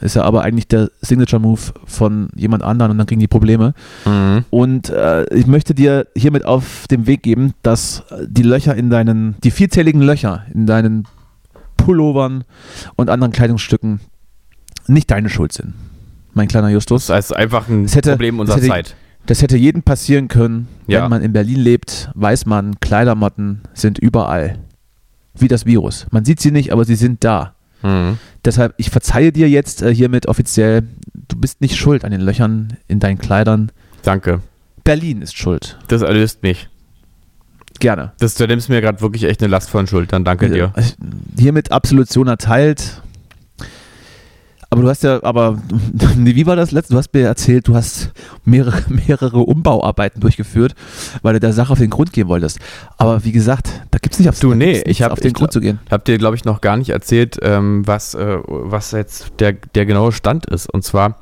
Ist 0.00 0.16
ja 0.16 0.22
aber 0.22 0.42
eigentlich 0.42 0.68
der 0.68 0.90
Signature-Move 1.02 1.60
von 1.84 2.28
jemand 2.34 2.62
anderen 2.62 2.92
und 2.92 2.98
dann 2.98 3.06
kriegen 3.06 3.20
die 3.20 3.28
Probleme. 3.28 3.74
Mhm. 4.06 4.44
Und 4.48 4.88
äh, 4.88 5.24
ich 5.34 5.46
möchte 5.46 5.74
dir 5.74 6.06
hiermit 6.16 6.46
auf 6.46 6.86
den 6.88 7.06
Weg 7.06 7.22
geben, 7.22 7.52
dass 7.62 8.04
die 8.26 8.44
Löcher 8.44 8.74
in 8.74 8.88
deinen, 8.88 9.34
die 9.44 9.50
vielzähligen 9.50 10.00
Löcher 10.00 10.46
in 10.54 10.66
deinen 10.66 11.06
Pullovern 11.76 12.44
und 12.94 13.10
anderen 13.10 13.32
Kleidungsstücken 13.32 14.00
nicht 14.86 15.10
deine 15.10 15.28
Schuld 15.28 15.52
sind. 15.52 15.74
Mein 16.34 16.48
kleiner 16.48 16.68
Justus. 16.70 17.06
Das 17.06 17.26
ist 17.26 17.32
einfach 17.36 17.68
ein 17.68 17.86
hätte- 17.88 18.10
Problem 18.12 18.38
unserer 18.38 18.56
hätte- 18.56 18.68
Zeit. 18.68 18.96
Das 19.26 19.40
hätte 19.40 19.56
jedem 19.56 19.82
passieren 19.82 20.26
können. 20.26 20.66
Ja. 20.88 21.02
Wenn 21.04 21.10
man 21.10 21.22
in 21.22 21.32
Berlin 21.32 21.60
lebt, 21.60 22.10
weiß 22.14 22.44
man, 22.46 22.80
Kleidermotten 22.80 23.60
sind 23.72 23.98
überall. 23.98 24.58
Wie 25.38 25.46
das 25.48 25.64
Virus. 25.64 26.06
Man 26.10 26.24
sieht 26.24 26.40
sie 26.40 26.50
nicht, 26.50 26.72
aber 26.72 26.84
sie 26.84 26.96
sind 26.96 27.22
da. 27.22 27.54
Mhm. 27.82 28.18
Deshalb, 28.44 28.74
ich 28.78 28.90
verzeihe 28.90 29.30
dir 29.30 29.48
jetzt 29.48 29.80
äh, 29.82 29.94
hiermit 29.94 30.26
offiziell, 30.26 30.82
du 31.28 31.36
bist 31.36 31.60
nicht 31.60 31.76
schuld 31.76 32.04
an 32.04 32.10
den 32.10 32.20
Löchern 32.20 32.76
in 32.88 32.98
deinen 32.98 33.18
Kleidern. 33.18 33.70
Danke. 34.02 34.40
Berlin 34.82 35.22
ist 35.22 35.36
schuld. 35.36 35.78
Das 35.86 36.02
erlöst 36.02 36.42
mich. 36.42 36.68
Gerne. 37.78 38.12
Das, 38.18 38.34
du 38.34 38.46
nimmst 38.46 38.68
mir 38.68 38.80
gerade 38.80 39.00
wirklich 39.00 39.24
echt 39.24 39.40
eine 39.42 39.50
Last 39.50 39.70
von 39.70 39.86
Schultern. 39.86 40.24
Danke 40.24 40.50
dir. 40.50 40.72
Äh, 40.76 40.82
Hiermit 41.38 41.70
Absolution 41.72 42.26
erteilt. 42.26 43.02
Aber 44.72 44.80
du 44.80 44.88
hast 44.88 45.02
ja, 45.02 45.22
aber 45.22 45.58
wie 46.16 46.46
war 46.46 46.56
das 46.56 46.70
letzte? 46.70 46.94
Du 46.94 46.98
hast 46.98 47.12
mir 47.12 47.26
erzählt, 47.26 47.68
du 47.68 47.74
hast 47.74 48.10
mehrere, 48.46 48.82
mehrere 48.88 49.40
Umbauarbeiten 49.40 50.18
durchgeführt, 50.22 50.74
weil 51.20 51.34
du 51.34 51.40
der 51.40 51.52
Sache 51.52 51.72
auf 51.74 51.78
den 51.78 51.90
Grund 51.90 52.14
gehen 52.14 52.26
wolltest. 52.28 52.58
Aber 52.96 53.22
wie 53.22 53.32
gesagt, 53.32 53.68
da 53.90 53.98
gibt 53.98 54.14
es 54.14 54.18
nicht, 54.18 54.30
aufs, 54.30 54.40
Du, 54.40 54.54
nee, 54.54 54.80
ich 54.86 55.02
hab- 55.02 55.12
auf 55.12 55.20
den 55.20 55.28
ich 55.28 55.34
Grund 55.34 55.50
glaub- 55.50 55.52
zu 55.52 55.60
gehen. 55.60 55.78
Habt 55.90 56.08
ihr, 56.08 56.16
glaube 56.16 56.36
ich, 56.36 56.46
noch 56.46 56.62
gar 56.62 56.78
nicht 56.78 56.88
erzählt, 56.88 57.36
ähm, 57.42 57.86
was, 57.86 58.14
äh, 58.14 58.38
was 58.46 58.92
jetzt 58.92 59.32
der, 59.40 59.52
der 59.52 59.84
genaue 59.84 60.10
Stand 60.12 60.46
ist. 60.46 60.72
Und 60.72 60.84
zwar 60.84 61.18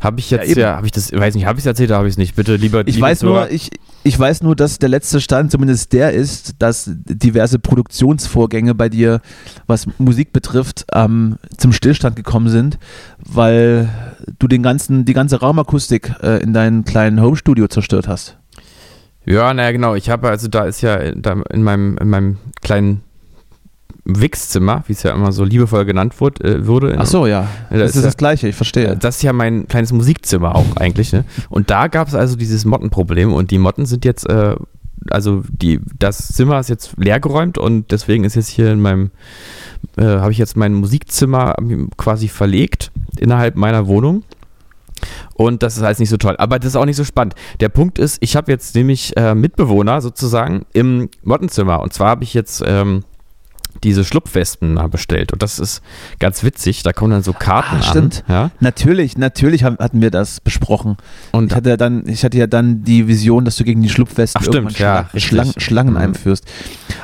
habe 0.00 0.18
ich 0.18 0.30
jetzt 0.30 0.48
eben. 0.48 0.60
ja, 0.60 0.76
habe 0.76 0.86
ich 0.86 0.92
das, 0.92 1.12
weiß 1.12 1.34
nicht, 1.34 1.44
habe 1.44 1.58
ich 1.58 1.62
es 1.64 1.66
erzählt 1.66 1.90
oder 1.90 1.98
habe 1.98 2.08
ich 2.08 2.14
es 2.14 2.18
nicht? 2.18 2.34
Bitte 2.36 2.56
lieber. 2.56 2.86
Ich 2.88 2.98
weiß 2.98 3.22
nur, 3.22 3.50
ich, 3.50 3.68
ich 4.04 4.18
weiß 4.18 4.42
nur, 4.42 4.54
dass 4.54 4.78
der 4.78 4.90
letzte 4.90 5.20
Stand 5.20 5.50
zumindest 5.50 5.92
der 5.94 6.12
ist, 6.12 6.56
dass 6.60 6.90
diverse 6.94 7.58
Produktionsvorgänge 7.58 8.74
bei 8.74 8.90
dir, 8.90 9.20
was 9.66 9.86
Musik 9.98 10.32
betrifft, 10.32 10.84
ähm, 10.92 11.38
zum 11.56 11.72
Stillstand 11.72 12.14
gekommen 12.14 12.48
sind, 12.48 12.78
weil 13.18 13.88
du 14.38 14.46
den 14.46 14.62
ganzen, 14.62 15.06
die 15.06 15.14
ganze 15.14 15.40
Raumakustik 15.40 16.14
äh, 16.22 16.42
in 16.42 16.52
deinem 16.52 16.84
kleinen 16.84 17.20
Homestudio 17.22 17.66
zerstört 17.66 18.06
hast. 18.06 18.36
Ja, 19.24 19.54
naja, 19.54 19.72
genau. 19.72 19.94
Ich 19.94 20.10
habe, 20.10 20.28
also 20.28 20.48
da 20.48 20.64
ist 20.64 20.82
ja 20.82 20.96
in, 20.96 21.22
da 21.22 21.40
in, 21.50 21.62
meinem, 21.62 21.96
in 21.96 22.10
meinem 22.10 22.36
kleinen 22.60 23.00
Wichszimmer, 24.04 24.84
wie 24.86 24.92
es 24.92 25.02
ja 25.02 25.12
immer 25.12 25.32
so 25.32 25.44
liebevoll 25.44 25.84
genannt 25.86 26.20
wurde, 26.20 26.44
äh, 26.44 26.66
wurde. 26.66 26.94
Ach 26.98 27.06
so, 27.06 27.26
ja. 27.26 27.48
Ja, 27.70 27.78
das 27.78 27.90
ist 27.90 27.96
ist 27.96 28.04
das 28.04 28.16
Gleiche, 28.16 28.48
ich 28.48 28.56
verstehe. 28.56 28.96
Das 28.96 29.16
ist 29.16 29.22
ja 29.22 29.32
mein 29.32 29.66
kleines 29.66 29.92
Musikzimmer 29.92 30.54
auch 30.54 30.76
eigentlich, 30.76 31.12
ne? 31.12 31.24
Und 31.48 31.70
da 31.70 31.88
gab 31.88 32.08
es 32.08 32.14
also 32.14 32.36
dieses 32.36 32.64
Mottenproblem 32.64 33.32
und 33.32 33.50
die 33.50 33.58
Motten 33.58 33.86
sind 33.86 34.04
jetzt, 34.04 34.28
äh, 34.28 34.56
also 35.10 35.42
die, 35.48 35.80
das 35.98 36.28
Zimmer 36.28 36.60
ist 36.60 36.68
jetzt 36.68 36.94
leergeräumt 36.98 37.56
und 37.56 37.90
deswegen 37.92 38.24
ist 38.24 38.36
jetzt 38.36 38.48
hier 38.48 38.70
in 38.70 38.80
meinem, 38.80 39.10
äh, 39.96 40.04
habe 40.04 40.32
ich 40.32 40.38
jetzt 40.38 40.56
mein 40.56 40.74
Musikzimmer 40.74 41.56
quasi 41.96 42.28
verlegt 42.28 42.92
innerhalb 43.18 43.56
meiner 43.56 43.86
Wohnung. 43.86 44.22
Und 45.34 45.62
das 45.62 45.76
ist 45.76 45.82
alles 45.82 45.98
nicht 45.98 46.10
so 46.10 46.16
toll. 46.16 46.36
Aber 46.38 46.58
das 46.58 46.68
ist 46.68 46.76
auch 46.76 46.84
nicht 46.84 46.96
so 46.96 47.04
spannend. 47.04 47.34
Der 47.60 47.68
Punkt 47.68 47.98
ist, 47.98 48.18
ich 48.20 48.36
habe 48.36 48.52
jetzt 48.52 48.74
nämlich 48.74 49.16
äh, 49.16 49.34
Mitbewohner 49.34 50.00
sozusagen 50.00 50.64
im 50.72 51.08
Mottenzimmer. 51.22 51.80
Und 51.80 51.92
zwar 51.92 52.08
habe 52.08 52.24
ich 52.24 52.32
jetzt 52.32 52.62
ähm, 52.64 53.02
diese 53.82 54.04
Schlupfwespen 54.04 54.74
mal 54.74 54.88
bestellt. 54.88 55.32
Und 55.32 55.42
das 55.42 55.58
ist 55.58 55.82
ganz 56.20 56.44
witzig. 56.44 56.82
Da 56.82 56.92
kommen 56.92 57.10
dann 57.10 57.22
so 57.22 57.32
Karten 57.32 57.76
Ah, 57.80 57.82
stimmt. 57.82 58.24
an. 58.28 58.34
Ja? 58.34 58.50
Natürlich, 58.60 59.18
natürlich 59.18 59.64
haben, 59.64 59.76
hatten 59.78 60.00
wir 60.00 60.10
das 60.10 60.40
besprochen. 60.40 60.96
Und 61.32 61.50
Ich 61.50 61.56
hatte, 61.56 61.70
ja 61.70 61.76
dann, 61.76 62.06
ich 62.06 62.24
hatte 62.24 62.38
ja 62.38 62.46
dann 62.46 62.84
die 62.84 63.08
Vision, 63.08 63.44
dass 63.44 63.56
du 63.56 63.64
gegen 63.64 63.82
die 63.82 63.88
Schlupfwespen 63.88 64.40
Ach, 64.42 64.46
stimmt, 64.48 64.78
ja, 64.78 65.08
Schlang, 65.16 65.52
Schlangen 65.58 65.94
Mhm. 65.94 65.98
einführst. 66.00 66.44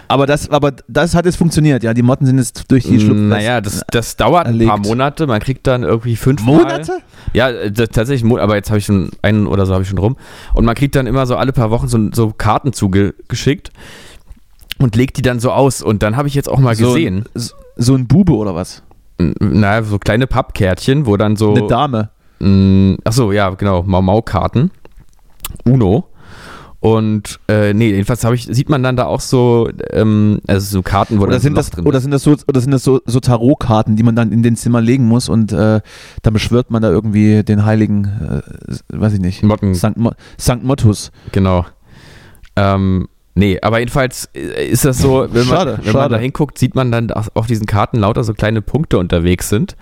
Aber 0.09 0.27
das, 0.27 0.49
aber 0.51 0.73
das 0.89 1.15
hat 1.15 1.25
jetzt 1.27 1.37
funktioniert, 1.37 1.83
ja. 1.83 1.95
Die 1.95 2.03
Motten 2.03 2.27
sind 2.27 2.39
jetzt 2.39 2.71
durch 2.71 2.85
die 2.85 2.99
Schlupfwespen. 3.01 3.29
Naja, 3.29 3.61
das, 3.61 3.83
das 3.91 4.17
dauert 4.17 4.47
ein 4.47 4.53
erlegt. 4.55 4.71
paar 4.71 4.79
Monate. 4.79 5.27
Man 5.27 5.41
kriegt 5.41 5.67
dann 5.67 5.83
irgendwie 5.83 6.17
fünf 6.17 6.43
Monate? 6.43 6.99
Ja, 7.33 7.51
äh, 7.51 7.71
das- 7.71 7.91
tatsächlich, 7.91 8.31
aber 8.41 8.57
jetzt 8.57 8.71
habe 8.71 8.79
ich 8.79 8.87
schon 8.87 9.11
einen 9.23 9.47
oder 9.47 9.67
so 9.67 9.73
habe 9.73 9.83
ich 9.83 9.89
schon 9.89 9.99
rum. 9.99 10.17
Und 10.55 10.65
man 10.65 10.75
kriegt 10.75 10.95
dann 10.97 11.07
immer 11.07 11.27
so 11.27 11.37
alle 11.37 11.53
paar 11.53 11.71
Wochen 11.71 11.89
so, 11.89 11.99
so 12.13 12.33
Karten 12.37 12.73
zugeschickt 12.73 13.71
und 14.81 14.97
legt 14.97 15.17
die 15.17 15.23
dann 15.23 15.39
so 15.41 15.53
aus. 15.53 15.83
Und 15.83 16.03
dann 16.03 16.17
habe 16.17 16.29
ich 16.29 16.35
jetzt 16.35 16.49
auch 16.49 16.59
mal 16.59 16.75
so, 16.75 16.89
gesehen, 16.95 17.25
Ein, 17.35 17.43
so 17.77 17.95
ein 17.95 18.07
Bube 18.09 18.35
oder 18.35 18.55
was? 18.55 18.83
n- 19.19 19.35
naja, 19.39 19.83
so 19.83 19.99
kleine 19.99 20.27
Pappkärtchen, 20.27 21.07
wo 21.07 21.17
dann 21.17 21.37
so. 21.37 21.55
Eine 21.55 21.67
Dame. 21.67 22.11
Mm, 22.41 22.95
Ach 23.05 23.13
so, 23.13 23.33
ja, 23.33 23.51
genau. 23.51 23.83
Mau-Mau-Karten. 23.83 24.71
Uno. 25.65 26.07
Und 26.83 27.39
äh, 27.47 27.75
nee, 27.75 27.91
jedenfalls 27.91 28.25
habe 28.25 28.35
ich, 28.35 28.47
sieht 28.47 28.71
man 28.71 28.83
dann 28.83 28.97
da 28.97 29.05
auch 29.05 29.21
so, 29.21 29.69
ähm, 29.91 30.41
also 30.47 30.79
so 30.79 30.83
Karten, 30.83 31.19
wo 31.19 31.25
Oder 31.25 31.33
dann 31.33 31.41
sind, 31.43 31.55
das, 31.55 31.69
drin 31.69 31.85
oder 31.87 32.01
sind 32.01 32.11
das 32.11 32.23
so, 32.23 32.35
oder 32.49 32.59
sind 32.63 32.71
das 32.71 32.83
so, 32.83 33.03
so 33.05 33.21
Tarotkarten, 33.21 33.97
die 33.97 34.03
man 34.03 34.17
dann 34.17 34.33
in 34.33 34.43
den 34.43 34.57
Zimmer 34.57 34.81
legen 34.81 35.05
muss 35.05 35.29
und 35.29 35.53
äh, 35.53 35.83
dann 36.23 36.33
beschwört 36.33 36.71
man 36.71 36.81
da 36.81 36.89
irgendwie 36.89 37.43
den 37.45 37.67
heiligen, 37.67 38.05
äh, 38.07 38.99
weiß 38.99 39.13
ich 39.13 39.21
nicht, 39.21 39.43
Motten. 39.43 39.75
Sankt, 39.75 39.99
Mo 39.99 40.13
Sankt 40.39 40.65
Mottus. 40.65 41.13
Genau. 41.33 41.67
Ähm, 42.57 43.09
nee, 43.35 43.59
aber 43.63 43.79
jedenfalls 43.79 44.29
äh, 44.35 44.67
ist 44.69 44.85
das 44.85 44.99
so, 44.99 45.27
wenn, 45.31 45.45
Schade, 45.45 45.73
man, 45.79 45.87
wenn 45.87 45.93
man 45.95 46.11
da 46.11 46.19
hinguckt, 46.19 46.59
sieht 46.59 46.75
man 46.75 46.91
dann, 46.93 47.09
dass 47.09 47.35
auf 47.37 47.47
diesen 47.47 47.67
Karten 47.67 47.99
lauter 47.99 48.25
so 48.25 48.35
kleine 48.35 48.61
Punkte 48.63 48.99
unterwegs 48.99 49.49
sind. 49.49 49.77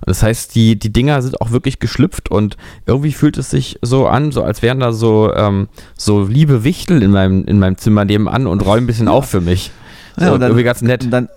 Und 0.00 0.08
das 0.10 0.22
heißt, 0.22 0.54
die, 0.54 0.78
die 0.78 0.92
Dinger 0.92 1.20
sind 1.22 1.40
auch 1.40 1.50
wirklich 1.50 1.78
geschlüpft 1.78 2.30
und 2.30 2.56
irgendwie 2.86 3.12
fühlt 3.12 3.38
es 3.38 3.50
sich 3.50 3.78
so 3.82 4.06
an, 4.06 4.32
so 4.32 4.42
als 4.42 4.62
wären 4.62 4.80
da 4.80 4.92
so, 4.92 5.32
ähm, 5.34 5.68
so 5.96 6.24
liebe 6.24 6.64
Wichtel 6.64 7.02
in 7.02 7.10
meinem, 7.10 7.44
in 7.44 7.58
meinem 7.58 7.76
Zimmer 7.78 8.04
nebenan 8.04 8.46
und 8.46 8.64
räumen 8.64 8.84
ein 8.84 8.86
bisschen 8.86 9.08
auf 9.08 9.28
für 9.28 9.40
mich. 9.40 9.70
So, 10.16 10.24
Ja, 10.26 10.32
und 10.32 10.40
dann- 10.40 10.50
irgendwie 10.50 10.64
ganz 10.64 10.82
nett. 10.82 11.04
Und 11.04 11.10
dann, 11.10 11.28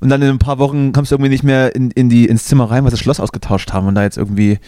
und 0.00 0.08
dann 0.08 0.22
in 0.22 0.28
ein 0.28 0.38
paar 0.38 0.58
Wochen 0.58 0.92
kommst 0.92 1.10
du 1.10 1.16
irgendwie 1.16 1.30
nicht 1.30 1.44
mehr 1.44 1.74
in, 1.74 1.90
in 1.90 2.08
die, 2.08 2.26
ins 2.26 2.46
Zimmer 2.46 2.70
rein, 2.70 2.84
weil 2.84 2.90
sie 2.90 2.94
das 2.96 3.00
Schloss 3.00 3.20
ausgetauscht 3.20 3.72
haben 3.72 3.86
und 3.86 3.94
da 3.94 4.02
jetzt 4.02 4.16
irgendwie 4.16 4.58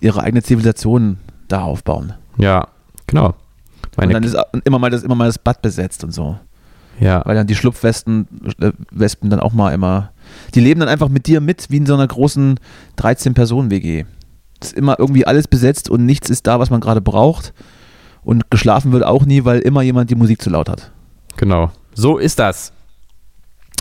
ihre 0.00 0.22
eigene 0.22 0.42
Zivilisation 0.42 1.18
da 1.46 1.62
aufbauen. 1.62 2.14
Ja, 2.38 2.66
genau. 3.06 3.34
Und 3.96 4.12
dann 4.12 4.22
ist 4.22 4.36
immer 4.64 4.78
mal, 4.78 4.90
das, 4.90 5.02
immer 5.02 5.14
mal 5.14 5.26
das 5.26 5.38
Bad 5.38 5.62
besetzt 5.62 6.04
und 6.04 6.12
so. 6.12 6.38
Ja. 7.00 7.22
Weil 7.24 7.34
dann 7.34 7.46
die 7.46 7.54
Schlupfwespen 7.54 8.28
äh, 8.60 8.72
Wespen 8.90 9.30
dann 9.30 9.40
auch 9.40 9.52
mal 9.52 9.72
immer. 9.72 10.12
Die 10.54 10.60
leben 10.60 10.80
dann 10.80 10.88
einfach 10.88 11.08
mit 11.08 11.26
dir 11.26 11.40
mit, 11.40 11.70
wie 11.70 11.78
in 11.78 11.86
so 11.86 11.94
einer 11.94 12.06
großen 12.06 12.60
13-Personen-WG. 12.98 14.04
Ist 14.62 14.74
immer 14.74 14.98
irgendwie 14.98 15.26
alles 15.26 15.48
besetzt 15.48 15.88
und 15.88 16.04
nichts 16.04 16.28
ist 16.28 16.46
da, 16.46 16.60
was 16.60 16.70
man 16.70 16.80
gerade 16.80 17.00
braucht. 17.00 17.54
Und 18.22 18.50
geschlafen 18.50 18.92
wird 18.92 19.02
auch 19.02 19.24
nie, 19.24 19.44
weil 19.46 19.60
immer 19.60 19.80
jemand 19.80 20.10
die 20.10 20.14
Musik 20.14 20.42
zu 20.42 20.50
laut 20.50 20.68
hat. 20.68 20.92
Genau. 21.36 21.70
So 21.94 22.18
ist 22.18 22.38
das. 22.38 22.72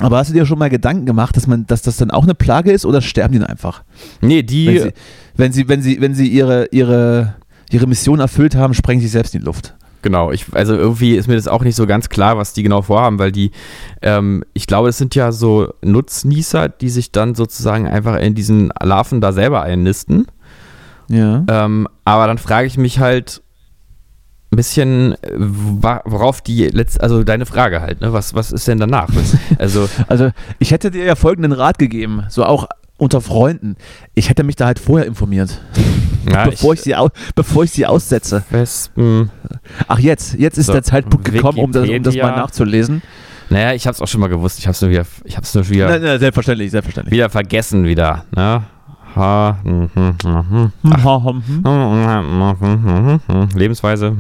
Aber 0.01 0.18
hast 0.18 0.30
du 0.30 0.34
dir 0.34 0.45
schon 0.45 0.60
mal 0.60 0.70
Gedanken 0.70 1.05
gemacht, 1.05 1.36
dass 1.36 1.45
man, 1.45 1.68
dass 1.68 1.82
das 1.82 1.97
dann 1.97 2.10
auch 2.10 2.24
eine 2.24 2.36
Plage 2.36 2.72
ist 2.72 2.86
oder 2.86 3.01
sterben 3.01 3.34
die 3.34 3.39
dann 3.39 3.49
einfach? 3.49 3.84
Nee, 4.22 4.43
die. 4.43 4.68
Wenn 4.68 4.82
sie, 4.82 4.93
wenn 5.36 5.51
sie, 5.51 5.68
wenn 5.68 5.82
sie, 5.82 6.01
wenn 6.01 6.16
sie 6.16 6.28
ihre, 6.30 6.68
ihre, 6.72 7.36
ihre 7.70 7.88
Mission 7.88 8.22
erfüllt 8.22 8.55
haben, 8.55 8.74
sprengen 8.74 9.01
sie 9.01 9.10
selbst 9.10 9.36
in 9.36 9.41
die 9.41 9.45
Luft. 9.45 9.76
Genau, 10.01 10.31
ich, 10.31 10.45
also 10.53 10.75
irgendwie 10.75 11.15
ist 11.15 11.27
mir 11.27 11.35
das 11.35 11.47
auch 11.47 11.63
nicht 11.63 11.75
so 11.75 11.85
ganz 11.85 12.09
klar, 12.09 12.37
was 12.37 12.53
die 12.53 12.63
genau 12.63 12.81
vorhaben, 12.81 13.19
weil 13.19 13.31
die, 13.31 13.51
ähm, 14.01 14.43
ich 14.53 14.65
glaube, 14.65 14.89
es 14.89 14.97
sind 14.97 15.13
ja 15.15 15.31
so 15.31 15.73
Nutznießer, 15.81 16.69
die 16.69 16.89
sich 16.89 17.11
dann 17.11 17.35
sozusagen 17.35 17.87
einfach 17.87 18.17
in 18.17 18.33
diesen 18.33 18.71
Larven 18.81 19.19
da 19.19 19.33
selber 19.33 19.61
einnisten. 19.63 20.27
Ja. 21.09 21.43
Ähm, 21.47 21.87
aber 22.05 22.27
dann 22.27 22.37
frage 22.37 22.67
ich 22.67 22.77
mich 22.77 22.99
halt 22.99 23.41
ein 24.51 24.55
bisschen, 24.55 25.15
worauf 25.21 26.41
die 26.41 26.67
letzt, 26.67 27.01
also 27.01 27.23
deine 27.23 27.45
Frage 27.45 27.81
halt, 27.81 28.01
ne? 28.01 28.13
Was, 28.13 28.33
was 28.33 28.51
ist 28.51 28.67
denn 28.67 28.79
danach? 28.79 29.09
Also, 29.59 29.89
also 30.07 30.31
ich 30.59 30.71
hätte 30.71 30.91
dir 30.91 31.03
ja 31.03 31.15
folgenden 31.15 31.51
Rat 31.51 31.77
gegeben, 31.77 32.23
so 32.29 32.45
auch 32.45 32.67
unter 32.97 33.21
Freunden. 33.21 33.75
Ich 34.13 34.29
hätte 34.29 34.43
mich 34.43 34.55
da 34.55 34.65
halt 34.67 34.79
vorher 34.79 35.05
informiert. 35.05 35.59
Ja, 36.28 36.45
bevor, 36.45 36.74
ich, 36.74 36.80
ich, 36.80 36.84
sie 36.86 37.07
bevor 37.36 37.63
ich 37.63 37.72
sie 37.72 37.86
aussetze. 37.86 38.43
Wespen. 38.49 39.30
Ach, 39.88 39.99
jetzt. 39.99 40.34
Jetzt 40.36 40.57
ist 40.57 40.67
so, 40.67 40.74
der 40.74 40.84
Zeitpunkt 40.84 41.26
gekommen, 41.26 41.59
um 41.59 41.72
das, 41.72 41.88
um 41.88 42.03
das 42.03 42.15
mal 42.15 42.36
nachzulesen. 42.36 43.01
Naja, 43.49 43.74
ich 43.74 43.88
habe 43.88 43.95
es 43.95 44.01
auch 44.01 44.07
schon 44.07 44.22
mal 44.22 44.28
gewusst. 44.28 44.59
Ich 44.59 44.67
habe 44.67 44.74
es 44.74 44.82
nur 44.82 44.91
wieder, 44.91 45.05
ich 45.24 45.36
habe 45.36 45.43
es 45.43 45.53
nur 45.55 45.67
wieder. 45.70 45.89
Nein, 45.89 46.01
nein, 46.01 46.20
selbstverständlich, 46.20 46.72
selbstverständlich. 46.72 47.11
Wieder 47.11 47.30
vergessen 47.30 47.86
wieder. 47.86 48.26
Ne? 48.36 48.63
Lebensweise. 53.55 54.16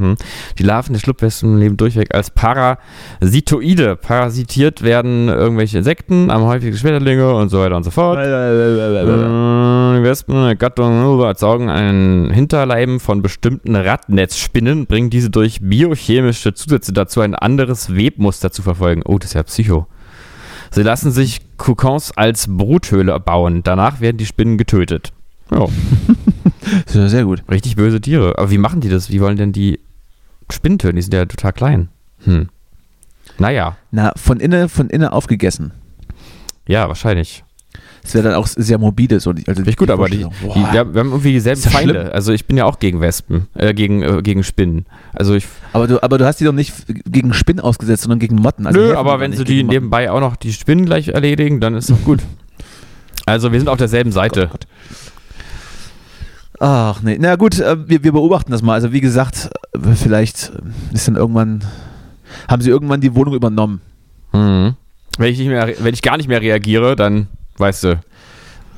Die 0.57 0.63
Larven 0.63 0.93
der 0.93 0.99
Schlupfwespen 0.99 1.57
leben 1.57 1.77
durchweg 1.77 2.13
als 2.13 2.31
Parasitoide. 2.31 3.95
Parasitiert 3.95 4.81
werden 4.81 5.27
irgendwelche 5.29 5.77
Insekten, 5.79 6.31
am 6.31 6.43
häufigsten 6.43 6.79
Schmetterlinge 6.79 7.33
und 7.33 7.49
so 7.49 7.59
weiter 7.59 7.75
und 7.75 7.83
so 7.83 7.91
fort. 7.91 8.17
Die 8.19 10.03
Wespen 10.03 10.57
Gattung 10.57 11.21
erzeugen 11.21 11.69
einen 11.69 12.31
Hinterleiben 12.31 12.99
von 12.99 13.21
bestimmten 13.21 13.75
Radnetzspinnen, 13.75 14.85
bringen 14.87 15.09
diese 15.09 15.29
durch 15.29 15.59
biochemische 15.61 16.53
Zusätze 16.53 16.93
dazu, 16.93 17.21
ein 17.21 17.35
anderes 17.35 17.95
Webmuster 17.95 18.51
zu 18.51 18.61
verfolgen. 18.61 19.01
Oh, 19.05 19.17
das 19.17 19.31
ist 19.31 19.35
ja 19.35 19.43
Psycho. 19.43 19.87
Sie 20.71 20.83
lassen 20.83 21.11
sich 21.11 21.41
Kokons 21.57 22.15
als 22.15 22.47
Bruthöhle 22.47 23.19
bauen. 23.19 23.63
Danach 23.63 24.01
werden 24.01 24.17
die 24.17 24.25
Spinnen 24.25 24.57
getötet. 24.57 25.13
Ja. 25.51 25.65
ja 26.93 27.09
sehr 27.09 27.25
gut. 27.25 27.43
Richtig 27.49 27.75
böse 27.75 28.01
Tiere. 28.01 28.37
Aber 28.37 28.51
wie 28.51 28.57
machen 28.57 28.81
die 28.81 28.89
das? 28.89 29.09
Wie 29.09 29.21
wollen 29.21 29.37
denn 29.37 29.51
die 29.51 29.79
Spinnen 30.51 30.77
töten? 30.77 30.95
Die 30.95 31.01
sind 31.01 31.13
ja 31.13 31.25
total 31.25 31.53
klein. 31.53 31.89
Hm. 32.23 32.49
Naja. 33.37 33.77
Na, 33.91 34.11
von 34.15 34.39
innen, 34.39 34.69
von 34.69 34.89
innen 34.89 35.07
aufgegessen. 35.07 35.71
Ja, 36.67 36.87
wahrscheinlich. 36.87 37.43
Es 38.03 38.13
wäre 38.13 38.29
dann 38.29 38.33
auch 38.35 38.47
sehr 38.47 38.77
morbide. 38.77 39.19
So, 39.19 39.31
also 39.31 39.43
Finde 39.45 39.69
ich 39.69 39.77
gut, 39.77 39.89
aber 39.89 40.07
die, 40.09 40.17
die, 40.17 40.25
wir, 40.55 40.79
haben, 40.79 40.95
irgendwie 40.95 41.31
dieselben 41.31 41.61
Feinde. 41.61 41.93
Schlimm? 41.93 42.09
Also 42.13 42.33
ich 42.33 42.45
bin 42.45 42.57
ja 42.57 42.65
auch 42.65 42.79
gegen 42.79 43.01
Wespen, 43.01 43.47
äh, 43.55 43.73
gegen, 43.73 44.01
äh, 44.01 44.21
gegen 44.21 44.43
Spinnen. 44.43 44.85
Also 45.13 45.35
ich, 45.35 45.45
aber, 45.73 45.87
du, 45.87 46.01
aber 46.01 46.17
du 46.17 46.25
hast 46.25 46.39
die 46.39 46.45
doch 46.45 46.53
nicht 46.53 46.73
gegen 47.05 47.33
Spinnen 47.33 47.59
ausgesetzt, 47.59 48.03
sondern 48.03 48.19
gegen 48.19 48.35
Motten. 48.35 48.67
Also 48.67 48.79
Nö, 48.79 48.95
aber 48.95 49.19
wenn 49.19 49.33
sie 49.33 49.43
die 49.43 49.63
nebenbei 49.63 50.11
auch 50.11 50.19
noch 50.19 50.35
die 50.35 50.53
Spinnen 50.53 50.85
gleich 50.85 51.09
erledigen, 51.09 51.59
dann 51.59 51.75
ist 51.75 51.89
doch 51.89 52.03
gut. 52.03 52.19
also 53.25 53.51
wir 53.51 53.59
sind 53.59 53.69
auf 53.69 53.77
derselben 53.77 54.11
Seite. 54.11 54.47
Gott, 54.47 54.51
Gott. 54.51 54.67
Ach 56.59 57.01
nee, 57.01 57.17
na 57.19 57.37
gut, 57.37 57.59
äh, 57.59 57.87
wir, 57.87 58.03
wir 58.03 58.11
beobachten 58.11 58.51
das 58.51 58.61
mal. 58.61 58.73
Also 58.73 58.91
wie 58.91 58.99
gesagt, 58.99 59.49
äh, 59.73 59.95
vielleicht 59.95 60.51
ist 60.91 61.07
dann 61.07 61.15
irgendwann, 61.15 61.63
haben 62.49 62.61
sie 62.61 62.69
irgendwann 62.69 62.99
die 62.99 63.15
Wohnung 63.15 63.33
übernommen. 63.33 63.81
Mhm. 64.33 64.75
Wenn 65.17 65.31
ich, 65.31 65.39
nicht 65.39 65.47
mehr, 65.47 65.73
wenn 65.79 65.93
ich 65.93 66.01
gar 66.01 66.17
nicht 66.17 66.27
mehr 66.27 66.41
reagiere, 66.41 66.95
dann 66.95 67.27
weißt 67.59 67.83
du. 67.83 67.99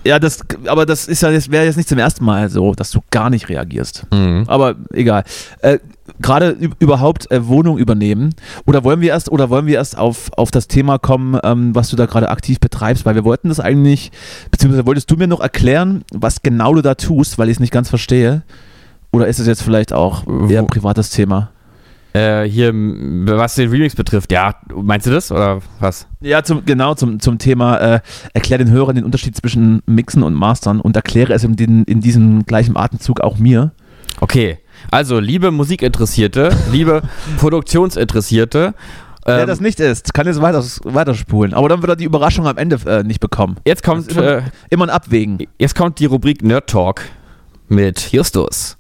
Ja, 0.04 0.18
das, 0.18 0.40
aber 0.66 0.86
das 0.86 1.08
ist 1.08 1.22
ja, 1.22 1.32
das 1.32 1.52
wäre 1.52 1.66
jetzt 1.66 1.78
nicht 1.78 1.88
zum 1.88 2.00
ersten 2.00 2.26
Mal 2.26 2.50
so, 2.50 2.74
dass 2.74 2.90
du 2.90 3.02
gar 3.12 3.30
nicht 3.30 3.50
reagierst. 3.50 4.08
Mhm. 4.12 4.46
Aber 4.48 4.76
egal. 4.94 5.24
Äh, 5.62 5.78
Gerade 6.20 6.58
überhaupt 6.80 7.32
äh, 7.32 7.48
Wohnung 7.48 7.78
übernehmen. 7.78 8.36
Oder 8.66 8.84
wollen 8.84 9.00
wir 9.00 9.10
erst, 9.10 9.32
oder 9.32 9.50
wollen 9.50 9.66
wir 9.66 9.76
erst 9.76 9.98
auf, 9.98 10.32
auf 10.36 10.52
das 10.52 10.68
Thema 10.68 10.98
kommen, 10.98 11.40
ähm, 11.44 11.74
was 11.74 11.90
du 11.90 11.96
da 11.96 12.06
gerade 12.06 12.30
aktiv 12.30 12.60
betreibst? 12.60 13.06
Weil 13.06 13.16
wir 13.16 13.24
wollten 13.24 13.50
das 13.50 13.60
eigentlich, 13.60 14.12
beziehungsweise 14.50 14.86
wolltest 14.86 15.10
du 15.10 15.16
mir 15.16 15.28
noch 15.28 15.40
erklären, 15.40 16.04
was 16.12 16.42
genau 16.42 16.74
du 16.74 16.82
da 16.82 16.96
tust, 16.96 17.38
weil 17.38 17.50
ich 17.50 17.58
es 17.58 17.60
nicht 17.60 17.74
ganz 17.74 17.90
verstehe? 17.90 18.42
Oder 19.12 19.28
ist 19.28 19.40
es 19.40 19.48
jetzt 19.48 19.62
vielleicht 19.62 19.94
auch 19.94 20.26
eher 20.50 20.60
ein 20.60 20.68
privates 20.68 21.12
Thema? 21.12 21.50
Äh, 22.14 22.44
hier, 22.44 22.74
was 22.74 23.56
den 23.56 23.70
Remix 23.70 23.96
betrifft, 23.96 24.32
ja, 24.32 24.56
meinst 24.74 25.08
du 25.08 25.12
das 25.12 25.32
oder 25.32 25.60
was? 25.80 26.08
Ja, 26.20 26.44
zum, 26.44 26.66
genau, 26.66 26.94
zum, 26.94 27.20
zum 27.22 27.38
Thema, 27.38 27.78
äh, 27.78 28.00
erklär 28.34 28.58
den 28.58 28.70
Hörern 28.70 28.96
den 28.96 29.06
Unterschied 29.06 29.36
zwischen 29.36 29.82
Mixen 29.86 30.22
und 30.24 30.34
Mastern 30.34 30.82
und 30.82 30.96
erkläre 30.96 31.34
es 31.34 31.44
in, 31.46 31.56
den, 31.56 31.84
in 31.86 32.02
diesem 32.02 32.46
gleichen 32.46 32.76
Atemzug 32.76 33.22
auch 33.22 33.38
mir. 33.38 33.72
Okay, 34.20 34.58
also 34.92 35.20
liebe 35.20 35.52
Musikinteressierte, 35.52 36.56
liebe 36.72 37.02
Produktionsinteressierte, 37.40 38.74
Wer 39.24 39.42
ähm, 39.42 39.48
das 39.48 39.62
nicht 39.62 39.80
ist, 39.80 40.14
kann 40.14 40.26
jetzt 40.26 40.42
weiter, 40.42 40.64
weiterspulen. 40.84 41.54
Aber 41.54 41.70
dann 41.70 41.82
wird 41.82 41.92
er 41.92 41.96
die 41.96 42.06
Überraschung 42.06 42.48
am 42.48 42.58
Ende 42.58 42.80
äh, 42.88 43.04
nicht 43.04 43.20
bekommen. 43.20 43.58
Jetzt 43.66 43.84
kommt 43.84 44.12
immer, 44.12 44.24
äh, 44.24 44.42
immer 44.72 44.86
ein 44.86 44.90
Abwägen. 44.90 45.38
Jetzt 45.60 45.76
kommt 45.76 46.00
die 46.00 46.06
Rubrik 46.06 46.44
Nerd 46.44 46.68
Talk 46.68 47.04
mit 47.68 48.12
Justus. 48.12 48.78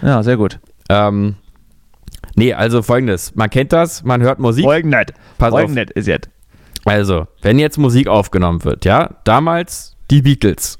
Ja, 0.00 0.22
sehr 0.22 0.36
gut. 0.36 0.60
Ähm, 0.88 1.34
Nee, 2.38 2.54
also 2.54 2.82
folgendes. 2.82 3.34
Man 3.34 3.50
kennt 3.50 3.72
das, 3.72 4.04
man 4.04 4.22
hört 4.22 4.38
Musik. 4.38 4.64
Folgendes. 4.64 5.06
Pass 5.38 5.50
Folgendes 5.50 5.88
ist 5.94 6.06
jetzt. 6.06 6.28
Also, 6.84 7.26
wenn 7.42 7.58
jetzt 7.58 7.78
Musik 7.78 8.06
aufgenommen 8.06 8.62
wird, 8.64 8.84
ja, 8.84 9.16
damals 9.24 9.96
die 10.10 10.22
Beatles. 10.22 10.78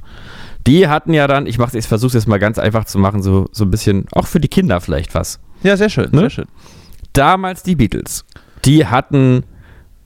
Die 0.68 0.86
hatten 0.86 1.12
ja 1.12 1.26
dann, 1.26 1.48
ich, 1.48 1.59
ich 1.59 1.88
versuche 1.88 2.09
es 2.09 2.14
jetzt 2.14 2.28
mal 2.28 2.38
ganz 2.38 2.61
einfach 2.61 2.84
zu 2.84 3.00
machen, 3.00 3.22
so, 3.22 3.46
so 3.50 3.64
ein 3.64 3.70
bisschen, 3.70 4.06
auch 4.12 4.28
für 4.28 4.38
die 4.38 4.48
Kinder 4.48 4.80
vielleicht 4.80 5.16
was. 5.16 5.40
Ja, 5.64 5.76
sehr 5.76 5.88
schön, 5.88 6.12
ne? 6.12 6.20
sehr 6.20 6.30
schön. 6.30 6.46
Damals 7.12 7.64
die 7.64 7.74
Beatles. 7.74 8.24
Die 8.64 8.86
hatten, 8.86 9.42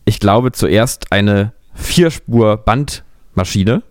ich 0.07 0.20
glaube, 0.20 0.53
zuerst 0.53 1.12
eine 1.12 1.53
Vierspur-Bandmaschine, 1.74 3.82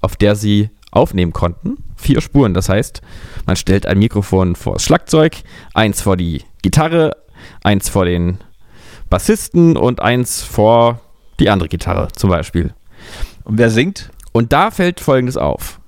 auf 0.00 0.16
der 0.16 0.34
sie 0.34 0.70
aufnehmen 0.90 1.34
konnten. 1.34 1.76
Vier 1.96 2.22
Spuren, 2.22 2.54
das 2.54 2.70
heißt, 2.70 3.02
man 3.46 3.56
stellt 3.56 3.84
ein 3.86 3.98
Mikrofon 3.98 4.56
vor 4.56 4.72
das 4.74 4.84
Schlagzeug, 4.84 5.36
eins 5.74 6.00
vor 6.00 6.16
die 6.16 6.42
Gitarre, 6.62 7.16
eins 7.62 7.88
vor 7.88 8.04
den 8.04 8.38
Bassisten 9.10 9.76
und 9.76 10.00
eins 10.00 10.42
vor 10.42 11.00
die 11.40 11.50
andere 11.50 11.68
Gitarre 11.68 12.08
zum 12.12 12.30
Beispiel. 12.30 12.72
Und 13.44 13.58
wer 13.58 13.70
singt? 13.70 14.10
Und 14.32 14.52
da 14.52 14.70
fällt 14.70 15.00
Folgendes 15.00 15.36
auf. 15.36 15.80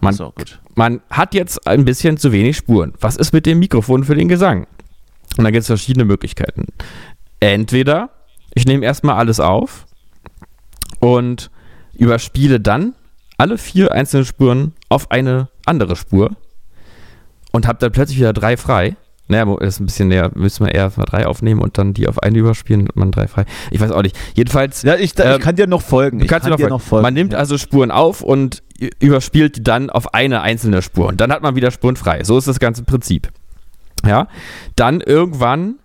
Man, 0.00 0.14
so, 0.14 0.32
man 0.74 1.00
hat 1.10 1.34
jetzt 1.34 1.66
ein 1.66 1.84
bisschen 1.84 2.16
zu 2.16 2.32
wenig 2.32 2.56
Spuren. 2.56 2.92
Was 3.00 3.16
ist 3.16 3.32
mit 3.32 3.46
dem 3.46 3.58
Mikrofon 3.58 4.04
für 4.04 4.14
den 4.14 4.28
Gesang? 4.28 4.66
Und 5.36 5.44
da 5.44 5.50
gibt 5.50 5.62
es 5.62 5.66
verschiedene 5.66 6.04
Möglichkeiten. 6.04 6.66
Entweder 7.40 8.10
ich 8.54 8.66
nehme 8.66 8.84
erstmal 8.84 9.16
alles 9.16 9.40
auf 9.40 9.86
und 11.00 11.50
überspiele 11.92 12.60
dann 12.60 12.94
alle 13.36 13.58
vier 13.58 13.92
einzelnen 13.92 14.24
Spuren 14.24 14.72
auf 14.88 15.10
eine 15.10 15.48
andere 15.66 15.96
Spur 15.96 16.30
und 17.52 17.66
habe 17.66 17.78
dann 17.78 17.92
plötzlich 17.92 18.18
wieder 18.18 18.32
drei 18.32 18.56
frei. 18.56 18.96
Naja, 19.26 19.56
ist 19.60 19.80
ein 19.80 19.86
bisschen 19.86 20.08
näher. 20.08 20.30
Müssen 20.34 20.66
wir 20.66 20.74
eher 20.74 20.92
mal 20.96 21.06
drei 21.06 21.26
aufnehmen 21.26 21.60
und 21.62 21.78
dann 21.78 21.94
die 21.94 22.08
auf 22.08 22.22
eine 22.22 22.38
überspielen 22.38 22.82
und 22.82 22.96
man 22.96 23.10
drei 23.10 23.26
frei. 23.26 23.46
Ich 23.70 23.80
weiß 23.80 23.90
auch 23.90 24.02
nicht. 24.02 24.16
Jedenfalls. 24.34 24.82
Ja, 24.82 24.96
ich, 24.96 25.18
ähm, 25.18 25.36
ich 25.36 25.40
kann 25.40 25.56
dir 25.56 25.66
noch 25.66 25.80
folgen. 25.80 26.18
Du 26.18 26.26
kannst 26.26 26.46
dir 26.46 26.50
noch, 26.50 26.58
folgen. 26.58 26.70
noch, 26.70 26.82
folgen. 26.82 27.02
Man 27.02 27.14
nimmt 27.14 27.32
ja. 27.32 27.38
also 27.38 27.56
Spuren 27.56 27.90
auf 27.90 28.20
und 28.20 28.62
überspielt 29.00 29.56
die 29.56 29.62
dann 29.62 29.88
auf 29.88 30.12
eine 30.12 30.42
einzelne 30.42 30.82
Spur. 30.82 31.06
Und 31.06 31.20
dann 31.20 31.32
hat 31.32 31.42
man 31.42 31.56
wieder 31.56 31.70
Spuren 31.70 31.96
frei. 31.96 32.22
So 32.24 32.36
ist 32.36 32.48
das 32.48 32.60
ganze 32.60 32.82
Prinzip. 32.82 33.28
Ja. 34.06 34.28
Dann 34.76 35.00
irgendwann. 35.00 35.76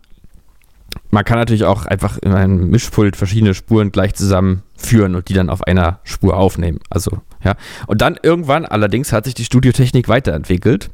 Man 1.11 1.23
kann 1.23 1.37
natürlich 1.37 1.63
auch 1.63 1.85
einfach 1.85 2.17
in 2.17 2.33
einem 2.33 2.69
Mischpult 2.69 3.15
verschiedene 3.15 3.53
Spuren 3.53 3.91
gleich 3.91 4.15
zusammenführen 4.15 5.15
und 5.15 5.29
die 5.29 5.33
dann 5.33 5.49
auf 5.49 5.63
einer 5.63 5.99
Spur 6.03 6.35
aufnehmen. 6.35 6.79
Also, 6.89 7.19
ja. 7.43 7.55
Und 7.87 8.01
dann 8.01 8.17
irgendwann 8.21 8.65
allerdings 8.65 9.13
hat 9.13 9.25
sich 9.25 9.33
die 9.33 9.45
Studiotechnik 9.45 10.07
weiterentwickelt. 10.07 10.89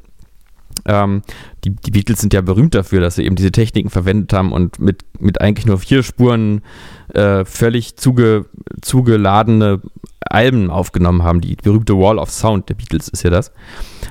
Ähm, 0.85 1.21
die, 1.63 1.71
die 1.71 1.91
Beatles 1.91 2.19
sind 2.19 2.33
ja 2.33 2.41
berühmt 2.41 2.75
dafür, 2.75 3.01
dass 3.01 3.15
sie 3.15 3.25
eben 3.25 3.35
diese 3.35 3.51
Techniken 3.51 3.89
verwendet 3.89 4.33
haben 4.33 4.51
und 4.51 4.79
mit, 4.79 5.03
mit 5.19 5.41
eigentlich 5.41 5.65
nur 5.65 5.79
vier 5.79 6.03
Spuren 6.03 6.61
äh, 7.13 7.45
völlig 7.45 7.97
zuge, 7.97 8.45
zugeladene 8.81 9.81
Alben 10.21 10.69
aufgenommen 10.69 11.23
haben. 11.23 11.41
Die 11.41 11.55
berühmte 11.55 11.97
Wall 11.97 12.19
of 12.19 12.31
Sound 12.31 12.69
der 12.69 12.75
Beatles 12.75 13.07
ist 13.07 13.23
ja 13.23 13.29
das. 13.29 13.51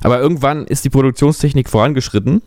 Aber 0.03 0.21
irgendwann 0.21 0.67
ist 0.67 0.85
die 0.85 0.91
Produktionstechnik 0.91 1.69
vorangeschritten 1.69 2.43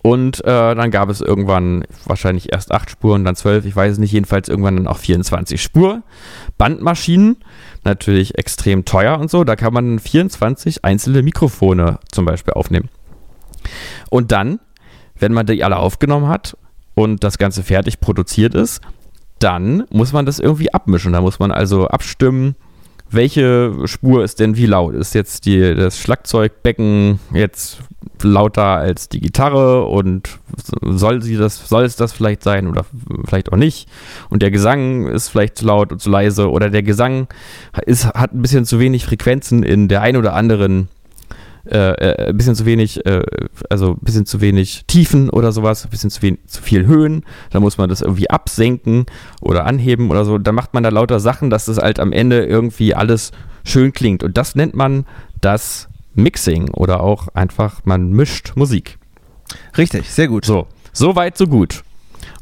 und 0.00 0.40
äh, 0.44 0.74
dann 0.74 0.90
gab 0.90 1.10
es 1.10 1.20
irgendwann 1.20 1.84
wahrscheinlich 2.06 2.52
erst 2.52 2.72
acht 2.72 2.90
Spuren, 2.90 3.24
dann 3.24 3.36
zwölf, 3.36 3.66
ich 3.66 3.76
weiß 3.76 3.92
es 3.92 3.98
nicht, 3.98 4.12
jedenfalls 4.12 4.48
irgendwann 4.48 4.76
dann 4.76 4.86
auch 4.86 4.98
24 4.98 5.60
Spur. 5.60 6.02
Bandmaschinen, 6.56 7.36
natürlich 7.84 8.38
extrem 8.38 8.84
teuer 8.84 9.18
und 9.18 9.30
so. 9.30 9.44
Da 9.44 9.56
kann 9.56 9.74
man 9.74 9.98
24 9.98 10.84
einzelne 10.84 11.22
Mikrofone 11.22 11.98
zum 12.10 12.24
Beispiel 12.24 12.54
aufnehmen. 12.54 12.88
Und 14.10 14.32
dann, 14.32 14.60
wenn 15.18 15.32
man 15.32 15.46
die 15.46 15.64
alle 15.64 15.76
aufgenommen 15.76 16.28
hat 16.28 16.56
und 16.94 17.24
das 17.24 17.38
Ganze 17.38 17.62
fertig 17.62 18.00
produziert 18.00 18.54
ist, 18.54 18.80
dann 19.38 19.84
muss 19.90 20.12
man 20.12 20.26
das 20.26 20.38
irgendwie 20.38 20.72
abmischen. 20.72 21.12
Da 21.12 21.20
muss 21.20 21.38
man 21.38 21.50
also 21.50 21.88
abstimmen, 21.88 22.54
welche 23.12 23.74
Spur 23.84 24.24
ist 24.24 24.40
denn 24.40 24.56
wie 24.56 24.66
laut? 24.66 24.94
Ist 24.94 25.14
jetzt 25.14 25.44
die, 25.44 25.74
das 25.74 25.98
Schlagzeugbecken 25.98 27.20
jetzt 27.32 27.78
lauter 28.22 28.64
als 28.64 29.08
die 29.08 29.20
Gitarre 29.20 29.84
und 29.84 30.38
soll 30.80 31.22
sie 31.22 31.36
das, 31.36 31.68
soll 31.68 31.84
es 31.84 31.96
das 31.96 32.12
vielleicht 32.12 32.42
sein 32.42 32.68
oder 32.68 32.86
vielleicht 33.26 33.52
auch 33.52 33.56
nicht? 33.56 33.88
Und 34.30 34.42
der 34.42 34.50
Gesang 34.50 35.06
ist 35.06 35.28
vielleicht 35.28 35.58
zu 35.58 35.66
laut 35.66 35.92
und 35.92 36.00
zu 36.00 36.08
leise 36.08 36.50
oder 36.50 36.70
der 36.70 36.82
Gesang 36.82 37.28
ist, 37.84 38.06
hat 38.06 38.32
ein 38.32 38.42
bisschen 38.42 38.64
zu 38.64 38.78
wenig 38.78 39.04
Frequenzen 39.04 39.62
in 39.62 39.88
der 39.88 40.02
ein 40.02 40.16
oder 40.16 40.34
anderen 40.34 40.88
äh, 41.64 41.76
äh, 41.92 42.28
ein 42.28 42.36
bisschen 42.36 42.54
zu 42.54 42.66
wenig, 42.66 43.06
äh, 43.06 43.22
also 43.70 43.92
ein 43.92 44.00
bisschen 44.04 44.26
zu 44.26 44.40
wenig 44.40 44.84
Tiefen 44.86 45.30
oder 45.30 45.52
sowas, 45.52 45.84
ein 45.84 45.90
bisschen 45.90 46.10
zu, 46.10 46.22
wenig, 46.22 46.40
zu 46.46 46.60
viel 46.60 46.86
Höhen. 46.86 47.24
Da 47.50 47.60
muss 47.60 47.78
man 47.78 47.88
das 47.88 48.00
irgendwie 48.00 48.30
absenken 48.30 49.06
oder 49.40 49.64
anheben 49.66 50.10
oder 50.10 50.24
so. 50.24 50.38
Da 50.38 50.52
macht 50.52 50.74
man 50.74 50.82
da 50.82 50.88
lauter 50.88 51.20
Sachen, 51.20 51.50
dass 51.50 51.66
das 51.66 51.78
halt 51.78 52.00
am 52.00 52.12
Ende 52.12 52.44
irgendwie 52.44 52.94
alles 52.94 53.30
schön 53.64 53.92
klingt. 53.92 54.24
Und 54.24 54.36
das 54.36 54.54
nennt 54.54 54.74
man 54.74 55.06
das 55.40 55.88
Mixing 56.14 56.70
oder 56.70 57.00
auch 57.00 57.28
einfach, 57.34 57.80
man 57.84 58.10
mischt 58.10 58.52
Musik. 58.56 58.98
Richtig, 59.76 60.10
sehr 60.10 60.28
gut. 60.28 60.44
So, 60.44 60.66
so 60.92 61.14
weit, 61.16 61.38
so 61.38 61.46
gut. 61.46 61.84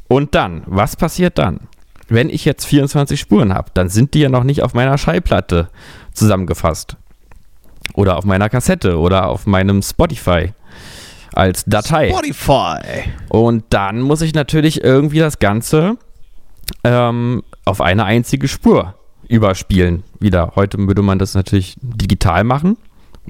Und 0.09 0.35
dann, 0.35 0.63
was 0.67 0.97
passiert 0.97 1.39
dann? 1.39 1.61
Wenn 2.09 2.31
ich 2.31 2.45
jetzt 2.45 2.65
24 2.65 3.21
Spuren 3.21 3.55
habe, 3.55 3.71
dann 3.75 3.89
sind 3.89 4.15
die 4.15 4.21
ja 4.21 4.29
noch 4.29 4.45
nicht 4.45 4.63
auf 4.63 4.75
meiner 4.75 4.99
Schallplatte 4.99 5.69
zusammengefasst. 6.13 6.97
Oder 7.95 8.17
auf 8.17 8.25
meiner 8.25 8.49
Kassette 8.49 8.99
oder 8.99 9.29
auf 9.29 9.47
meinem 9.47 9.83
Spotify 9.83 10.53
als 11.33 11.65
Datei. 11.65 12.11
Spotify. 12.11 12.81
Und 13.29 13.65
dann 13.71 14.01
muss 14.01 14.23
ich 14.23 14.35
natürlich 14.35 14.83
irgendwie 14.83 15.19
das 15.19 15.39
Ganze 15.39 15.97
ähm, 16.85 17.43
auf 17.65 17.81
eine 17.81 18.05
einzige 18.05 18.49
Spur 18.49 18.95
überspielen. 19.29 20.03
Wieder. 20.19 20.53
Heute 20.57 20.79
würde 20.79 21.03
man 21.03 21.19
das 21.19 21.35
natürlich 21.35 21.77
digital 21.81 22.45
machen. 22.45 22.77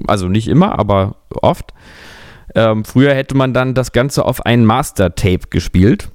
Also 0.07 0.27
nicht 0.27 0.47
immer, 0.47 0.77
aber 0.79 1.15
oft. 1.29 1.73
Ähm, 2.55 2.83
früher 2.83 3.13
hätte 3.13 3.35
man 3.35 3.53
dann 3.53 3.73
das 3.73 3.91
Ganze 3.91 4.25
auf 4.25 4.45
ein 4.45 4.65
Master-Tape 4.65 5.47
gespielt 5.49 6.09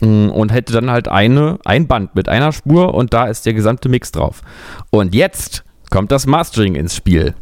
mm, 0.00 0.28
und 0.28 0.52
hätte 0.52 0.72
dann 0.72 0.90
halt 0.90 1.08
eine, 1.08 1.58
ein 1.64 1.86
Band 1.86 2.14
mit 2.14 2.28
einer 2.28 2.52
Spur 2.52 2.94
und 2.94 3.14
da 3.14 3.26
ist 3.26 3.46
der 3.46 3.54
gesamte 3.54 3.88
Mix 3.88 4.12
drauf. 4.12 4.42
Und 4.90 5.14
jetzt 5.14 5.64
kommt 5.94 6.10
das 6.10 6.26
Mastering 6.26 6.74
ins 6.74 6.96
Spiel. 6.96 7.34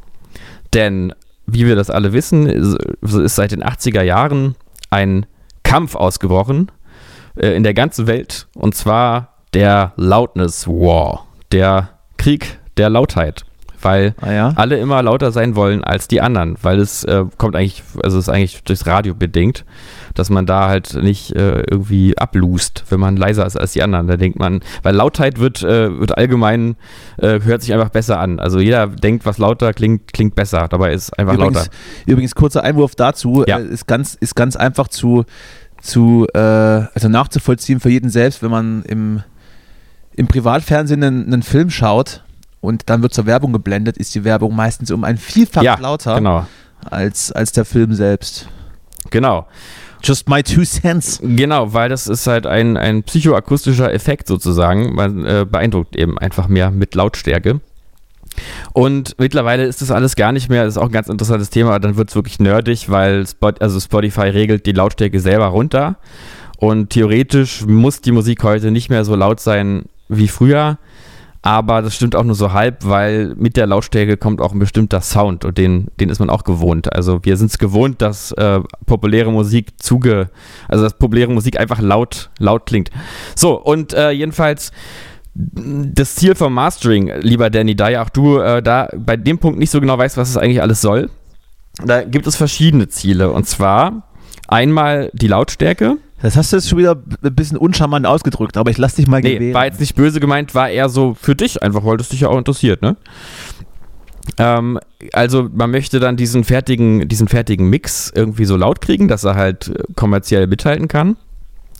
Denn, 0.74 1.14
wie 1.46 1.66
wir 1.66 1.74
das 1.74 1.88
alle 1.88 2.12
wissen, 2.12 2.46
ist, 2.46 3.34
seit 3.34 3.50
den 3.50 3.64
80er 3.64 4.02
Jahren 4.02 4.56
ein 4.90 5.24
Kampf 5.62 5.94
ausgebrochen 5.94 6.70
äh, 7.34 7.56
in 7.56 7.62
der 7.62 7.72
ganzen 7.72 8.06
Welt. 8.06 8.48
Und 8.54 8.74
zwar 8.74 9.38
der 9.54 9.94
Loudness 9.96 10.68
War. 10.68 11.26
Der 11.50 11.98
Krieg 12.18 12.58
der 12.76 12.90
Lautheit. 12.90 13.46
Weil 13.80 14.14
Ah 14.20 14.32
ja? 14.32 14.52
alle 14.56 14.76
immer 14.76 15.02
lauter 15.02 15.32
sein 15.32 15.56
wollen 15.56 15.82
als 15.82 16.06
die 16.06 16.20
anderen. 16.20 16.58
Weil 16.60 16.78
es 16.78 17.04
äh, 17.04 17.24
kommt 17.38 17.56
eigentlich, 17.56 17.82
also 18.02 18.18
es 18.18 18.28
ist 18.28 18.34
eigentlich 18.34 18.62
durchs 18.64 18.86
Radio 18.86 19.14
bedingt, 19.14 19.64
dass 20.14 20.30
man 20.30 20.46
da 20.46 20.68
halt 20.68 20.94
nicht 20.94 21.34
äh, 21.36 21.60
irgendwie 21.70 22.16
ablust, 22.18 22.84
wenn 22.90 23.00
man 23.00 23.16
leiser 23.16 23.46
ist 23.46 23.56
als 23.56 23.72
die 23.72 23.82
anderen. 23.82 24.06
Da 24.06 24.16
denkt 24.16 24.38
man, 24.38 24.60
weil 24.82 24.94
Lautheit 24.94 25.38
wird, 25.38 25.62
äh, 25.62 25.98
wird 25.98 26.16
allgemein, 26.16 26.76
äh, 27.18 27.40
hört 27.40 27.62
sich 27.62 27.72
einfach 27.72 27.88
besser 27.90 28.18
an. 28.20 28.38
Also 28.40 28.60
jeder 28.60 28.86
denkt, 28.86 29.24
was 29.26 29.38
lauter 29.38 29.72
klingt, 29.72 30.12
klingt 30.12 30.34
besser. 30.34 30.68
Dabei 30.68 30.92
ist 30.92 31.18
einfach 31.18 31.34
Übrigens, 31.34 31.56
lauter. 31.56 31.70
übrigens 32.06 32.34
kurzer 32.34 32.62
Einwurf 32.62 32.94
dazu, 32.94 33.44
Ja. 33.46 33.58
äh, 33.58 33.64
ist, 33.66 33.86
ganz, 33.86 34.14
ist 34.14 34.34
ganz 34.36 34.56
einfach 34.56 34.88
zu, 34.88 35.24
zu 35.80 36.26
äh, 36.34 36.38
also 36.38 37.08
nachzuvollziehen 37.08 37.80
für 37.80 37.90
jeden 37.90 38.10
selbst, 38.10 38.42
wenn 38.42 38.50
man 38.50 38.82
im, 38.84 39.22
im 40.14 40.26
Privatfernsehen 40.28 41.02
einen, 41.02 41.26
einen 41.26 41.42
Film 41.42 41.70
schaut 41.70 42.22
und 42.60 42.82
dann 42.90 43.02
wird 43.02 43.14
zur 43.14 43.26
Werbung 43.26 43.52
geblendet, 43.52 43.96
ist 43.96 44.14
die 44.14 44.24
Werbung 44.24 44.54
meistens 44.54 44.90
um 44.90 45.02
ein 45.04 45.16
Vielfach 45.16 45.62
Ja, 45.62 45.76
lauter 45.80 46.14
Genau, 46.16 46.46
als, 46.88 47.32
als 47.32 47.52
der 47.52 47.64
Film 47.64 47.94
selbst. 47.94 48.46
genau. 49.10 49.46
Just 50.02 50.28
my 50.28 50.42
two 50.42 50.64
cents. 50.64 51.20
Genau, 51.22 51.72
weil 51.72 51.88
das 51.88 52.08
ist 52.08 52.26
halt 52.26 52.46
ein, 52.46 52.76
ein 52.76 53.02
psychoakustischer 53.04 53.92
Effekt 53.92 54.26
sozusagen. 54.26 54.94
Man 54.94 55.24
äh, 55.24 55.46
beeindruckt 55.48 55.96
eben 55.96 56.18
einfach 56.18 56.48
mehr 56.48 56.70
mit 56.70 56.94
Lautstärke. 56.94 57.60
Und 58.72 59.14
mittlerweile 59.18 59.64
ist 59.64 59.82
das 59.82 59.90
alles 59.90 60.16
gar 60.16 60.32
nicht 60.32 60.48
mehr, 60.48 60.64
das 60.64 60.74
ist 60.74 60.78
auch 60.78 60.86
ein 60.86 60.92
ganz 60.92 61.08
interessantes 61.08 61.50
Thema, 61.50 61.78
dann 61.78 61.96
wird 61.96 62.08
es 62.08 62.14
wirklich 62.14 62.40
nerdig, 62.40 62.90
weil 62.90 63.26
Spot, 63.26 63.52
also 63.60 63.78
Spotify 63.78 64.22
regelt 64.22 64.64
die 64.64 64.72
Lautstärke 64.72 65.20
selber 65.20 65.46
runter. 65.46 65.96
Und 66.56 66.90
theoretisch 66.90 67.66
muss 67.66 68.00
die 68.00 68.12
Musik 68.12 68.42
heute 68.42 68.70
nicht 68.70 68.88
mehr 68.88 69.04
so 69.04 69.16
laut 69.16 69.40
sein 69.40 69.84
wie 70.08 70.28
früher. 70.28 70.78
Aber 71.44 71.82
das 71.82 71.96
stimmt 71.96 72.14
auch 72.14 72.22
nur 72.22 72.36
so 72.36 72.52
halb, 72.52 72.84
weil 72.84 73.34
mit 73.36 73.56
der 73.56 73.66
Lautstärke 73.66 74.16
kommt 74.16 74.40
auch 74.40 74.52
ein 74.52 74.60
bestimmter 74.60 75.00
Sound 75.00 75.44
und 75.44 75.58
den, 75.58 75.88
den 75.98 76.08
ist 76.08 76.20
man 76.20 76.30
auch 76.30 76.44
gewohnt. 76.44 76.92
Also 76.92 77.18
wir 77.24 77.36
sind 77.36 77.50
es 77.50 77.58
gewohnt, 77.58 78.00
dass 78.00 78.30
äh, 78.32 78.60
populäre 78.86 79.32
Musik 79.32 79.72
zuge, 79.82 80.30
also 80.68 80.84
dass 80.84 80.94
populäre 80.94 81.32
Musik 81.32 81.58
einfach 81.58 81.80
laut, 81.80 82.30
laut 82.38 82.66
klingt. 82.66 82.92
So, 83.34 83.60
und 83.60 83.92
äh, 83.92 84.12
jedenfalls 84.12 84.70
das 85.34 86.14
Ziel 86.14 86.34
vom 86.34 86.54
Mastering, 86.54 87.10
lieber 87.20 87.50
Danny, 87.50 87.74
da 87.74 87.88
ja 87.88 88.04
auch 88.04 88.10
du 88.10 88.38
äh, 88.38 88.62
da 88.62 88.88
bei 88.94 89.16
dem 89.16 89.38
Punkt 89.38 89.58
nicht 89.58 89.70
so 89.70 89.80
genau 89.80 89.98
weißt, 89.98 90.16
was 90.16 90.28
es 90.28 90.36
eigentlich 90.36 90.62
alles 90.62 90.80
soll, 90.80 91.10
da 91.84 92.04
gibt 92.04 92.26
es 92.26 92.36
verschiedene 92.36 92.88
Ziele. 92.88 93.32
Und 93.32 93.48
zwar 93.48 94.08
einmal 94.46 95.10
die 95.14 95.28
Lautstärke. 95.28 95.96
Das 96.22 96.36
hast 96.36 96.52
du 96.52 96.56
jetzt 96.56 96.68
schon 96.68 96.78
wieder 96.78 96.96
ein 97.22 97.34
bisschen 97.34 97.56
uncharmant 97.58 98.06
ausgedrückt, 98.06 98.56
aber 98.56 98.70
ich 98.70 98.78
lass 98.78 98.94
dich 98.94 99.06
mal 99.08 99.20
Nee, 99.20 99.34
gewähren. 99.34 99.54
war 99.54 99.64
jetzt 99.66 99.80
nicht 99.80 99.94
böse 99.96 100.20
gemeint, 100.20 100.54
war 100.54 100.68
eher 100.70 100.88
so 100.88 101.14
für 101.20 101.34
dich 101.34 101.62
einfach, 101.62 101.84
weil 101.84 101.96
das 101.96 102.08
dich 102.10 102.20
ja 102.20 102.28
auch 102.28 102.38
interessiert, 102.38 102.80
ne? 102.82 102.96
Ähm, 104.38 104.78
also 105.12 105.48
man 105.52 105.70
möchte 105.72 105.98
dann 105.98 106.16
diesen 106.16 106.44
fertigen, 106.44 107.08
diesen 107.08 107.26
fertigen 107.26 107.68
Mix 107.68 108.12
irgendwie 108.14 108.44
so 108.44 108.56
laut 108.56 108.80
kriegen, 108.80 109.08
dass 109.08 109.24
er 109.24 109.34
halt 109.34 109.68
äh, 109.68 109.82
kommerziell 109.96 110.46
mithalten 110.46 110.86
kann. 110.88 111.16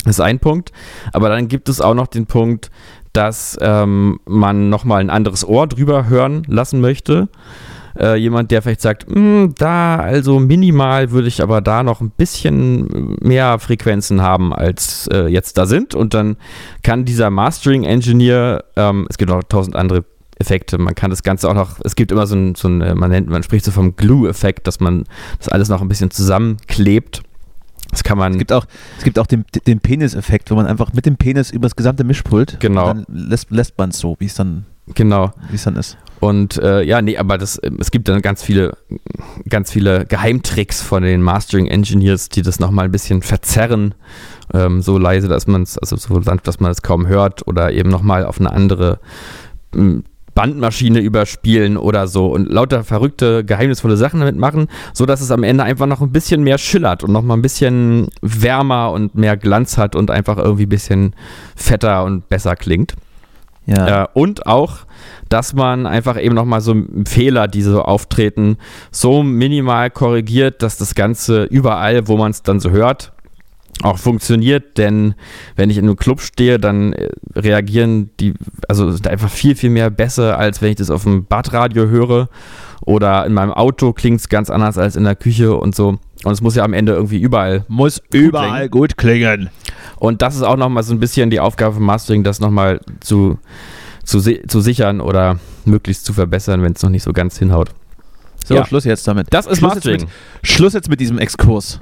Das 0.04 0.16
ist 0.16 0.20
ein 0.20 0.40
Punkt. 0.40 0.72
Aber 1.12 1.28
dann 1.28 1.46
gibt 1.46 1.68
es 1.68 1.80
auch 1.80 1.94
noch 1.94 2.08
den 2.08 2.26
Punkt, 2.26 2.72
dass 3.12 3.56
ähm, 3.60 4.18
man 4.26 4.70
nochmal 4.70 5.00
ein 5.00 5.10
anderes 5.10 5.46
Ohr 5.46 5.68
drüber 5.68 6.08
hören 6.08 6.42
lassen 6.48 6.80
möchte. 6.80 7.28
Äh, 7.98 8.16
jemand, 8.16 8.50
der 8.50 8.62
vielleicht 8.62 8.80
sagt, 8.80 9.06
"Hm, 9.12 9.54
da, 9.58 9.96
also 9.96 10.38
minimal 10.38 11.10
würde 11.10 11.28
ich 11.28 11.42
aber 11.42 11.60
da 11.60 11.82
noch 11.82 12.00
ein 12.00 12.10
bisschen 12.10 13.16
mehr 13.20 13.58
Frequenzen 13.58 14.22
haben, 14.22 14.52
als 14.54 15.08
äh, 15.12 15.26
jetzt 15.28 15.58
da 15.58 15.66
sind. 15.66 15.94
Und 15.94 16.14
dann 16.14 16.36
kann 16.82 17.04
dieser 17.04 17.30
Mastering-Engineer, 17.30 18.64
ähm, 18.76 19.06
es 19.10 19.18
gibt 19.18 19.30
auch 19.30 19.42
tausend 19.42 19.76
andere 19.76 20.04
Effekte, 20.38 20.78
man 20.78 20.94
kann 20.94 21.10
das 21.10 21.22
Ganze 21.22 21.48
auch 21.48 21.54
noch, 21.54 21.78
es 21.84 21.94
gibt 21.94 22.10
immer 22.10 22.26
so 22.26 22.34
ein, 22.34 22.54
so 22.54 22.68
ein 22.68 22.80
äh, 22.80 22.94
man 22.94 23.10
nennt, 23.10 23.28
man 23.28 23.42
spricht 23.42 23.64
so 23.64 23.70
vom 23.70 23.94
Glue-Effekt, 23.96 24.66
dass 24.66 24.80
man 24.80 25.04
das 25.38 25.48
alles 25.48 25.68
noch 25.68 25.80
ein 25.82 25.88
bisschen 25.88 26.10
zusammenklebt. 26.10 27.22
Das 27.90 28.02
kann 28.02 28.16
man 28.16 28.32
Es 28.32 28.38
gibt 28.38 28.52
auch, 28.52 28.64
es 28.96 29.04
gibt 29.04 29.18
auch 29.18 29.26
den, 29.26 29.44
den 29.66 29.80
Penis-Effekt, 29.80 30.50
wo 30.50 30.54
man 30.54 30.66
einfach 30.66 30.94
mit 30.94 31.04
dem 31.04 31.16
Penis 31.16 31.50
über 31.50 31.66
das 31.66 31.76
gesamte 31.76 32.04
Mischpult 32.04 32.58
Genau. 32.58 32.90
und 32.90 33.06
dann 33.08 33.14
lässt, 33.14 33.50
lässt 33.50 33.76
man 33.76 33.90
es 33.90 33.98
so, 33.98 34.16
wie 34.18 34.24
es 34.26 34.34
dann, 34.34 34.64
genau. 34.94 35.32
wie 35.50 35.56
es 35.56 35.64
dann 35.64 35.76
ist. 35.76 35.98
Und 36.22 36.56
äh, 36.58 36.84
ja, 36.84 37.02
nee, 37.02 37.18
aber 37.18 37.36
das, 37.36 37.58
es 37.80 37.90
gibt 37.90 38.06
dann 38.06 38.22
ganz 38.22 38.44
viele, 38.44 38.76
ganz 39.48 39.72
viele 39.72 40.06
Geheimtricks 40.06 40.80
von 40.80 41.02
den 41.02 41.20
Mastering 41.20 41.66
Engineers, 41.66 42.28
die 42.28 42.42
das 42.42 42.60
nochmal 42.60 42.84
ein 42.84 42.92
bisschen 42.92 43.22
verzerren, 43.22 43.92
ähm, 44.54 44.82
so 44.82 44.98
leise, 44.98 45.26
dass 45.26 45.48
man 45.48 45.62
es, 45.62 45.78
also 45.78 45.96
so 45.96 46.22
sanft, 46.22 46.46
dass 46.46 46.60
man 46.60 46.70
es 46.70 46.82
kaum 46.82 47.08
hört 47.08 47.48
oder 47.48 47.72
eben 47.72 47.90
nochmal 47.90 48.24
auf 48.24 48.38
eine 48.38 48.52
andere 48.52 49.00
ähm, 49.74 50.04
Bandmaschine 50.36 51.00
überspielen 51.00 51.76
oder 51.76 52.06
so 52.06 52.28
und 52.28 52.48
lauter 52.48 52.84
verrückte, 52.84 53.44
geheimnisvolle 53.44 53.96
Sachen 53.96 54.20
damit 54.20 54.36
machen, 54.36 54.68
so 54.92 55.06
dass 55.06 55.22
es 55.22 55.32
am 55.32 55.42
Ende 55.42 55.64
einfach 55.64 55.86
noch 55.86 56.02
ein 56.02 56.12
bisschen 56.12 56.44
mehr 56.44 56.58
schillert 56.58 57.02
und 57.02 57.10
nochmal 57.10 57.36
ein 57.36 57.42
bisschen 57.42 58.10
wärmer 58.20 58.92
und 58.92 59.16
mehr 59.16 59.36
Glanz 59.36 59.76
hat 59.76 59.96
und 59.96 60.08
einfach 60.12 60.38
irgendwie 60.38 60.66
ein 60.66 60.68
bisschen 60.68 61.16
fetter 61.56 62.04
und 62.04 62.28
besser 62.28 62.54
klingt. 62.54 62.94
Ja. 63.66 64.04
Äh, 64.04 64.06
und 64.14 64.46
auch, 64.46 64.86
dass 65.32 65.54
man 65.54 65.86
einfach 65.86 66.20
eben 66.20 66.34
nochmal 66.34 66.60
so 66.60 66.76
Fehler, 67.06 67.48
die 67.48 67.62
so 67.62 67.80
auftreten, 67.80 68.58
so 68.90 69.22
minimal 69.22 69.90
korrigiert, 69.90 70.62
dass 70.62 70.76
das 70.76 70.94
Ganze 70.94 71.44
überall, 71.44 72.06
wo 72.06 72.18
man 72.18 72.30
es 72.32 72.42
dann 72.42 72.60
so 72.60 72.68
hört, 72.70 73.12
auch 73.80 73.96
funktioniert, 73.96 74.76
denn 74.76 75.14
wenn 75.56 75.70
ich 75.70 75.78
in 75.78 75.84
einem 75.84 75.96
Club 75.96 76.20
stehe, 76.20 76.58
dann 76.58 76.92
äh, 76.92 77.08
reagieren 77.34 78.10
die, 78.20 78.34
also 78.68 78.90
sind 78.90 79.08
einfach 79.08 79.30
viel, 79.30 79.56
viel 79.56 79.70
mehr 79.70 79.88
besser, 79.88 80.38
als 80.38 80.60
wenn 80.60 80.70
ich 80.70 80.76
das 80.76 80.90
auf 80.90 81.04
dem 81.04 81.24
Badradio 81.24 81.86
höre 81.86 82.28
oder 82.84 83.24
in 83.24 83.32
meinem 83.32 83.52
Auto 83.52 83.94
klingt 83.94 84.20
es 84.20 84.28
ganz 84.28 84.50
anders 84.50 84.76
als 84.76 84.96
in 84.96 85.04
der 85.04 85.16
Küche 85.16 85.56
und 85.56 85.74
so. 85.74 85.98
Und 86.24 86.32
es 86.32 86.42
muss 86.42 86.56
ja 86.56 86.64
am 86.64 86.74
Ende 86.74 86.92
irgendwie 86.92 87.20
überall. 87.20 87.64
Muss 87.68 88.02
überall 88.12 88.68
gut 88.68 88.96
klingen. 88.96 89.50
Und 89.96 90.20
das 90.20 90.36
ist 90.36 90.42
auch 90.42 90.56
nochmal 90.56 90.82
so 90.82 90.92
ein 90.92 91.00
bisschen 91.00 91.30
die 91.30 91.40
Aufgabe 91.40 91.76
von 91.76 91.84
Mastering, 91.84 92.22
das 92.22 92.38
nochmal 92.38 92.80
zu, 93.00 93.38
zu, 94.04 94.18
si- 94.20 94.42
zu 94.46 94.60
sichern 94.60 95.00
oder 95.00 95.38
möglichst 95.64 96.04
zu 96.04 96.12
verbessern, 96.12 96.62
wenn 96.62 96.72
es 96.72 96.82
noch 96.82 96.90
nicht 96.90 97.02
so 97.02 97.12
ganz 97.12 97.38
hinhaut. 97.38 97.70
So, 98.46 98.54
Ja. 98.54 98.66
Schluss 98.66 98.84
jetzt 98.84 99.06
damit. 99.06 99.28
Das 99.30 99.46
ist 99.46 99.58
Schluss 99.58 99.74
jetzt, 99.74 99.86
mit, 99.86 100.06
Schluss 100.42 100.72
jetzt 100.72 100.88
mit 100.88 101.00
diesem 101.00 101.18
Exkurs. 101.18 101.80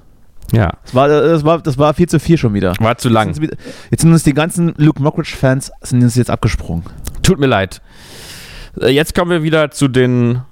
Ja, 0.53 0.73
Das 0.85 0.95
war, 0.95 1.09
das, 1.09 1.45
war, 1.45 1.61
das 1.63 1.79
war 1.79 1.95
viel 1.95 2.09
zu 2.09 2.19
viel 2.19 2.37
schon 2.37 2.53
wieder. 2.55 2.75
war 2.81 2.99
zu 2.99 3.09
lang. 3.09 3.29
Jetzt 3.29 3.37
sind, 3.37 3.57
jetzt 3.91 4.01
sind 4.03 4.13
uns 4.13 4.25
die 4.25 4.35
ganzen 4.35 4.75
Luke 4.79 5.01
Mockridge-Fans 5.03 5.71
sind 5.83 6.03
uns 6.03 6.17
jetzt 6.17 6.29
abgesprungen. 6.31 6.85
Tut 7.23 7.39
mir 7.39 7.47
leid. 7.47 7.81
Äh, 8.81 8.89
Jetzt 8.89 9.15
kommen 9.15 9.31
wir 9.31 9.43
wieder 9.45 9.71
zu 9.71 9.87
den. 9.89 10.43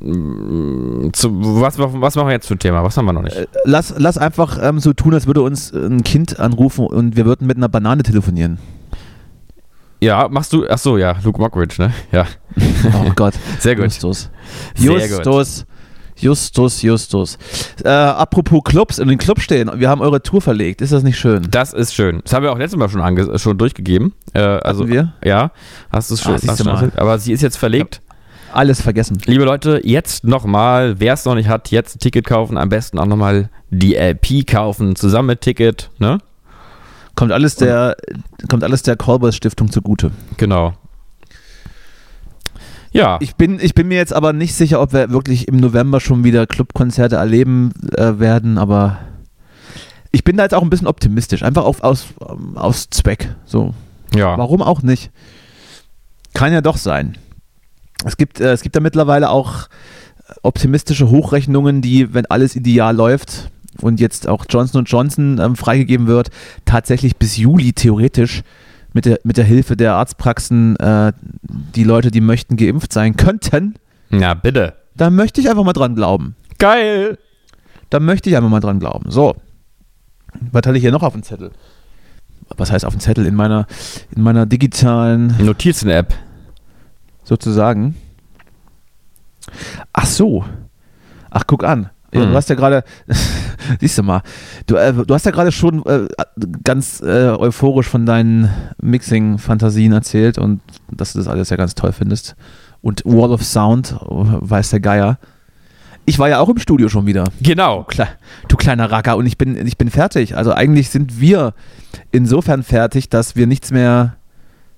mm, 0.00 1.10
Zu, 1.12 1.30
was, 1.60 1.78
was 1.78 2.14
machen 2.16 2.26
wir 2.28 2.32
jetzt 2.32 2.50
ein 2.50 2.58
Thema? 2.58 2.82
Was 2.82 2.96
haben 2.96 3.04
wir 3.06 3.12
noch 3.12 3.22
nicht? 3.22 3.36
Äh, 3.36 3.46
Lass, 3.64 3.94
lass 3.96 4.18
einfach 4.18 4.58
ähm, 4.60 4.80
so 4.80 4.92
tun, 4.92 5.14
als 5.14 5.26
würde 5.26 5.42
uns 5.42 5.72
ein 5.72 6.02
Kind 6.04 6.40
anrufen 6.40 6.86
und 6.86 7.16
wir 7.16 7.24
würden 7.24 7.46
mit 7.46 7.56
einer 7.56 7.68
Banane 7.68 8.02
telefonieren. 8.02 8.58
Ja, 10.00 10.28
machst 10.30 10.52
du. 10.52 10.64
Ach 10.68 10.78
so, 10.78 10.96
ja, 10.98 11.16
Luke 11.24 11.40
Mockridge, 11.40 11.76
ne? 11.78 11.92
Ja, 12.12 12.26
Oh 12.92 13.10
Gott. 13.16 13.34
sehr 13.58 13.74
gut. 13.74 13.84
Justus. 13.84 14.30
Sehr 14.74 14.92
gut. 15.08 15.24
Justus. 15.26 15.66
Justus, 16.18 16.80
Justus. 16.82 17.38
Äh, 17.84 17.88
apropos 17.90 18.62
Clubs, 18.64 18.98
in 18.98 19.08
den 19.08 19.18
Club 19.18 19.38
stehen. 19.40 19.70
Wir 19.74 19.90
haben 19.90 20.00
eure 20.00 20.22
Tour 20.22 20.40
verlegt. 20.40 20.80
Ist 20.80 20.92
das 20.92 21.02
nicht 21.02 21.18
schön? 21.18 21.46
Das 21.50 21.74
ist 21.74 21.94
schön. 21.94 22.22
Das 22.24 22.32
haben 22.32 22.42
wir 22.42 22.52
auch 22.52 22.58
letztes 22.58 22.78
Mal 22.78 22.88
schon, 22.88 23.38
schon 23.38 23.58
durchgegeben. 23.58 24.14
Äh, 24.32 24.40
also, 24.40 24.84
Hatten 24.84 24.92
wir? 24.92 25.12
Ja, 25.22 25.50
hast 25.90 26.08
du 26.10 26.14
es 26.14 26.22
schon. 26.22 26.34
Ah, 26.36 26.38
hast 26.48 26.56
schon 26.64 26.66
mal. 26.72 26.90
Aber 26.96 27.18
sie 27.18 27.32
ist 27.32 27.42
jetzt 27.42 27.58
verlegt. 27.58 28.00
Alles 28.52 28.80
vergessen. 28.80 29.18
Liebe 29.26 29.44
Leute, 29.44 29.82
jetzt 29.84 30.24
nochmal, 30.24 30.98
wer 30.98 31.12
es 31.12 31.26
noch 31.26 31.34
nicht 31.34 31.48
hat, 31.50 31.70
jetzt 31.70 31.96
ein 31.96 31.98
Ticket 31.98 32.24
kaufen. 32.26 32.56
Am 32.56 32.70
besten 32.70 32.98
auch 32.98 33.04
nochmal 33.04 33.50
die 33.68 33.94
LP 33.96 34.46
kaufen, 34.46 34.96
zusammen 34.96 35.26
mit 35.28 35.42
Ticket, 35.42 35.90
ne? 35.98 36.18
Kommt 37.16 37.32
alles 37.32 37.56
der, 37.56 37.96
kommt 38.48 38.62
alles 38.62 38.82
der 38.82 38.96
Callboys 38.96 39.34
Stiftung 39.34 39.72
zugute. 39.72 40.12
Genau. 40.36 40.74
Ja, 42.92 43.18
Ich 43.20 43.36
bin, 43.36 43.58
ich 43.60 43.74
bin 43.74 43.88
mir 43.88 43.96
jetzt 43.96 44.14
aber 44.14 44.32
nicht 44.32 44.54
sicher, 44.54 44.80
ob 44.80 44.92
wir 44.92 45.10
wirklich 45.10 45.48
im 45.48 45.56
November 45.56 46.00
schon 46.00 46.24
wieder 46.24 46.46
Clubkonzerte 46.46 47.16
erleben 47.16 47.72
äh, 47.96 48.18
werden, 48.18 48.56
aber 48.56 48.98
ich 50.12 50.24
bin 50.24 50.38
da 50.38 50.44
jetzt 50.44 50.54
auch 50.54 50.62
ein 50.62 50.70
bisschen 50.70 50.86
optimistisch. 50.86 51.42
Einfach 51.42 51.64
auf, 51.64 51.82
aus, 51.82 52.06
ähm, 52.26 52.56
aus 52.56 52.88
Zweck. 52.88 53.34
So. 53.44 53.74
ja. 54.14 54.38
Warum 54.38 54.62
auch 54.62 54.82
nicht? 54.82 55.10
Kann 56.32 56.52
ja 56.54 56.62
doch 56.62 56.78
sein. 56.78 57.18
Es 58.04 58.16
gibt, 58.16 58.40
äh, 58.40 58.52
es 58.52 58.62
gibt 58.62 58.76
da 58.76 58.80
mittlerweile 58.80 59.28
auch 59.28 59.68
optimistische 60.42 61.10
Hochrechnungen, 61.10 61.82
die, 61.82 62.14
wenn 62.14 62.26
alles 62.26 62.56
ideal 62.56 62.96
läuft 62.96 63.50
und 63.80 64.00
jetzt 64.00 64.28
auch 64.28 64.44
Johnson 64.48 64.84
Johnson 64.84 65.38
ähm, 65.40 65.56
freigegeben 65.56 66.06
wird, 66.06 66.30
tatsächlich 66.64 67.16
bis 67.16 67.36
Juli 67.36 67.72
theoretisch 67.72 68.42
mit 68.92 69.04
der, 69.04 69.20
mit 69.24 69.36
der 69.36 69.44
Hilfe 69.44 69.76
der 69.76 69.94
Arztpraxen 69.94 70.76
äh, 70.76 71.12
die 71.42 71.84
Leute, 71.84 72.10
die 72.10 72.20
möchten, 72.20 72.56
geimpft 72.56 72.92
sein 72.92 73.16
könnten. 73.16 73.74
Ja, 74.10 74.34
bitte. 74.34 74.74
Da 74.94 75.10
möchte 75.10 75.40
ich 75.40 75.50
einfach 75.50 75.64
mal 75.64 75.74
dran 75.74 75.94
glauben. 75.94 76.34
Geil. 76.58 77.18
Da 77.90 78.00
möchte 78.00 78.30
ich 78.30 78.36
einfach 78.36 78.48
mal 78.50 78.60
dran 78.60 78.80
glauben. 78.80 79.10
So. 79.10 79.36
Was 80.52 80.66
hatte 80.66 80.76
ich 80.76 80.82
hier 80.82 80.92
noch 80.92 81.02
auf 81.02 81.12
dem 81.12 81.22
Zettel? 81.22 81.50
Was 82.56 82.70
heißt 82.70 82.84
auf 82.84 82.94
dem 82.94 83.00
Zettel? 83.00 83.26
In 83.26 83.34
meiner, 83.34 83.66
in 84.14 84.22
meiner 84.22 84.46
digitalen 84.46 85.34
Notizen-App. 85.44 86.14
sozusagen. 87.24 87.96
Ach 89.92 90.06
so. 90.06 90.44
Ach, 91.30 91.44
guck 91.46 91.64
an. 91.64 91.90
Ja, 92.16 92.24
Hm. 92.24 92.30
Du 92.30 92.36
hast 92.36 92.48
ja 92.48 92.54
gerade, 92.54 92.84
siehst 93.80 93.98
du 93.98 94.02
mal, 94.02 94.22
du, 94.66 94.76
äh, 94.76 94.92
du 94.92 95.14
hast 95.14 95.26
ja 95.26 95.32
gerade 95.32 95.52
schon 95.52 95.84
äh, 95.86 96.06
ganz 96.64 97.00
äh, 97.00 97.30
euphorisch 97.30 97.88
von 97.88 98.06
deinen 98.06 98.50
Mixing-Fantasien 98.80 99.92
erzählt 99.92 100.38
und 100.38 100.60
dass 100.90 101.12
du 101.12 101.18
das 101.18 101.28
alles 101.28 101.50
ja 101.50 101.56
ganz 101.56 101.74
toll 101.74 101.92
findest. 101.92 102.36
Und 102.82 103.02
Wall 103.04 103.32
of 103.32 103.42
Sound, 103.42 103.96
weiß 104.00 104.70
der 104.70 104.80
Geier. 104.80 105.18
Ich 106.04 106.20
war 106.20 106.28
ja 106.28 106.38
auch 106.38 106.48
im 106.48 106.58
Studio 106.58 106.88
schon 106.88 107.04
wieder. 107.06 107.24
Genau. 107.40 107.82
Kle 107.82 108.06
du 108.46 108.56
kleiner 108.56 108.90
Racker 108.92 109.16
und 109.16 109.26
ich 109.26 109.36
bin, 109.38 109.66
ich 109.66 109.76
bin 109.76 109.90
fertig. 109.90 110.36
Also 110.36 110.52
eigentlich 110.52 110.90
sind 110.90 111.20
wir 111.20 111.52
insofern 112.12 112.62
fertig, 112.62 113.08
dass 113.08 113.34
wir 113.34 113.48
nichts 113.48 113.72
mehr 113.72 114.15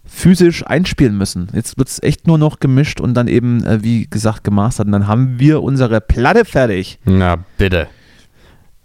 physisch 0.08 0.66
einspielen 0.66 1.16
müssen. 1.16 1.48
Jetzt 1.52 1.78
wird 1.78 1.88
es 1.88 2.02
echt 2.02 2.26
nur 2.26 2.38
noch 2.38 2.58
gemischt 2.60 3.00
und 3.00 3.14
dann 3.14 3.28
eben, 3.28 3.62
äh, 3.64 3.82
wie 3.82 4.06
gesagt, 4.08 4.42
gemastert. 4.42 4.86
Und 4.86 4.92
dann 4.92 5.06
haben 5.06 5.38
wir 5.38 5.62
unsere 5.62 6.00
Platte 6.00 6.44
fertig. 6.44 6.98
Na, 7.04 7.36
bitte. 7.56 7.86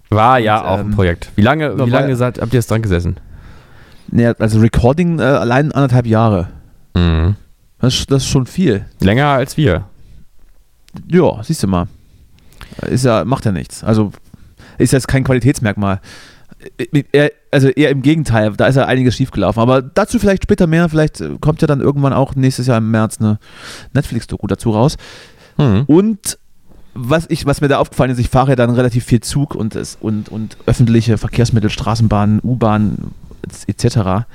War 0.09 0.37
ja 0.39 0.59
Und, 0.59 0.67
auch 0.67 0.79
ein 0.79 0.85
ähm, 0.87 0.91
Projekt. 0.95 1.31
Wie 1.35 1.41
lange, 1.41 1.77
wie 1.85 1.89
lange 1.89 2.15
seid, 2.15 2.39
habt 2.39 2.53
ihr 2.53 2.57
jetzt 2.59 2.69
dran 2.69 2.81
gesessen? 2.81 3.17
Ja, 4.11 4.33
also 4.37 4.59
Recording 4.59 5.19
äh, 5.19 5.23
allein 5.23 5.71
anderthalb 5.71 6.05
Jahre. 6.05 6.49
Mhm. 6.95 7.35
Das, 7.79 7.95
ist- 7.95 8.11
das 8.11 8.23
ist 8.23 8.29
schon 8.29 8.45
viel. 8.45 8.85
Länger 8.99 9.27
als 9.27 9.57
wir. 9.57 9.85
Ja, 11.07 11.41
siehst 11.43 11.63
du 11.63 11.67
mal. 11.67 11.87
Ist 12.87 13.05
ja, 13.05 13.25
macht 13.25 13.45
ja 13.45 13.51
nichts. 13.51 13.83
Also 13.83 14.11
ist 14.77 14.93
jetzt 14.93 15.07
kein 15.07 15.23
Qualitätsmerkmal. 15.23 15.99
Äh, 16.77 17.03
Eher, 17.11 17.31
also 17.51 17.67
eher 17.69 17.89
im 17.89 18.01
Gegenteil, 18.01 18.53
da 18.53 18.67
ist 18.67 18.75
ja 18.75 18.85
einiges 18.85 19.15
schiefgelaufen. 19.15 19.61
Aber 19.61 19.81
dazu 19.81 20.19
vielleicht 20.19 20.43
später 20.43 20.67
mehr. 20.67 20.89
Vielleicht 20.89 21.21
äh, 21.21 21.37
kommt 21.39 21.61
ja 21.61 21.67
dann 21.67 21.81
irgendwann 21.81 22.13
auch 22.13 22.35
nächstes 22.35 22.67
Jahr 22.67 22.77
im 22.77 22.91
März 22.91 23.19
eine 23.19 23.39
Netflix-Doku 23.93 24.47
dazu 24.47 24.71
raus. 24.71 24.97
Mhm. 25.57 25.83
Und 25.87 26.37
was, 26.93 27.25
ich, 27.29 27.45
was 27.45 27.61
mir 27.61 27.67
da 27.67 27.79
aufgefallen 27.79 28.11
ist, 28.11 28.19
ich 28.19 28.29
fahre 28.29 28.51
ja 28.51 28.55
dann 28.55 28.69
relativ 28.69 29.05
viel 29.05 29.21
Zug 29.21 29.55
und, 29.55 29.77
und, 30.01 30.29
und 30.29 30.57
öffentliche 30.65 31.17
Verkehrsmittel, 31.17 31.69
Straßenbahnen, 31.69 32.39
U-Bahn 32.43 33.11
etc. 33.67 34.25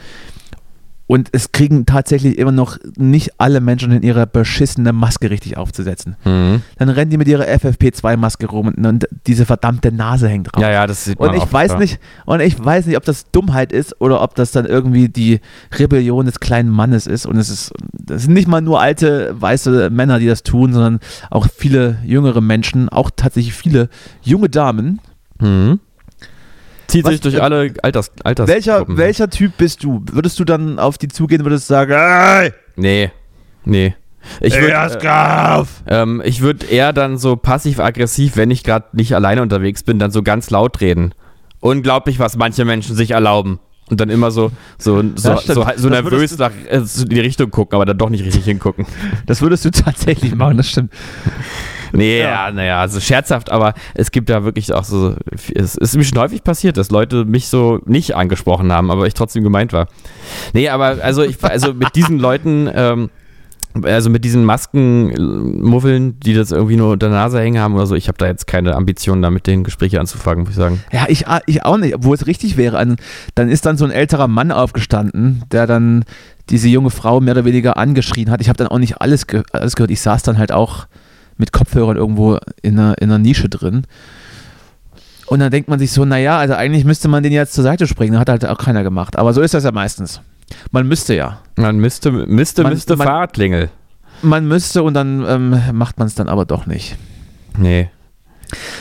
Und 1.09 1.31
es 1.33 1.53
kriegen 1.53 1.87
tatsächlich 1.87 2.37
immer 2.37 2.53
noch 2.53 2.77
nicht 2.99 3.41
alle 3.41 3.63
Menschen 3.63 3.93
in 3.93 4.03
ihre 4.03 4.27
beschissene 4.27 4.93
Maske 4.93 5.31
richtig 5.31 5.57
aufzusetzen. 5.57 6.17
Mhm. 6.25 6.61
Dann 6.77 6.91
rennen 6.91 7.11
die 7.11 7.17
mit 7.17 7.27
ihrer 7.29 7.45
FFP2-Maske 7.45 8.47
rum 8.47 8.69
und, 8.69 8.87
und 8.87 9.09
diese 9.27 9.47
verdammte 9.47 9.91
Nase 9.91 10.29
hängt 10.29 10.53
drauf. 10.53 10.63
Ja, 10.63 10.71
ja, 10.71 10.87
das 10.87 11.07
sieht 11.07 11.19
man 11.19 11.31
Und 11.31 11.37
ich 11.37 11.45
oft, 11.45 11.53
weiß 11.55 11.73
ja. 11.73 11.79
nicht, 11.79 11.99
und 12.27 12.41
ich 12.41 12.63
weiß 12.63 12.85
nicht, 12.85 12.99
ob 12.99 13.07
das 13.07 13.31
Dummheit 13.31 13.73
ist 13.73 13.99
oder 14.03 14.21
ob 14.21 14.35
das 14.35 14.53
dann 14.53 14.67
irgendwie 14.67 15.09
die 15.09 15.41
Rebellion 15.79 16.27
des 16.27 16.41
kleinen 16.41 16.69
Mannes 16.69 17.07
ist. 17.07 17.25
Und 17.25 17.39
es 17.39 17.49
ist, 17.49 17.73
das 17.95 18.25
sind 18.25 18.35
nicht 18.35 18.47
mal 18.47 18.61
nur 18.61 18.79
alte 18.79 19.35
weiße 19.41 19.89
Männer, 19.89 20.19
die 20.19 20.27
das 20.27 20.43
tun, 20.43 20.75
sondern 20.75 21.01
auch 21.31 21.47
viele 21.49 21.97
jüngere 22.05 22.43
Menschen, 22.43 22.91
auch 22.91 23.11
tatsächlich 23.17 23.55
viele 23.55 23.89
junge 24.21 24.51
Damen. 24.51 25.01
Mhm. 25.41 25.81
Zieht 26.89 27.05
Was- 27.05 27.13
sich 27.13 27.21
durch 27.21 27.43
alle 27.43 27.73
Alters, 27.83 28.11
Alters 28.25 28.49
Welcher, 28.49 28.85
welcher 28.89 29.29
Typ 29.31 29.53
bist 29.59 29.85
du? 29.85 30.03
Würdest 30.11 30.41
du 30.41 30.45
dann 30.45 30.79
auf 30.79 30.99
die 30.99 31.09
zugehen, 31.09 31.45
würdest 31.45 31.67
sagen, 31.67 31.93
ey, 31.93 32.53
Nee. 32.77 33.11
Nee. 33.65 33.95
Ich 34.41 34.55
würde 34.55 34.73
Erskauf! 34.73 35.69
ähm, 35.87 36.21
ich 36.25 36.41
würd 36.41 36.71
eher 36.71 36.93
dann 36.93 37.19
so 37.19 37.37
passiv-aggressiv, 37.37 38.37
wenn 38.37 38.51
ich 38.51 38.65
gerade 38.65 38.87
nicht 38.93 39.15
alleine 39.15 39.43
unterwegs 39.43 39.83
bin, 39.83 39.99
dann 39.99 40.11
so 40.11 40.23
ganz 40.23 40.51
laut 40.51 40.81
reden. 40.81 41.15
Unglaublich, 41.61 42.19
was 42.19 42.37
manche 42.37 42.65
Menschen 42.65 42.95
sich 42.97 43.13
erlauben. 43.13 43.59
Und 43.91 44.01
dann 44.01 44.11
immer 44.11 44.31
so, 44.31 44.51
so, 44.77 45.03
so, 45.15 45.31
Ja, 45.31 45.39
so, 45.39 45.67
so 45.77 45.89
nervös 45.89 46.37
nach, 46.37 46.51
äh, 46.69 46.77
in 46.79 47.09
die 47.09 47.21
Richtung 47.21 47.51
gucken, 47.51 47.75
aber 47.77 47.87
dann 47.87 47.97
doch 47.97 48.11
nicht 48.11 48.23
richtig 48.25 48.45
hingucken. 48.45 48.87
Das 49.27 49.41
würdest 49.41 49.65
du 49.65 49.71
tatsächlich 49.71 50.35
machen, 50.35 50.59
das 50.59 50.69
stimmt. 50.69 50.93
Nee, 51.93 52.21
Ja. 52.21 52.47
ja, 52.47 52.51
naja, 52.53 52.81
also 52.81 53.01
scherzhaft, 53.01 53.51
aber 53.51 53.75
es 53.95 54.11
gibt 54.11 54.29
da 54.31 54.45
wirklich 54.45 54.73
auch 54.73 54.85
so, 54.85 55.15
es 55.55 55.75
ist 55.77 55.97
mir 55.97 56.05
schon 56.05 56.19
häufig 56.19 56.43
passiert, 56.45 56.77
dass 56.77 56.91
Leute 56.91 57.25
mich 57.25 57.49
so 57.49 57.81
nicht 57.87 58.15
angesprochen 58.17 58.73
haben, 58.73 58.91
aber 58.91 59.07
ich 59.07 59.15
trotzdem 59.15 59.43
gemeint 59.45 59.73
war. 59.73 59.89
Nee, 60.53 60.69
aber 60.69 60.99
also 61.03 61.23
ich, 61.23 61.43
also 61.45 61.75
mit 61.75 61.95
diesen 61.97 62.19
Leuten, 62.21 62.69
ähm, 62.75 63.11
also 63.85 64.11
mit 64.11 64.25
diesen 64.25 64.45
Maskenmuffeln, 64.45 66.19
die 66.21 66.35
das 66.35 66.51
irgendwie 66.53 66.77
nur 66.77 66.93
unter 66.93 67.09
der 67.09 67.17
Nase 67.17 67.41
hängen 67.41 67.61
haben 67.61 67.75
oder 67.75 67.87
so, 67.87 67.95
ich 67.95 68.09
habe 68.09 68.19
da 68.19 68.27
jetzt 68.27 68.47
keine 68.47 68.75
Ambitionen, 68.75 69.23
da 69.23 69.31
mit 69.31 69.47
den 69.47 69.65
Gespräche 69.65 70.01
anzufangen, 70.01 70.41
muss 70.45 70.51
ich 70.51 70.57
sagen. 70.57 70.83
Ja, 70.93 71.07
ich, 71.09 71.27
ich 71.47 71.65
auch 71.65 71.77
nicht, 71.77 71.95
obwohl 71.95 72.15
es 72.17 72.27
richtig 72.27 72.57
wäre. 72.57 72.79
An- 72.79 72.97
Dann 73.35 73.49
ist 73.49 73.67
dann 73.67 73.77
so 73.77 73.85
ein 73.85 73.91
älterer 73.91 74.29
Mann 74.29 74.53
aufgestanden, 74.53 75.45
der 75.53 75.67
dann 75.67 76.05
diese 76.51 76.69
junge 76.69 76.91
Frau 76.91 77.21
mehr 77.21 77.35
oder 77.35 77.45
weniger 77.45 77.77
angeschrien 77.77 78.31
hat. 78.31 78.41
Ich 78.41 78.49
habe 78.49 78.57
dann 78.57 78.69
auch 78.69 78.79
nicht 78.79 79.01
alles, 79.01 79.27
ge 79.27 79.43
alles 79.53 79.77
gehört. 79.77 79.91
Ich 79.91 80.01
saß 80.01 80.23
dann 80.23 80.39
halt 80.39 80.51
auch 80.51 80.87
mit 81.39 81.53
Kopfhörern 81.53 81.97
irgendwo 81.97 82.39
in 82.63 82.79
einer, 82.79 82.99
in 83.01 83.11
einer 83.11 83.19
Nische 83.19 83.49
drin. 83.49 83.85
Und 85.27 85.41
dann 85.41 85.51
denkt 85.51 85.69
man 85.69 85.79
sich 85.79 85.93
so, 85.93 86.05
naja, 86.05 86.39
also 86.39 86.55
eigentlich 86.55 86.85
müsste 86.85 87.09
man 87.09 87.23
den 87.23 87.33
jetzt 87.33 87.53
zur 87.53 87.63
Seite 87.65 87.87
springen. 87.87 88.19
Hat 88.19 88.29
halt 88.29 88.47
auch 88.47 88.59
keiner 88.59 88.83
gemacht. 88.83 89.17
Aber 89.17 89.33
so 89.35 89.43
ist 89.43 89.55
das 89.55 89.65
ja 89.65 89.73
meistens. 89.73 90.21
Man 90.71 90.87
müsste 90.89 91.15
ja. 91.15 91.41
Man 91.57 91.77
müsste, 91.79 92.11
müsste, 92.11 92.63
Man- 92.63 92.73
müsste 92.73 92.97
man- 92.97 93.07
Fahrradklingel. 93.07 93.69
Man 94.23 94.49
müsste 94.49 94.83
und 94.83 94.95
dann 94.95 95.25
ähm, 95.29 95.61
macht 95.75 95.99
man 95.99 96.09
es 96.09 96.15
dann 96.15 96.29
aber 96.29 96.45
doch 96.45 96.67
nicht. 96.67 96.97
Nee. 97.57 97.89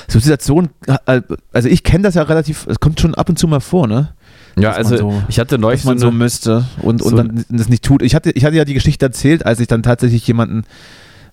So 0.08 0.20
Situation, 0.20 0.70
äh, 1.06 1.22
also 1.52 1.68
ich 1.68 1.84
kenne 1.84 2.04
das 2.04 2.16
ja 2.16 2.24
relativ, 2.24 2.66
es 2.68 2.80
kommt 2.80 3.00
schon 3.02 3.14
ab 3.14 3.28
und 3.30 3.38
zu 3.38 3.48
mal 3.48 3.60
vor, 3.60 3.86
ne? 3.86 4.14
Ja, 4.56 4.70
Dass 4.70 4.78
also 4.78 4.98
so- 4.98 5.24
ich 5.28 5.40
hatte 5.40 5.58
neulich 5.60 5.82
Dass 5.82 5.86
man 5.86 6.00
so 6.00 6.08
so 6.08 6.12
müsste 6.12 6.66
und, 6.82 7.02
und 7.02 7.10
so- 7.10 7.18
dann 7.18 7.46
das 7.50 7.68
nicht 7.68 7.84
tut. 7.84 8.02
Ich 8.02 8.16
hatte, 8.16 8.32
ich 8.32 8.46
hatte 8.46 8.56
ja 8.56 8.64
die 8.66 8.74
Geschichte 8.74 9.06
erzählt, 9.06 9.46
als 9.46 9.60
ich 9.60 9.68
dann 9.68 9.84
tatsächlich 9.84 10.26
jemanden 10.26 10.64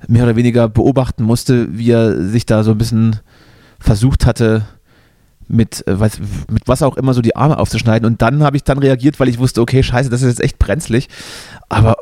mehr 0.09 0.25
oder 0.25 0.37
weniger 0.37 0.69
beobachten 0.69 1.25
musste, 1.25 1.77
wie 1.77 1.91
er 1.91 2.29
sich 2.29 2.47
da 2.47 2.63
so 2.63 2.73
ein 2.73 2.79
bisschen 2.79 3.21
versucht 3.79 4.27
hatte, 4.27 4.65
mit, 5.49 5.87
äh, 5.87 5.99
was, 5.99 6.19
mit 6.51 6.67
was 6.67 6.83
auch 6.83 6.97
immer 6.97 7.15
so 7.15 7.21
die 7.21 7.37
Arme 7.37 7.59
aufzuschneiden. 7.59 8.07
Und 8.07 8.23
dann 8.23 8.43
habe 8.43 8.57
ich 8.57 8.65
dann 8.65 8.79
reagiert, 8.79 9.21
weil 9.21 9.29
ich 9.29 9.39
wusste, 9.39 9.61
okay, 9.61 9.83
scheiße, 9.83 10.11
das 10.11 10.23
ist 10.23 10.29
jetzt 10.29 10.43
echt 10.43 10.59
brenzlig. 10.59 11.09
Aber 11.69 11.97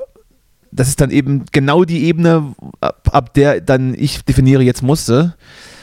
das 0.71 0.89
ist 0.89 1.01
dann 1.01 1.11
eben 1.11 1.45
genau 1.53 1.85
die 1.85 2.05
Ebene, 2.05 2.55
ab, 2.81 3.11
ab 3.13 3.35
der 3.35 3.61
dann 3.61 3.95
ich 3.95 4.25
definiere, 4.25 4.63
jetzt 4.63 4.83
musste. 4.83 5.35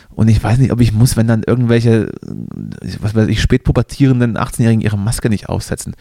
Und 0.10 0.28
ich 0.28 0.44
weiß 0.44 0.58
nicht, 0.58 0.72
ob 0.72 0.82
ich 0.82 0.92
muss, 0.92 1.16
wenn 1.16 1.28
dann 1.28 1.44
irgendwelche, 1.46 2.10
was 3.00 3.16
weiß 3.16 3.28
ich, 3.28 3.42
spätpubertierenden 3.42 4.38
18-Jährigen 4.38 4.82
ihre 4.82 4.98
Maske 4.98 5.30
nicht 5.30 5.48
aufsetzen. 5.48 5.96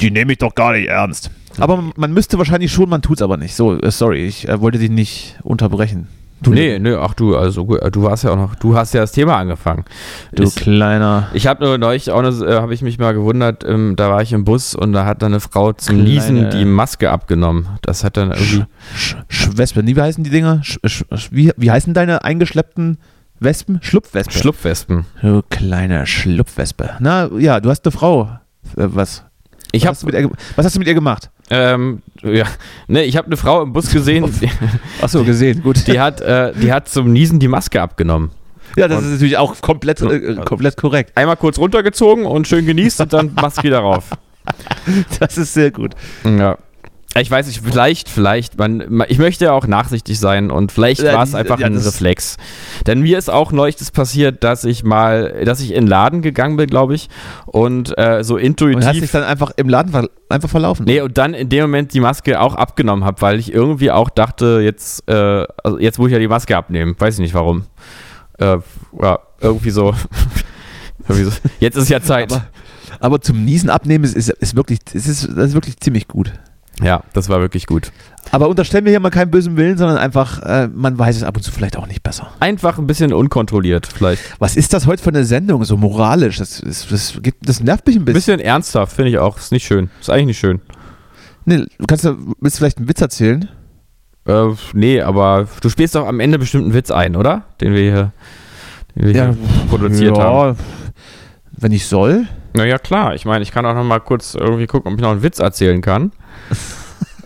Die 0.00 0.10
nehme 0.10 0.32
ich 0.32 0.38
doch 0.38 0.54
gar 0.54 0.72
nicht 0.72 0.88
ernst. 0.88 1.30
Aber 1.58 1.82
man 1.96 2.12
müsste 2.12 2.38
wahrscheinlich 2.38 2.72
schon, 2.72 2.88
man 2.88 3.02
tut 3.02 3.18
es 3.18 3.22
aber 3.22 3.36
nicht. 3.36 3.54
So, 3.54 3.78
äh, 3.80 3.90
sorry, 3.90 4.24
ich 4.26 4.48
äh, 4.48 4.60
wollte 4.60 4.78
dich 4.78 4.90
nicht 4.90 5.36
unterbrechen. 5.42 6.06
Du, 6.42 6.52
Nee, 6.54 6.78
nee, 6.78 6.94
ach 6.94 7.12
du, 7.12 7.36
also 7.36 7.66
gut, 7.66 7.80
du 7.92 8.02
warst 8.02 8.24
ja 8.24 8.30
auch 8.30 8.36
noch, 8.36 8.54
du 8.54 8.74
hast 8.74 8.94
ja 8.94 9.02
das 9.02 9.12
Thema 9.12 9.36
angefangen. 9.36 9.84
du 10.32 10.44
Ich- 10.44 10.54
kleiner. 10.54 11.28
Ich 11.34 11.46
habe 11.46 11.62
nur 11.62 11.76
neulich 11.76 12.10
auch, 12.12 12.22
äh, 12.22 12.54
habe 12.54 12.72
ich 12.72 12.80
mich 12.80 12.98
mal 12.98 13.12
gewundert, 13.12 13.62
ähm, 13.62 13.94
da 13.94 14.08
war 14.08 14.22
ich 14.22 14.32
im 14.32 14.44
Bus 14.44 14.74
und 14.74 14.94
da 14.94 15.04
hat 15.04 15.20
dann 15.20 15.32
eine 15.32 15.40
Frau 15.40 15.74
zum 15.74 15.96
Kleine- 15.96 16.08
Niesen 16.10 16.48
die 16.50 16.64
Maske 16.64 17.10
abgenommen. 17.10 17.68
Das 17.82 18.04
hat 18.04 18.16
dann 18.16 18.30
irgendwie, 18.30 18.64
Sch 18.96 19.16
Schwespe, 19.28 19.86
wie 19.86 20.00
heißen 20.00 20.24
die 20.24 20.30
Dinger? 20.30 20.60
Sch 20.62 20.78
Sch 20.86 21.04
wie, 21.30 21.52
wie 21.58 21.70
heißen 21.70 21.92
deine 21.92 22.24
eingeschleppten 22.24 22.96
Wespen? 23.38 23.78
Schlupfwespe. 23.82 24.32
Schlupfwespen. 24.32 25.04
Du 25.20 25.42
kleine 25.50 26.06
Schlupfwespe. 26.06 26.90
Na 27.00 27.28
ja, 27.38 27.60
du 27.60 27.68
hast 27.68 27.84
eine 27.84 27.92
Frau. 27.92 28.30
Äh, 28.78 28.86
was? 28.88 29.24
Ich 29.72 29.82
was, 29.84 29.90
hast 29.90 30.02
du 30.02 30.06
mit 30.06 30.14
ihr, 30.14 30.30
was 30.56 30.64
hast 30.66 30.74
du 30.74 30.78
mit 30.80 30.88
ihr 30.88 30.94
gemacht? 30.94 31.30
ähm, 31.50 32.02
ja, 32.22 32.44
ne, 32.86 33.04
ich 33.04 33.16
habe 33.16 33.26
eine 33.26 33.36
Frau 33.36 33.62
im 33.62 33.72
Bus 33.72 33.90
gesehen, 33.90 34.24
Achso, 35.00 35.24
gesehen, 35.24 35.62
gut. 35.62 35.86
die 35.86 35.98
hat, 36.00 36.20
äh, 36.20 36.52
die 36.54 36.72
hat 36.72 36.88
zum 36.88 37.12
Niesen 37.12 37.40
die 37.40 37.48
Maske 37.48 37.82
abgenommen. 37.82 38.30
ja, 38.76 38.86
das 38.88 39.02
ist 39.02 39.12
natürlich 39.12 39.36
auch 39.36 39.60
komplett, 39.60 40.00
äh, 40.00 40.36
komplett 40.44 40.76
korrekt. 40.76 41.16
Einmal 41.16 41.36
kurz 41.36 41.58
runtergezogen 41.58 42.24
und 42.24 42.46
schön 42.46 42.66
genießt 42.66 43.00
und 43.00 43.12
dann 43.12 43.32
Maske 43.34 43.64
wieder 43.64 43.80
rauf. 43.80 44.10
Das 45.20 45.36
ist 45.38 45.54
sehr 45.54 45.70
gut. 45.70 45.94
Ja. 46.24 46.56
Ich 47.18 47.28
weiß 47.28 47.48
nicht, 47.48 47.60
vielleicht, 47.64 48.08
vielleicht, 48.08 48.56
man, 48.56 49.04
ich 49.08 49.18
möchte 49.18 49.46
ja 49.46 49.52
auch 49.52 49.66
nachsichtig 49.66 50.20
sein 50.20 50.52
und 50.52 50.70
vielleicht 50.70 51.02
war 51.02 51.24
es 51.24 51.34
einfach 51.34 51.58
ja, 51.58 51.66
ein 51.66 51.76
Reflex. 51.76 52.36
Denn 52.86 53.00
mir 53.00 53.18
ist 53.18 53.28
auch 53.28 53.50
neulich 53.50 53.74
das 53.74 53.90
passiert, 53.90 54.44
dass 54.44 54.62
ich 54.62 54.84
mal, 54.84 55.44
dass 55.44 55.60
ich 55.60 55.70
in 55.70 55.82
den 55.82 55.86
Laden 55.88 56.22
gegangen 56.22 56.56
bin, 56.56 56.68
glaube 56.68 56.94
ich, 56.94 57.08
und 57.46 57.98
äh, 57.98 58.22
so 58.22 58.34
Und 58.34 58.42
hast 58.42 58.44
dich 58.44 58.46
intuitiv. 58.46 59.10
dann 59.10 59.24
einfach 59.24 59.50
im 59.56 59.68
Laden 59.68 59.90
ver 59.90 60.08
einfach 60.28 60.48
verlaufen. 60.48 60.86
Nee, 60.86 61.00
und 61.00 61.18
dann 61.18 61.34
in 61.34 61.48
dem 61.48 61.62
Moment 61.62 61.92
die 61.94 61.98
Maske 61.98 62.40
auch 62.40 62.54
abgenommen 62.54 63.04
habe, 63.04 63.20
weil 63.22 63.40
ich 63.40 63.52
irgendwie 63.52 63.90
auch 63.90 64.08
dachte, 64.08 64.60
jetzt, 64.62 65.08
äh, 65.08 65.44
also 65.64 65.80
jetzt 65.80 65.98
muss 65.98 66.06
ich 66.06 66.12
ja 66.12 66.20
die 66.20 66.28
Maske 66.28 66.56
abnehmen. 66.56 66.94
Weiß 66.96 67.14
ich 67.14 67.20
nicht 67.20 67.34
warum. 67.34 67.64
Äh, 68.38 68.58
ja, 69.02 69.18
irgendwie 69.40 69.70
so. 69.70 69.92
irgendwie 71.08 71.24
so. 71.24 71.32
Jetzt 71.58 71.76
ist 71.76 71.88
ja 71.88 72.00
Zeit. 72.00 72.30
Aber, 72.30 72.46
aber 73.00 73.20
zum 73.20 73.44
Niesen 73.44 73.68
abnehmen 73.68 74.04
ist, 74.04 74.14
ist, 74.14 74.28
ist, 74.28 74.54
wirklich, 74.54 74.78
ist, 74.92 75.08
ist, 75.08 75.28
das 75.36 75.48
ist 75.48 75.54
wirklich 75.54 75.80
ziemlich 75.80 76.06
gut. 76.06 76.32
Ja, 76.82 77.02
das 77.12 77.28
war 77.28 77.40
wirklich 77.40 77.66
gut. 77.66 77.92
Aber 78.32 78.48
unterstellen 78.48 78.84
wir 78.84 78.90
hier 78.92 79.00
mal 79.00 79.10
keinen 79.10 79.30
bösen 79.30 79.56
Willen, 79.56 79.76
sondern 79.76 79.98
einfach, 79.98 80.40
äh, 80.42 80.68
man 80.68 80.98
weiß 80.98 81.16
es 81.16 81.22
ab 81.22 81.36
und 81.36 81.42
zu 81.42 81.50
vielleicht 81.50 81.76
auch 81.76 81.86
nicht 81.86 82.02
besser. 82.02 82.30
Einfach 82.40 82.78
ein 82.78 82.86
bisschen 82.86 83.12
unkontrolliert, 83.12 83.86
vielleicht. 83.86 84.22
Was 84.40 84.56
ist 84.56 84.72
das 84.72 84.86
heute 84.86 85.02
für 85.02 85.10
eine 85.10 85.24
Sendung, 85.24 85.64
so 85.64 85.76
moralisch? 85.76 86.38
Das, 86.38 86.60
das, 86.64 86.86
das, 86.88 87.18
das 87.42 87.60
nervt 87.60 87.86
mich 87.86 87.96
ein 87.96 88.02
Ein 88.02 88.04
bisschen. 88.04 88.36
bisschen 88.36 88.40
ernsthaft, 88.40 88.94
finde 88.94 89.10
ich 89.10 89.18
auch. 89.18 89.36
Ist 89.38 89.52
nicht 89.52 89.66
schön. 89.66 89.90
Ist 90.00 90.10
eigentlich 90.10 90.26
nicht 90.26 90.38
schön. 90.38 90.60
Nee, 91.44 91.64
du 91.78 91.86
kannst 91.86 92.04
du, 92.04 92.16
willst 92.40 92.56
du 92.56 92.60
vielleicht 92.60 92.78
einen 92.78 92.88
Witz 92.88 93.00
erzählen? 93.00 93.48
Äh, 94.26 94.46
nee, 94.74 95.00
aber 95.00 95.48
du 95.60 95.68
spielst 95.70 95.94
doch 95.94 96.06
am 96.06 96.20
Ende 96.20 96.38
bestimmt 96.38 96.64
einen 96.64 96.74
Witz 96.74 96.90
ein, 96.90 97.16
oder? 97.16 97.44
Den 97.60 97.72
wir 97.74 97.80
hier, 97.82 98.12
den 98.94 99.06
wir 99.06 99.12
hier 99.12 99.36
produziert 99.68 100.18
haben. 100.18 100.56
wenn 101.52 101.72
ich 101.72 101.86
soll. 101.86 102.26
Naja, 102.54 102.78
klar. 102.78 103.14
Ich 103.14 103.24
meine, 103.24 103.42
ich 103.42 103.50
kann 103.52 103.64
auch 103.66 103.74
noch 103.74 103.84
mal 103.84 104.00
kurz 104.00 104.34
irgendwie 104.34 104.66
gucken, 104.66 104.92
ob 104.92 104.98
ich 104.98 105.02
noch 105.02 105.10
einen 105.12 105.22
Witz 105.22 105.38
erzählen 105.38 105.80
kann. 105.80 106.12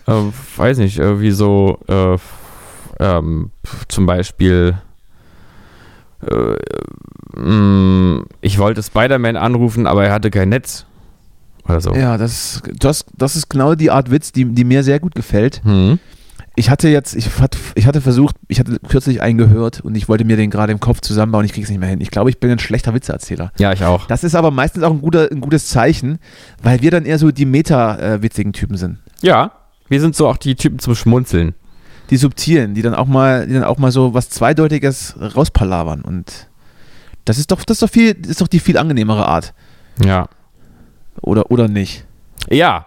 Äh, 0.07 0.13
weiß 0.57 0.79
nicht, 0.79 0.99
irgendwie 0.99 1.31
so 1.31 1.79
äh, 1.89 2.17
ähm, 3.01 3.51
zum 3.89 4.07
Beispiel 4.07 4.79
äh, 6.31 7.39
mh, 7.39 8.25
ich 8.41 8.59
wollte 8.59 8.83
Spider-Man 8.83 9.37
anrufen, 9.37 9.87
aber 9.87 10.07
er 10.07 10.13
hatte 10.13 10.31
kein 10.31 10.49
Netz. 10.51 10.87
Oder 11.67 11.81
so. 11.81 11.95
Ja, 11.95 12.19
das, 12.19 12.63
das, 12.79 13.07
das 13.17 13.37
ist 13.37 13.49
genau 13.49 13.75
die 13.75 13.91
Art 13.91 14.11
Witz, 14.11 14.33
die, 14.33 14.45
die 14.45 14.65
mir 14.65 14.83
sehr 14.83 15.01
gut 15.01 15.15
gefällt. 15.15 15.63
Hm. 15.65 15.99
Ich 16.57 16.71
hatte 16.71 16.89
jetzt, 16.89 17.17
ich, 17.17 17.41
hat, 17.41 17.57
ich 17.75 17.87
hatte 17.87 18.01
versucht, 18.01 18.37
ich 18.47 18.61
hatte 18.61 18.79
kürzlich 18.79 19.21
einen 19.21 19.39
gehört 19.39 19.81
und 19.81 19.97
ich 19.97 20.09
wollte 20.09 20.25
mir 20.25 20.37
den 20.37 20.51
gerade 20.51 20.73
im 20.73 20.79
Kopf 20.79 21.01
zusammenbauen, 21.01 21.45
ich 21.45 21.53
kriege 21.53 21.65
es 21.65 21.71
nicht 21.71 21.81
mehr 21.81 21.89
hin. 21.89 22.01
Ich 22.01 22.13
glaube, 22.13 22.31
ich 22.31 22.39
bin 22.39 22.51
ein 22.51 22.61
schlechter 22.61 22.95
Witzeerzähler. 22.95 23.53
Ja, 23.59 23.73
ich 23.73 23.85
auch. 23.85 24.07
Das 24.07 24.23
ist 24.23 24.37
aber 24.37 24.53
meistens 24.53 24.85
auch 24.85 24.93
ein, 24.93 25.01
guter, 25.01 25.29
ein 25.33 25.41
gutes 25.41 25.69
Zeichen, 25.69 26.21
weil 26.63 26.81
wir 26.81 26.93
dann 26.93 27.07
eher 27.07 27.19
so 27.19 27.33
die 27.33 27.45
meta-witzigen 27.45 28.53
Typen 28.53 28.77
sind. 28.77 28.99
Ja, 29.21 29.53
wir 29.89 30.01
sind 30.01 30.15
so 30.15 30.29
auch 30.29 30.37
die 30.37 30.55
Typen 30.55 30.79
zum 30.79 30.95
Schmunzeln. 30.95 31.55
Die 32.11 32.17
subtilen, 32.17 32.75
die 32.75 32.83
dann 32.83 32.95
auch 32.95 33.07
mal, 33.07 33.47
die 33.47 33.55
dann 33.55 33.65
auch 33.65 33.79
mal 33.79 33.91
so 33.91 34.15
was 34.15 34.29
Zweideutiges 34.31 35.17
rauspalavern. 35.19 36.03
Und 36.03 36.49
das 37.25 37.39
ist 37.39 37.51
doch, 37.51 37.65
das 37.65 37.77
ist 37.77 37.83
doch 37.83 37.91
viel, 37.91 38.15
das 38.15 38.33
ist 38.33 38.41
doch 38.41 38.49
die 38.49 38.61
viel 38.61 38.79
angenehmere 38.79 39.27
Art. 39.27 39.55
Ja. 40.05 40.29
Oder, 41.21 41.51
oder 41.51 41.69
nicht? 41.69 42.05
Ja. 42.51 42.87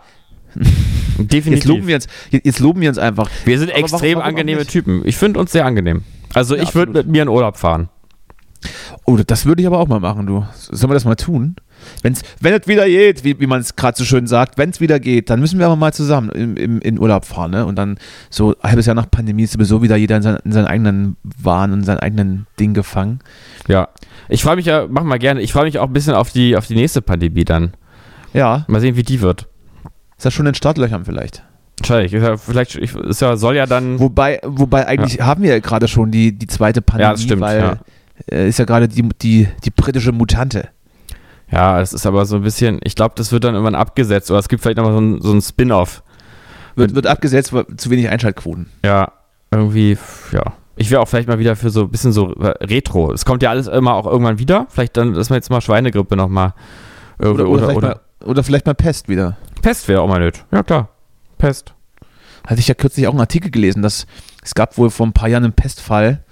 Definitiv. 1.17 1.51
Jetzt 1.53 1.65
loben 1.65 1.87
wir 1.87 1.95
uns, 1.95 2.07
jetzt 2.31 2.59
loben 2.59 2.81
wir 2.81 2.89
uns 2.89 2.97
einfach. 2.97 3.29
Wir 3.45 3.59
sind 3.59 3.69
Aber 3.71 3.81
warum- 3.81 3.93
extrem 3.93 4.11
warum 4.17 4.23
auch 4.23 4.27
angenehme? 4.27 4.65
Typen. 4.65 5.01
Ich 5.05 5.17
finde 5.17 5.39
uns 5.39 5.51
sehr 5.51 5.65
angenehm. 5.65 6.03
Also 6.33 6.55
Ja, 6.55 6.63
ich 6.63 6.75
würde 6.75 6.91
mit 6.93 7.07
mir 7.07 7.23
in 7.23 7.29
Urlaub 7.29 7.57
fahren. 7.57 7.89
Oh, 9.05 9.15
das 9.25 9.45
würde 9.45 9.61
ich 9.61 9.67
aber 9.67 9.79
auch 9.79 9.87
mal 9.87 9.99
machen, 9.99 10.25
du. 10.25 10.45
Sollen 10.53 10.89
wir 10.89 10.95
das 10.95 11.05
mal 11.05 11.15
tun? 11.15 11.55
Wenn's, 12.01 12.23
wenn 12.41 12.53
es 12.53 12.67
wieder 12.67 12.85
geht, 12.87 13.23
wie, 13.23 13.39
wie 13.39 13.45
man 13.47 13.61
es 13.61 13.75
gerade 13.75 13.95
so 13.95 14.03
schön 14.03 14.25
sagt, 14.27 14.57
wenn 14.57 14.71
es 14.71 14.81
wieder 14.81 14.99
geht, 14.99 15.29
dann 15.29 15.39
müssen 15.39 15.59
wir 15.59 15.67
aber 15.67 15.75
mal 15.75 15.93
zusammen 15.93 16.29
im, 16.31 16.57
im, 16.57 16.81
in 16.81 16.99
Urlaub 16.99 17.23
fahren. 17.23 17.51
Ne? 17.51 17.65
Und 17.65 17.75
dann 17.77 17.97
so 18.29 18.55
ein 18.61 18.69
halbes 18.71 18.87
Jahr 18.87 18.95
nach 18.95 19.09
Pandemie 19.09 19.43
ist 19.43 19.53
sowieso 19.53 19.81
wieder 19.83 19.95
jeder 19.95 20.17
in, 20.17 20.23
sein, 20.23 20.37
in 20.43 20.51
seinen 20.51 20.65
eigenen 20.65 21.17
Wahn 21.23 21.71
und 21.71 21.83
seinen 21.83 21.99
eigenen 21.99 22.47
Ding 22.59 22.73
gefangen. 22.73 23.19
Ja. 23.67 23.89
Ich 24.27 24.41
freue 24.43 24.55
mich 24.57 24.65
ja, 24.65 24.87
mach 24.89 25.03
mal 25.03 25.19
gerne, 25.19 25.41
ich 25.41 25.53
freue 25.53 25.65
mich 25.65 25.77
auch 25.79 25.87
ein 25.87 25.93
bisschen 25.93 26.15
auf 26.15 26.31
die, 26.31 26.57
auf 26.57 26.65
die 26.67 26.75
nächste 26.75 27.01
Pandemie 27.01 27.45
dann. 27.45 27.73
Ja, 28.33 28.65
Mal 28.67 28.81
sehen, 28.81 28.95
wie 28.97 29.03
die 29.03 29.21
wird. 29.21 29.47
Ist 30.17 30.25
ja 30.25 30.31
schon 30.31 30.45
in 30.47 30.53
Startlöchern 30.55 31.05
vielleicht. 31.05 31.43
Wahrscheinlich. 31.79 32.13
Ist 32.13 32.23
ja, 32.23 32.37
vielleicht 32.37 32.75
ich- 32.75 32.95
ist 32.95 33.21
ja, 33.21 33.37
soll 33.37 33.55
ja 33.55 33.65
dann. 33.67 33.99
Wobei, 33.99 34.39
wobei 34.43 34.87
eigentlich 34.87 35.21
haben 35.21 35.43
wir 35.43 35.51
ja 35.51 35.59
gerade 35.59 35.87
schon 35.87 36.11
die, 36.11 36.31
die 36.37 36.47
zweite 36.47 36.81
Pandemie, 36.81 37.07
Ja, 37.07 37.11
das 37.13 37.21
stimmt, 37.23 37.41
weil 37.41 37.59
ja. 37.59 37.77
äh, 38.31 38.49
ist 38.49 38.57
ja 38.59 38.65
gerade 38.65 38.87
die, 38.87 39.07
die, 39.21 39.47
die 39.63 39.69
britische 39.69 40.11
Mutante. 40.11 40.69
Ja, 41.51 41.79
es 41.79 41.93
ist 41.93 42.05
aber 42.05 42.25
so 42.25 42.35
ein 42.37 42.41
bisschen, 42.41 42.79
ich 42.83 42.95
glaube, 42.95 43.13
das 43.15 43.31
wird 43.31 43.43
dann 43.43 43.53
irgendwann 43.53 43.75
abgesetzt 43.75 44.29
oder 44.31 44.39
es 44.39 44.49
gibt 44.49 44.63
vielleicht 44.63 44.77
nochmal 44.77 44.93
so 44.93 44.99
ein, 44.99 45.21
so 45.21 45.31
ein 45.31 45.41
Spin-off. 45.41 46.03
Wird, 46.75 46.93
wird 46.93 47.07
abgesetzt, 47.07 47.53
weil 47.53 47.65
zu 47.77 47.89
wenig 47.89 48.09
Einschaltquoten. 48.09 48.69
Ja, 48.83 49.11
irgendwie, 49.51 49.97
ja. 50.31 50.43
Ich 50.75 50.91
wäre 50.91 51.01
auch 51.01 51.07
vielleicht 51.07 51.27
mal 51.27 51.39
wieder 51.39 51.55
für 51.55 51.69
so 51.71 51.81
ein 51.83 51.89
bisschen 51.89 52.11
so 52.11 52.33
äh, 52.35 52.49
Retro. 52.65 53.11
Es 53.11 53.25
kommt 53.25 53.41
ja 53.41 53.49
alles 53.49 53.67
immer 53.67 53.93
auch 53.95 54.05
irgendwann 54.05 54.37
wieder. 54.37 54.67
Vielleicht 54.69 54.95
dann, 54.97 55.13
dass 55.13 55.29
wir 55.31 55.35
jetzt 55.35 55.49
mal 55.49 55.61
Schweinegrippe 55.61 56.15
nochmal. 56.15 56.53
Oder, 57.17 57.29
Oder, 57.31 57.47
oder, 57.47 57.49
oder, 57.49 57.59
vielleicht 57.63 57.77
oder, 57.77 57.87
Mal, 57.87 58.29
oder 58.29 58.43
vielleicht 58.43 58.65
mal 58.67 58.75
Pest 58.75 59.09
wieder. 59.09 59.37
Pest 59.67 59.89
wäre 59.89 59.99
auch 59.99 60.07
mal 60.07 60.21
nett. 60.21 60.45
Ja, 60.49 60.63
klar. 60.63 60.87
Pest. 61.37 61.73
hatte 62.47 62.61
ich 62.61 62.69
ja 62.69 62.73
kürzlich 62.73 63.05
auch 63.05 63.11
einen 63.11 63.19
Artikel 63.19 63.51
gelesen, 63.51 63.81
dass 63.81 64.07
es 64.41 64.55
gab 64.55 64.77
wohl 64.77 64.89
vor 64.89 65.05
ein 65.05 65.11
paar 65.11 65.27
Jahren 65.27 65.43
einen 65.43 65.51
Pestfall. 65.51 66.23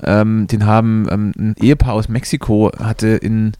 Ähm, 0.00 0.46
den 0.46 0.64
haben 0.64 1.08
ähm, 1.10 1.32
ein 1.36 1.56
Ehepaar 1.60 1.94
aus 1.94 2.08
Mexiko 2.08 2.70
hatte 2.80 3.08
in 3.08 3.54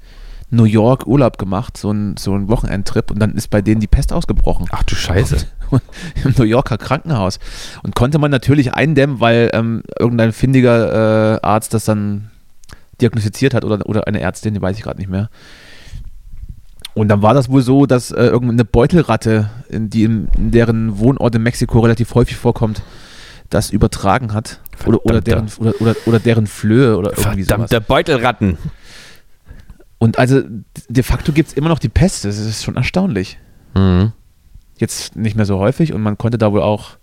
New 0.50 0.66
York 0.66 1.08
Urlaub 1.08 1.36
gemacht, 1.36 1.76
so 1.76 1.90
ein, 1.90 2.16
so 2.16 2.32
ein 2.32 2.48
Wochenendtrip 2.48 3.10
und 3.10 3.18
dann 3.18 3.34
ist 3.34 3.48
bei 3.48 3.60
denen 3.60 3.80
die 3.80 3.88
Pest 3.88 4.12
ausgebrochen. 4.12 4.66
Ach 4.70 4.84
du 4.84 4.94
Scheiße. 4.94 5.48
Im 6.24 6.34
New 6.38 6.44
Yorker 6.44 6.78
Krankenhaus. 6.78 7.40
Und 7.82 7.96
konnte 7.96 8.20
man 8.20 8.30
natürlich 8.30 8.74
eindämmen, 8.74 9.18
weil 9.18 9.50
ähm, 9.52 9.82
irgendein 9.98 10.30
findiger 10.30 11.34
äh, 11.34 11.40
Arzt 11.42 11.74
das 11.74 11.86
dann 11.86 12.30
diagnostiziert 13.00 13.52
hat 13.52 13.64
oder, 13.64 13.84
oder 13.86 14.06
eine 14.06 14.20
Ärztin, 14.20 14.54
die 14.54 14.62
weiß 14.62 14.76
ich 14.76 14.84
gerade 14.84 15.00
nicht 15.00 15.10
mehr. 15.10 15.28
Und 16.98 17.06
dann 17.06 17.22
war 17.22 17.32
das 17.32 17.48
wohl 17.48 17.62
so, 17.62 17.86
dass 17.86 18.10
äh, 18.10 18.24
irgendeine 18.24 18.64
Beutelratte, 18.64 19.50
in, 19.68 19.88
die 19.88 20.02
in, 20.02 20.28
deren 20.36 20.98
Wohnort 20.98 21.32
in 21.32 21.42
Mexiko 21.44 21.78
relativ 21.78 22.12
häufig 22.16 22.36
vorkommt, 22.36 22.82
das 23.50 23.70
übertragen 23.70 24.32
hat. 24.32 24.60
Oder, 24.84 25.06
oder, 25.06 25.20
deren, 25.20 25.48
oder, 25.58 25.80
oder, 25.80 25.94
oder 26.06 26.18
deren 26.18 26.48
Flöhe 26.48 26.96
oder 26.96 27.10
irgendwie 27.16 27.44
sowas. 27.44 27.68
Verdammte 27.70 27.80
Beutelratten. 27.80 28.58
Und 29.98 30.18
also 30.18 30.42
de 30.88 31.02
facto 31.04 31.32
gibt 31.32 31.50
es 31.50 31.54
immer 31.54 31.68
noch 31.68 31.78
die 31.78 31.88
Pest. 31.88 32.24
Das 32.24 32.36
ist 32.36 32.64
schon 32.64 32.74
erstaunlich. 32.74 33.38
Mhm. 33.74 34.12
Jetzt 34.76 35.14
nicht 35.14 35.36
mehr 35.36 35.46
so 35.46 35.60
häufig 35.60 35.92
und 35.92 36.02
man 36.02 36.18
konnte 36.18 36.36
da 36.36 36.50
wohl 36.50 36.62
auch 36.62 36.98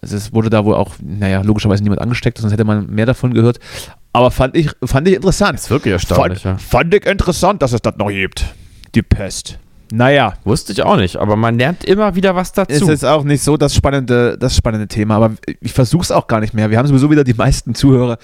Also 0.00 0.16
es 0.16 0.32
wurde 0.32 0.50
da 0.50 0.64
wohl 0.64 0.74
auch, 0.74 0.94
naja, 1.00 1.42
logischerweise 1.42 1.84
niemand 1.84 2.00
angesteckt, 2.00 2.38
sonst 2.38 2.52
hätte 2.52 2.64
man 2.64 2.86
mehr 2.86 3.06
davon 3.06 3.34
gehört. 3.34 3.60
Aber 4.12 4.32
fand 4.32 4.56
ich, 4.56 4.70
fand 4.84 5.06
ich 5.06 5.14
interessant. 5.14 5.58
Das 5.58 5.64
ist 5.64 5.70
wirklich 5.70 5.92
erstaunlich, 5.92 6.42
Fand, 6.42 6.60
ja. 6.60 6.66
fand 6.66 6.92
ich 6.92 7.06
interessant, 7.06 7.62
dass 7.62 7.72
es 7.72 7.82
das 7.82 7.96
noch 7.98 8.08
gibt. 8.08 8.46
Die 8.96 9.02
Pest. 9.02 9.58
Naja, 9.92 10.34
Wusste 10.44 10.72
ich 10.72 10.82
auch 10.82 10.96
nicht, 10.96 11.16
aber 11.16 11.36
man 11.36 11.58
lernt 11.58 11.84
immer 11.84 12.14
wieder 12.14 12.34
was 12.34 12.48
ist 12.48 12.56
dazu. 12.56 12.88
jetzt 12.88 13.04
auch 13.04 13.24
nicht 13.24 13.42
so 13.42 13.58
das 13.58 13.74
spannende, 13.74 14.38
das 14.38 14.56
spannende 14.56 14.88
Thema, 14.88 15.16
aber 15.16 15.34
ich 15.60 15.74
versuche 15.74 16.02
es 16.02 16.10
auch 16.10 16.26
gar 16.28 16.40
nicht 16.40 16.54
mehr. 16.54 16.70
Wir 16.70 16.78
haben 16.78 16.88
sowieso 16.88 17.10
wieder 17.10 17.22
die 17.22 17.34
meisten 17.34 17.74
Zuhörer, 17.74 18.16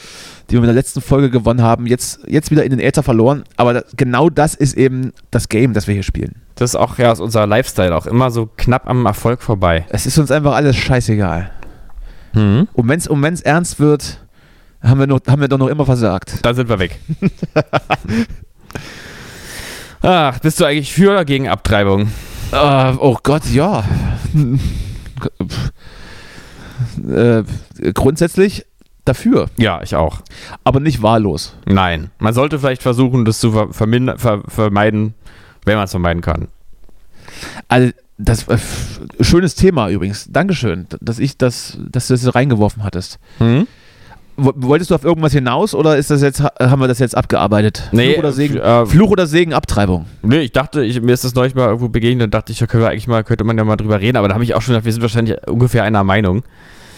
die 0.49 0.55
wir 0.55 0.61
mit 0.61 0.69
der 0.69 0.75
letzten 0.75 1.03
Folge 1.03 1.29
gewonnen 1.29 1.61
haben, 1.61 1.87
jetzt, 1.87 2.21
jetzt 2.27 2.51
wieder 2.51 2.65
in 2.65 2.71
den 2.71 2.81
Äther 2.81 3.03
verloren. 3.03 3.45
Aber 3.57 3.75
das, 3.75 3.85
genau 3.99 4.31
das 4.31 4.55
ist 4.55 4.75
eben 4.75 5.13
das 5.31 5.51
Game, 5.51 5.75
das 5.75 5.87
wir 5.87 5.93
hier 5.93 6.03
spielen. 6.03 6.37
Das 6.55 6.71
ist 6.71 6.77
auch 6.77 6.97
ja 6.97 7.13
aus 7.13 7.21
unser 7.21 7.47
Lifestyle 7.47 7.95
auch 7.95 8.07
immer 8.07 8.31
so 8.31 8.49
knapp 8.57 8.89
am 8.89 9.05
Erfolg 9.05 9.43
vorbei. 9.43 9.85
Es 9.91 10.07
ist 10.07 10.17
uns 10.17 10.31
einfach 10.31 10.55
alles 10.55 10.75
scheißegal. 10.77 11.51
Mhm. 12.33 12.67
Und 12.73 12.89
wenn 12.89 12.99
es 12.99 13.07
um 13.07 13.23
wenn's 13.23 13.43
ernst 13.43 13.79
wird, 13.79 14.25
haben 14.81 14.99
wir, 14.99 15.07
noch, 15.07 15.21
haben 15.29 15.43
wir 15.43 15.49
doch 15.49 15.59
noch 15.59 15.69
immer 15.69 15.85
versagt. 15.85 16.39
Da 16.43 16.55
sind 16.55 16.69
wir 16.71 16.79
weg. 16.79 16.99
Ach, 20.03 20.39
bist 20.41 20.59
du 20.61 20.65
eigentlich 20.65 20.93
für 20.93 21.11
oder 21.13 21.25
gegen 21.25 21.49
Abtreibung? 21.49 22.09
Äh, 22.53 22.93
oh 22.99 23.17
Gott, 23.23 23.47
ja. 23.47 23.85
äh, 27.09 27.43
grundsätzlich 27.95 28.67
dafür, 29.05 29.49
Ja, 29.59 29.81
ich 29.83 29.95
auch. 29.97 30.21
aber 30.65 30.81
nicht 30.81 31.03
wahllos. 31.03 31.57
Nein. 31.67 32.11
Man 32.19 32.35
sollte 32.35 32.59
vielleicht 32.59 32.83
versuchen, 32.83 33.25
das 33.25 33.39
zu 33.41 33.53
ver 33.53 33.69
ver 33.73 34.43
vermeiden, 34.47 35.15
wenn 35.65 35.77
man 35.77 35.85
es 35.85 35.91
vermeiden 35.91 36.23
kann. 36.23 36.49
Also, 37.69 37.93
das 38.19 38.47
äh, 38.49 38.59
schönes 39.21 39.55
Thema 39.55 39.89
übrigens. 39.89 40.27
Dankeschön, 40.31 40.87
dass 41.01 41.19
ich 41.19 41.37
das, 41.39 41.79
dass 41.91 42.09
du 42.09 42.15
das 42.15 42.35
reingeworfen 42.35 42.85
hattest. 42.85 43.19
Hm? 43.39 43.67
Wo- 44.37 44.53
Wolltest 44.57 44.91
du 44.91 44.95
auf 44.95 45.05
irgendwas 45.05 45.33
hinaus 45.33 45.75
oder 45.75 45.97
ist 45.97 46.11
das 46.11 46.23
jetzt, 46.23 46.43
ha- 46.43 46.53
haben 46.59 46.81
wir 46.81 46.89
das 46.89 46.99
jetzt 46.99 47.17
abgearbeitet? 47.17 47.89
Nee, 47.93 48.13
Fluch 48.15 48.19
oder 48.21 48.33
Segen, 48.33 48.57
äh, 48.57 48.87
Fluch 48.87 49.11
oder 49.11 49.27
Segen 49.27 49.53
Abtreibung. 49.53 50.07
Nee, 50.23 50.39
ich 50.41 50.53
dachte, 50.53 50.83
ich, 50.85 51.01
mir 51.03 51.13
ist 51.13 51.25
das 51.25 51.35
neulich 51.35 51.55
mal 51.55 51.67
irgendwo 51.67 51.89
begegnet, 51.89 52.33
da 52.33 52.39
dachte 52.39 52.53
ich, 52.53 52.59
da 52.59 52.67
können 52.67 52.83
wir 52.83 52.91
eigentlich 52.91 53.09
mal, 53.09 53.25
könnte 53.25 53.45
man 53.45 53.59
ja 53.59 53.65
mal 53.65 53.77
drüber 53.77 54.01
reden, 54.01 54.17
aber 54.17 54.29
da 54.29 54.35
habe 54.35 54.45
ich 54.45 54.55
auch 54.55 54.63
schon 54.63 54.73
gedacht, 54.73 54.87
wir 54.87 54.93
sind 54.93 55.03
wahrscheinlich 55.03 55.37
ungefähr 55.47 55.85
einer 55.85 56.03
Meinung. 56.05 56.43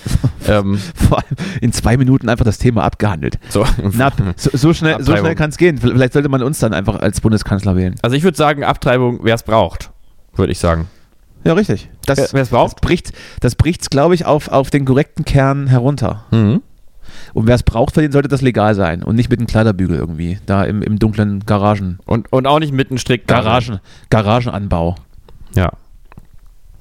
ähm, 0.48 0.78
Vor 0.94 1.18
allem 1.18 1.36
in 1.62 1.72
zwei 1.72 1.96
Minuten 1.96 2.28
einfach 2.28 2.44
das 2.44 2.58
Thema 2.58 2.84
abgehandelt. 2.84 3.38
so. 3.48 3.64
Na, 3.92 4.12
so, 4.36 4.50
so 4.52 4.74
schnell, 4.74 5.02
so 5.02 5.16
schnell 5.16 5.34
kann 5.34 5.48
es 5.50 5.56
gehen. 5.56 5.78
Vielleicht 5.78 6.12
sollte 6.12 6.28
man 6.28 6.42
uns 6.42 6.58
dann 6.58 6.74
einfach 6.74 7.00
als 7.00 7.20
Bundeskanzler 7.22 7.74
wählen. 7.74 7.94
Also 8.02 8.14
ich 8.14 8.22
würde 8.22 8.36
sagen, 8.36 8.64
Abtreibung, 8.64 9.20
wer 9.22 9.34
es 9.34 9.42
braucht, 9.42 9.90
würde 10.36 10.52
ich 10.52 10.58
sagen. 10.58 10.88
Ja, 11.44 11.54
richtig. 11.54 11.88
Das, 12.06 12.18
Wer- 12.18 12.28
wer 12.32 12.42
es 12.42 12.48
braucht? 12.50 12.76
Das 12.76 12.80
bricht 12.82 13.12
bricht's, 13.58 13.90
glaube 13.90 14.14
ich, 14.14 14.24
auf, 14.26 14.48
auf 14.48 14.70
den 14.70 14.84
korrekten 14.84 15.24
Kern 15.24 15.66
herunter. 15.68 16.24
Mhm. 16.30 16.60
Und 17.32 17.46
wer 17.46 17.54
es 17.54 17.62
braucht, 17.62 17.94
für 17.94 18.00
den 18.02 18.12
sollte 18.12 18.28
das 18.28 18.42
legal 18.42 18.74
sein 18.74 19.02
und 19.02 19.16
nicht 19.16 19.30
mit 19.30 19.38
einem 19.40 19.46
Kleiderbügel 19.46 19.96
irgendwie, 19.96 20.38
da 20.46 20.64
im, 20.64 20.82
im 20.82 20.98
dunklen 20.98 21.40
Garagen. 21.46 21.98
Und, 22.06 22.32
und 22.32 22.46
auch 22.46 22.58
nicht 22.58 22.72
mit 22.72 22.90
einem 22.90 22.98
Strick. 22.98 23.26
Garagen, 23.26 23.80
Garagenanbau. 24.10 24.96
Ja. 25.54 25.70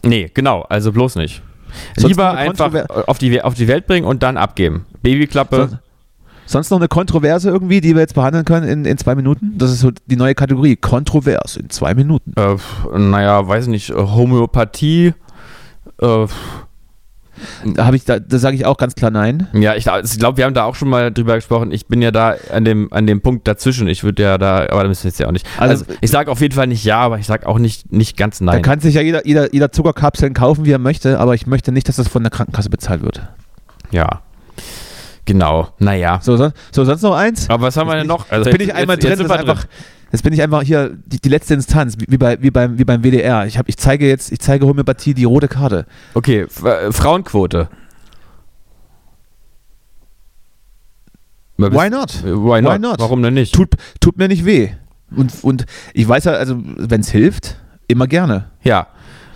Nee, 0.03 0.29
genau, 0.33 0.61
also 0.69 0.91
bloß 0.91 1.15
nicht. 1.15 1.41
Sonst 1.95 2.09
Lieber 2.09 2.31
einfach 2.31 2.71
auf 3.07 3.17
die, 3.17 3.41
auf 3.41 3.53
die 3.55 3.67
Welt 3.67 3.87
bringen 3.87 4.05
und 4.05 4.21
dann 4.21 4.37
abgeben. 4.37 4.85
Babyklappe. 5.01 5.69
So- 5.71 5.77
Sonst 6.45 6.69
noch 6.71 6.77
eine 6.77 6.89
Kontroverse 6.89 7.49
irgendwie, 7.49 7.79
die 7.79 7.95
wir 7.95 8.01
jetzt 8.01 8.15
behandeln 8.15 8.43
können 8.43 8.67
in, 8.67 8.83
in 8.83 8.97
zwei 8.97 9.15
Minuten? 9.15 9.57
Das 9.57 9.71
ist 9.71 9.79
so 9.79 9.91
die 10.07 10.17
neue 10.17 10.35
Kategorie. 10.35 10.75
Kontrovers 10.75 11.55
in 11.55 11.69
zwei 11.69 11.93
Minuten. 11.93 12.33
Äh, 12.35 12.57
naja, 12.99 13.47
weiß 13.47 13.67
nicht, 13.67 13.91
Homöopathie. 13.91 15.13
Äh, 16.01 16.25
Da, 17.65 17.85
hab 17.85 17.93
ich, 17.93 18.05
da, 18.05 18.19
da 18.19 18.37
sage 18.37 18.55
ich 18.55 18.65
auch 18.65 18.77
ganz 18.77 18.95
klar 18.95 19.11
nein. 19.11 19.47
ja, 19.53 19.75
ich, 19.75 19.87
ich 19.87 20.19
glaube, 20.19 20.37
wir 20.37 20.45
haben 20.45 20.53
da 20.53 20.63
auch 20.63 20.75
schon 20.75 20.89
mal 20.89 21.11
drüber 21.11 21.35
gesprochen. 21.35 21.71
Ich 21.71 21.87
bin 21.87 22.01
ja 22.01 22.11
da 22.11 22.35
an 22.53 22.65
dem, 22.65 22.91
an 22.91 23.07
dem 23.07 23.21
Punkt 23.21 23.47
dazwischen. 23.47 23.87
Ich 23.87 24.03
würde 24.03 24.23
ja 24.23 24.37
da, 24.37 24.67
aber 24.69 24.83
da 24.83 24.87
müssen 24.89 25.03
wir 25.03 25.09
jetzt 25.09 25.19
ja 25.19 25.27
auch 25.27 25.31
nicht. 25.31 25.45
Also- 25.57 25.85
Also, 25.85 25.97
ich 26.01 26.11
sage 26.11 26.29
auf 26.31 26.41
jeden 26.41 26.53
Fall 26.55 26.67
nicht 26.67 26.83
ja, 26.83 26.99
aber 26.99 27.17
ich 27.19 27.25
sage 27.25 27.47
auch 27.47 27.57
nicht, 27.59 27.91
nicht 27.91 28.15
ganz 28.17 28.39
Da 28.39 28.45
nein. 28.45 28.61
kann 28.61 28.79
sich 28.79 28.95
ja 28.95 29.01
jeder, 29.01 29.25
jeder, 29.25 29.53
jeder 29.53 29.71
Zuckerkapseln 29.71 30.33
kaufen, 30.33 30.65
wie 30.65 30.71
er 30.71 30.79
möchte, 30.79 31.19
aber 31.19 31.33
ich 31.35 31.47
möchte 31.47 31.71
nicht, 31.71 31.87
dass 31.89 31.95
das 31.95 32.07
von 32.07 32.21
der 32.23 32.29
Krankenkasse 32.31 32.69
bezahlt 32.69 33.01
wird. 33.03 33.21
ja. 33.91 34.21
Genau. 35.25 35.69
Naja. 35.79 36.19
So, 36.21 36.35
so, 36.35 36.51
so 36.73 36.83
sonst 36.83 37.01
noch 37.01 37.15
eins? 37.15 37.49
Aber 37.49 37.67
was 37.67 37.77
haben 37.77 37.87
wir 37.89 37.95
denn 37.95 38.07
noch? 38.07 38.29
Also 38.29 38.49
Jetzt 38.49 38.57
bin 38.57 38.67
ich 38.67 38.75
einmal 38.75 38.97
drin, 38.97 39.15
sind 39.15 39.29
das 39.29 39.37
wir 39.37 39.39
einfach, 39.39 39.65
jetzt 40.13 40.21
bin 40.21 40.31
ich 40.31 40.41
einfach 40.41 40.61
hier 40.61 40.95
die, 41.05 41.19
die 41.19 41.29
letzte 41.29 41.55
Instanz, 41.55 41.97
wie, 41.97 42.17
bei, 42.17 42.41
wie, 42.41 42.51
beim, 42.51 42.77
wie 42.77 42.85
beim 42.85 43.03
WDR. 43.03 43.45
Ich, 43.45 43.57
hab, 43.57 43.67
ich 43.67 43.75
zeige 43.77 44.07
jetzt, 44.07 44.31
ich 44.31 44.39
zeige 44.39 44.65
Homöopathie 44.65 45.13
die 45.13 45.25
rote 45.25 45.47
Karte. 45.49 45.85
Okay, 46.13 46.45
äh, 46.63 46.91
Frauenquote. 46.91 47.67
Why 51.57 51.89
not? 51.89 52.23
Äh, 52.23 52.33
Why 52.33 52.61
not? 52.61 52.73
Why 52.73 52.79
not? 52.79 52.99
Warum 52.99 53.21
denn 53.21 53.33
nicht? 53.33 53.53
Tut, 53.53 53.75
tut 53.99 54.17
mir 54.17 54.27
nicht 54.27 54.45
weh. 54.45 54.69
Und, 55.15 55.31
und 55.43 55.65
ich 55.93 56.07
weiß 56.07 56.25
ja, 56.25 56.33
also 56.33 56.61
wenn 56.63 57.01
es 57.01 57.09
hilft, 57.09 57.57
immer 57.87 58.07
gerne. 58.07 58.49
Ja. 58.63 58.87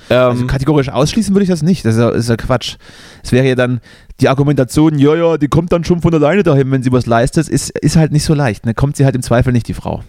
Ähm, 0.09 0.17
Also 0.17 0.47
kategorisch 0.47 0.89
ausschließen 0.89 1.33
würde 1.35 1.43
ich 1.43 1.49
das 1.49 1.61
nicht. 1.61 1.85
Das 1.85 1.95
ist 1.95 2.01
ja, 2.01 2.09
ist 2.09 2.29
ja 2.29 2.37
Quatsch. 2.37 2.77
Es 3.23 3.31
wäre 3.31 3.47
ja 3.47 3.55
dann 3.55 3.81
die 4.19 4.29
Argumentation, 4.29 4.97
ja, 4.97 5.15
ja, 5.15 5.37
die 5.37 5.47
kommt 5.47 5.71
dann 5.71 5.83
schon 5.83 6.01
von 6.01 6.13
alleine 6.13 6.43
dahin, 6.43 6.71
wenn 6.71 6.81
sie 6.81 6.91
was 6.91 7.05
leistet, 7.05 7.47
ist, 7.47 7.69
ist 7.79 7.95
halt 7.95 8.11
nicht 8.11 8.23
so 8.23 8.33
leicht. 8.33 8.65
Dann 8.65 8.73
kommt 8.75 8.97
sie 8.97 9.05
halt 9.05 9.15
im 9.15 9.21
Zweifel 9.21 9.53
nicht, 9.53 9.67
die 9.67 9.73
Frau. 9.73 10.03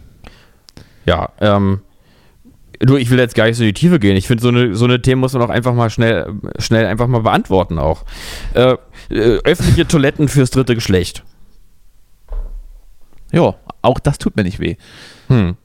Ja, 1.09 1.31
ähm, 1.41 1.81
du, 2.79 2.97
ich 2.97 3.11
will 3.11 3.19
jetzt 3.19 3.35
gar 3.35 3.47
nicht 3.47 3.57
so 3.57 3.63
in 3.63 3.69
die 3.69 3.81
Tiefe 3.81 3.99
gehen. 3.99 4.17
Ich 4.17 4.27
finde, 4.27 4.43
so 4.43 4.49
eine, 4.49 4.75
so 4.75 4.85
eine 4.85 5.01
Themen 5.01 5.21
muss 5.21 5.33
man 5.33 5.43
auch 5.43 5.49
einfach 5.49 5.75
mal 5.75 5.89
schnell, 5.89 6.35
schnell 6.59 6.87
einfach 6.87 7.07
mal 7.07 7.23
beantworten 7.23 7.79
auch. 7.79 8.05
Äh, 8.53 8.77
äh, 9.09 9.39
öffentliche 9.45 9.89
Toiletten 9.89 10.29
fürs 10.29 10.51
dritte 10.51 10.75
Geschlecht. 10.75 11.25
Ja, 13.33 13.55
auch 13.81 13.99
das 13.99 14.19
tut 14.19 14.37
mir 14.37 14.45
nicht 14.45 14.61
weh. 14.61 14.77
Hm. 15.29 15.57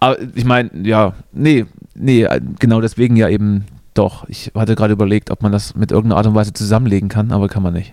Aber 0.00 0.16
ich 0.34 0.44
meine, 0.44 0.70
ja, 0.82 1.14
nee, 1.32 1.66
nee, 1.94 2.26
genau 2.58 2.80
deswegen 2.80 3.16
ja 3.16 3.28
eben 3.28 3.66
doch. 3.92 4.26
Ich 4.28 4.50
hatte 4.54 4.76
gerade 4.76 4.94
überlegt, 4.94 5.30
ob 5.30 5.42
man 5.42 5.52
das 5.52 5.74
mit 5.74 5.92
irgendeiner 5.92 6.18
Art 6.18 6.26
und 6.26 6.34
Weise 6.34 6.54
zusammenlegen 6.54 7.10
kann, 7.10 7.32
aber 7.32 7.48
kann 7.48 7.62
man 7.62 7.74
nicht. 7.74 7.92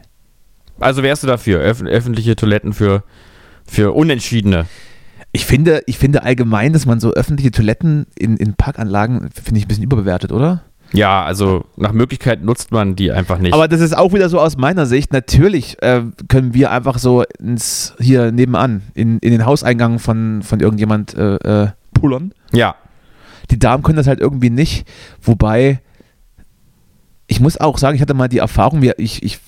Also 0.79 1.03
wärst 1.03 1.23
du 1.23 1.27
dafür, 1.27 1.59
öff 1.59 1.81
öffentliche 1.83 2.35
Toiletten 2.35 2.73
für, 2.73 3.03
für 3.65 3.91
Unentschiedene. 3.93 4.67
Ich 5.33 5.45
finde, 5.45 5.83
ich 5.85 5.97
finde 5.97 6.23
allgemein, 6.23 6.73
dass 6.73 6.85
man 6.85 6.99
so 6.99 7.11
öffentliche 7.13 7.51
Toiletten 7.51 8.05
in, 8.17 8.37
in 8.37 8.53
Parkanlagen, 8.53 9.29
finde 9.31 9.59
ich 9.59 9.65
ein 9.65 9.67
bisschen 9.67 9.83
überbewertet, 9.83 10.31
oder? 10.31 10.63
Ja, 10.93 11.23
also 11.23 11.63
nach 11.77 11.93
Möglichkeit 11.93 12.43
nutzt 12.43 12.71
man 12.71 12.97
die 12.97 13.13
einfach 13.13 13.39
nicht. 13.39 13.53
Aber 13.53 13.69
das 13.69 13.79
ist 13.79 13.97
auch 13.97 14.13
wieder 14.13 14.27
so 14.27 14.41
aus 14.41 14.57
meiner 14.57 14.85
Sicht. 14.85 15.13
Natürlich 15.13 15.81
äh, 15.81 16.03
können 16.27 16.53
wir 16.53 16.71
einfach 16.71 16.97
so 16.97 17.23
ins, 17.39 17.93
hier 17.99 18.33
nebenan, 18.33 18.81
in, 18.93 19.19
in 19.19 19.31
den 19.31 19.45
Hauseingang 19.45 19.99
von, 19.99 20.41
von 20.43 20.59
irgendjemand 20.59 21.13
äh, 21.13 21.35
äh, 21.35 21.67
pullern. 21.93 22.33
ja, 22.51 22.75
Die 23.49 23.59
Damen 23.59 23.83
können 23.83 23.97
das 23.97 24.07
halt 24.07 24.19
irgendwie 24.19 24.49
nicht. 24.49 24.85
Wobei, 25.21 25.79
ich 27.27 27.39
muss 27.39 27.57
auch 27.57 27.77
sagen, 27.77 27.95
ich 27.95 28.01
hatte 28.01 28.13
mal 28.13 28.27
die 28.27 28.39
Erfahrung, 28.39 28.83
ich, 28.97 29.23
ich 29.23 29.39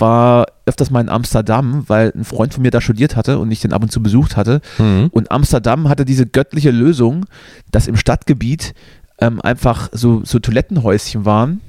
war 0.00 0.46
öfters 0.66 0.90
mal 0.90 1.00
in 1.00 1.08
Amsterdam, 1.08 1.84
weil 1.86 2.12
ein 2.14 2.24
Freund 2.24 2.54
von 2.54 2.62
mir 2.62 2.70
da 2.70 2.80
studiert 2.80 3.16
hatte 3.16 3.38
und 3.38 3.50
ich 3.50 3.60
den 3.60 3.72
ab 3.72 3.82
und 3.82 3.92
zu 3.92 4.02
besucht 4.02 4.36
hatte. 4.36 4.60
Mhm. 4.78 5.08
Und 5.12 5.30
Amsterdam 5.30 5.88
hatte 5.88 6.04
diese 6.04 6.26
göttliche 6.26 6.70
Lösung, 6.70 7.26
dass 7.70 7.88
im 7.88 7.96
Stadtgebiet 7.96 8.74
ähm, 9.20 9.40
einfach 9.40 9.88
so, 9.92 10.22
so 10.24 10.38
Toilettenhäuschen 10.38 11.24
waren, 11.24 11.60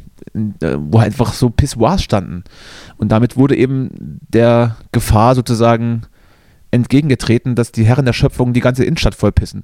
äh, 0.61 0.77
wo 0.77 0.99
einfach 0.99 1.33
so 1.33 1.49
Pissoirs 1.49 2.03
standen. 2.03 2.43
Und 2.97 3.11
damit 3.11 3.37
wurde 3.37 3.55
eben 3.55 4.19
der 4.29 4.77
Gefahr 4.91 5.35
sozusagen 5.35 6.03
entgegengetreten, 6.71 7.55
dass 7.55 7.71
die 7.71 7.83
Herren 7.83 8.05
der 8.05 8.13
Schöpfung 8.13 8.53
die 8.53 8.61
ganze 8.61 8.85
Innenstadt 8.85 9.15
vollpissen. 9.15 9.63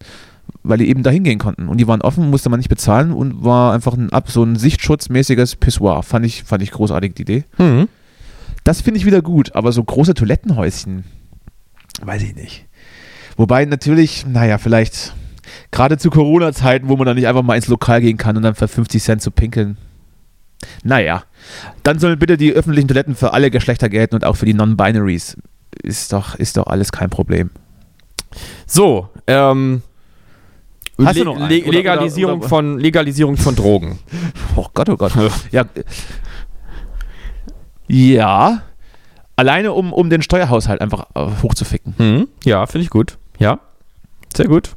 Weil 0.64 0.78
die 0.78 0.90
eben 0.90 1.04
da 1.04 1.10
hingehen 1.10 1.40
konnten. 1.40 1.68
Und 1.68 1.78
die 1.78 1.88
waren 1.88 2.02
offen, 2.02 2.30
musste 2.30 2.50
man 2.50 2.60
nicht 2.60 2.70
bezahlen 2.70 3.12
und 3.12 3.44
war 3.44 3.74
einfach 3.74 3.94
ein, 3.94 4.10
so 4.28 4.44
ein 4.44 4.56
sichtschutzmäßiges 4.56 5.56
Pissoir. 5.56 6.04
Fand 6.04 6.26
ich, 6.26 6.44
fand 6.44 6.64
ich 6.64 6.72
großartig, 6.72 7.14
die 7.16 7.22
Idee. 7.22 7.46
Mhm. 7.58 7.88
Das 8.68 8.82
finde 8.82 9.00
ich 9.00 9.06
wieder 9.06 9.22
gut, 9.22 9.56
aber 9.56 9.72
so 9.72 9.82
große 9.82 10.14
Toilettenhäuschen, 10.14 11.06
weiß 12.02 12.22
ich 12.22 12.36
nicht. 12.36 12.66
Wobei 13.38 13.64
natürlich, 13.64 14.26
naja, 14.26 14.58
vielleicht 14.58 15.16
gerade 15.72 15.98
zu 15.98 16.10
Corona-Zeiten, 16.10 16.90
wo 16.90 16.98
man 16.98 17.06
dann 17.06 17.16
nicht 17.16 17.30
einfach 17.30 17.44
mal 17.44 17.56
ins 17.56 17.70
Lokal 17.70 18.02
gehen 18.02 18.18
kann 18.18 18.36
und 18.36 18.44
dann 18.44 18.56
für 18.56 18.68
50 18.68 19.02
Cent 19.02 19.22
zu 19.22 19.32
pinkeln. 19.32 19.78
Naja, 20.84 21.24
dann 21.84 21.98
sollen 21.98 22.20
bitte 22.20 22.36
die 22.36 22.52
öffentlichen 22.52 22.90
Toiletten 22.90 23.16
für 23.16 23.32
alle 23.32 23.52
Geschlechter 23.52 23.88
gelten 23.88 24.16
und 24.16 24.26
auch 24.26 24.36
für 24.36 24.46
die 24.46 24.54
Non-Binaries. 24.54 25.38
Ist 25.82 26.12
doch, 26.12 26.36
ist 26.36 26.58
doch 26.58 26.68
alles 26.68 26.92
kein 26.92 27.10
Problem. 27.10 27.52
So, 28.66 29.08
ähm, 29.28 29.82
Le-? 30.98 31.14
Le 31.14 31.30
Oder- 31.30 31.48
Legalisierung, 31.72 32.34
oder- 32.34 32.40
oder- 32.42 32.50
Von, 32.50 32.80
Legalisierung 32.80 33.38
von 33.38 33.56
Drogen. 33.56 34.00
Oh 34.58 34.66
Gott, 34.74 34.90
oh 34.90 34.98
Gott. 34.98 35.14
Ja, 35.52 35.64
ja 37.88 38.62
alleine 39.36 39.72
um, 39.74 39.94
um 39.94 40.10
den 40.10 40.22
Steuerhaushalt 40.22 40.82
einfach 40.82 41.08
äh, 41.16 41.28
hochzuficken. 41.44 41.96
Mhm. 41.98 42.28
Ja, 42.44 42.66
finde 42.66 42.84
ich 42.84 42.90
gut. 42.90 43.18
Ja, 43.40 43.60
sehr 44.36 44.48
gut. 44.48 44.72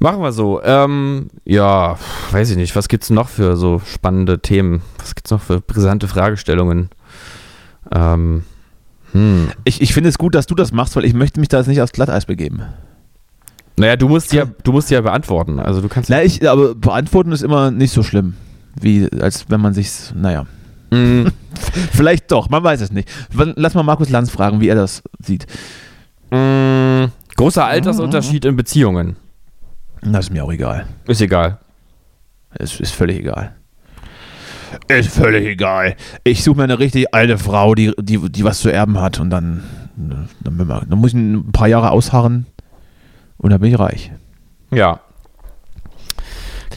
Machen 0.00 0.20
wir 0.20 0.32
so. 0.32 0.62
Ähm, 0.62 1.28
ja, 1.44 1.98
weiß 2.30 2.50
ich 2.50 2.56
nicht. 2.56 2.76
Was 2.76 2.88
gibt's 2.88 3.10
noch 3.10 3.28
für 3.28 3.56
so 3.56 3.80
spannende 3.80 4.38
Themen? 4.40 4.82
Was 4.98 5.14
gibt's 5.14 5.30
noch 5.30 5.40
für 5.40 5.60
brisante 5.60 6.06
Fragestellungen? 6.06 6.90
Ähm, 7.92 8.44
hm. 9.12 9.48
Ich, 9.64 9.80
ich 9.80 9.94
finde 9.94 10.10
es 10.10 10.18
gut, 10.18 10.34
dass 10.34 10.46
du 10.46 10.54
das 10.54 10.70
machst, 10.70 10.94
weil 10.94 11.04
ich 11.04 11.14
möchte 11.14 11.40
mich 11.40 11.48
da 11.48 11.58
jetzt 11.58 11.66
nicht 11.66 11.80
aufs 11.80 11.92
Glatteis 11.92 12.26
begeben. 12.26 12.62
Naja, 13.76 13.96
du 13.96 14.08
musst 14.08 14.32
ja, 14.32 14.44
du 14.44 14.72
musst 14.72 14.90
ja 14.90 15.00
beantworten. 15.00 15.58
Also 15.58 15.80
du 15.80 15.88
kannst. 15.88 16.10
Na, 16.10 16.22
ich, 16.22 16.48
aber 16.48 16.74
beantworten 16.74 17.32
ist 17.32 17.42
immer 17.42 17.70
nicht 17.70 17.92
so 17.92 18.02
schlimm, 18.02 18.34
wie 18.80 19.08
als 19.20 19.46
wenn 19.48 19.60
man 19.60 19.74
sich, 19.74 19.90
naja. 20.14 20.46
Mm, 20.90 21.26
Vielleicht 21.92 22.30
doch, 22.30 22.48
man 22.48 22.62
weiß 22.64 22.80
es 22.80 22.92
nicht. 22.92 23.08
Lass 23.32 23.74
mal 23.74 23.82
Markus 23.82 24.08
Lanz 24.10 24.30
fragen, 24.30 24.60
wie 24.60 24.68
er 24.68 24.74
das 24.76 25.02
sieht. 25.22 25.46
mm, 26.30 27.04
großer 27.36 27.64
Altersunterschied 27.66 28.44
in 28.44 28.56
Beziehungen. 28.56 29.16
Das 30.02 30.26
ist 30.26 30.32
mir 30.32 30.44
auch 30.44 30.52
egal. 30.52 30.86
Ist 31.06 31.20
egal. 31.20 31.58
Es 32.54 32.78
ist 32.80 32.94
völlig 32.94 33.18
egal. 33.18 33.54
Ist 34.88 35.08
völlig 35.14 35.46
egal. 35.46 35.96
Ich 36.24 36.44
suche 36.44 36.58
mir 36.58 36.64
eine 36.64 36.78
richtig 36.78 37.14
alte 37.14 37.38
Frau, 37.38 37.74
die, 37.74 37.92
die, 37.98 38.18
die 38.30 38.44
was 38.44 38.60
zu 38.60 38.70
erben 38.70 39.00
hat 39.00 39.18
und 39.18 39.30
dann, 39.30 39.62
dann, 39.96 40.28
ich- 40.60 40.88
dann 40.88 40.98
muss 40.98 41.10
ich 41.10 41.14
ein 41.18 41.52
paar 41.52 41.68
Jahre 41.68 41.90
ausharren 41.90 42.46
und 43.38 43.50
dann 43.50 43.60
bin 43.60 43.72
ich 43.72 43.78
reich. 43.78 44.12
Ja. 44.70 45.00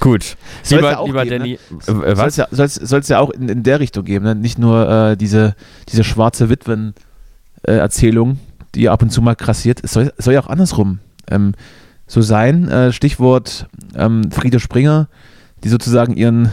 Gut. 0.01 0.35
Soll's 0.63 0.81
Lieber, 0.81 0.91
ja 0.91 1.05
lieber 1.05 1.23
geben, 1.23 1.39
Danny. 1.39 1.59
ne? 1.69 2.05
Äh, 2.05 2.15
Soll 2.15 2.27
es 2.27 2.35
ja, 2.35 2.47
soll's, 2.51 2.75
soll's 2.75 3.07
ja 3.07 3.19
auch 3.19 3.29
in, 3.29 3.47
in 3.47 3.63
der 3.63 3.79
Richtung 3.79 4.03
geben, 4.03 4.25
ne? 4.25 4.35
nicht 4.35 4.57
nur 4.59 4.89
äh, 5.11 5.15
diese, 5.15 5.55
diese 5.87 6.03
schwarze 6.03 6.49
Witwen-Erzählung, 6.49 8.39
die 8.75 8.89
ab 8.89 9.01
und 9.01 9.11
zu 9.11 9.21
mal 9.21 9.35
krassiert. 9.35 9.79
Es 9.83 9.93
soll, 9.93 10.11
soll 10.17 10.33
ja 10.33 10.41
auch 10.43 10.47
andersrum 10.49 10.99
ähm, 11.29 11.53
so 12.07 12.21
sein. 12.21 12.67
Äh, 12.67 12.91
Stichwort 12.91 13.67
ähm, 13.95 14.31
Friede 14.31 14.59
Springer, 14.59 15.07
die 15.63 15.69
sozusagen 15.69 16.15
ihren, 16.15 16.51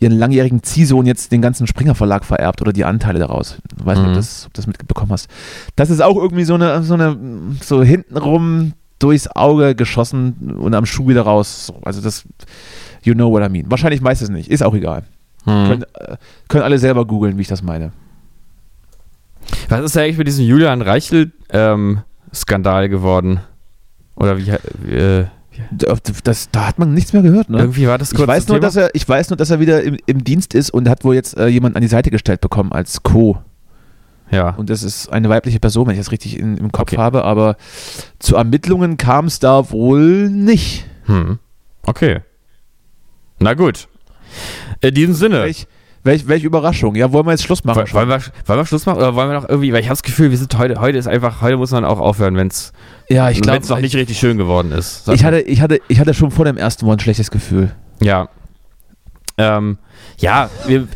ihren 0.00 0.18
langjährigen 0.18 0.62
Ziehsohn 0.62 1.06
jetzt 1.06 1.30
den 1.32 1.42
ganzen 1.42 1.66
Springer 1.66 1.94
Verlag 1.94 2.24
vererbt 2.24 2.60
oder 2.60 2.72
die 2.72 2.84
Anteile 2.84 3.18
daraus. 3.20 3.58
Ich 3.78 3.86
weiß 3.86 3.98
nicht, 3.98 4.06
ob 4.06 4.10
Mhm. 4.10 4.14
du 4.14 4.18
das, 4.18 4.46
ob 4.46 4.54
das 4.54 4.66
mitbekommen 4.66 5.12
hast. 5.12 5.28
Das 5.76 5.90
ist 5.90 6.00
auch 6.02 6.16
irgendwie 6.16 6.44
so 6.44 6.54
eine, 6.54 6.82
so 6.82 6.94
eine, 6.94 7.16
so 7.62 7.82
hintenrum 7.82 8.72
durchs 9.00 9.26
Auge 9.28 9.74
geschossen 9.74 10.56
und 10.58 10.74
am 10.74 10.86
Schuh 10.86 11.08
wieder 11.08 11.22
raus. 11.22 11.66
So, 11.66 11.74
Also 11.82 12.00
das, 12.00 12.24
you 13.02 13.14
know 13.14 13.30
what 13.30 13.44
I 13.44 13.48
mean. 13.48 13.70
Wahrscheinlich 13.70 14.02
weiß 14.02 14.20
es 14.22 14.30
nicht, 14.30 14.50
ist 14.50 14.62
auch 14.62 14.74
egal. 14.74 15.02
Hm. 15.44 15.68
Können, 15.68 15.82
äh, 15.94 16.16
können 16.48 16.64
alle 16.64 16.78
selber 16.78 17.06
googeln, 17.06 17.36
wie 17.36 17.42
ich 17.42 17.48
das 17.48 17.62
meine. 17.62 17.92
Was 19.68 19.80
ist 19.82 19.96
eigentlich 19.96 20.18
mit 20.18 20.26
diesem 20.28 20.44
Julian 20.44 20.82
Reichel-Skandal 20.82 22.88
geworden? 22.88 23.40
Oder 24.16 24.36
wie, 24.38 24.50
äh, 24.90 25.26
Das, 26.24 26.48
da 26.52 26.66
hat 26.68 26.78
man 26.78 26.94
nichts 26.94 27.12
mehr 27.12 27.22
gehört, 27.22 27.50
ne? 27.50 27.58
irgendwie 27.58 27.86
war 27.86 27.98
das 27.98 28.12
Ich 28.12 28.16
kurz 28.16 28.28
weiß, 28.28 28.48
nur, 28.48 28.56
Thema? 28.58 28.66
dass 28.66 28.76
er, 28.76 28.94
ich 28.94 29.06
weiß 29.08 29.30
nur, 29.30 29.36
dass 29.36 29.50
er 29.50 29.60
wieder 29.60 29.82
im, 29.82 29.96
im 30.06 30.24
Dienst 30.24 30.54
ist 30.54 30.70
und 30.70 30.88
hat 30.88 31.04
wohl 31.04 31.14
jetzt 31.14 31.36
äh, 31.36 31.48
jemand 31.48 31.76
an 31.76 31.82
die 31.82 31.88
Seite 31.88 32.10
gestellt 32.10 32.40
bekommen 32.40 32.72
als 32.72 33.02
Co. 33.02 33.38
Ja. 34.30 34.50
Und 34.50 34.70
das 34.70 34.82
ist 34.82 35.08
eine 35.12 35.28
weibliche 35.28 35.58
Person, 35.60 35.86
wenn 35.86 35.94
ich 35.94 36.00
das 36.00 36.12
richtig 36.12 36.38
in, 36.38 36.56
im 36.56 36.70
Kopf 36.72 36.92
Okay. 36.92 36.98
habe, 36.98 37.24
aber 37.24 37.56
zu 38.18 38.36
Ermittlungen 38.36 38.96
kam 38.96 39.26
es 39.26 39.38
da 39.40 39.70
wohl 39.70 40.28
nicht. 40.30 40.84
Hm. 41.06 41.38
Okay. 41.84 42.20
Na 43.38 43.54
gut. 43.54 43.88
In 44.80 44.94
diesem 44.94 45.14
Sinne. 45.14 45.40
Welch, 45.42 45.66
welch, 46.04 46.28
welche 46.28 46.46
Überraschung. 46.46 46.94
Ja, 46.94 47.12
wollen 47.12 47.26
wir 47.26 47.32
jetzt 47.32 47.42
Schluss 47.42 47.64
machen? 47.64 47.78
Woll- 47.82 47.92
Wollen 47.92 48.08
wir, 48.08 48.20
wollen 48.46 48.58
wir 48.60 48.66
Schluss 48.66 48.86
machen 48.86 48.98
oder 48.98 49.14
wollen 49.14 49.28
wir 49.30 49.40
noch 49.40 49.48
irgendwie, 49.48 49.72
weil 49.72 49.80
ich 49.80 49.86
habe 49.86 49.94
das 49.94 50.02
Gefühl, 50.02 50.30
wir 50.30 50.38
sind 50.38 50.56
heute, 50.56 50.80
heute 50.80 50.96
ist 50.98 51.06
einfach, 51.08 51.42
heute 51.42 51.56
muss 51.56 51.72
man 51.72 51.84
auch 51.84 51.98
aufhören, 51.98 52.36
wenn 52.36 52.46
es 52.48 52.72
ja, 53.08 53.28
ich 53.30 53.40
glaube, 53.40 53.66
noch 53.66 53.80
nicht 53.80 53.96
richtig 53.96 54.18
schön 54.18 54.38
geworden 54.38 54.70
ist. 54.72 55.04
Sag 55.06 55.14
ich 55.16 55.24
hatte, 55.24 55.40
ich, 55.40 55.60
hatte, 55.60 55.80
ich 55.88 55.98
hatte 55.98 56.14
schon 56.14 56.30
vor 56.30 56.44
dem 56.44 56.56
ersten 56.56 56.86
Mal 56.86 56.92
ein 56.92 57.00
schlechtes 57.00 57.30
Gefühl. 57.30 57.72
Ja. 58.00 58.28
Ähm, 59.40 59.78
ja, 60.18 60.50
wir, 60.66 60.86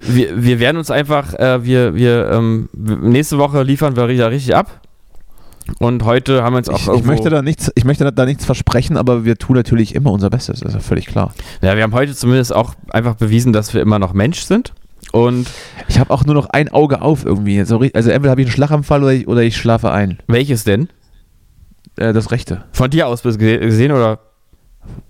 wir, 0.00 0.42
wir 0.42 0.58
werden 0.58 0.78
uns 0.78 0.90
einfach, 0.90 1.34
äh, 1.34 1.64
wir, 1.64 1.94
wir, 1.94 2.30
ähm, 2.30 2.68
nächste 2.72 3.38
Woche 3.38 3.62
liefern 3.62 3.96
wir 3.96 4.08
wieder 4.08 4.30
richtig 4.30 4.56
ab. 4.56 4.80
Und 5.78 6.04
heute 6.04 6.42
haben 6.42 6.54
wir 6.54 6.58
uns 6.58 6.68
auch 6.68 6.94
Ich, 6.94 7.00
ich, 7.00 7.04
möchte 7.04 7.30
da 7.30 7.42
nichts, 7.42 7.70
ich 7.74 7.84
möchte 7.84 8.10
da 8.10 8.24
nichts 8.24 8.44
versprechen, 8.44 8.96
aber 8.96 9.24
wir 9.24 9.36
tun 9.36 9.54
natürlich 9.54 9.94
immer 9.94 10.10
unser 10.10 10.30
Bestes, 10.30 10.60
das 10.60 10.70
ist 10.70 10.74
ja 10.74 10.80
völlig 10.80 11.06
klar. 11.06 11.32
Ja, 11.62 11.76
wir 11.76 11.82
haben 11.82 11.92
heute 11.92 12.14
zumindest 12.14 12.54
auch 12.54 12.74
einfach 12.90 13.14
bewiesen, 13.14 13.52
dass 13.52 13.72
wir 13.74 13.82
immer 13.82 13.98
noch 13.98 14.12
Mensch 14.14 14.40
sind. 14.40 14.72
Und 15.12 15.48
Ich 15.88 15.98
habe 15.98 16.12
auch 16.12 16.24
nur 16.24 16.34
noch 16.34 16.46
ein 16.50 16.68
Auge 16.70 17.02
auf 17.02 17.24
irgendwie. 17.24 17.58
Also 17.60 17.80
entweder 17.82 18.30
habe 18.30 18.40
ich 18.40 18.46
einen 18.46 18.52
Schlaganfall 18.52 19.02
oder 19.02 19.12
ich, 19.12 19.28
oder 19.28 19.42
ich 19.42 19.56
schlafe 19.56 19.90
ein. 19.90 20.18
welches 20.26 20.64
denn? 20.64 20.88
Äh, 21.96 22.12
das 22.12 22.30
Rechte. 22.30 22.64
Von 22.72 22.90
dir 22.90 23.08
aus 23.08 23.22
gesehen 23.22 23.92
oder? 23.92 24.20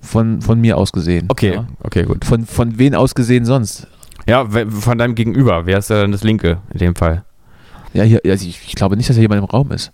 Von, 0.01 0.41
von 0.43 0.61
mir 0.61 0.77
aus 0.77 0.93
gesehen. 0.93 1.27
Okay, 1.29 1.55
Ja. 1.55 1.67
okay, 1.83 2.03
gut. 2.05 2.25
Von, 2.25 2.45
von 2.47 2.79
wen 2.79 2.95
aus 2.95 3.15
gesehen 3.15 3.45
sonst? 3.45 3.87
Ja, 4.27 4.47
von 4.69 4.99
deinem 4.99 5.15
Gegenüber. 5.15 5.67
Wer 5.67 5.79
ist 5.79 5.91
ja 5.91 6.03
dann 6.03 6.13
das 6.13 6.23
Linke 6.25 6.59
in 6.73 6.79
dem 6.79 6.95
Fall? 6.97 7.25
Ja, 7.93 8.05
hier, 8.05 8.21
also 8.25 8.47
ich, 8.47 8.61
ich 8.67 8.75
glaube 8.75 8.97
nicht, 8.97 9.09
dass 9.09 9.17
hier 9.17 9.23
jemand 9.23 9.41
im 9.41 9.45
Raum 9.47 9.73
ist. 9.73 9.93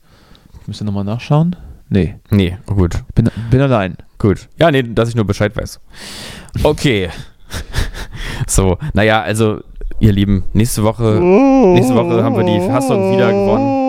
Ich 0.61 0.69
müsste 0.69 0.85
nochmal 0.85 1.05
nachschauen. 1.05 1.57
Nee, 1.89 2.17
Nee, 2.31 2.57
gut. 2.67 3.03
bin, 3.15 3.31
bin 3.51 3.61
allein. 3.61 3.97
Gut. 4.19 4.49
Ja, 4.59 4.71
nee, 4.71 4.83
dass 4.83 5.09
ich 5.09 5.15
nur 5.15 5.25
Bescheid 5.25 5.57
weiß. 5.57 5.79
Okay. 6.65 7.11
so, 8.49 8.77
naja, 8.93 9.23
also, 9.23 9.61
ihr 10.01 10.13
Lieben, 10.13 10.45
nächste 10.53 10.83
Woche, 10.83 11.21
nächste 11.75 11.95
Woche 11.95 12.23
haben 12.25 12.37
wir 12.37 12.45
die 12.45 12.67
Fassung 12.67 13.13
wieder 13.13 13.29
gewonnen. 13.31 13.86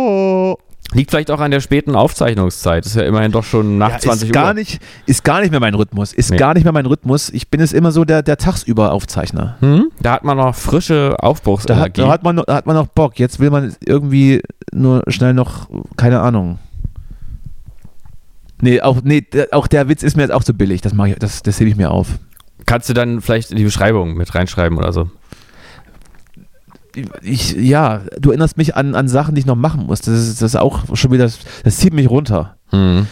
Liegt 0.98 1.12
vielleicht 1.12 1.30
auch 1.30 1.40
an 1.40 1.52
der 1.52 1.60
späten 1.62 1.96
Aufzeichnungszeit. 1.96 2.86
Ist 2.86 2.96
ja 2.96 3.04
immerhin 3.04 3.32
doch 3.32 3.44
schon 3.44 3.78
nach 3.78 3.92
Ja, 3.92 4.00
20 4.00 4.30
ist 4.30 4.34
gar 4.34 4.48
Uhr. 4.48 4.54
Nicht, 4.56 4.82
ist 5.06 5.24
gar 5.24 5.42
nicht 5.42 5.52
mehr 5.52 5.60
mein 5.60 5.76
Rhythmus. 5.76 6.12
Ist 6.12 6.32
Nee. 6.32 6.38
gar 6.38 6.56
nicht 6.56 6.64
mehr 6.64 6.74
mein 6.74 6.88
Rhythmus. 6.88 7.30
Ich 7.30 7.50
bin 7.50 7.62
es 7.62 7.72
immer 7.72 7.92
so 7.92 8.04
der, 8.04 8.24
der 8.24 8.38
Tagsüber-Aufzeichner. 8.38 9.58
Hm? 9.60 9.92
Da 10.02 10.14
hat 10.14 10.24
man 10.24 10.38
noch 10.38 10.56
frische 10.56 11.10
Da 11.10 11.14
hat, 11.14 11.24
Aufbruchsenergie. 11.24 12.02
da, 12.02 12.08
hat 12.10 12.24
man 12.24 12.36
noch, 12.38 12.46
da 12.46 12.56
hat 12.56 12.66
man 12.66 12.76
noch 12.76 12.88
Bock. 12.88 13.20
Jetzt 13.20 13.40
will 13.40 13.52
man 13.52 13.76
irgendwie 13.86 14.42
nur 14.74 15.04
schnell 15.08 15.34
noch, 15.36 15.70
keine 15.98 16.20
Ahnung. 16.22 16.58
Nee, 18.62 18.82
auch, 18.82 19.02
nee, 19.04 19.22
der, 19.22 19.50
auch 19.52 19.68
der 19.68 19.88
Witz 19.90 20.02
ist 20.02 20.16
mir 20.18 20.24
jetzt 20.24 20.32
auch 20.32 20.44
zu 20.44 20.54
billig. 20.56 20.82
Das, 20.82 20.94
ich, 20.94 21.16
das, 21.20 21.44
das 21.44 21.60
hebe 21.60 21.70
ich 21.70 21.76
mir 21.76 21.92
auf. 21.92 22.08
Kannst 22.66 22.90
du 22.90 22.94
dann 22.94 23.22
vielleicht 23.22 23.52
in 23.52 23.58
die 23.58 23.64
Beschreibung 23.64 24.16
mit 24.16 24.34
reinschreiben 24.34 24.78
oder 24.78 24.92
so? 24.92 25.10
Ich, 27.22 27.54
ja, 27.54 28.02
du 28.20 28.30
erinnerst 28.30 28.58
mich 28.58 28.76
an, 28.76 28.96
an 28.96 29.08
Sachen, 29.08 29.36
die 29.36 29.40
ich 29.40 29.46
noch 29.46 29.56
machen 29.56 29.86
muss. 29.86 30.02
Das 30.02 30.18
ist, 30.18 30.42
das 30.42 30.54
ist 30.54 30.60
auch 30.60 30.96
schon 30.96 31.12
wieder, 31.12 31.30
das 31.64 31.78
zieht 31.78 31.94
mich 31.94 32.10
runter. 32.10 32.58
Hm. 32.70 33.08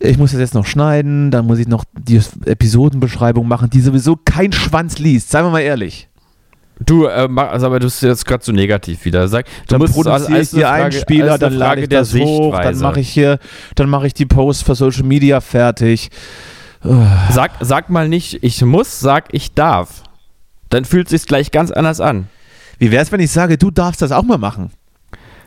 Ich 0.00 0.18
muss 0.18 0.32
das 0.32 0.40
jetzt 0.40 0.54
noch 0.54 0.66
schneiden, 0.66 1.30
dann 1.30 1.46
muss 1.46 1.58
ich 1.58 1.68
noch 1.68 1.84
die 1.96 2.20
Episodenbeschreibung 2.46 3.46
machen, 3.46 3.70
die 3.70 3.80
sowieso 3.80 4.18
kein 4.22 4.52
Schwanz 4.52 4.98
liest. 4.98 5.30
Seien 5.30 5.44
wir 5.44 5.50
mal 5.50 5.60
ehrlich. 5.60 6.08
Du, 6.80 7.06
äh, 7.06 7.28
also, 7.36 7.66
aber 7.66 7.78
du 7.78 7.86
bist 7.86 8.02
jetzt 8.02 8.26
gerade 8.26 8.44
so 8.44 8.52
negativ 8.52 9.04
wieder. 9.04 9.28
Sag, 9.28 9.46
du 9.46 9.50
Dann 9.68 9.80
musst 9.80 9.94
produziere 9.94 10.40
ich 10.40 10.50
hier 10.50 10.70
einen 10.70 10.92
Spieler, 10.92 11.38
dann 11.38 11.54
lade 11.54 11.82
ich 11.82 11.88
das 11.88 12.12
hoch, 12.14 12.58
dann 12.60 12.78
mache 12.78 13.00
ich 13.00 13.08
hier, 13.08 13.38
dann 13.76 13.88
mache 13.88 14.08
ich 14.08 14.14
die 14.14 14.26
Posts 14.26 14.64
für 14.64 14.74
Social 14.74 15.04
Media 15.04 15.40
fertig. 15.40 16.10
Sag, 17.30 17.52
sag 17.60 17.88
mal 17.88 18.08
nicht, 18.08 18.42
ich 18.42 18.62
muss, 18.62 19.00
sag, 19.00 19.32
ich 19.32 19.54
darf. 19.54 20.02
Dann 20.68 20.84
fühlt 20.84 21.08
sich's 21.08 21.26
gleich 21.26 21.50
ganz 21.50 21.70
anders 21.70 22.00
an. 22.00 22.26
Wie 22.78 22.90
wär's, 22.90 23.12
wenn 23.12 23.20
ich 23.20 23.30
sage, 23.30 23.58
du 23.58 23.70
darfst 23.70 24.02
das 24.02 24.12
auch 24.12 24.22
mal 24.24 24.38
machen? 24.38 24.70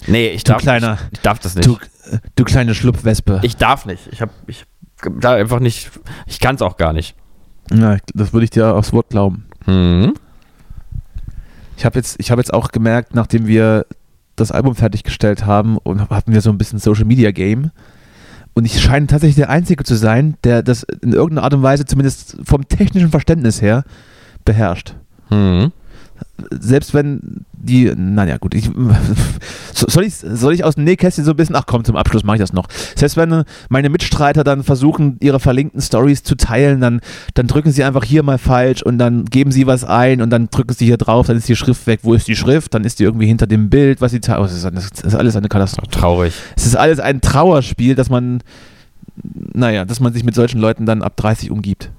Nee, 0.07 0.29
ich 0.29 0.43
Du 0.43 0.53
darf 0.53 0.61
kleiner- 0.61 0.91
nicht. 0.91 1.03
Ich 1.13 1.19
darf 1.21 1.39
das 1.39 1.55
nicht. 1.55 1.67
Du, 1.67 1.73
äh, 2.11 2.19
du 2.35 2.43
kleine 2.43 2.73
Schlupfwespe. 2.75 3.39
ich 3.43 3.57
darf 3.57 3.85
nicht. 3.85 4.07
Ich 4.11 4.21
hab, 4.21 4.29
ich 4.47 4.63
da 5.19 5.33
einfach 5.33 5.59
nicht. 5.59 5.91
Ich 6.25 6.39
kann's 6.39 6.61
auch 6.61 6.77
gar 6.77 6.93
nicht. 6.93 7.15
ja, 7.73 7.97
das 8.13 8.33
würde 8.33 8.45
ich 8.45 8.49
dir 8.51 8.73
aufs 8.75 8.93
Wort 8.93 9.09
glauben. 9.09 9.45
Hm. 9.65 10.13
Ich 11.77 11.85
habe 11.85 11.97
jetzt, 11.99 12.15
ich 12.19 12.31
hab 12.31 12.37
jetzt 12.39 12.53
auch 12.53 12.69
gemerkt, 12.71 13.13
nachdem 13.13 13.45
wir 13.47 13.85
das 14.35 14.51
Album 14.51 14.75
fertiggestellt 14.75 15.45
haben 15.45 15.77
und 15.77 16.09
hatten 16.09 16.31
wir 16.31 16.41
so 16.41 16.49
ein 16.49 16.57
bisschen 16.57 16.79
Social 16.79 17.05
Media 17.05 17.31
Game. 17.31 17.71
Und 18.53 18.65
ich 18.65 18.81
scheine 18.81 19.05
tatsächlich 19.05 19.35
der 19.35 19.49
Einzige 19.51 19.83
zu 19.83 19.95
sein, 19.95 20.35
der 20.43 20.63
das 20.63 20.83
in 20.83 21.11
irgendeiner 21.13 21.43
Art 21.43 21.53
und 21.53 21.61
Weise, 21.63 21.85
zumindest 21.85 22.37
vom 22.43 22.67
technischen 22.67 23.11
Verständnis 23.11 23.61
her, 23.61 23.83
beherrscht. 24.45 24.95
Hm. 25.29 25.71
Selbst 26.51 26.93
wenn 26.93 27.45
die, 27.53 27.91
naja, 27.95 28.37
gut, 28.37 28.53
ich, 28.53 28.69
so- 29.73 29.87
soll, 29.89 30.03
ich, 30.05 30.15
soll 30.15 30.53
ich 30.53 30.63
aus 30.63 30.75
dem 30.75 30.83
Nähkästchen 30.83 31.25
so 31.25 31.31
ein 31.31 31.37
bisschen, 31.37 31.55
ach 31.55 31.65
komm, 31.65 31.83
zum 31.83 31.95
Abschluss 31.95 32.23
mache 32.23 32.35
ich 32.37 32.41
das 32.41 32.53
noch. 32.53 32.67
Selbst 32.95 33.17
wenn 33.17 33.31
äh, 33.31 33.43
meine 33.69 33.89
Mitstreiter 33.89 34.43
dann 34.43 34.63
versuchen, 34.63 35.17
ihre 35.19 35.39
verlinkten 35.39 35.81
Stories 35.81 36.23
zu 36.23 36.35
teilen, 36.35 36.79
dann, 36.79 37.01
dann 37.33 37.47
drücken 37.47 37.71
sie 37.71 37.83
einfach 37.83 38.03
hier 38.03 38.23
mal 38.23 38.37
falsch 38.37 38.83
und 38.83 38.97
dann 38.99 39.25
geben 39.25 39.51
sie 39.51 39.67
was 39.67 39.83
ein 39.83 40.21
und 40.21 40.29
dann 40.29 40.49
drücken 40.49 40.73
sie 40.73 40.85
hier 40.85 40.97
drauf, 40.97 41.27
dann 41.27 41.37
ist 41.37 41.49
die 41.49 41.55
Schrift 41.55 41.87
weg. 41.87 42.01
Wo 42.03 42.13
ist 42.13 42.27
die 42.27 42.35
Schrift? 42.35 42.73
Dann 42.73 42.83
ist 42.83 42.99
die 42.99 43.03
irgendwie 43.03 43.27
hinter 43.27 43.47
dem 43.47 43.69
Bild, 43.69 43.99
was 43.99 44.11
sie 44.11 44.19
teilen. 44.19 44.39
Oh, 44.39 44.43
das, 44.43 44.53
ist, 44.53 44.63
das 44.65 45.01
ist 45.13 45.15
alles 45.15 45.35
eine 45.35 45.49
Katastrophe. 45.49 45.89
Traurig. 45.89 46.33
Es 46.55 46.65
ist 46.65 46.75
alles 46.77 46.99
ein 46.99 47.21
Trauerspiel, 47.21 47.95
dass 47.95 48.09
man, 48.09 48.41
naja, 49.53 49.85
dass 49.85 49.99
man 49.99 50.13
sich 50.13 50.23
mit 50.23 50.35
solchen 50.35 50.59
Leuten 50.59 50.85
dann 50.85 51.01
ab 51.01 51.17
30 51.17 51.51
umgibt. 51.51 51.89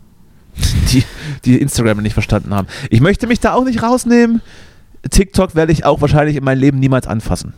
Die, 0.93 1.05
die 1.45 1.61
Instagram 1.61 1.99
nicht 1.99 2.15
verstanden 2.15 2.55
haben. 2.55 2.67
Ich 2.91 3.01
möchte 3.01 3.27
mich 3.27 3.41
da 3.41 3.53
auch 3.53 3.65
nicht 3.65 3.83
rausnehmen. 3.83 4.41
TikTok 5.11 5.55
werde 5.55 5.71
ich 5.73 5.85
auch 5.85 6.01
wahrscheinlich 6.01 6.37
in 6.37 6.45
meinem 6.45 6.59
Leben 6.61 6.79
niemals 6.81 7.07
anfassen. 7.07 7.53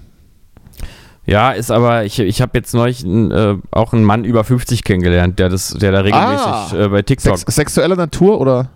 Ja, 1.26 1.52
ist 1.52 1.70
aber, 1.70 2.04
ich, 2.04 2.18
ich 2.18 2.42
habe 2.42 2.52
jetzt 2.54 2.74
neulich 2.74 3.04
äh, 3.06 3.56
auch 3.70 3.92
einen 3.92 4.04
Mann 4.04 4.24
über 4.24 4.42
50 4.42 4.82
kennengelernt, 4.84 5.38
der 5.38 5.48
das, 5.48 5.70
der 5.74 5.92
da 5.92 6.00
regelmäßig 6.00 6.46
Ah. 6.46 6.70
äh, 6.74 6.88
bei 6.88 7.02
TikTok. 7.02 7.38
Sex, 7.38 7.54
sexueller 7.54 7.96
Natur 7.96 8.40
oder? 8.40 8.70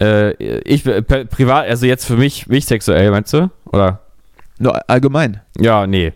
Äh, 0.00 0.32
ich 0.62 0.84
äh, 0.86 1.02
privat, 1.02 1.68
also 1.68 1.86
jetzt 1.86 2.04
für 2.04 2.16
mich, 2.16 2.48
mich 2.48 2.66
sexuell, 2.66 3.10
meinst 3.12 3.32
du? 3.32 3.50
Oder? 3.66 4.00
Nur 4.58 4.90
allgemein. 4.90 5.40
Ja, 5.58 5.86
nee. 5.86 6.12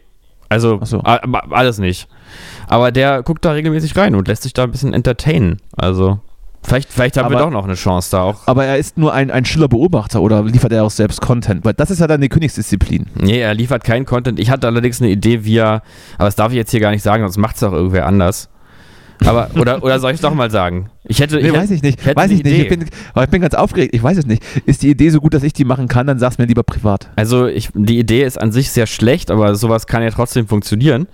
Also 0.49 0.81
so. 0.83 1.01
alles 1.03 1.79
nicht. 1.79 2.09
Aber 2.67 2.91
der 2.91 3.23
guckt 3.23 3.45
da 3.45 3.53
regelmäßig 3.53 3.97
rein 3.97 4.15
und 4.15 4.27
lässt 4.27 4.43
sich 4.43 4.55
da 4.55 4.65
ein 4.65 4.71
bisschen 4.71 4.95
entertainen. 4.95 5.59
Also 5.77 6.21
vielleicht, 6.63 6.93
vielleicht 6.93 7.17
haben 7.17 7.31
wir 7.31 7.37
Aber- 7.37 7.47
doch 7.47 7.53
noch 7.53 7.65
eine 7.65 7.75
Chance 7.75 8.11
da 8.13 8.23
auch. 8.23 8.47
Aber 8.47 8.65
er 8.65 8.77
ist 8.79 8.99
nur 8.99 9.13
ein, 9.13 9.31
ein 9.31 9.45
stiller 9.45 9.69
Beobachter 9.69 10.21
oder 10.23 10.43
liefert 10.43 10.73
er 10.73 10.85
auch 10.85 10.91
selbst 10.91 11.21
Content? 11.21 11.65
Weil 11.65 11.75
das 11.75 11.91
ist 11.91 12.01
ja 12.01 12.07
dann 12.07 12.21
die 12.21 12.29
Königsdisziplin. 12.29 13.07
Nee, 13.21 13.39
er 13.41 13.55
liefert 13.55 13.85
keinen 13.85 14.05
Content. 14.07 14.39
Ich 14.39 14.51
hatte 14.51 14.67
allerdings 14.67 15.01
eine 15.01 15.11
Idee, 15.11 15.45
wie 15.45 15.57
er, 15.59 15.83
aber 16.17 16.27
das 16.27 16.37
darf 16.37 16.53
ich 16.53 16.57
jetzt 16.57 16.71
hier 16.71 16.81
gar 16.81 16.91
nicht 16.91 17.03
sagen, 17.03 17.23
sonst 17.23 17.39
macht 17.39 17.57
es 17.57 17.63
auch 17.63 17.73
irgendwer 17.73 18.07
anders. 18.07 18.49
Aber, 19.25 19.51
oder, 19.59 19.83
oder 19.83 19.99
soll 19.99 20.11
ich 20.13 20.17
es 20.17 20.21
doch 20.21 20.35
mal 20.35 20.51
sagen? 20.51 20.91
Ich 21.05 21.21
hätte, 21.21 21.37
Nee, 21.37 21.49
ich 21.49 21.53
weiß 21.53 21.71
ich 21.71 21.83
nicht. 21.83 22.05
hätte 22.05 22.17
Weiß 22.17 22.31
ich 22.31 22.45
nicht. 22.45 22.59
Ich 22.59 22.69
bin, 22.69 22.85
aber 23.15 23.25
ich 23.25 23.31
bin 23.31 23.41
ganz 23.41 23.55
aufgeregt. 23.55 23.95
Ich 23.95 24.03
weiß 24.03 24.19
es 24.19 24.27
nicht. 24.27 24.43
Ist 24.67 24.83
die 24.83 24.91
Idee 24.91 25.11
so 25.11 25.21
gut, 25.21 25.35
dass 25.35 25.43
ich 25.43 25.53
die 25.53 25.65
machen 25.65 25.89
kann, 25.89 26.07
dann 26.07 26.19
sag's 26.19 26.39
mir 26.39 26.45
lieber 26.47 26.63
privat. 26.63 27.11
Also 27.17 27.47
ich, 27.47 27.71
die 27.75 27.99
Idee 27.99 28.23
ist 28.25 28.41
an 28.41 28.53
sich 28.53 28.71
sehr 28.71 28.87
schlecht, 28.87 29.31
aber 29.31 29.55
sowas 29.55 29.87
kann 29.87 30.03
ja 30.03 30.11
trotzdem 30.11 30.47
funktionieren. 30.47 31.09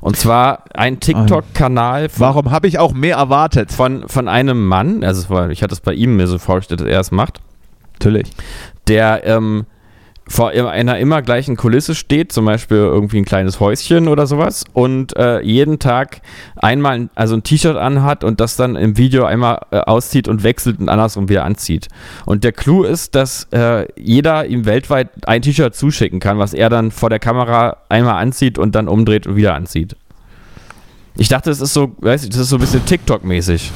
Und 0.00 0.16
zwar 0.16 0.64
ein 0.74 1.00
TikTok-Kanal 1.00 2.08
von, 2.08 2.20
Warum 2.20 2.50
habe 2.50 2.68
ich 2.68 2.78
auch 2.78 2.92
mehr 2.92 3.16
erwartet? 3.16 3.72
von, 3.72 4.08
von 4.08 4.28
einem 4.28 4.66
Mann, 4.66 5.02
also 5.04 5.20
es 5.34 5.50
ich 5.50 5.62
hatte 5.62 5.74
es 5.74 5.80
bei 5.80 5.94
ihm 5.94 6.16
mir 6.16 6.26
so 6.26 6.38
vorgestellt, 6.38 6.80
dass 6.80 6.88
er 6.88 7.00
es 7.00 7.10
macht, 7.10 7.40
Natürlich. 7.94 8.30
der 8.88 9.24
ähm, 9.26 9.66
vor 10.28 10.48
einer 10.50 10.98
immer 10.98 11.22
gleichen 11.22 11.56
Kulisse 11.56 11.94
steht, 11.94 12.32
zum 12.32 12.46
Beispiel 12.46 12.78
irgendwie 12.78 13.18
ein 13.18 13.24
kleines 13.24 13.60
Häuschen 13.60 14.08
oder 14.08 14.26
sowas 14.26 14.64
und 14.72 15.16
äh, 15.16 15.40
jeden 15.40 15.78
Tag 15.78 16.20
einmal 16.56 17.08
also 17.14 17.36
ein 17.36 17.44
T-Shirt 17.44 17.76
anhat 17.76 18.24
und 18.24 18.40
das 18.40 18.56
dann 18.56 18.74
im 18.74 18.96
Video 18.96 19.24
einmal 19.24 19.60
äh, 19.70 19.78
auszieht 19.78 20.26
und 20.26 20.42
wechselt 20.42 20.80
und 20.80 20.88
andersrum 20.88 21.28
wieder 21.28 21.44
anzieht. 21.44 21.86
Und 22.24 22.42
der 22.42 22.50
Clou 22.50 22.82
ist, 22.82 23.14
dass 23.14 23.44
äh, 23.52 23.86
jeder 23.96 24.46
ihm 24.46 24.64
weltweit 24.64 25.28
ein 25.28 25.42
T-Shirt 25.42 25.76
zuschicken 25.76 26.18
kann, 26.18 26.38
was 26.38 26.54
er 26.54 26.70
dann 26.70 26.90
vor 26.90 27.08
der 27.08 27.20
Kamera 27.20 27.76
einmal 27.88 28.20
anzieht 28.20 28.58
und 28.58 28.74
dann 28.74 28.88
umdreht 28.88 29.28
und 29.28 29.36
wieder 29.36 29.54
anzieht. 29.54 29.94
Ich 31.16 31.28
dachte, 31.28 31.50
es 31.50 31.60
ist 31.60 31.72
so, 31.72 31.92
weiß 32.00 32.24
ich, 32.24 32.30
das 32.30 32.40
ist 32.40 32.48
so 32.50 32.56
ein 32.56 32.60
bisschen 32.60 32.84
TikTok-mäßig. 32.84 33.70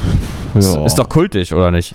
Ist, 0.57 0.75
Ja. 0.75 0.85
ist 0.85 0.97
doch 0.97 1.09
kultig, 1.09 1.55
oder 1.55 1.71
nicht? 1.71 1.95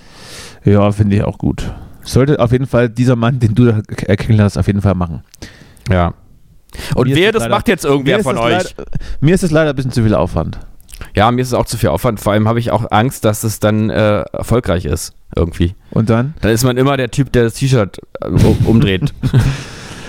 Ja, 0.64 0.91
finde 0.91 1.18
ich 1.18 1.24
auch 1.24 1.38
gut. 1.38 1.72
Sollte 2.06 2.39
auf 2.39 2.51
jeden 2.51 2.68
Fall 2.68 2.89
dieser 2.89 3.16
Mann, 3.16 3.39
den 3.39 3.56
du 3.56 3.66
da 3.66 3.82
erkennen 4.06 4.39
hast, 4.41 4.58
auf 4.58 4.68
jeden 4.68 4.82
Fall 4.82 4.95
machen. 4.95 5.24
Ja. 5.89 6.14
Und 6.93 7.08
Mir 7.08 7.16
wer, 7.16 7.32
das 7.32 7.41
leider- 7.43 7.56
macht 7.56 7.68
jetzt 7.68 7.86
irgendwer 7.86 8.20
von 8.22 8.38
euch? 8.38 8.51
Leider, 8.78 8.86
mir 9.22 9.36
ist 9.36 9.43
es 9.43 9.51
leider 9.51 9.72
ein 9.72 9.76
bisschen 9.76 9.91
zu 9.91 10.03
viel 10.03 10.14
Aufwand. 10.16 10.60
Ja, 11.16 11.30
mir 11.32 11.41
ist 11.41 11.49
es 11.49 11.53
auch 11.53 11.66
zu 11.66 11.78
viel 11.78 11.89
Aufwand. 11.89 12.20
Vor 12.20 12.34
allem 12.34 12.47
habe 12.47 12.60
ich 12.60 12.72
auch 12.72 12.89
Angst, 12.91 13.26
dass 13.26 13.43
es 13.43 13.60
dann 13.60 13.89
äh, 13.89 14.22
erfolgreich 14.32 14.86
ist. 14.86 15.14
Irgendwie. 15.36 15.76
Und 15.91 16.10
dann? 16.10 16.34
Dann 16.41 16.51
ist 16.51 16.64
man 16.64 16.78
immer 16.78 16.95
der 16.95 17.12
Typ, 17.12 17.32
der 17.34 17.43
das 17.45 17.56
T-Shirt 17.56 17.99
äh, 18.22 18.28
um- 18.28 18.66
umdreht. 18.66 19.14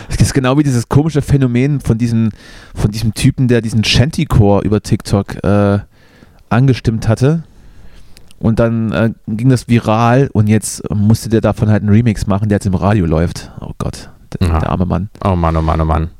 Es 0.08 0.20
ist 0.20 0.34
genau 0.34 0.56
wie 0.56 0.62
dieses 0.62 0.88
komische 0.88 1.20
Phänomen 1.20 1.80
von 1.80 1.98
diesem, 1.98 2.30
von 2.76 2.92
diesem 2.92 3.12
Typen, 3.12 3.48
der 3.48 3.60
diesen 3.60 3.82
Shantycore 3.82 4.64
über 4.64 4.80
TikTok 4.80 5.42
äh, 5.44 5.80
angestimmt 6.48 7.08
hatte. 7.08 7.42
Und 8.38 8.58
dann 8.58 8.92
äh, 8.92 9.10
ging 9.26 9.48
das 9.48 9.66
viral 9.68 10.28
und 10.32 10.46
jetzt 10.46 10.82
musste 10.94 11.28
der 11.30 11.40
davon 11.40 11.68
halt 11.70 11.82
einen 11.82 11.90
Remix 11.90 12.26
machen, 12.26 12.48
der 12.48 12.56
jetzt 12.56 12.66
im 12.66 12.74
Radio 12.74 13.06
läuft. 13.06 13.50
Oh 13.60 13.72
Gott, 13.78 14.10
der, 14.38 14.48
Ja. 14.48 14.58
der 14.60 14.70
arme 14.70 14.84
Mann. 14.86 15.08
oh 15.24 15.34
Mann, 15.34 15.56
oh 15.56 15.62
Mann, 15.62 15.80
oh 15.80 15.84
Mann. 15.86 16.10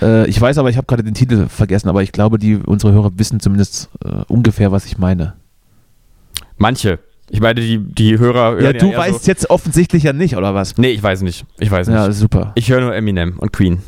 Äh, 0.00 0.26
ich 0.28 0.40
weiß 0.40 0.58
aber, 0.58 0.70
ich 0.70 0.76
habe 0.76 0.86
gerade 0.86 1.02
den 1.02 1.14
Titel 1.14 1.48
vergessen, 1.48 1.88
aber 1.88 2.02
ich 2.02 2.12
glaube, 2.12 2.38
die, 2.38 2.56
unsere 2.56 2.92
Hörer 2.92 3.12
wissen 3.16 3.40
zumindest 3.40 3.88
äh, 4.04 4.22
ungefähr, 4.28 4.70
was 4.72 4.86
ich 4.86 4.98
meine. 4.98 5.34
Manche. 6.56 6.98
Ich 7.30 7.40
meine, 7.40 7.60
die, 7.60 7.78
die 7.78 8.18
Hörer 8.18 8.56
Ja, 8.60 8.66
hören 8.68 8.78
du 8.78 8.90
eher 8.92 8.98
weißt 8.98 9.24
So, 9.24 9.30
jetzt 9.30 9.50
offensichtlich 9.50 10.02
ja 10.04 10.12
nicht, 10.12 10.36
oder 10.36 10.54
was? 10.54 10.76
nee, 10.76 10.90
ich 10.90 11.02
weiß 11.02 11.22
nicht. 11.22 11.46
Ich 11.58 11.70
weiß 11.70 11.88
nicht. 11.88 11.96
Ja, 11.96 12.12
super. 12.12 12.52
Ich 12.54 12.70
höre 12.70 12.80
nur 12.80 12.94
Eminem 12.94 13.38
und 13.38 13.52
Queen. 13.52 13.78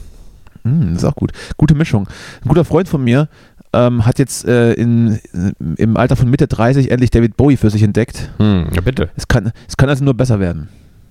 Hm, 0.65 0.95
das 0.95 1.03
ist 1.03 1.09
auch 1.09 1.15
gut. 1.15 1.33
Gute 1.57 1.75
Mischung. 1.75 2.09
Ein 2.45 2.49
guter 2.49 2.65
Freund 2.65 2.89
von 2.89 3.05
mir 3.05 3.29
ähm, 3.73 4.07
hat 4.07 4.19
jetzt 4.19 4.47
äh, 4.47 4.73
in, 4.73 5.19
im 5.77 5.97
Alter 5.97 6.17
von 6.17 6.31
Mitte 6.31 6.47
30 6.47 6.91
endlich 6.91 7.11
David 7.11 7.37
Bowie 7.37 7.57
für 7.57 7.71
sich 7.71 7.83
entdeckt. 7.83 8.31
Hm, 8.39 8.69
ja, 8.75 8.81
bitte. 8.81 9.11
Es 9.17 9.29
kann, 9.29 9.53
es 9.69 9.77
kann 9.77 9.89
also 9.89 10.05
nur 10.05 10.15
besser 10.15 10.41
werden. 10.41 10.69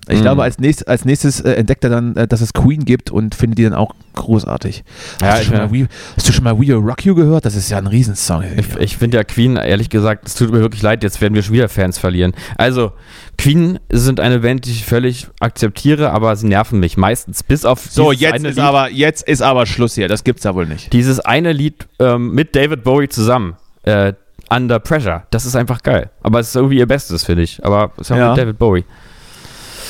Ich 0.08 0.18
Mhm. 0.18 0.22
glaube, 0.22 0.42
als, 0.44 0.58
nächst, 0.58 0.86
als 0.86 1.04
nächstes 1.04 1.40
äh, 1.40 1.52
entdeckt 1.54 1.82
er 1.84 1.90
dann, 1.90 2.14
äh, 2.16 2.28
dass 2.28 2.40
es 2.40 2.52
Queen 2.52 2.84
gibt 2.84 3.10
und 3.10 3.34
findet 3.34 3.58
die 3.58 3.64
dann 3.64 3.74
auch 3.74 3.92
großartig. 4.14 4.84
Ja, 5.20 5.28
hast, 5.32 5.40
du 5.40 5.44
schon 5.46 5.56
mal 5.56 5.72
We, 5.72 5.88
hast 6.16 6.28
du 6.28 6.32
schon 6.32 6.44
mal 6.44 6.54
We 6.56 6.68
Will 6.68 6.74
Rock 6.76 7.04
You 7.04 7.14
gehört? 7.14 7.44
Das 7.44 7.54
ist 7.56 7.70
ja 7.70 7.78
ein 7.78 7.86
Riesensong. 7.86 8.44
ich, 8.56 8.76
ich 8.76 8.96
finde 8.96 9.16
ja 9.18 9.24
Queen, 9.24 9.56
ehrlich 9.56 9.90
gesagt, 9.90 10.26
es 10.28 10.34
tut 10.36 10.52
mir 10.52 10.60
wirklich 10.60 10.82
leid, 10.82 11.02
jetzt 11.02 11.20
werden 11.20 11.34
wir 11.34 11.42
schon 11.42 11.54
wieder 11.54 11.68
Fans 11.68 11.98
verlieren. 11.98 12.34
Also, 12.56 12.92
Queen 13.36 13.78
sind 13.90 14.20
eine 14.20 14.38
Band, 14.40 14.64
die 14.64 14.70
ich 14.70 14.84
völlig 14.84 15.26
akzeptiere, 15.40 16.10
aber 16.12 16.36
sie 16.36 16.46
nerven 16.46 16.80
mich 16.80 16.96
meistens. 16.96 17.42
Bis 17.42 17.64
auf 17.64 17.80
so, 17.80 18.12
jetzt 18.12 18.36
ist, 18.44 18.56
Lied. 18.56 18.58
aber, 18.60 18.90
jetzt 18.90 19.26
ist 19.28 19.42
aber 19.42 19.66
Schluss 19.66 19.94
hier. 19.96 20.08
Das 20.08 20.24
gibt's 20.24 20.44
ja 20.44 20.54
wohl 20.54 20.66
nicht. 20.66 20.92
Dieses 20.92 21.20
eine 21.20 21.52
Lied 21.52 21.86
ähm, 21.98 22.32
mit 22.32 22.54
David 22.56 22.84
Bowie 22.84 23.08
zusammen, 23.08 23.56
äh, 23.82 24.12
Under 24.48 24.78
Pressure, 24.78 25.24
das 25.30 25.44
ist 25.44 25.56
einfach 25.56 25.82
geil. 25.82 26.10
Aber 26.22 26.38
es 26.38 26.48
ist 26.50 26.54
irgendwie 26.56 26.78
ihr 26.78 26.86
Bestes, 26.86 27.24
finde 27.24 27.42
ich. 27.42 27.64
Aber 27.64 27.90
es 27.96 28.02
ist 28.02 28.12
auch 28.12 28.16
Ja. 28.16 28.28
mit 28.28 28.38
David 28.38 28.58
Bowie. 28.58 28.84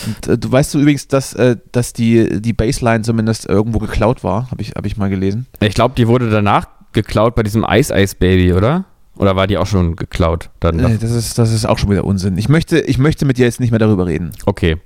Und, 0.06 0.28
äh, 0.28 0.38
du 0.38 0.50
weißt 0.50 0.74
du 0.74 0.80
übrigens, 0.80 1.08
dass, 1.08 1.32
äh, 1.34 1.56
dass 1.72 1.92
die, 1.92 2.40
die 2.40 2.52
Bassline 2.52 3.02
zumindest 3.02 3.46
irgendwo 3.46 3.78
geklaut 3.78 4.24
war, 4.24 4.50
habe 4.50 4.62
ich, 4.62 4.72
hab 4.72 4.84
ich 4.84 4.96
mal 4.96 5.08
gelesen. 5.08 5.46
Ich 5.60 5.74
glaube, 5.74 5.94
die 5.96 6.08
wurde 6.08 6.28
danach 6.30 6.66
geklaut 6.92 7.34
bei 7.34 7.42
diesem 7.42 7.64
Ice 7.68 7.94
Ice 7.94 8.16
Baby, 8.18 8.52
oder? 8.52 8.84
Oder 9.16 9.34
war 9.34 9.46
die 9.46 9.56
auch 9.56 9.66
schon 9.66 9.96
geklaut? 9.96 10.50
Dann 10.60 10.76
Nee, 10.76 10.98
das, 11.00 11.10
ist, 11.10 11.38
das 11.38 11.52
ist 11.52 11.64
auch 11.64 11.78
schon 11.78 11.90
wieder 11.90 12.04
Unsinn. 12.04 12.36
Ich 12.36 12.48
möchte, 12.48 12.80
ich 12.80 12.98
möchte 12.98 13.24
mit 13.24 13.38
dir 13.38 13.46
jetzt 13.46 13.60
nicht 13.60 13.70
mehr 13.70 13.78
darüber 13.78 14.06
reden. 14.06 14.32
Okay. 14.44 14.76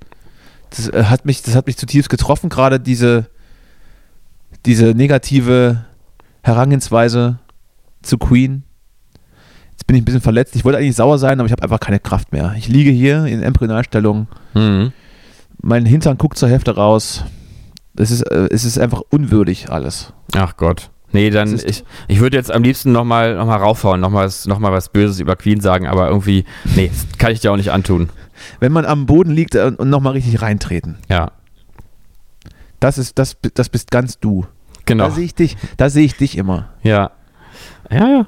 Das, 0.70 0.88
äh, 0.88 1.04
hat, 1.04 1.24
mich, 1.24 1.42
das 1.42 1.56
hat 1.56 1.66
mich 1.66 1.76
zutiefst 1.76 2.10
getroffen, 2.10 2.48
gerade 2.48 2.78
diese, 2.78 3.26
diese 4.66 4.94
negative 4.94 5.84
Herangehensweise 6.42 7.38
zu 8.02 8.18
Queen. 8.18 8.62
Jetzt 9.72 9.86
bin 9.86 9.96
ich 9.96 10.02
ein 10.02 10.04
bisschen 10.04 10.20
verletzt. 10.20 10.54
Ich 10.54 10.64
wollte 10.64 10.78
eigentlich 10.78 10.96
sauer 10.96 11.18
sein, 11.18 11.40
aber 11.40 11.46
ich 11.46 11.52
habe 11.52 11.62
einfach 11.62 11.80
keine 11.80 11.98
Kraft 11.98 12.32
mehr. 12.32 12.54
Ich 12.56 12.68
liege 12.68 12.90
hier 12.90 13.24
in 13.26 13.42
Embryonalstellung. 13.42 14.28
Mhm. 14.54 14.92
Mein 15.62 15.84
Hintern 15.86 16.18
guckt 16.18 16.38
zur 16.38 16.48
Hälfte 16.48 16.74
raus. 16.76 17.24
Es 17.96 18.10
ist, 18.10 18.22
äh, 18.22 18.48
es 18.50 18.64
ist 18.64 18.78
einfach 18.78 19.02
unwürdig 19.10 19.70
alles. 19.70 20.12
Ach 20.34 20.56
Gott. 20.56 20.90
Nee, 21.12 21.30
dann, 21.30 21.58
ich, 21.66 21.84
ich 22.06 22.20
würde 22.20 22.36
jetzt 22.36 22.52
am 22.52 22.62
liebsten 22.62 22.92
nochmal 22.92 23.34
noch 23.34 23.44
mal 23.46 23.56
raufhauen, 23.56 24.00
nochmal 24.00 24.26
was, 24.26 24.46
noch 24.46 24.60
mal 24.60 24.70
was 24.72 24.90
Böses 24.90 25.18
über 25.18 25.34
Queen 25.34 25.60
sagen, 25.60 25.88
aber 25.88 26.08
irgendwie, 26.08 26.44
nee, 26.76 26.90
kann 27.18 27.32
ich 27.32 27.40
dir 27.40 27.50
auch 27.52 27.56
nicht 27.56 27.72
antun. 27.72 28.10
Wenn 28.60 28.70
man 28.70 28.86
am 28.86 29.06
Boden 29.06 29.32
liegt 29.32 29.56
äh, 29.56 29.72
und 29.76 29.90
nochmal 29.90 30.12
richtig 30.12 30.40
reintreten. 30.40 30.98
Ja, 31.08 31.32
Das 32.78 32.96
ist, 32.96 33.18
das, 33.18 33.36
das 33.54 33.68
bist 33.68 33.90
ganz 33.90 34.20
du. 34.20 34.46
genau. 34.86 35.08
Da 35.08 35.10
sehe 35.10 35.24
ich 35.24 35.34
dich, 35.34 35.56
da 35.76 35.90
sehe 35.90 36.04
ich 36.04 36.16
dich 36.16 36.38
immer. 36.38 36.68
Ja. 36.84 37.10
Ja, 37.90 38.08
ja. 38.08 38.26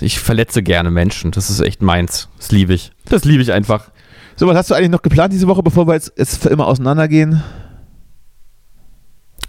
Ich 0.00 0.18
verletze 0.18 0.62
gerne 0.64 0.90
Menschen. 0.90 1.30
Das 1.30 1.50
ist 1.50 1.60
echt 1.60 1.82
meins. 1.82 2.28
Das 2.36 2.50
liebe 2.50 2.74
ich. 2.74 2.90
Das 3.04 3.24
liebe 3.24 3.42
ich 3.42 3.52
einfach. 3.52 3.90
So, 4.38 4.46
was 4.46 4.56
hast 4.56 4.70
du 4.70 4.74
eigentlich 4.74 4.90
noch 4.90 5.02
geplant 5.02 5.32
diese 5.32 5.48
Woche, 5.48 5.64
bevor 5.64 5.88
wir 5.88 5.94
jetzt, 5.94 6.12
jetzt 6.16 6.40
für 6.40 6.48
immer 6.48 6.68
auseinandergehen? 6.68 7.42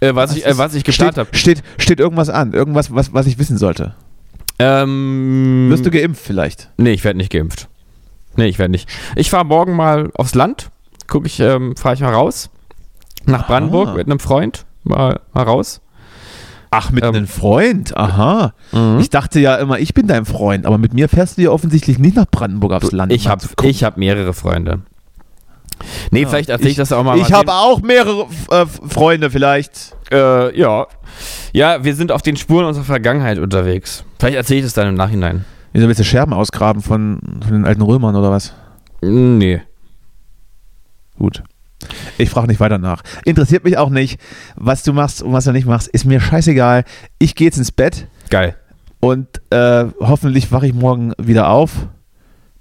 Äh, 0.00 0.14
was, 0.16 0.34
ich, 0.36 0.44
äh, 0.44 0.58
was 0.58 0.74
ich 0.74 0.82
geplant 0.82 1.16
habe. 1.16 1.28
steht, 1.32 1.62
steht 1.78 2.00
irgendwas 2.00 2.28
an? 2.28 2.52
Irgendwas, 2.52 2.92
was, 2.92 3.12
was 3.14 3.26
ich 3.26 3.38
wissen 3.38 3.56
sollte? 3.56 3.94
Ähm, 4.58 5.68
Wirst 5.70 5.86
du 5.86 5.90
geimpft 5.90 6.22
vielleicht? 6.24 6.70
Nee, 6.76 6.90
ich 6.90 7.04
werde 7.04 7.18
nicht 7.18 7.30
geimpft. 7.30 7.68
Nee, 8.36 8.46
ich 8.46 8.58
werde 8.58 8.72
nicht. 8.72 8.88
Ich 9.14 9.30
fahre 9.30 9.44
morgen 9.44 9.76
mal 9.76 10.10
aufs 10.14 10.34
Land. 10.34 10.70
Guck 11.06 11.24
ich, 11.26 11.38
ähm, 11.38 11.76
fahre 11.76 11.94
ich 11.94 12.00
mal 12.00 12.12
raus. 12.12 12.50
Nach 13.26 13.40
Aha. 13.40 13.46
Brandenburg 13.46 13.96
mit 13.96 14.06
einem 14.06 14.18
Freund. 14.18 14.64
Mal, 14.82 15.20
mal 15.34 15.42
raus. 15.44 15.80
Ach, 16.70 16.90
mit 16.92 17.02
Ähm, 17.04 17.14
einem 17.14 17.26
Freund? 17.26 17.96
Aha. 17.96 18.54
Ich, 18.72 19.00
Ich 19.00 19.10
dachte 19.10 19.40
ja 19.40 19.56
immer, 19.56 19.80
ich 19.80 19.92
bin 19.92 20.06
dein 20.06 20.24
Freund, 20.24 20.66
aber 20.66 20.78
mit 20.78 20.94
mir 20.94 21.08
fährst 21.08 21.36
du 21.36 21.42
ja 21.42 21.50
offensilich 21.50 21.98
nicht 21.98 22.14
nach 22.16 22.26
Brandenburg 22.30 22.72
aufs 22.72 22.92
Land. 22.92 23.12
ich 23.12 23.26
habe 23.28 23.44
hab 23.44 23.96
mehrere 23.96 24.32
Freunde. 24.32 24.80
Nee, 26.10 26.22
Ja, 26.22 26.28
vielleicht 26.28 26.48
erzähle 26.48 26.70
ich, 26.70 26.76
das 26.76 26.92
auch 26.92 27.02
mal. 27.04 27.18
Ich 27.18 27.32
habe 27.32 27.52
auch 27.52 27.80
mehrere 27.82 28.26
äh, 28.50 28.66
Freunde 28.66 29.30
vielleicht. 29.30 29.96
Äh, 30.12 30.58
ja. 30.58 30.86
Ja, 31.52 31.84
wir 31.84 31.94
sind 31.94 32.12
auf 32.12 32.22
den 32.22 32.36
Spuren 32.36 32.64
unserer 32.66 32.84
Vergangenheit 32.84 33.38
unterwegs. 33.38 34.04
Vielleicht 34.18 34.36
erzähle 34.36 34.60
ich 34.60 34.66
das 34.66 34.74
dann 34.74 34.88
im 34.88 34.94
Nachhinein. 34.94 35.44
Wieso 35.72 35.86
willst 35.86 36.00
du 36.00 36.04
Scherben 36.04 36.32
ausgraben 36.32 36.82
von, 36.82 37.20
von 37.42 37.52
den 37.52 37.64
alten 37.64 37.82
Römern 37.82 38.16
oder 38.16 38.30
was? 38.30 38.54
Nee. 39.02 39.62
Gut. 41.18 41.42
Ich 42.18 42.28
frage 42.30 42.48
nicht 42.48 42.60
weiter 42.60 42.78
nach. 42.78 43.02
Interessiert 43.24 43.64
mich 43.64 43.78
auch 43.78 43.88
nicht, 43.90 44.20
was 44.56 44.82
du 44.82 44.92
machst 44.92 45.22
und 45.22 45.32
was 45.32 45.44
du 45.44 45.52
nicht 45.52 45.66
machst. 45.66 45.88
Ist 45.88 46.04
mir 46.04 46.20
scheißegal. 46.20 46.84
Ich 47.18 47.34
gehe 47.34 47.46
jetzt 47.46 47.56
ins 47.58 47.72
Bett 47.72 48.06
Geil. 48.28 48.56
und 49.00 49.26
äh, 49.50 49.86
hoffentlich 50.00 50.52
wache 50.52 50.66
ich 50.66 50.74
morgen 50.74 51.12
wieder 51.18 51.48
auf. 51.48 51.88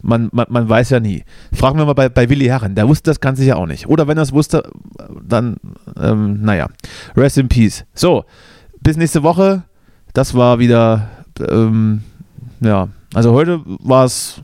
Man, 0.01 0.29
man, 0.31 0.45
man 0.49 0.69
weiß 0.69 0.91
ja 0.91 0.99
nie. 0.99 1.23
Fragen 1.53 1.77
wir 1.77 1.85
mal 1.85 1.93
bei, 1.93 2.09
bei 2.09 2.29
Willi 2.29 2.45
Herren. 2.45 2.75
Der 2.75 2.87
wusste 2.87 3.09
das 3.09 3.19
Ganze 3.19 3.43
ja 3.43 3.55
auch 3.55 3.65
nicht. 3.65 3.87
Oder 3.87 4.07
wenn 4.07 4.17
er 4.17 4.23
es 4.23 4.31
wusste, 4.31 4.69
dann, 5.21 5.57
ähm, 6.01 6.41
naja. 6.41 6.67
Rest 7.17 7.37
in 7.37 7.49
Peace. 7.49 7.85
So, 7.93 8.23
bis 8.81 8.97
nächste 8.97 9.23
Woche. 9.23 9.63
Das 10.13 10.33
war 10.33 10.59
wieder, 10.59 11.09
ähm, 11.49 12.03
ja, 12.61 12.89
also 13.13 13.33
heute 13.33 13.61
war 13.65 14.05
es, 14.05 14.41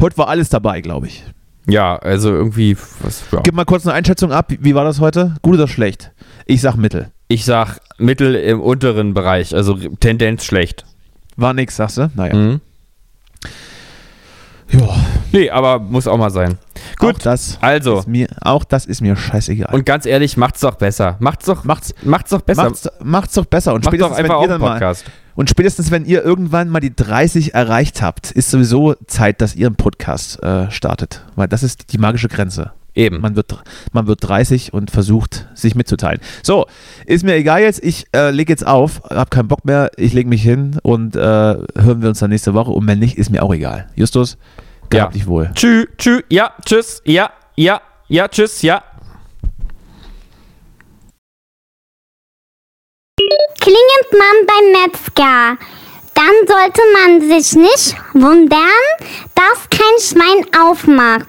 heute 0.00 0.16
war 0.18 0.28
alles 0.28 0.48
dabei, 0.48 0.80
glaube 0.80 1.06
ich. 1.08 1.24
Ja, 1.66 1.96
also 1.96 2.30
irgendwie, 2.30 2.76
was, 3.00 3.24
ja. 3.30 3.40
Gib 3.42 3.54
mal 3.54 3.64
kurz 3.64 3.86
eine 3.86 3.94
Einschätzung 3.94 4.32
ab. 4.32 4.52
Wie 4.58 4.74
war 4.74 4.84
das 4.84 5.00
heute? 5.00 5.36
Gut 5.42 5.54
oder 5.54 5.68
schlecht? 5.68 6.12
Ich 6.46 6.60
sag 6.60 6.76
Mittel. 6.76 7.10
Ich 7.28 7.44
sag 7.44 7.78
Mittel 7.98 8.34
im 8.34 8.60
unteren 8.60 9.14
Bereich, 9.14 9.54
also 9.54 9.74
Tendenz 9.74 10.44
schlecht. 10.44 10.84
War 11.36 11.54
nix, 11.54 11.76
sagst 11.76 11.98
du? 11.98 12.10
Naja. 12.14 12.34
Mhm. 12.34 12.60
Ja. 14.72 14.88
Nee, 15.32 15.50
aber 15.50 15.78
muss 15.78 16.06
auch 16.06 16.16
mal 16.16 16.30
sein. 16.30 16.58
Auch 16.98 17.06
Gut, 17.06 17.26
das 17.26 17.58
also. 17.60 17.98
Ist 18.00 18.08
mir, 18.08 18.28
auch 18.40 18.64
das 18.64 18.86
ist 18.86 19.00
mir 19.00 19.16
scheißegal. 19.16 19.74
Und 19.74 19.84
ganz 19.86 20.06
ehrlich, 20.06 20.36
macht's 20.36 20.60
doch 20.60 20.74
besser. 20.76 21.16
Macht's 21.20 21.46
doch, 21.46 21.64
macht's, 21.64 21.94
macht's 22.02 22.30
doch 22.30 22.40
besser. 22.42 22.64
macht's, 22.64 22.88
macht's 23.02 23.34
doch 23.34 23.46
besser. 23.46 23.74
Und 23.74 23.84
Macht 23.84 23.94
spätestens, 23.94 24.18
einfach 24.18 24.30
wenn 24.30 24.36
auch 24.36 24.42
ihr 24.42 24.48
dann 24.48 24.60
mal, 24.60 24.72
Podcast. 24.72 25.04
und 25.34 25.50
spätestens, 25.50 25.90
wenn 25.90 26.04
ihr 26.04 26.22
irgendwann 26.24 26.68
mal 26.68 26.80
die 26.80 26.94
30 26.94 27.54
erreicht 27.54 28.02
habt, 28.02 28.30
ist 28.30 28.50
sowieso 28.50 28.94
Zeit, 29.06 29.40
dass 29.40 29.54
ihr 29.54 29.66
einen 29.66 29.76
Podcast 29.76 30.42
äh, 30.42 30.70
startet. 30.70 31.24
Weil 31.36 31.48
das 31.48 31.62
ist 31.62 31.92
die 31.92 31.98
magische 31.98 32.28
Grenze. 32.28 32.72
Eben. 32.94 33.20
Man 33.20 33.36
wird, 33.36 33.54
man 33.92 34.06
wird 34.06 34.18
30 34.22 34.72
und 34.74 34.90
versucht, 34.90 35.48
sich 35.54 35.74
mitzuteilen. 35.74 36.20
So, 36.42 36.66
ist 37.06 37.24
mir 37.24 37.34
egal 37.34 37.62
jetzt. 37.62 37.82
Ich 37.82 38.06
äh, 38.14 38.30
lege 38.30 38.52
jetzt 38.52 38.66
auf, 38.66 39.02
hab 39.04 39.30
keinen 39.30 39.48
Bock 39.48 39.64
mehr. 39.64 39.90
Ich 39.96 40.12
lege 40.12 40.28
mich 40.28 40.42
hin 40.42 40.78
und 40.82 41.16
äh, 41.16 41.20
hören 41.20 42.02
wir 42.02 42.08
uns 42.10 42.18
dann 42.18 42.30
nächste 42.30 42.52
Woche. 42.54 42.70
Und 42.70 42.86
wenn 42.86 42.98
nicht, 42.98 43.16
ist 43.16 43.30
mir 43.30 43.42
auch 43.42 43.54
egal. 43.54 43.88
Justus, 43.94 44.36
Ja. 44.82 44.88
gehabt 44.90 45.14
dich 45.14 45.26
wohl. 45.26 45.50
Tschü, 45.54 45.86
tschü, 45.96 46.20
ja, 46.28 46.52
tschüss, 46.66 47.00
ja, 47.06 47.30
ja, 47.56 47.80
ja, 48.08 48.28
tschüss, 48.28 48.60
ja. 48.62 48.82
Klingelt 53.60 54.10
man 54.12 54.46
beim 54.46 54.82
Metzger, 54.82 55.56
dann 56.14 56.34
sollte 56.46 56.82
man 56.94 57.20
sich 57.20 57.54
nicht 57.56 57.96
wundern, 58.14 58.58
dass 59.34 59.68
kein 59.70 59.98
Schwein 60.00 60.46
aufmacht. 60.60 61.28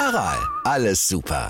Aral, 0.00 0.38
alles 0.64 1.08
super. 1.08 1.46